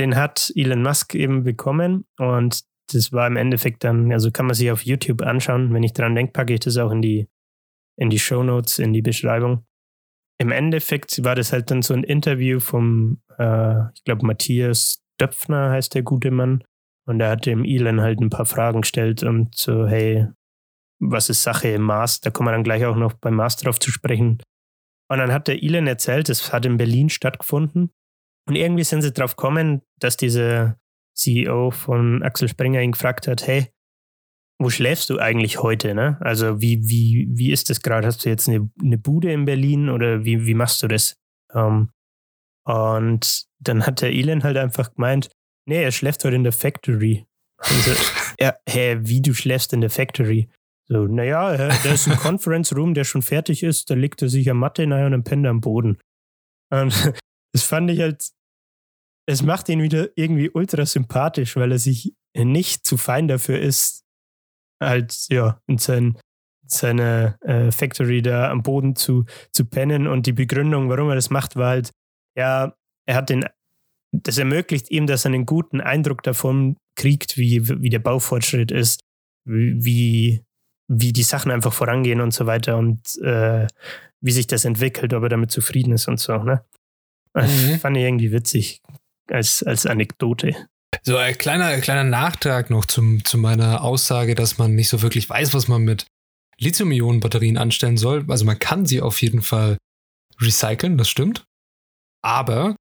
den 0.00 0.16
hat 0.16 0.50
Elon 0.56 0.82
Musk 0.82 1.14
eben 1.14 1.44
bekommen 1.44 2.06
und 2.18 2.64
das 2.92 3.12
war 3.12 3.26
im 3.26 3.36
Endeffekt 3.36 3.84
dann, 3.84 4.12
also 4.12 4.30
kann 4.30 4.46
man 4.46 4.54
sich 4.54 4.70
auf 4.70 4.82
YouTube 4.82 5.22
anschauen. 5.22 5.72
Wenn 5.72 5.82
ich 5.82 5.92
dran 5.92 6.14
denke, 6.14 6.32
packe 6.32 6.54
ich 6.54 6.60
das 6.60 6.76
auch 6.76 6.90
in 6.90 7.02
die, 7.02 7.28
in 7.96 8.10
die 8.10 8.18
Show 8.18 8.42
Notes, 8.42 8.78
in 8.78 8.92
die 8.92 9.02
Beschreibung. 9.02 9.64
Im 10.38 10.50
Endeffekt 10.50 11.22
war 11.22 11.34
das 11.34 11.52
halt 11.52 11.70
dann 11.70 11.82
so 11.82 11.94
ein 11.94 12.02
Interview 12.02 12.58
vom, 12.58 13.20
äh, 13.38 13.90
ich 13.94 14.02
glaube, 14.04 14.26
Matthias 14.26 15.04
Döpfner 15.20 15.70
heißt 15.70 15.94
der 15.94 16.02
gute 16.02 16.30
Mann. 16.30 16.64
Und 17.06 17.20
er 17.20 17.30
hat 17.30 17.46
dem 17.46 17.64
Elon 17.64 18.00
halt 18.00 18.20
ein 18.20 18.30
paar 18.30 18.46
Fragen 18.46 18.80
gestellt 18.80 19.22
und 19.22 19.54
so, 19.54 19.86
hey, 19.86 20.28
was 20.98 21.28
ist 21.28 21.42
Sache 21.42 21.68
im 21.68 21.82
Mars? 21.82 22.20
Da 22.20 22.30
kommen 22.30 22.48
wir 22.48 22.52
dann 22.52 22.64
gleich 22.64 22.84
auch 22.86 22.96
noch 22.96 23.12
beim 23.14 23.34
Mars 23.34 23.56
drauf 23.56 23.78
zu 23.78 23.90
sprechen. 23.90 24.38
Und 25.08 25.18
dann 25.18 25.32
hat 25.32 25.48
der 25.48 25.62
Elon 25.62 25.86
erzählt, 25.86 26.28
es 26.28 26.52
hat 26.52 26.64
in 26.64 26.76
Berlin 26.76 27.10
stattgefunden. 27.10 27.90
Und 28.50 28.56
irgendwie 28.56 28.82
sind 28.82 29.02
sie 29.02 29.12
drauf 29.12 29.36
gekommen, 29.36 29.82
dass 30.00 30.16
dieser 30.16 30.76
CEO 31.14 31.70
von 31.70 32.24
Axel 32.24 32.48
Springer 32.48 32.82
ihn 32.82 32.90
gefragt 32.90 33.28
hat, 33.28 33.46
hey, 33.46 33.68
wo 34.58 34.70
schläfst 34.70 35.08
du 35.08 35.20
eigentlich 35.20 35.62
heute? 35.62 35.94
Ne? 35.94 36.18
Also 36.20 36.60
wie, 36.60 36.80
wie, 36.82 37.28
wie 37.30 37.52
ist 37.52 37.70
das 37.70 37.80
gerade? 37.80 38.08
Hast 38.08 38.24
du 38.24 38.28
jetzt 38.28 38.48
eine, 38.48 38.68
eine 38.82 38.98
Bude 38.98 39.32
in 39.32 39.44
Berlin 39.44 39.88
oder 39.88 40.24
wie, 40.24 40.46
wie 40.46 40.54
machst 40.54 40.82
du 40.82 40.88
das? 40.88 41.16
Ähm, 41.54 41.92
und 42.66 43.44
dann 43.60 43.86
hat 43.86 44.02
der 44.02 44.10
Elon 44.10 44.42
halt 44.42 44.56
einfach 44.56 44.94
gemeint, 44.94 45.30
nee, 45.68 45.80
er 45.80 45.92
schläft 45.92 46.24
heute 46.24 46.34
in 46.34 46.42
der 46.42 46.52
Factory. 46.52 47.26
Also, 47.56 47.92
ja, 48.40 48.56
hä, 48.68 48.98
wie 49.02 49.22
du 49.22 49.32
schläfst 49.32 49.72
in 49.72 49.80
der 49.80 49.90
Factory? 49.90 50.50
So, 50.88 51.06
naja, 51.06 51.56
da 51.56 51.92
ist 51.92 52.08
ein 52.08 52.16
Conference 52.18 52.74
Room, 52.74 52.94
der 52.94 53.04
schon 53.04 53.22
fertig 53.22 53.62
ist, 53.62 53.90
da 53.90 53.94
legt 53.94 54.22
er 54.22 54.28
sich 54.28 54.50
am 54.50 54.58
Matte 54.58 54.88
naja, 54.88 55.06
und 55.06 55.12
dann 55.12 55.22
pennt 55.22 55.46
er 55.46 55.50
am 55.50 55.60
Boden. 55.60 55.98
Und 56.70 57.12
das 57.54 57.62
fand 57.62 57.90
ich 57.92 58.00
halt, 58.00 58.32
es 59.26 59.42
macht 59.42 59.68
ihn 59.68 59.82
wieder 59.82 60.08
irgendwie 60.16 60.50
ultra 60.50 60.86
sympathisch, 60.86 61.56
weil 61.56 61.72
er 61.72 61.78
sich 61.78 62.14
nicht 62.36 62.86
zu 62.86 62.96
fein 62.96 63.28
dafür 63.28 63.60
ist, 63.60 64.04
halt, 64.82 65.26
ja, 65.28 65.60
in 65.66 65.78
sein, 65.78 66.18
seiner 66.66 67.36
äh, 67.42 67.70
Factory 67.70 68.22
da 68.22 68.50
am 68.50 68.62
Boden 68.62 68.96
zu, 68.96 69.24
zu 69.52 69.64
pennen. 69.64 70.06
Und 70.06 70.26
die 70.26 70.32
Begründung, 70.32 70.88
warum 70.88 71.08
er 71.08 71.14
das 71.14 71.30
macht, 71.30 71.56
war 71.56 71.70
halt, 71.70 71.90
ja, 72.36 72.74
er 73.06 73.14
hat 73.14 73.28
den, 73.28 73.44
das 74.12 74.38
ermöglicht 74.38 74.90
ihm, 74.90 75.06
dass 75.06 75.24
er 75.24 75.32
einen 75.32 75.46
guten 75.46 75.80
Eindruck 75.80 76.22
davon 76.22 76.76
kriegt, 76.96 77.36
wie, 77.36 77.68
wie 77.68 77.90
der 77.90 77.98
Baufortschritt 77.98 78.70
ist, 78.70 79.00
wie, 79.44 80.42
wie 80.88 81.12
die 81.12 81.22
Sachen 81.22 81.50
einfach 81.50 81.72
vorangehen 81.72 82.20
und 82.20 82.32
so 82.32 82.46
weiter 82.46 82.78
und 82.78 83.00
äh, 83.22 83.66
wie 84.20 84.32
sich 84.32 84.46
das 84.46 84.64
entwickelt, 84.64 85.14
ob 85.14 85.22
er 85.22 85.28
damit 85.28 85.50
zufrieden 85.50 85.92
ist 85.92 86.08
und 86.08 86.18
so. 86.18 86.38
Ne? 86.42 86.64
Mhm. 87.34 87.78
Fand 87.78 87.96
ich 87.96 88.04
irgendwie 88.04 88.32
witzig 88.32 88.82
als, 89.30 89.62
als 89.62 89.86
Anekdote. 89.86 90.54
So 91.02 91.16
ein 91.16 91.36
kleiner, 91.38 91.78
kleiner 91.78 92.04
Nachtrag 92.04 92.70
noch 92.70 92.84
zum, 92.84 93.24
zu 93.24 93.38
meiner 93.38 93.82
Aussage, 93.82 94.34
dass 94.34 94.58
man 94.58 94.74
nicht 94.74 94.88
so 94.88 95.02
wirklich 95.02 95.28
weiß, 95.30 95.54
was 95.54 95.68
man 95.68 95.82
mit 95.82 96.06
Lithium-Ionen-Batterien 96.58 97.56
anstellen 97.56 97.96
soll. 97.96 98.24
Also 98.28 98.44
man 98.44 98.58
kann 98.58 98.86
sie 98.86 99.00
auf 99.00 99.22
jeden 99.22 99.42
Fall 99.42 99.78
recyceln, 100.40 100.98
das 100.98 101.08
stimmt. 101.08 101.44
Aber 102.22 102.76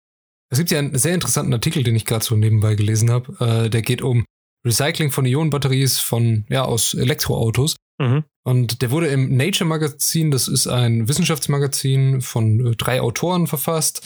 es 0.51 0.57
gibt 0.57 0.71
ja 0.71 0.79
einen 0.79 0.97
sehr 0.97 1.13
interessanten 1.13 1.53
Artikel, 1.53 1.83
den 1.83 1.95
ich 1.95 2.05
gerade 2.05 2.25
so 2.25 2.35
nebenbei 2.35 2.75
gelesen 2.75 3.09
habe. 3.09 3.65
Äh, 3.65 3.69
der 3.69 3.81
geht 3.81 4.01
um 4.01 4.25
Recycling 4.65 5.11
von 5.11 5.25
Ionenbatteries 5.25 5.99
von, 5.99 6.45
ja, 6.49 6.63
aus 6.63 6.93
Elektroautos. 6.93 7.75
Mhm. 7.99 8.23
Und 8.43 8.81
der 8.81 8.91
wurde 8.91 9.07
im 9.07 9.35
Nature 9.35 9.67
Magazin, 9.67 10.31
das 10.31 10.47
ist 10.47 10.67
ein 10.67 11.07
Wissenschaftsmagazin 11.07 12.21
von 12.21 12.65
äh, 12.65 12.75
drei 12.75 13.01
Autoren 13.01 13.47
verfasst. 13.47 14.05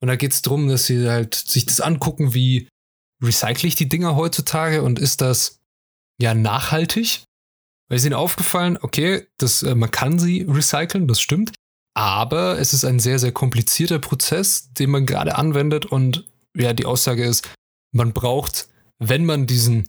Und 0.00 0.08
da 0.08 0.16
geht 0.16 0.32
es 0.32 0.42
darum, 0.42 0.68
dass 0.68 0.86
sie 0.86 1.08
halt 1.08 1.34
sich 1.34 1.66
das 1.66 1.80
angucken, 1.80 2.34
wie 2.34 2.68
recycle 3.22 3.68
ich 3.68 3.74
die 3.74 3.88
Dinger 3.88 4.16
heutzutage 4.16 4.82
und 4.82 4.98
ist 4.98 5.20
das 5.20 5.60
ja 6.18 6.34
nachhaltig? 6.34 7.24
Weil 7.88 7.98
ist 7.98 8.04
ihnen 8.04 8.14
aufgefallen, 8.14 8.78
okay, 8.80 9.26
das, 9.38 9.62
äh, 9.62 9.74
man 9.74 9.90
kann 9.90 10.18
sie 10.18 10.46
recyceln, 10.48 11.08
das 11.08 11.20
stimmt. 11.20 11.52
Aber 11.94 12.58
es 12.58 12.72
ist 12.72 12.84
ein 12.84 13.00
sehr, 13.00 13.18
sehr 13.18 13.32
komplizierter 13.32 13.98
Prozess, 13.98 14.72
den 14.72 14.90
man 14.90 15.06
gerade 15.06 15.36
anwendet. 15.36 15.86
Und 15.86 16.24
ja, 16.56 16.72
die 16.72 16.86
Aussage 16.86 17.24
ist, 17.24 17.48
man 17.92 18.12
braucht, 18.12 18.68
wenn 18.98 19.24
man 19.24 19.46
diesen 19.46 19.88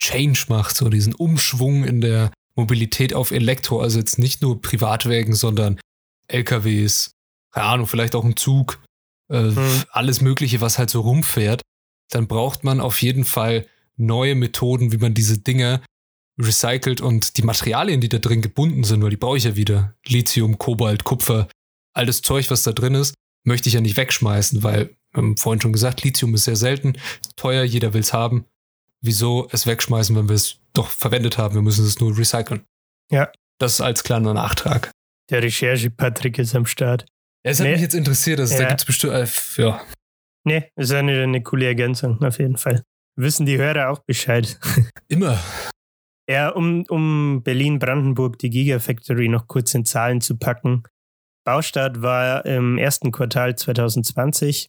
Change 0.00 0.46
macht, 0.48 0.76
so 0.76 0.88
diesen 0.88 1.14
Umschwung 1.14 1.84
in 1.84 2.00
der 2.00 2.32
Mobilität 2.54 3.12
auf 3.12 3.32
Elektro, 3.32 3.80
also 3.80 3.98
jetzt 3.98 4.18
nicht 4.18 4.42
nur 4.42 4.62
Privatwägen, 4.62 5.34
sondern 5.34 5.80
LKWs, 6.28 7.10
keine 7.52 7.66
Ahnung, 7.66 7.86
vielleicht 7.86 8.14
auch 8.14 8.24
ein 8.24 8.36
Zug, 8.36 8.80
äh, 9.30 9.50
Hm. 9.54 9.82
alles 9.90 10.20
Mögliche, 10.20 10.60
was 10.60 10.78
halt 10.78 10.90
so 10.90 11.00
rumfährt, 11.00 11.62
dann 12.10 12.26
braucht 12.26 12.64
man 12.64 12.80
auf 12.80 13.00
jeden 13.02 13.24
Fall 13.24 13.66
neue 13.96 14.34
Methoden, 14.34 14.92
wie 14.92 14.98
man 14.98 15.14
diese 15.14 15.38
Dinge 15.38 15.82
recycelt 16.40 17.00
und 17.00 17.36
die 17.36 17.42
Materialien, 17.42 18.00
die 18.00 18.08
da 18.08 18.18
drin 18.18 18.42
gebunden 18.42 18.84
sind, 18.84 19.02
weil 19.02 19.10
die 19.10 19.16
brauche 19.16 19.36
ich 19.36 19.44
ja 19.44 19.56
wieder. 19.56 19.94
Lithium, 20.06 20.58
Kobalt, 20.58 21.04
Kupfer, 21.04 21.48
all 21.94 22.06
das 22.06 22.22
Zeug, 22.22 22.50
was 22.50 22.62
da 22.62 22.72
drin 22.72 22.94
ist, 22.94 23.14
möchte 23.44 23.68
ich 23.68 23.74
ja 23.74 23.80
nicht 23.80 23.96
wegschmeißen, 23.96 24.62
weil, 24.62 24.96
wir 25.12 25.18
haben 25.18 25.36
vorhin 25.36 25.60
schon 25.60 25.72
gesagt, 25.74 26.02
Lithium 26.02 26.34
ist 26.34 26.44
sehr 26.44 26.56
selten, 26.56 26.94
teuer, 27.36 27.64
jeder 27.64 27.92
will 27.92 28.00
es 28.00 28.12
haben. 28.12 28.46
Wieso 29.02 29.48
es 29.50 29.66
wegschmeißen, 29.66 30.16
wenn 30.16 30.28
wir 30.28 30.36
es 30.36 30.58
doch 30.72 30.88
verwendet 30.88 31.36
haben? 31.36 31.54
Wir 31.54 31.62
müssen 31.62 31.84
es 31.84 32.00
nur 32.00 32.16
recyceln. 32.16 32.62
Ja. 33.10 33.30
Das 33.58 33.80
als 33.80 34.04
kleiner 34.04 34.32
Nachtrag. 34.32 34.90
Der 35.30 35.42
Recherche-Patrick 35.42 36.38
ist 36.38 36.54
am 36.54 36.66
Start. 36.66 37.04
Es 37.44 37.58
hat 37.60 37.66
Nee. 37.66 37.72
mich 37.72 37.80
jetzt 37.82 37.94
interessiert, 37.94 38.38
also 38.40 38.54
da 38.56 38.62
Ja. 38.62 38.68
gibt 38.68 38.80
es 38.82 38.86
bestimmt, 38.86 39.14
äh, 39.14 39.26
ja. 39.62 39.80
Nee, 40.44 40.70
ist 40.76 40.92
eine, 40.92 41.22
eine 41.22 41.42
coole 41.42 41.66
Ergänzung, 41.66 42.22
auf 42.22 42.38
jeden 42.38 42.56
Fall. 42.56 42.82
Wissen 43.16 43.46
die 43.46 43.58
Hörer 43.58 43.90
auch 43.90 43.98
Bescheid. 44.00 44.58
Immer. 45.08 45.38
Ja, 46.28 46.50
um, 46.50 46.84
um 46.88 47.42
Berlin-Brandenburg 47.42 48.38
die 48.38 48.50
Gigafactory 48.50 49.28
noch 49.28 49.48
kurz 49.48 49.74
in 49.74 49.84
Zahlen 49.84 50.20
zu 50.20 50.38
packen. 50.38 50.84
Baustart 51.44 52.00
war 52.02 52.46
im 52.46 52.78
ersten 52.78 53.10
Quartal 53.10 53.56
2020. 53.56 54.68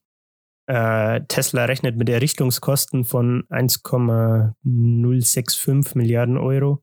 Äh, 0.68 1.22
Tesla 1.28 1.66
rechnet 1.66 1.95
mit 1.98 2.10
Errichtungskosten 2.10 3.06
von 3.06 3.44
1,065 3.50 5.95
Milliarden 5.95 6.38
Euro. 6.38 6.82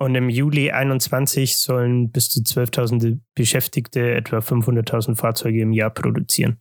Und 0.00 0.14
im 0.14 0.30
Juli 0.30 0.70
21 0.70 1.58
sollen 1.58 2.10
bis 2.10 2.30
zu 2.30 2.40
12.000 2.40 3.20
Beschäftigte 3.34 4.14
etwa 4.14 4.38
500.000 4.38 5.14
Fahrzeuge 5.14 5.60
im 5.60 5.72
Jahr 5.72 5.90
produzieren. 5.90 6.58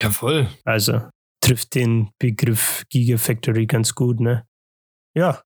Jawohl. 0.00 0.48
Also 0.64 1.02
trifft 1.40 1.74
den 1.74 2.10
Begriff 2.20 2.84
Gigafactory 2.88 3.66
ganz 3.66 3.94
gut, 3.94 4.20
ne? 4.20 4.46
Ja, 5.16 5.42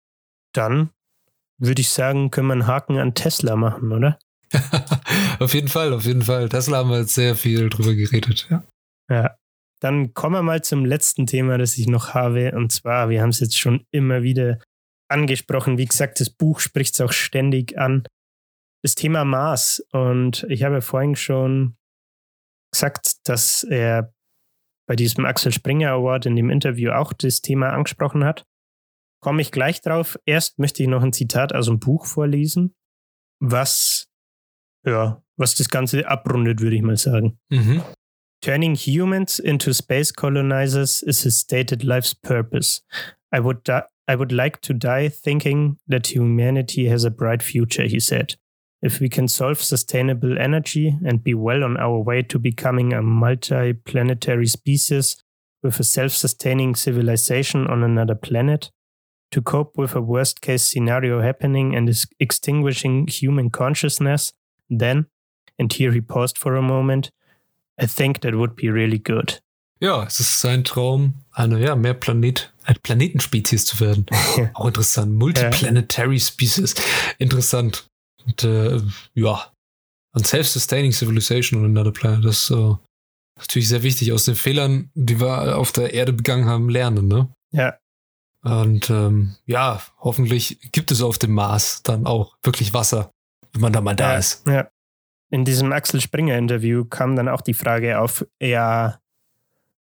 dann 0.55 0.91
würde 1.59 1.81
ich 1.81 1.89
sagen, 1.89 2.31
können 2.31 2.49
wir 2.49 2.53
einen 2.53 2.67
Haken 2.67 2.99
an 2.99 3.15
Tesla 3.15 3.57
machen, 3.57 3.93
oder? 3.93 4.19
auf 5.39 5.55
jeden 5.55 5.69
Fall, 5.69 5.95
auf 5.95 6.05
jeden 6.05 6.23
Fall. 6.23 6.51
Tesla 6.51 6.79
haben 6.79 6.91
wir 6.91 7.01
jetzt 7.01 7.15
sehr 7.15 7.35
viel 7.35 7.71
drüber 7.71 7.95
geredet. 7.95 8.47
Ja. 8.51 8.65
Ja. 9.09 9.37
Dann 9.81 10.13
kommen 10.13 10.37
wir 10.37 10.43
mal 10.43 10.63
zum 10.63 10.85
letzten 10.85 11.27
Thema, 11.27 11.57
das 11.59 11.79
ich 11.79 11.87
noch 11.87 12.15
habe. 12.15 12.53
Und 12.53 12.73
zwar, 12.73 13.09
wir 13.09 13.23
haben 13.23 13.31
es 13.31 13.41
jetzt 13.41 13.59
schon 13.59 13.85
immer 13.91 14.23
wieder 14.23 14.59
angesprochen. 15.13 15.79
Wie 15.79 15.87
gesagt, 15.87 16.21
das 16.21 16.31
Buch 16.31 16.61
spricht 16.61 16.95
es 16.95 17.01
auch 17.01 17.13
ständig 17.13 17.79
an. 17.79 18.05
Das 18.83 18.95
Thema 18.95 19.25
Mars. 19.25 19.85
Und 19.93 20.45
ich 20.49 20.65
habe 20.65 20.77
ja 20.77 20.81
vorhin 20.81 21.15
schon 21.15 21.77
gesagt, 22.73 23.29
dass 23.29 23.63
er 23.63 24.13
bei 24.89 24.97
diesem 24.97 25.25
Axel 25.25 25.53
Springer 25.53 25.91
Award 25.91 26.27
in 26.27 26.37
dem 26.37 26.51
Interview 26.51 26.91
auch 26.91 27.13
das 27.13 27.41
Thema 27.41 27.71
angesprochen 27.71 28.25
hat. 28.25 28.45
Komme 29.23 29.43
ich 29.43 29.53
gleich 29.53 29.81
drauf. 29.81 30.19
Erst 30.27 30.59
möchte 30.59 30.83
ich 30.83 30.89
noch 30.89 31.03
ein 31.03 31.13
Zitat 31.13 31.55
aus 31.55 31.67
dem 31.67 31.79
Buch 31.79 32.07
vorlesen, 32.07 32.75
was, 33.41 34.09
ja, 34.85 35.23
was 35.37 35.55
das 35.55 35.69
Ganze 35.69 36.09
abrundet, 36.09 36.61
würde 36.61 36.77
ich 36.77 36.83
mal 36.83 36.97
sagen. 36.97 37.39
Mhm. 37.51 37.83
Turning 38.43 38.75
humans 38.75 39.39
into 39.39 39.73
space 39.73 40.13
colonizers 40.13 41.01
is 41.01 41.23
his 41.23 41.39
stated 41.39 41.85
life's 41.85 42.15
purpose. 42.15 42.83
I 43.33 43.39
would 43.39 43.61
I 44.09 44.17
would 44.17 44.33
like 44.33 44.61
to 44.63 44.75
die 44.75 45.09
thinking 45.09 45.79
that 45.87 46.15
humanity 46.15 46.87
has 46.87 47.05
a 47.05 47.11
bright 47.11 47.43
future, 47.43 47.85
he 47.85 48.01
said. 48.01 48.37
If 48.83 48.99
we 48.99 49.09
can 49.09 49.29
solve 49.29 49.63
sustainable 49.63 50.39
energy 50.39 50.99
and 51.05 51.23
be 51.23 51.35
well 51.35 51.63
on 51.63 51.77
our 51.77 52.01
way 52.01 52.23
to 52.23 52.39
becoming 52.39 52.93
a 52.93 53.01
multi 53.01 53.73
planetary 53.75 54.49
species 54.49 55.23
with 55.63 55.79
a 55.79 55.85
self 55.85 56.13
sustaining 56.13 56.75
civilization 56.75 57.69
on 57.69 57.85
another 57.85 58.17
planet, 58.17 58.73
to 59.31 59.41
cope 59.41 59.79
with 59.79 59.95
a 59.95 60.03
worst 60.03 60.41
case 60.41 60.63
scenario 60.63 61.21
happening 61.21 61.75
and 61.75 61.89
is 61.89 62.07
extinguishing 62.21 63.07
human 63.07 63.51
consciousness, 63.51 64.33
then, 64.69 65.07
and 65.59 65.73
here 65.73 65.93
he 65.93 66.01
paused 66.01 66.37
for 66.37 66.57
a 66.57 66.63
moment, 66.63 67.11
I 67.79 67.87
think 67.87 68.21
that 68.21 68.35
would 68.35 68.57
be 68.57 68.69
really 68.69 68.99
good. 68.99 69.41
Ja, 69.83 70.05
es 70.05 70.21
ist 70.21 70.41
sein 70.41 70.63
Traum, 70.63 71.15
eine 71.33 71.61
ja, 71.61 71.75
mehr 71.75 71.95
Planet, 71.95 72.55
eine 72.63 72.79
Planetenspezies 72.79 73.67
zu 73.67 73.81
werden. 73.81 74.07
Auch 74.55 74.67
interessant. 74.67 75.13
Multiplanetary 75.15 76.21
Species. 76.21 76.77
Interessant. 77.19 77.89
Und, 78.25 78.45
äh, 78.45 78.81
ja. 79.15 79.53
Und 80.15 80.25
Self-Sustaining 80.25 80.93
Civilization 80.93 81.59
on 81.59 81.77
another 81.77 81.91
planet. 81.91 82.25
Das 82.25 82.45
ist 82.45 82.51
äh, 82.51 82.75
natürlich 83.37 83.69
sehr 83.69 83.83
wichtig. 83.83 84.13
Aus 84.13 84.25
den 84.25 84.37
Fehlern, 84.37 84.91
die 84.95 85.21
wir 85.21 85.59
auf 85.59 85.73
der 85.73 85.93
Erde 85.93 86.13
begangen 86.13 86.45
haben, 86.45 86.69
lernen, 86.69 87.09
ne? 87.09 87.35
Ja. 87.51 87.77
Und 88.45 88.89
ähm, 88.89 89.35
ja, 89.47 89.83
hoffentlich 89.99 90.61
gibt 90.71 90.93
es 90.93 91.03
auf 91.03 91.19
dem 91.19 91.33
Mars 91.33 91.83
dann 91.83 92.07
auch 92.07 92.37
wirklich 92.45 92.73
Wasser, 92.73 93.11
wenn 93.53 93.63
man 93.63 93.73
da 93.73 93.81
mal 93.81 93.97
da 93.97 94.13
ja, 94.13 94.19
ist. 94.19 94.47
Ja. 94.47 94.69
In 95.31 95.45
diesem 95.45 95.73
Axel 95.73 96.01
Springer 96.01 96.37
Interview 96.39 96.85
kam 96.85 97.17
dann 97.17 97.29
auch 97.29 97.41
die 97.41 97.55
Frage 97.55 97.99
auf, 97.99 98.25
ja, 98.41 99.02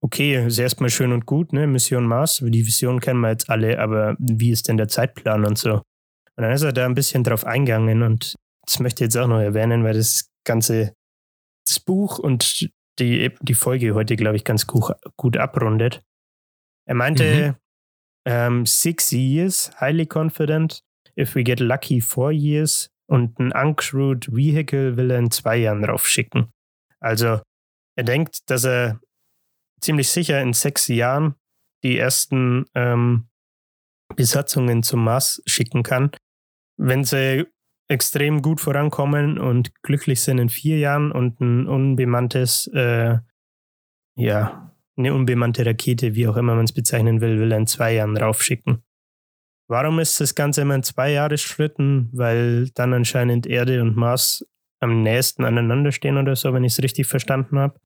okay, 0.07 0.45
ist 0.45 0.57
erstmal 0.57 0.89
schön 0.89 1.11
und 1.11 1.25
gut, 1.25 1.53
ne, 1.53 1.67
Mission 1.67 2.07
Mars, 2.07 2.41
die 2.43 2.65
Vision 2.65 2.99
kennen 2.99 3.19
wir 3.19 3.29
jetzt 3.29 3.49
alle, 3.49 3.79
aber 3.79 4.15
wie 4.19 4.51
ist 4.51 4.67
denn 4.67 4.77
der 4.77 4.87
Zeitplan 4.87 5.45
und 5.45 5.57
so? 5.57 5.73
Und 5.73 6.43
dann 6.43 6.51
ist 6.51 6.63
er 6.63 6.71
da 6.71 6.85
ein 6.85 6.95
bisschen 6.95 7.23
drauf 7.23 7.45
eingegangen 7.45 8.03
und 8.03 8.35
das 8.65 8.79
möchte 8.79 9.03
ich 9.03 9.07
jetzt 9.07 9.17
auch 9.17 9.27
noch 9.27 9.39
erwähnen, 9.39 9.83
weil 9.83 9.93
das 9.93 10.29
ganze 10.45 10.93
das 11.67 11.79
Buch 11.79 12.19
und 12.19 12.69
die, 12.99 13.31
die 13.41 13.53
Folge 13.53 13.93
heute, 13.93 14.15
glaube 14.15 14.37
ich, 14.37 14.43
ganz 14.43 14.65
gut, 14.65 14.93
gut 15.17 15.37
abrundet. 15.37 16.01
Er 16.87 16.95
meinte, 16.95 17.57
mhm. 18.25 18.31
um, 18.31 18.65
six 18.65 19.11
years, 19.11 19.71
highly 19.79 20.05
confident. 20.05 20.79
If 21.19 21.35
we 21.35 21.43
get 21.43 21.59
lucky, 21.59 21.99
four 21.99 22.31
years. 22.31 22.89
Und 23.09 23.39
ein 23.39 23.51
uncrewed 23.51 24.33
Vehicle 24.33 24.95
will 24.95 25.11
er 25.11 25.19
in 25.19 25.31
zwei 25.31 25.57
Jahren 25.57 25.83
raufschicken. 25.83 26.49
Also 26.99 27.41
er 27.97 28.03
denkt, 28.03 28.49
dass 28.49 28.63
er 28.63 28.99
ziemlich 29.81 30.09
sicher 30.09 30.41
in 30.41 30.53
sechs 30.53 30.87
Jahren 30.87 31.35
die 31.83 31.97
ersten 31.97 32.65
ähm, 32.73 33.29
Besatzungen 34.15 34.83
zum 34.83 35.03
Mars 35.03 35.41
schicken 35.45 35.83
kann. 35.83 36.11
Wenn 36.77 37.03
sie 37.03 37.45
extrem 37.87 38.41
gut 38.41 38.59
vorankommen 38.59 39.37
und 39.37 39.73
glücklich 39.83 40.21
sind 40.21 40.39
in 40.39 40.49
vier 40.49 40.77
Jahren 40.79 41.11
und 41.11 41.39
ein 41.39 41.67
unbemanntes, 41.67 42.67
äh, 42.73 43.17
ja, 44.15 44.75
eine 44.97 45.13
unbemannte 45.13 45.65
Rakete, 45.65 46.15
wie 46.15 46.27
auch 46.27 46.37
immer 46.37 46.55
man 46.55 46.65
es 46.65 46.73
bezeichnen 46.73 47.21
will, 47.21 47.39
will 47.39 47.51
er 47.51 47.59
in 47.59 47.67
zwei 47.67 47.93
Jahren 47.93 48.17
raufschicken. 48.17 48.83
Warum 49.69 49.99
ist 49.99 50.19
das 50.19 50.33
Ganze 50.33 50.61
immer 50.61 50.75
in 50.75 50.83
zwei 50.83 51.11
Jahresschritten? 51.11 52.09
Weil 52.13 52.69
dann 52.69 52.93
anscheinend 52.93 53.45
Erde 53.45 53.81
und 53.81 53.95
Mars 53.95 54.45
am 54.79 55.03
nächsten 55.03 55.43
aneinander 55.43 55.91
stehen 55.91 56.17
oder 56.17 56.35
so, 56.35 56.53
wenn 56.53 56.63
ich 56.63 56.73
es 56.73 56.83
richtig 56.83 57.07
verstanden 57.07 57.59
habe. 57.59 57.79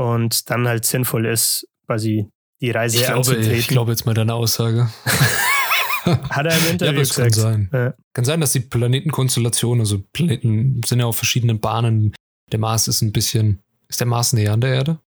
Und 0.00 0.48
dann 0.48 0.66
halt 0.66 0.86
sinnvoll 0.86 1.26
ist, 1.26 1.66
quasi 1.86 2.26
die 2.62 2.70
Reise 2.70 2.96
ich 2.96 3.02
glaube, 3.02 3.18
anzutreten. 3.18 3.52
Ich 3.52 3.68
glaube 3.68 3.90
jetzt 3.90 4.06
mal 4.06 4.14
deine 4.14 4.32
Aussage. 4.32 4.90
Hat 6.04 6.46
er 6.46 6.56
im 6.58 6.66
Interview 6.70 6.94
ja, 6.94 7.00
gesagt. 7.00 7.18
kann 7.18 7.32
sein. 7.32 7.70
Ja. 7.70 7.94
Kann 8.14 8.24
sein, 8.24 8.40
dass 8.40 8.52
die 8.52 8.60
Planetenkonstellation, 8.60 9.80
also 9.80 10.02
Planeten 10.12 10.80
sind 10.86 11.00
ja 11.00 11.04
auf 11.06 11.16
verschiedenen 11.16 11.60
Bahnen. 11.60 12.14
Der 12.50 12.58
Mars 12.58 12.88
ist 12.88 13.02
ein 13.02 13.12
bisschen. 13.12 13.62
Ist 13.88 14.00
der 14.00 14.06
Mars 14.06 14.32
näher 14.32 14.54
an 14.54 14.62
der 14.62 14.72
Erde? 14.72 15.00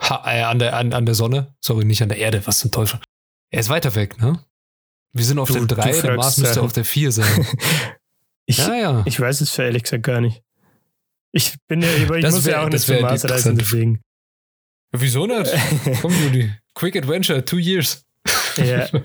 Ha, 0.00 0.22
äh, 0.26 0.42
an, 0.42 0.58
der, 0.58 0.74
an, 0.76 0.94
an 0.94 1.04
der 1.04 1.14
Sonne? 1.14 1.54
Sorry, 1.60 1.84
nicht 1.84 2.02
an 2.02 2.08
der 2.08 2.18
Erde, 2.18 2.46
was 2.46 2.60
zum 2.60 2.70
Teufel. 2.70 3.00
Er 3.50 3.60
ist 3.60 3.68
weiter 3.68 3.94
weg, 3.94 4.18
ne? 4.20 4.42
Wir 5.12 5.24
sind 5.24 5.38
auf 5.38 5.48
Du- 5.48 5.64
der 5.66 5.76
3, 5.76 5.92
du 5.92 6.02
der 6.02 6.16
Mars 6.16 6.38
müsste 6.38 6.62
auf 6.62 6.72
der 6.72 6.84
4 6.86 7.12
sein. 7.12 7.46
ich, 8.46 8.58
ja, 8.58 8.74
ja. 8.74 9.02
ich 9.04 9.20
weiß 9.20 9.42
es 9.42 9.50
für 9.50 9.64
ehrlich 9.64 9.82
gesagt 9.82 10.02
gar 10.04 10.20
nicht. 10.20 10.42
Ich 11.32 11.56
bin 11.68 11.82
ja, 11.82 11.88
ich 11.92 12.22
Das 12.22 12.34
muss 12.34 12.44
wär- 12.44 12.52
ja 12.54 12.64
auch 12.64 12.68
nicht 12.68 12.86
zum 12.86 13.00
Mars 13.00 13.28
reisen, 13.28 13.58
deswegen. 13.58 14.00
Wieso 14.96 15.26
nicht? 15.26 15.52
Komm, 16.00 16.12
Judy. 16.12 16.52
Quick 16.74 16.96
Adventure, 16.96 17.44
two 17.44 17.58
years. 17.58 18.04
Ja. 18.56 18.88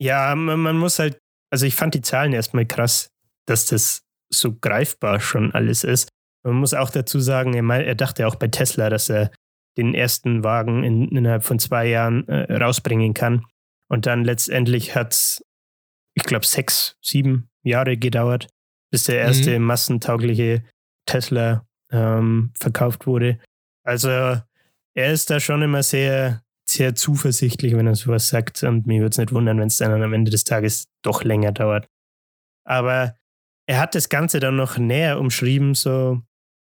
Ja, 0.00 0.32
man, 0.36 0.78
muss 0.78 1.00
halt, 1.00 1.18
also 1.50 1.66
ich 1.66 1.74
fand 1.74 1.92
die 1.92 2.02
Zahlen 2.02 2.32
erstmal 2.32 2.64
krass, 2.64 3.10
dass 3.46 3.66
das 3.66 4.02
so 4.32 4.54
greifbar 4.54 5.18
schon 5.18 5.52
alles 5.52 5.82
ist. 5.82 6.08
Man 6.44 6.54
muss 6.54 6.72
auch 6.72 6.90
dazu 6.90 7.18
sagen, 7.18 7.52
er, 7.54 7.84
er 7.84 7.96
dachte 7.96 8.28
auch 8.28 8.36
bei 8.36 8.46
Tesla, 8.46 8.90
dass 8.90 9.10
er 9.10 9.32
den 9.76 9.94
ersten 9.94 10.44
Wagen 10.44 10.84
in, 10.84 11.08
innerhalb 11.08 11.42
von 11.42 11.58
zwei 11.58 11.88
Jahren 11.88 12.28
äh, 12.28 12.54
rausbringen 12.62 13.12
kann. 13.12 13.44
Und 13.88 14.06
dann 14.06 14.24
letztendlich 14.24 14.94
hat 14.94 15.14
es, 15.14 15.44
ich 16.14 16.22
glaube, 16.22 16.46
sechs, 16.46 16.94
sieben 17.02 17.48
Jahre 17.64 17.96
gedauert, 17.96 18.46
bis 18.92 19.02
der 19.02 19.18
erste 19.18 19.58
massentaugliche 19.58 20.62
Tesla 21.06 21.66
ähm, 21.90 22.52
verkauft 22.54 23.08
wurde. 23.08 23.40
Also 23.84 24.40
er 24.98 25.12
ist 25.12 25.30
da 25.30 25.38
schon 25.38 25.62
immer 25.62 25.84
sehr, 25.84 26.42
sehr 26.68 26.96
zuversichtlich, 26.96 27.76
wenn 27.76 27.86
er 27.86 27.94
sowas 27.94 28.26
sagt. 28.26 28.64
Und 28.64 28.88
mir 28.88 29.00
würde 29.00 29.10
es 29.10 29.18
nicht 29.18 29.32
wundern, 29.32 29.60
wenn 29.60 29.68
es 29.68 29.76
dann 29.76 30.02
am 30.02 30.12
Ende 30.12 30.32
des 30.32 30.42
Tages 30.42 30.88
doch 31.02 31.22
länger 31.22 31.52
dauert. 31.52 31.88
Aber 32.64 33.14
er 33.68 33.78
hat 33.78 33.94
das 33.94 34.08
Ganze 34.08 34.40
dann 34.40 34.56
noch 34.56 34.76
näher 34.76 35.20
umschrieben, 35.20 35.76
so 35.76 36.20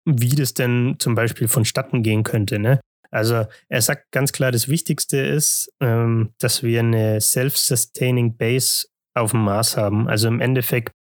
wie 0.05 0.35
das 0.35 0.55
denn 0.55 0.97
zum 0.99 1.15
Beispiel 1.15 1.47
vonstatten 1.47 2.03
gehen 2.03 2.25
könnte. 2.25 2.59
Ne? 2.59 2.81
Also 3.13 3.47
er 3.69 3.83
sagt 3.83 4.11
ganz 4.11 4.33
klar, 4.33 4.51
das 4.51 4.67
Wichtigste 4.67 5.19
ist, 5.19 5.73
ähm, 5.81 6.35
dass 6.41 6.65
wir 6.65 6.81
eine 6.81 7.21
self-sustaining 7.21 8.37
Base 8.37 8.89
auf 9.15 9.31
dem 9.31 9.45
Mars 9.45 9.77
haben. 9.77 10.09
Also 10.09 10.27
im 10.27 10.41
Endeffekt, 10.41 10.93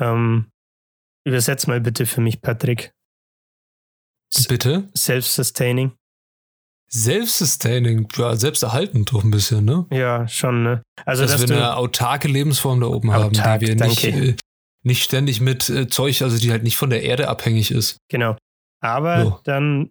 ähm, 0.00 0.50
übersetz 1.24 1.68
mal 1.68 1.80
bitte 1.80 2.06
für 2.06 2.20
mich, 2.20 2.40
Patrick. 2.40 2.92
Bitte? 4.48 4.88
Self-sustaining. 4.96 5.92
Self-sustaining, 6.90 8.08
ja, 8.16 8.36
selbsterhaltend 8.36 9.12
doch 9.12 9.24
ein 9.24 9.30
bisschen, 9.30 9.64
ne? 9.64 9.86
Ja, 9.90 10.26
schon, 10.28 10.62
ne? 10.62 10.82
Also, 11.04 11.22
dass, 11.22 11.32
dass, 11.32 11.48
wir 11.48 11.56
eine 11.56 11.76
autarke 11.76 12.28
Lebensform 12.28 12.80
da 12.80 12.86
oben 12.86 13.10
Autark, 13.10 13.46
haben, 13.46 13.60
die 13.60 13.66
wir 13.68 13.74
nicht, 13.86 14.04
danke. 14.04 14.28
äh, 14.28 14.34
nicht 14.82 15.02
ständig 15.02 15.40
mit 15.40 15.68
äh, 15.68 15.88
Zeug, 15.88 16.22
also 16.22 16.38
die 16.38 16.50
halt 16.50 16.62
nicht 16.62 16.76
von 16.76 16.90
der 16.90 17.02
Erde 17.02 17.28
abhängig 17.28 17.70
ist. 17.70 17.98
genau. 18.08 18.36
Aber 18.80 19.22
So. 19.24 19.40
dann 19.44 19.90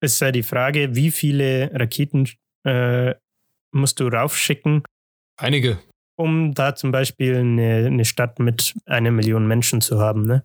ist 0.00 0.20
ja 0.20 0.32
die 0.32 0.42
Frage, 0.42 0.94
wie 0.94 1.10
viele 1.10 1.70
Raketen 1.72 2.28
äh, 2.64 3.14
musst 3.72 4.00
du 4.00 4.08
raufschicken, 4.08 4.82
Einige. 5.36 5.78
um 6.16 6.52
da 6.52 6.74
zum 6.74 6.92
Beispiel 6.92 7.36
eine, 7.36 7.86
eine 7.86 8.04
Stadt 8.04 8.38
mit 8.38 8.74
einer 8.86 9.12
Million 9.12 9.46
Menschen 9.46 9.80
zu 9.80 10.00
haben, 10.00 10.26
ne? 10.26 10.44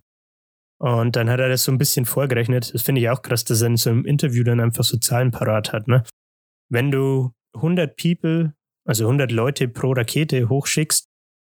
Und 0.82 1.16
dann 1.16 1.30
hat 1.30 1.40
er 1.40 1.50
das 1.50 1.64
so 1.64 1.72
ein 1.72 1.78
bisschen 1.78 2.06
vorgerechnet. 2.06 2.74
Das 2.74 2.82
finde 2.84 3.02
ich 3.02 3.10
auch 3.10 3.22
krass, 3.22 3.44
dass 3.44 3.62
er 3.62 3.68
in 3.68 3.78
so 3.78 3.90
einem 3.90 4.06
Interview 4.06 4.44
dann 4.44 4.60
einfach 4.62 4.84
so 4.84 4.98
Zahlen 4.98 5.32
parat 5.32 5.74
hat, 5.74 5.88
ne? 5.88 6.04
Wenn 6.72 6.92
du 6.92 7.34
100 7.56 7.98
People, 7.98 8.54
also 8.88 9.06
100 9.06 9.32
Leute 9.32 9.68
pro 9.68 9.92
Rakete 9.92 10.48
hochschickst, 10.50 11.08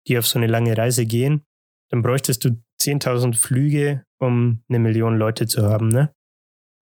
die 0.08 0.18
auf 0.18 0.26
so 0.26 0.38
eine 0.38 0.46
lange 0.48 0.76
Reise 0.76 1.06
gehen, 1.06 1.44
dann 1.90 2.02
bräuchtest 2.02 2.44
du 2.44 2.60
10.000 2.82 3.36
Flüge, 3.36 4.04
um 4.18 4.62
eine 4.68 4.78
Million 4.78 5.16
Leute 5.18 5.46
zu 5.46 5.62
haben, 5.62 5.88
ne? 5.88 6.12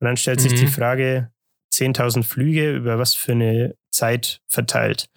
Und 0.00 0.06
dann 0.06 0.16
stellt 0.16 0.40
sich 0.40 0.52
Mhm. 0.52 0.56
die 0.56 0.66
Frage, 0.68 1.32
10.000 1.74 2.24
Flüge 2.24 2.74
über 2.74 2.98
was 2.98 3.14
für 3.14 3.32
eine 3.32 3.74
Zeit 3.92 4.40
verteilt. 4.48 5.10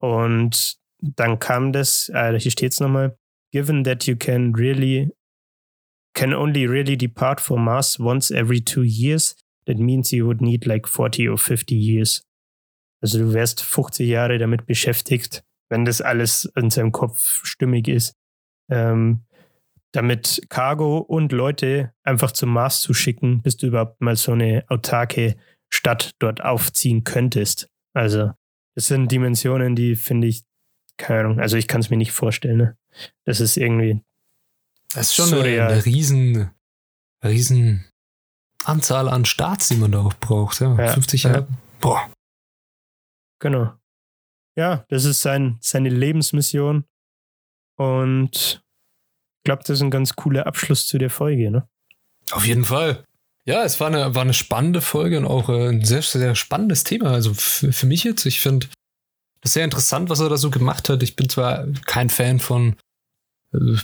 Und 0.00 0.76
dann 1.00 1.38
kam 1.38 1.72
das, 1.72 2.10
äh, 2.14 2.38
hier 2.38 2.50
steht 2.50 2.72
es 2.72 2.80
nochmal, 2.80 3.16
given 3.52 3.84
that 3.84 4.04
you 4.06 4.16
can 4.16 4.54
really, 4.54 5.12
can 6.18 6.34
only 6.34 6.66
really 6.66 6.96
depart 6.96 7.40
for 7.40 7.56
Mars 7.56 7.96
once 8.00 8.32
every 8.32 8.60
two 8.60 8.82
years, 8.82 9.36
that 9.66 9.78
means 9.78 10.12
you 10.12 10.26
would 10.26 10.40
need 10.40 10.66
like 10.66 10.88
40 10.88 11.28
or 11.28 11.38
50 11.38 11.76
years. 11.76 12.24
Also 13.00 13.18
du 13.18 13.32
wärst 13.32 13.62
50 13.62 14.08
Jahre 14.08 14.38
damit 14.38 14.66
beschäftigt, 14.66 15.44
wenn 15.70 15.84
das 15.84 16.00
alles 16.00 16.50
in 16.56 16.70
seinem 16.70 16.90
Kopf 16.90 17.44
stimmig 17.44 17.86
ist, 17.86 18.16
ähm, 18.68 19.26
damit 19.92 20.42
Cargo 20.48 20.98
und 20.98 21.30
Leute 21.30 21.92
einfach 22.02 22.32
zum 22.32 22.52
Mars 22.52 22.80
zu 22.80 22.94
schicken, 22.94 23.40
bis 23.40 23.56
du 23.56 23.68
überhaupt 23.68 24.00
mal 24.00 24.16
so 24.16 24.32
eine 24.32 24.64
autarke 24.68 25.36
Stadt 25.70 26.16
dort 26.18 26.42
aufziehen 26.42 27.04
könntest. 27.04 27.70
Also 27.94 28.32
das 28.74 28.88
sind 28.88 29.12
Dimensionen, 29.12 29.76
die 29.76 29.94
finde 29.94 30.26
ich, 30.26 30.42
keine 30.96 31.20
Ahnung, 31.20 31.40
also 31.40 31.56
ich 31.56 31.68
kann 31.68 31.80
es 31.80 31.90
mir 31.90 31.96
nicht 31.96 32.10
vorstellen. 32.10 32.56
Ne? 32.56 32.76
Das 33.24 33.38
ist 33.38 33.56
irgendwie, 33.56 34.02
Das 34.94 35.08
ist 35.08 35.14
schon 35.14 35.28
eine, 35.28 35.36
Surreal. 35.36 35.72
eine 35.72 35.84
riesen, 35.84 36.50
riesen 37.24 37.88
Anzahl 38.64 39.08
an 39.08 39.24
Starts, 39.24 39.68
die 39.68 39.76
man 39.76 39.92
da 39.92 40.00
auch 40.00 40.14
braucht. 40.14 40.60
Ja, 40.60 40.74
Ja, 40.76 40.92
50 40.92 41.22
ja. 41.22 41.30
Jahre. 41.30 41.48
Boah. 41.80 42.10
Genau. 43.40 43.72
Ja, 44.56 44.84
das 44.88 45.04
ist 45.04 45.20
sein, 45.20 45.58
seine 45.60 45.88
Lebensmission. 45.88 46.84
Und 47.76 48.60
ich 49.38 49.44
glaube, 49.44 49.62
das 49.62 49.78
ist 49.78 49.82
ein 49.82 49.90
ganz 49.90 50.16
cooler 50.16 50.46
Abschluss 50.46 50.86
zu 50.86 50.98
der 50.98 51.10
Folge, 51.10 51.50
ne? 51.50 51.68
Auf 52.32 52.44
jeden 52.44 52.64
Fall. 52.64 53.04
Ja, 53.44 53.64
es 53.64 53.80
war 53.80 53.86
eine, 53.86 54.14
war 54.14 54.22
eine 54.22 54.34
spannende 54.34 54.80
Folge 54.80 55.16
und 55.16 55.26
auch 55.26 55.48
äh, 55.48 55.68
ein 55.68 55.84
sehr, 55.84 56.02
sehr 56.02 56.34
spannendes 56.34 56.84
Thema. 56.84 57.12
Also 57.12 57.32
für, 57.34 57.86
mich 57.86 58.04
jetzt, 58.04 58.26
ich 58.26 58.40
finde 58.40 58.68
das 59.40 59.54
sehr 59.54 59.64
interessant, 59.64 60.10
was 60.10 60.20
er 60.20 60.28
da 60.28 60.36
so 60.36 60.50
gemacht 60.50 60.88
hat. 60.88 61.02
Ich 61.02 61.16
bin 61.16 61.28
zwar 61.30 61.66
kein 61.86 62.10
Fan 62.10 62.40
von 62.40 62.76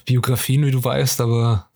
Biografien, 0.05 0.67
wie 0.67 0.71
du 0.71 0.83
weißt, 0.83 1.21
aber 1.21 1.71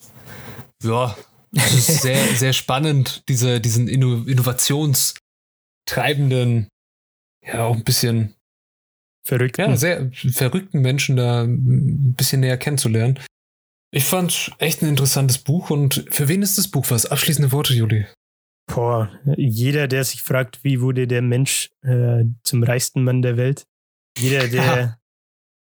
ja, 0.82 1.16
es 1.54 1.74
ist 1.74 1.86
sehr, 2.02 2.24
sehr 2.34 2.52
spannend, 2.52 3.22
diese, 3.28 3.60
diesen 3.60 3.88
Inno 3.88 4.24
innovationstreibenden, 4.24 6.68
ja, 7.44 7.64
auch 7.64 7.76
ein 7.76 7.84
bisschen 7.84 8.34
Verrückt. 9.24 9.58
ja, 9.58 9.76
sehr 9.76 10.10
verrückten 10.12 10.80
Menschen 10.80 11.16
da 11.16 11.42
ein 11.42 12.14
bisschen 12.14 12.40
näher 12.40 12.56
kennenzulernen. 12.56 13.18
Ich 13.90 14.04
fand 14.04 14.52
echt 14.58 14.82
ein 14.82 14.88
interessantes 14.88 15.38
Buch 15.38 15.70
und 15.70 16.04
für 16.10 16.28
wen 16.28 16.42
ist 16.42 16.58
das 16.58 16.68
Buch 16.68 16.86
was? 16.90 17.06
Abschließende 17.06 17.52
Worte, 17.52 17.74
Juli. 17.74 18.06
Boah, 18.66 19.10
jeder, 19.36 19.88
der 19.88 20.04
sich 20.04 20.22
fragt, 20.22 20.62
wie 20.62 20.80
wurde 20.80 21.06
der 21.06 21.22
Mensch 21.22 21.70
äh, 21.82 22.24
zum 22.42 22.62
reichsten 22.62 23.02
Mann 23.02 23.22
der 23.22 23.38
Welt, 23.38 23.64
jeder, 24.18 24.46
der, 24.48 24.98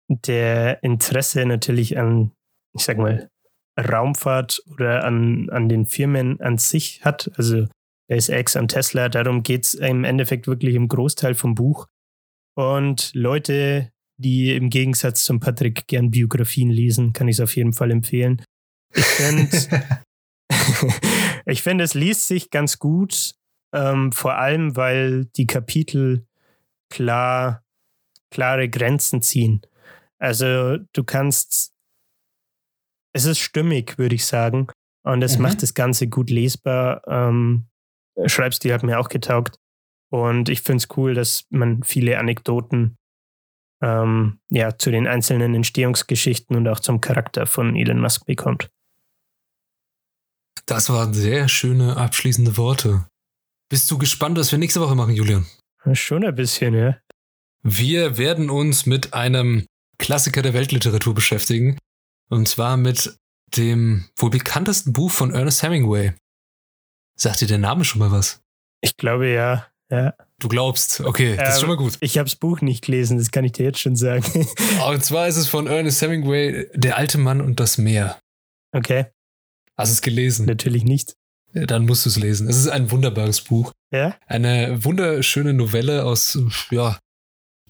der 0.07 0.83
Interesse 0.83 1.45
natürlich 1.45 1.97
an, 1.97 2.31
ich 2.73 2.83
sag 2.83 2.97
mal, 2.97 3.29
Raumfahrt 3.79 4.63
oder 4.71 5.03
an, 5.03 5.49
an 5.51 5.69
den 5.69 5.85
Firmen 5.85 6.41
an 6.41 6.57
sich 6.57 7.03
hat, 7.03 7.31
also 7.35 7.67
SpaceX 8.09 8.55
und 8.55 8.69
Tesla, 8.69 9.09
darum 9.09 9.43
geht 9.43 9.65
es 9.65 9.73
im 9.73 10.03
Endeffekt 10.03 10.47
wirklich 10.47 10.75
im 10.75 10.87
Großteil 10.87 11.35
vom 11.35 11.55
Buch. 11.55 11.87
Und 12.55 13.11
Leute, 13.13 13.91
die 14.17 14.55
im 14.55 14.69
Gegensatz 14.69 15.23
zum 15.23 15.39
Patrick 15.39 15.87
gern 15.87 16.09
Biografien 16.09 16.69
lesen, 16.69 17.13
kann 17.13 17.27
ich 17.27 17.35
es 17.35 17.41
auf 17.41 17.55
jeden 17.55 17.73
Fall 17.73 17.91
empfehlen. 17.91 18.41
Ich 18.95 19.05
finde, 19.05 19.93
ich 21.45 21.61
finde, 21.61 21.83
es 21.83 21.93
liest 21.93 22.27
sich 22.27 22.49
ganz 22.49 22.79
gut, 22.79 23.35
ähm, 23.75 24.11
vor 24.11 24.35
allem, 24.37 24.75
weil 24.75 25.25
die 25.35 25.45
Kapitel 25.45 26.25
klar, 26.89 27.63
klare 28.31 28.69
Grenzen 28.69 29.21
ziehen. 29.21 29.61
Also 30.19 30.77
du 30.93 31.03
kannst, 31.03 31.73
es 33.13 33.25
ist 33.25 33.39
stimmig, 33.39 33.97
würde 33.97 34.15
ich 34.15 34.25
sagen, 34.25 34.67
und 35.03 35.21
es 35.21 35.37
Mhm. 35.37 35.43
macht 35.43 35.63
das 35.63 35.73
Ganze 35.73 36.07
gut 36.07 36.29
lesbar. 36.29 37.01
Ähm, 37.07 37.67
Schreibstil 38.25 38.73
hat 38.73 38.83
mir 38.83 38.99
auch 38.99 39.09
getaugt. 39.09 39.57
Und 40.09 40.49
ich 40.49 40.61
finde 40.61 40.77
es 40.77 40.97
cool, 40.97 41.13
dass 41.13 41.45
man 41.49 41.83
viele 41.83 42.17
Anekdoten 42.17 42.97
ähm, 43.81 44.39
ja, 44.49 44.75
zu 44.77 44.89
den 44.89 45.05
einzelnen 45.05 45.53
Entstehungsgeschichten 45.53 46.55
und 46.55 46.67
auch 46.67 46.79
zum 46.79 46.99
Charakter 46.99 47.45
von 47.45 47.75
Elon 47.75 47.99
Musk 47.99 48.25
bekommt. 48.25 48.71
Das 50.65 50.89
waren 50.89 51.13
sehr 51.13 51.47
schöne 51.47 51.95
abschließende 51.95 52.57
Worte. 52.57 53.07
Bist 53.69 53.89
du 53.91 53.97
gespannt, 53.97 54.37
was 54.37 54.51
wir 54.51 54.57
nächste 54.59 54.81
Woche 54.81 54.95
machen, 54.95 55.13
Julian? 55.13 55.45
Schon 55.93 56.25
ein 56.25 56.35
bisschen, 56.35 56.73
ja. 56.73 56.97
Wir 57.61 58.17
werden 58.17 58.49
uns 58.49 58.85
mit 58.85 59.13
einem 59.13 59.65
Klassiker 59.99 60.41
der 60.41 60.53
Weltliteratur 60.53 61.13
beschäftigen. 61.13 61.77
Und 62.29 62.47
zwar 62.47 62.77
mit 62.77 63.17
dem 63.55 64.05
wohl 64.17 64.29
bekanntesten 64.29 64.93
Buch 64.93 65.11
von 65.11 65.33
Ernest 65.33 65.63
Hemingway. 65.63 66.13
Sagt 67.17 67.41
dir 67.41 67.47
der 67.47 67.57
Name 67.57 67.83
schon 67.85 67.99
mal 67.99 68.11
was? 68.11 68.41
Ich 68.81 68.97
glaube 68.97 69.27
ja. 69.29 69.67
ja. 69.89 70.13
Du 70.39 70.49
glaubst. 70.49 70.99
Okay, 71.01 71.35
das 71.35 71.49
ist 71.49 71.55
Ähm, 71.55 71.59
schon 71.61 71.69
mal 71.69 71.77
gut. 71.77 71.97
Ich 72.01 72.17
habe 72.17 72.29
das 72.29 72.35
Buch 72.35 72.61
nicht 72.61 72.85
gelesen, 72.85 73.17
das 73.17 73.31
kann 73.31 73.43
ich 73.45 73.53
dir 73.53 73.63
jetzt 73.63 73.79
schon 73.79 73.95
sagen. 73.95 74.23
Und 74.87 75.03
zwar 75.03 75.27
ist 75.27 75.37
es 75.37 75.47
von 75.47 75.65
Ernest 75.67 76.01
Hemingway, 76.01 76.69
Der 76.75 76.97
alte 76.97 77.17
Mann 77.17 77.41
und 77.41 77.59
das 77.59 77.77
Meer. 77.77 78.19
okay, 78.75 79.07
Hast 79.75 79.91
du 79.91 79.93
es 79.93 80.01
gelesen? 80.01 80.45
natürlich 80.45 80.83
nicht. 80.83 81.15
Dann 81.53 81.85
musst 81.85 82.05
du 82.05 82.09
es 82.09 82.17
lesen. 82.17 82.47
Es 82.49 82.57
ist 82.57 82.67
ein 82.67 82.91
wunderbares 82.91 83.41
Buch. 83.41 83.71
Ja? 83.91 84.15
Eine 84.27 84.83
wunderschöne 84.83 85.53
Novelle 85.53 86.03
aus 86.03 86.37
ja, 86.71 86.99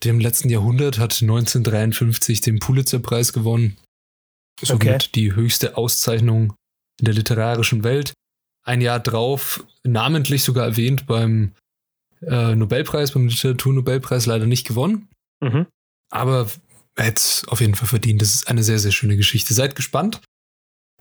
dem 0.03 0.19
letzten 0.19 0.49
Jahrhundert, 0.49 0.99
hat 0.99 1.22
1953 1.22 2.41
den 2.41 2.60
Pulitzerpreis 2.60 3.34
gewonnen. 3.34 3.78
Somit 4.61 4.82
Okay. 4.88 5.10
die 5.15 5.36
höchste 5.36 5.78
Auszeichnung 5.78 6.53
in 6.99 7.06
der 7.06 7.14
literarischen 7.14 7.84
Welt. 7.84 8.14
Ein 8.65 8.82
Jahr 8.82 8.99
drauf, 8.99 9.64
namentlich 9.84 10.44
sogar 10.44 10.65
erwähnt 10.65 11.06
beim 11.06 11.53
äh, 12.22 12.56
Nobelpreis, 12.56 13.11
beim 13.11 13.28
Literaturnobelpreis 13.28 14.26
leider 14.26 14.45
nicht 14.45 14.68
gewonnen. 14.68 15.07
Mhm. 15.41 15.68
Aber 16.10 16.49
er 16.95 17.06
hätte 17.06 17.19
es 17.19 17.45
auf 17.48 17.61
jeden 17.61 17.76
Fall 17.76 17.88
verdient. 17.88 18.22
Das 18.22 18.34
ist 18.34 18.48
eine 18.48 18.64
sehr, 18.64 18.80
sehr 18.80 18.91
schöne 18.91 19.15
Geschichte. 19.15 19.53
Seid 19.53 19.76
gespannt. 19.76 20.22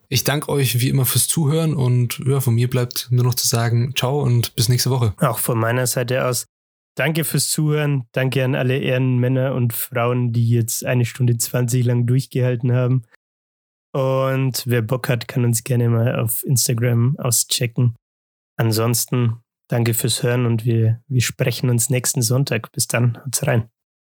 Ich 0.09 0.23
danke 0.23 0.51
euch 0.51 0.79
wie 0.81 0.89
immer 0.89 1.05
fürs 1.07 1.27
Zuhören 1.27 1.75
und 1.75 2.21
ja, 2.27 2.41
von 2.41 2.55
mir 2.55 2.71
bleibt 2.71 3.09
nur 3.11 3.25
noch 3.25 3.35
zu 3.35 3.47
sagen, 3.49 3.95
ciao 3.97 4.21
und 4.23 4.55
bis 4.55 4.69
nächste 4.69 4.91
Woche. 4.91 5.15
Auch 5.19 5.39
von 5.39 5.59
meiner 5.59 5.87
Seite 5.87 6.25
aus. 6.27 6.47
Danke 6.97 7.25
fürs 7.25 7.51
Zuhören. 7.51 8.09
Danke 8.13 8.43
an 8.43 8.55
alle 8.55 8.79
Ehrenmänner 8.79 9.55
und 9.55 9.75
Frauen, 9.75 10.33
die 10.33 10.49
jetzt 10.49 10.85
eine 10.85 11.05
Stunde 11.05 11.37
20 11.37 11.85
lang 11.85 12.07
durchgehalten 12.07 12.73
haben. 12.73 13.03
Und 13.93 14.65
wer 14.67 14.83
Bock 14.83 15.09
hat, 15.09 15.29
kann 15.29 15.45
uns 15.45 15.63
gerne 15.63 15.89
mal 15.89 16.19
auf 16.19 16.43
Instagram 16.45 17.17
auschecken. 17.19 17.97
Ansonsten 18.59 19.43
danke 19.69 19.93
fürs 19.95 20.23
Hören 20.23 20.47
und 20.47 20.65
wir, 20.65 21.03
wir 21.07 21.21
sprechen 21.21 21.69
uns 21.69 21.91
nächsten 21.91 22.23
Sonntag. 22.23 22.73
Bis 22.73 22.87
dann, 22.87 23.19
haut's 23.25 23.47
rein. 23.47 23.69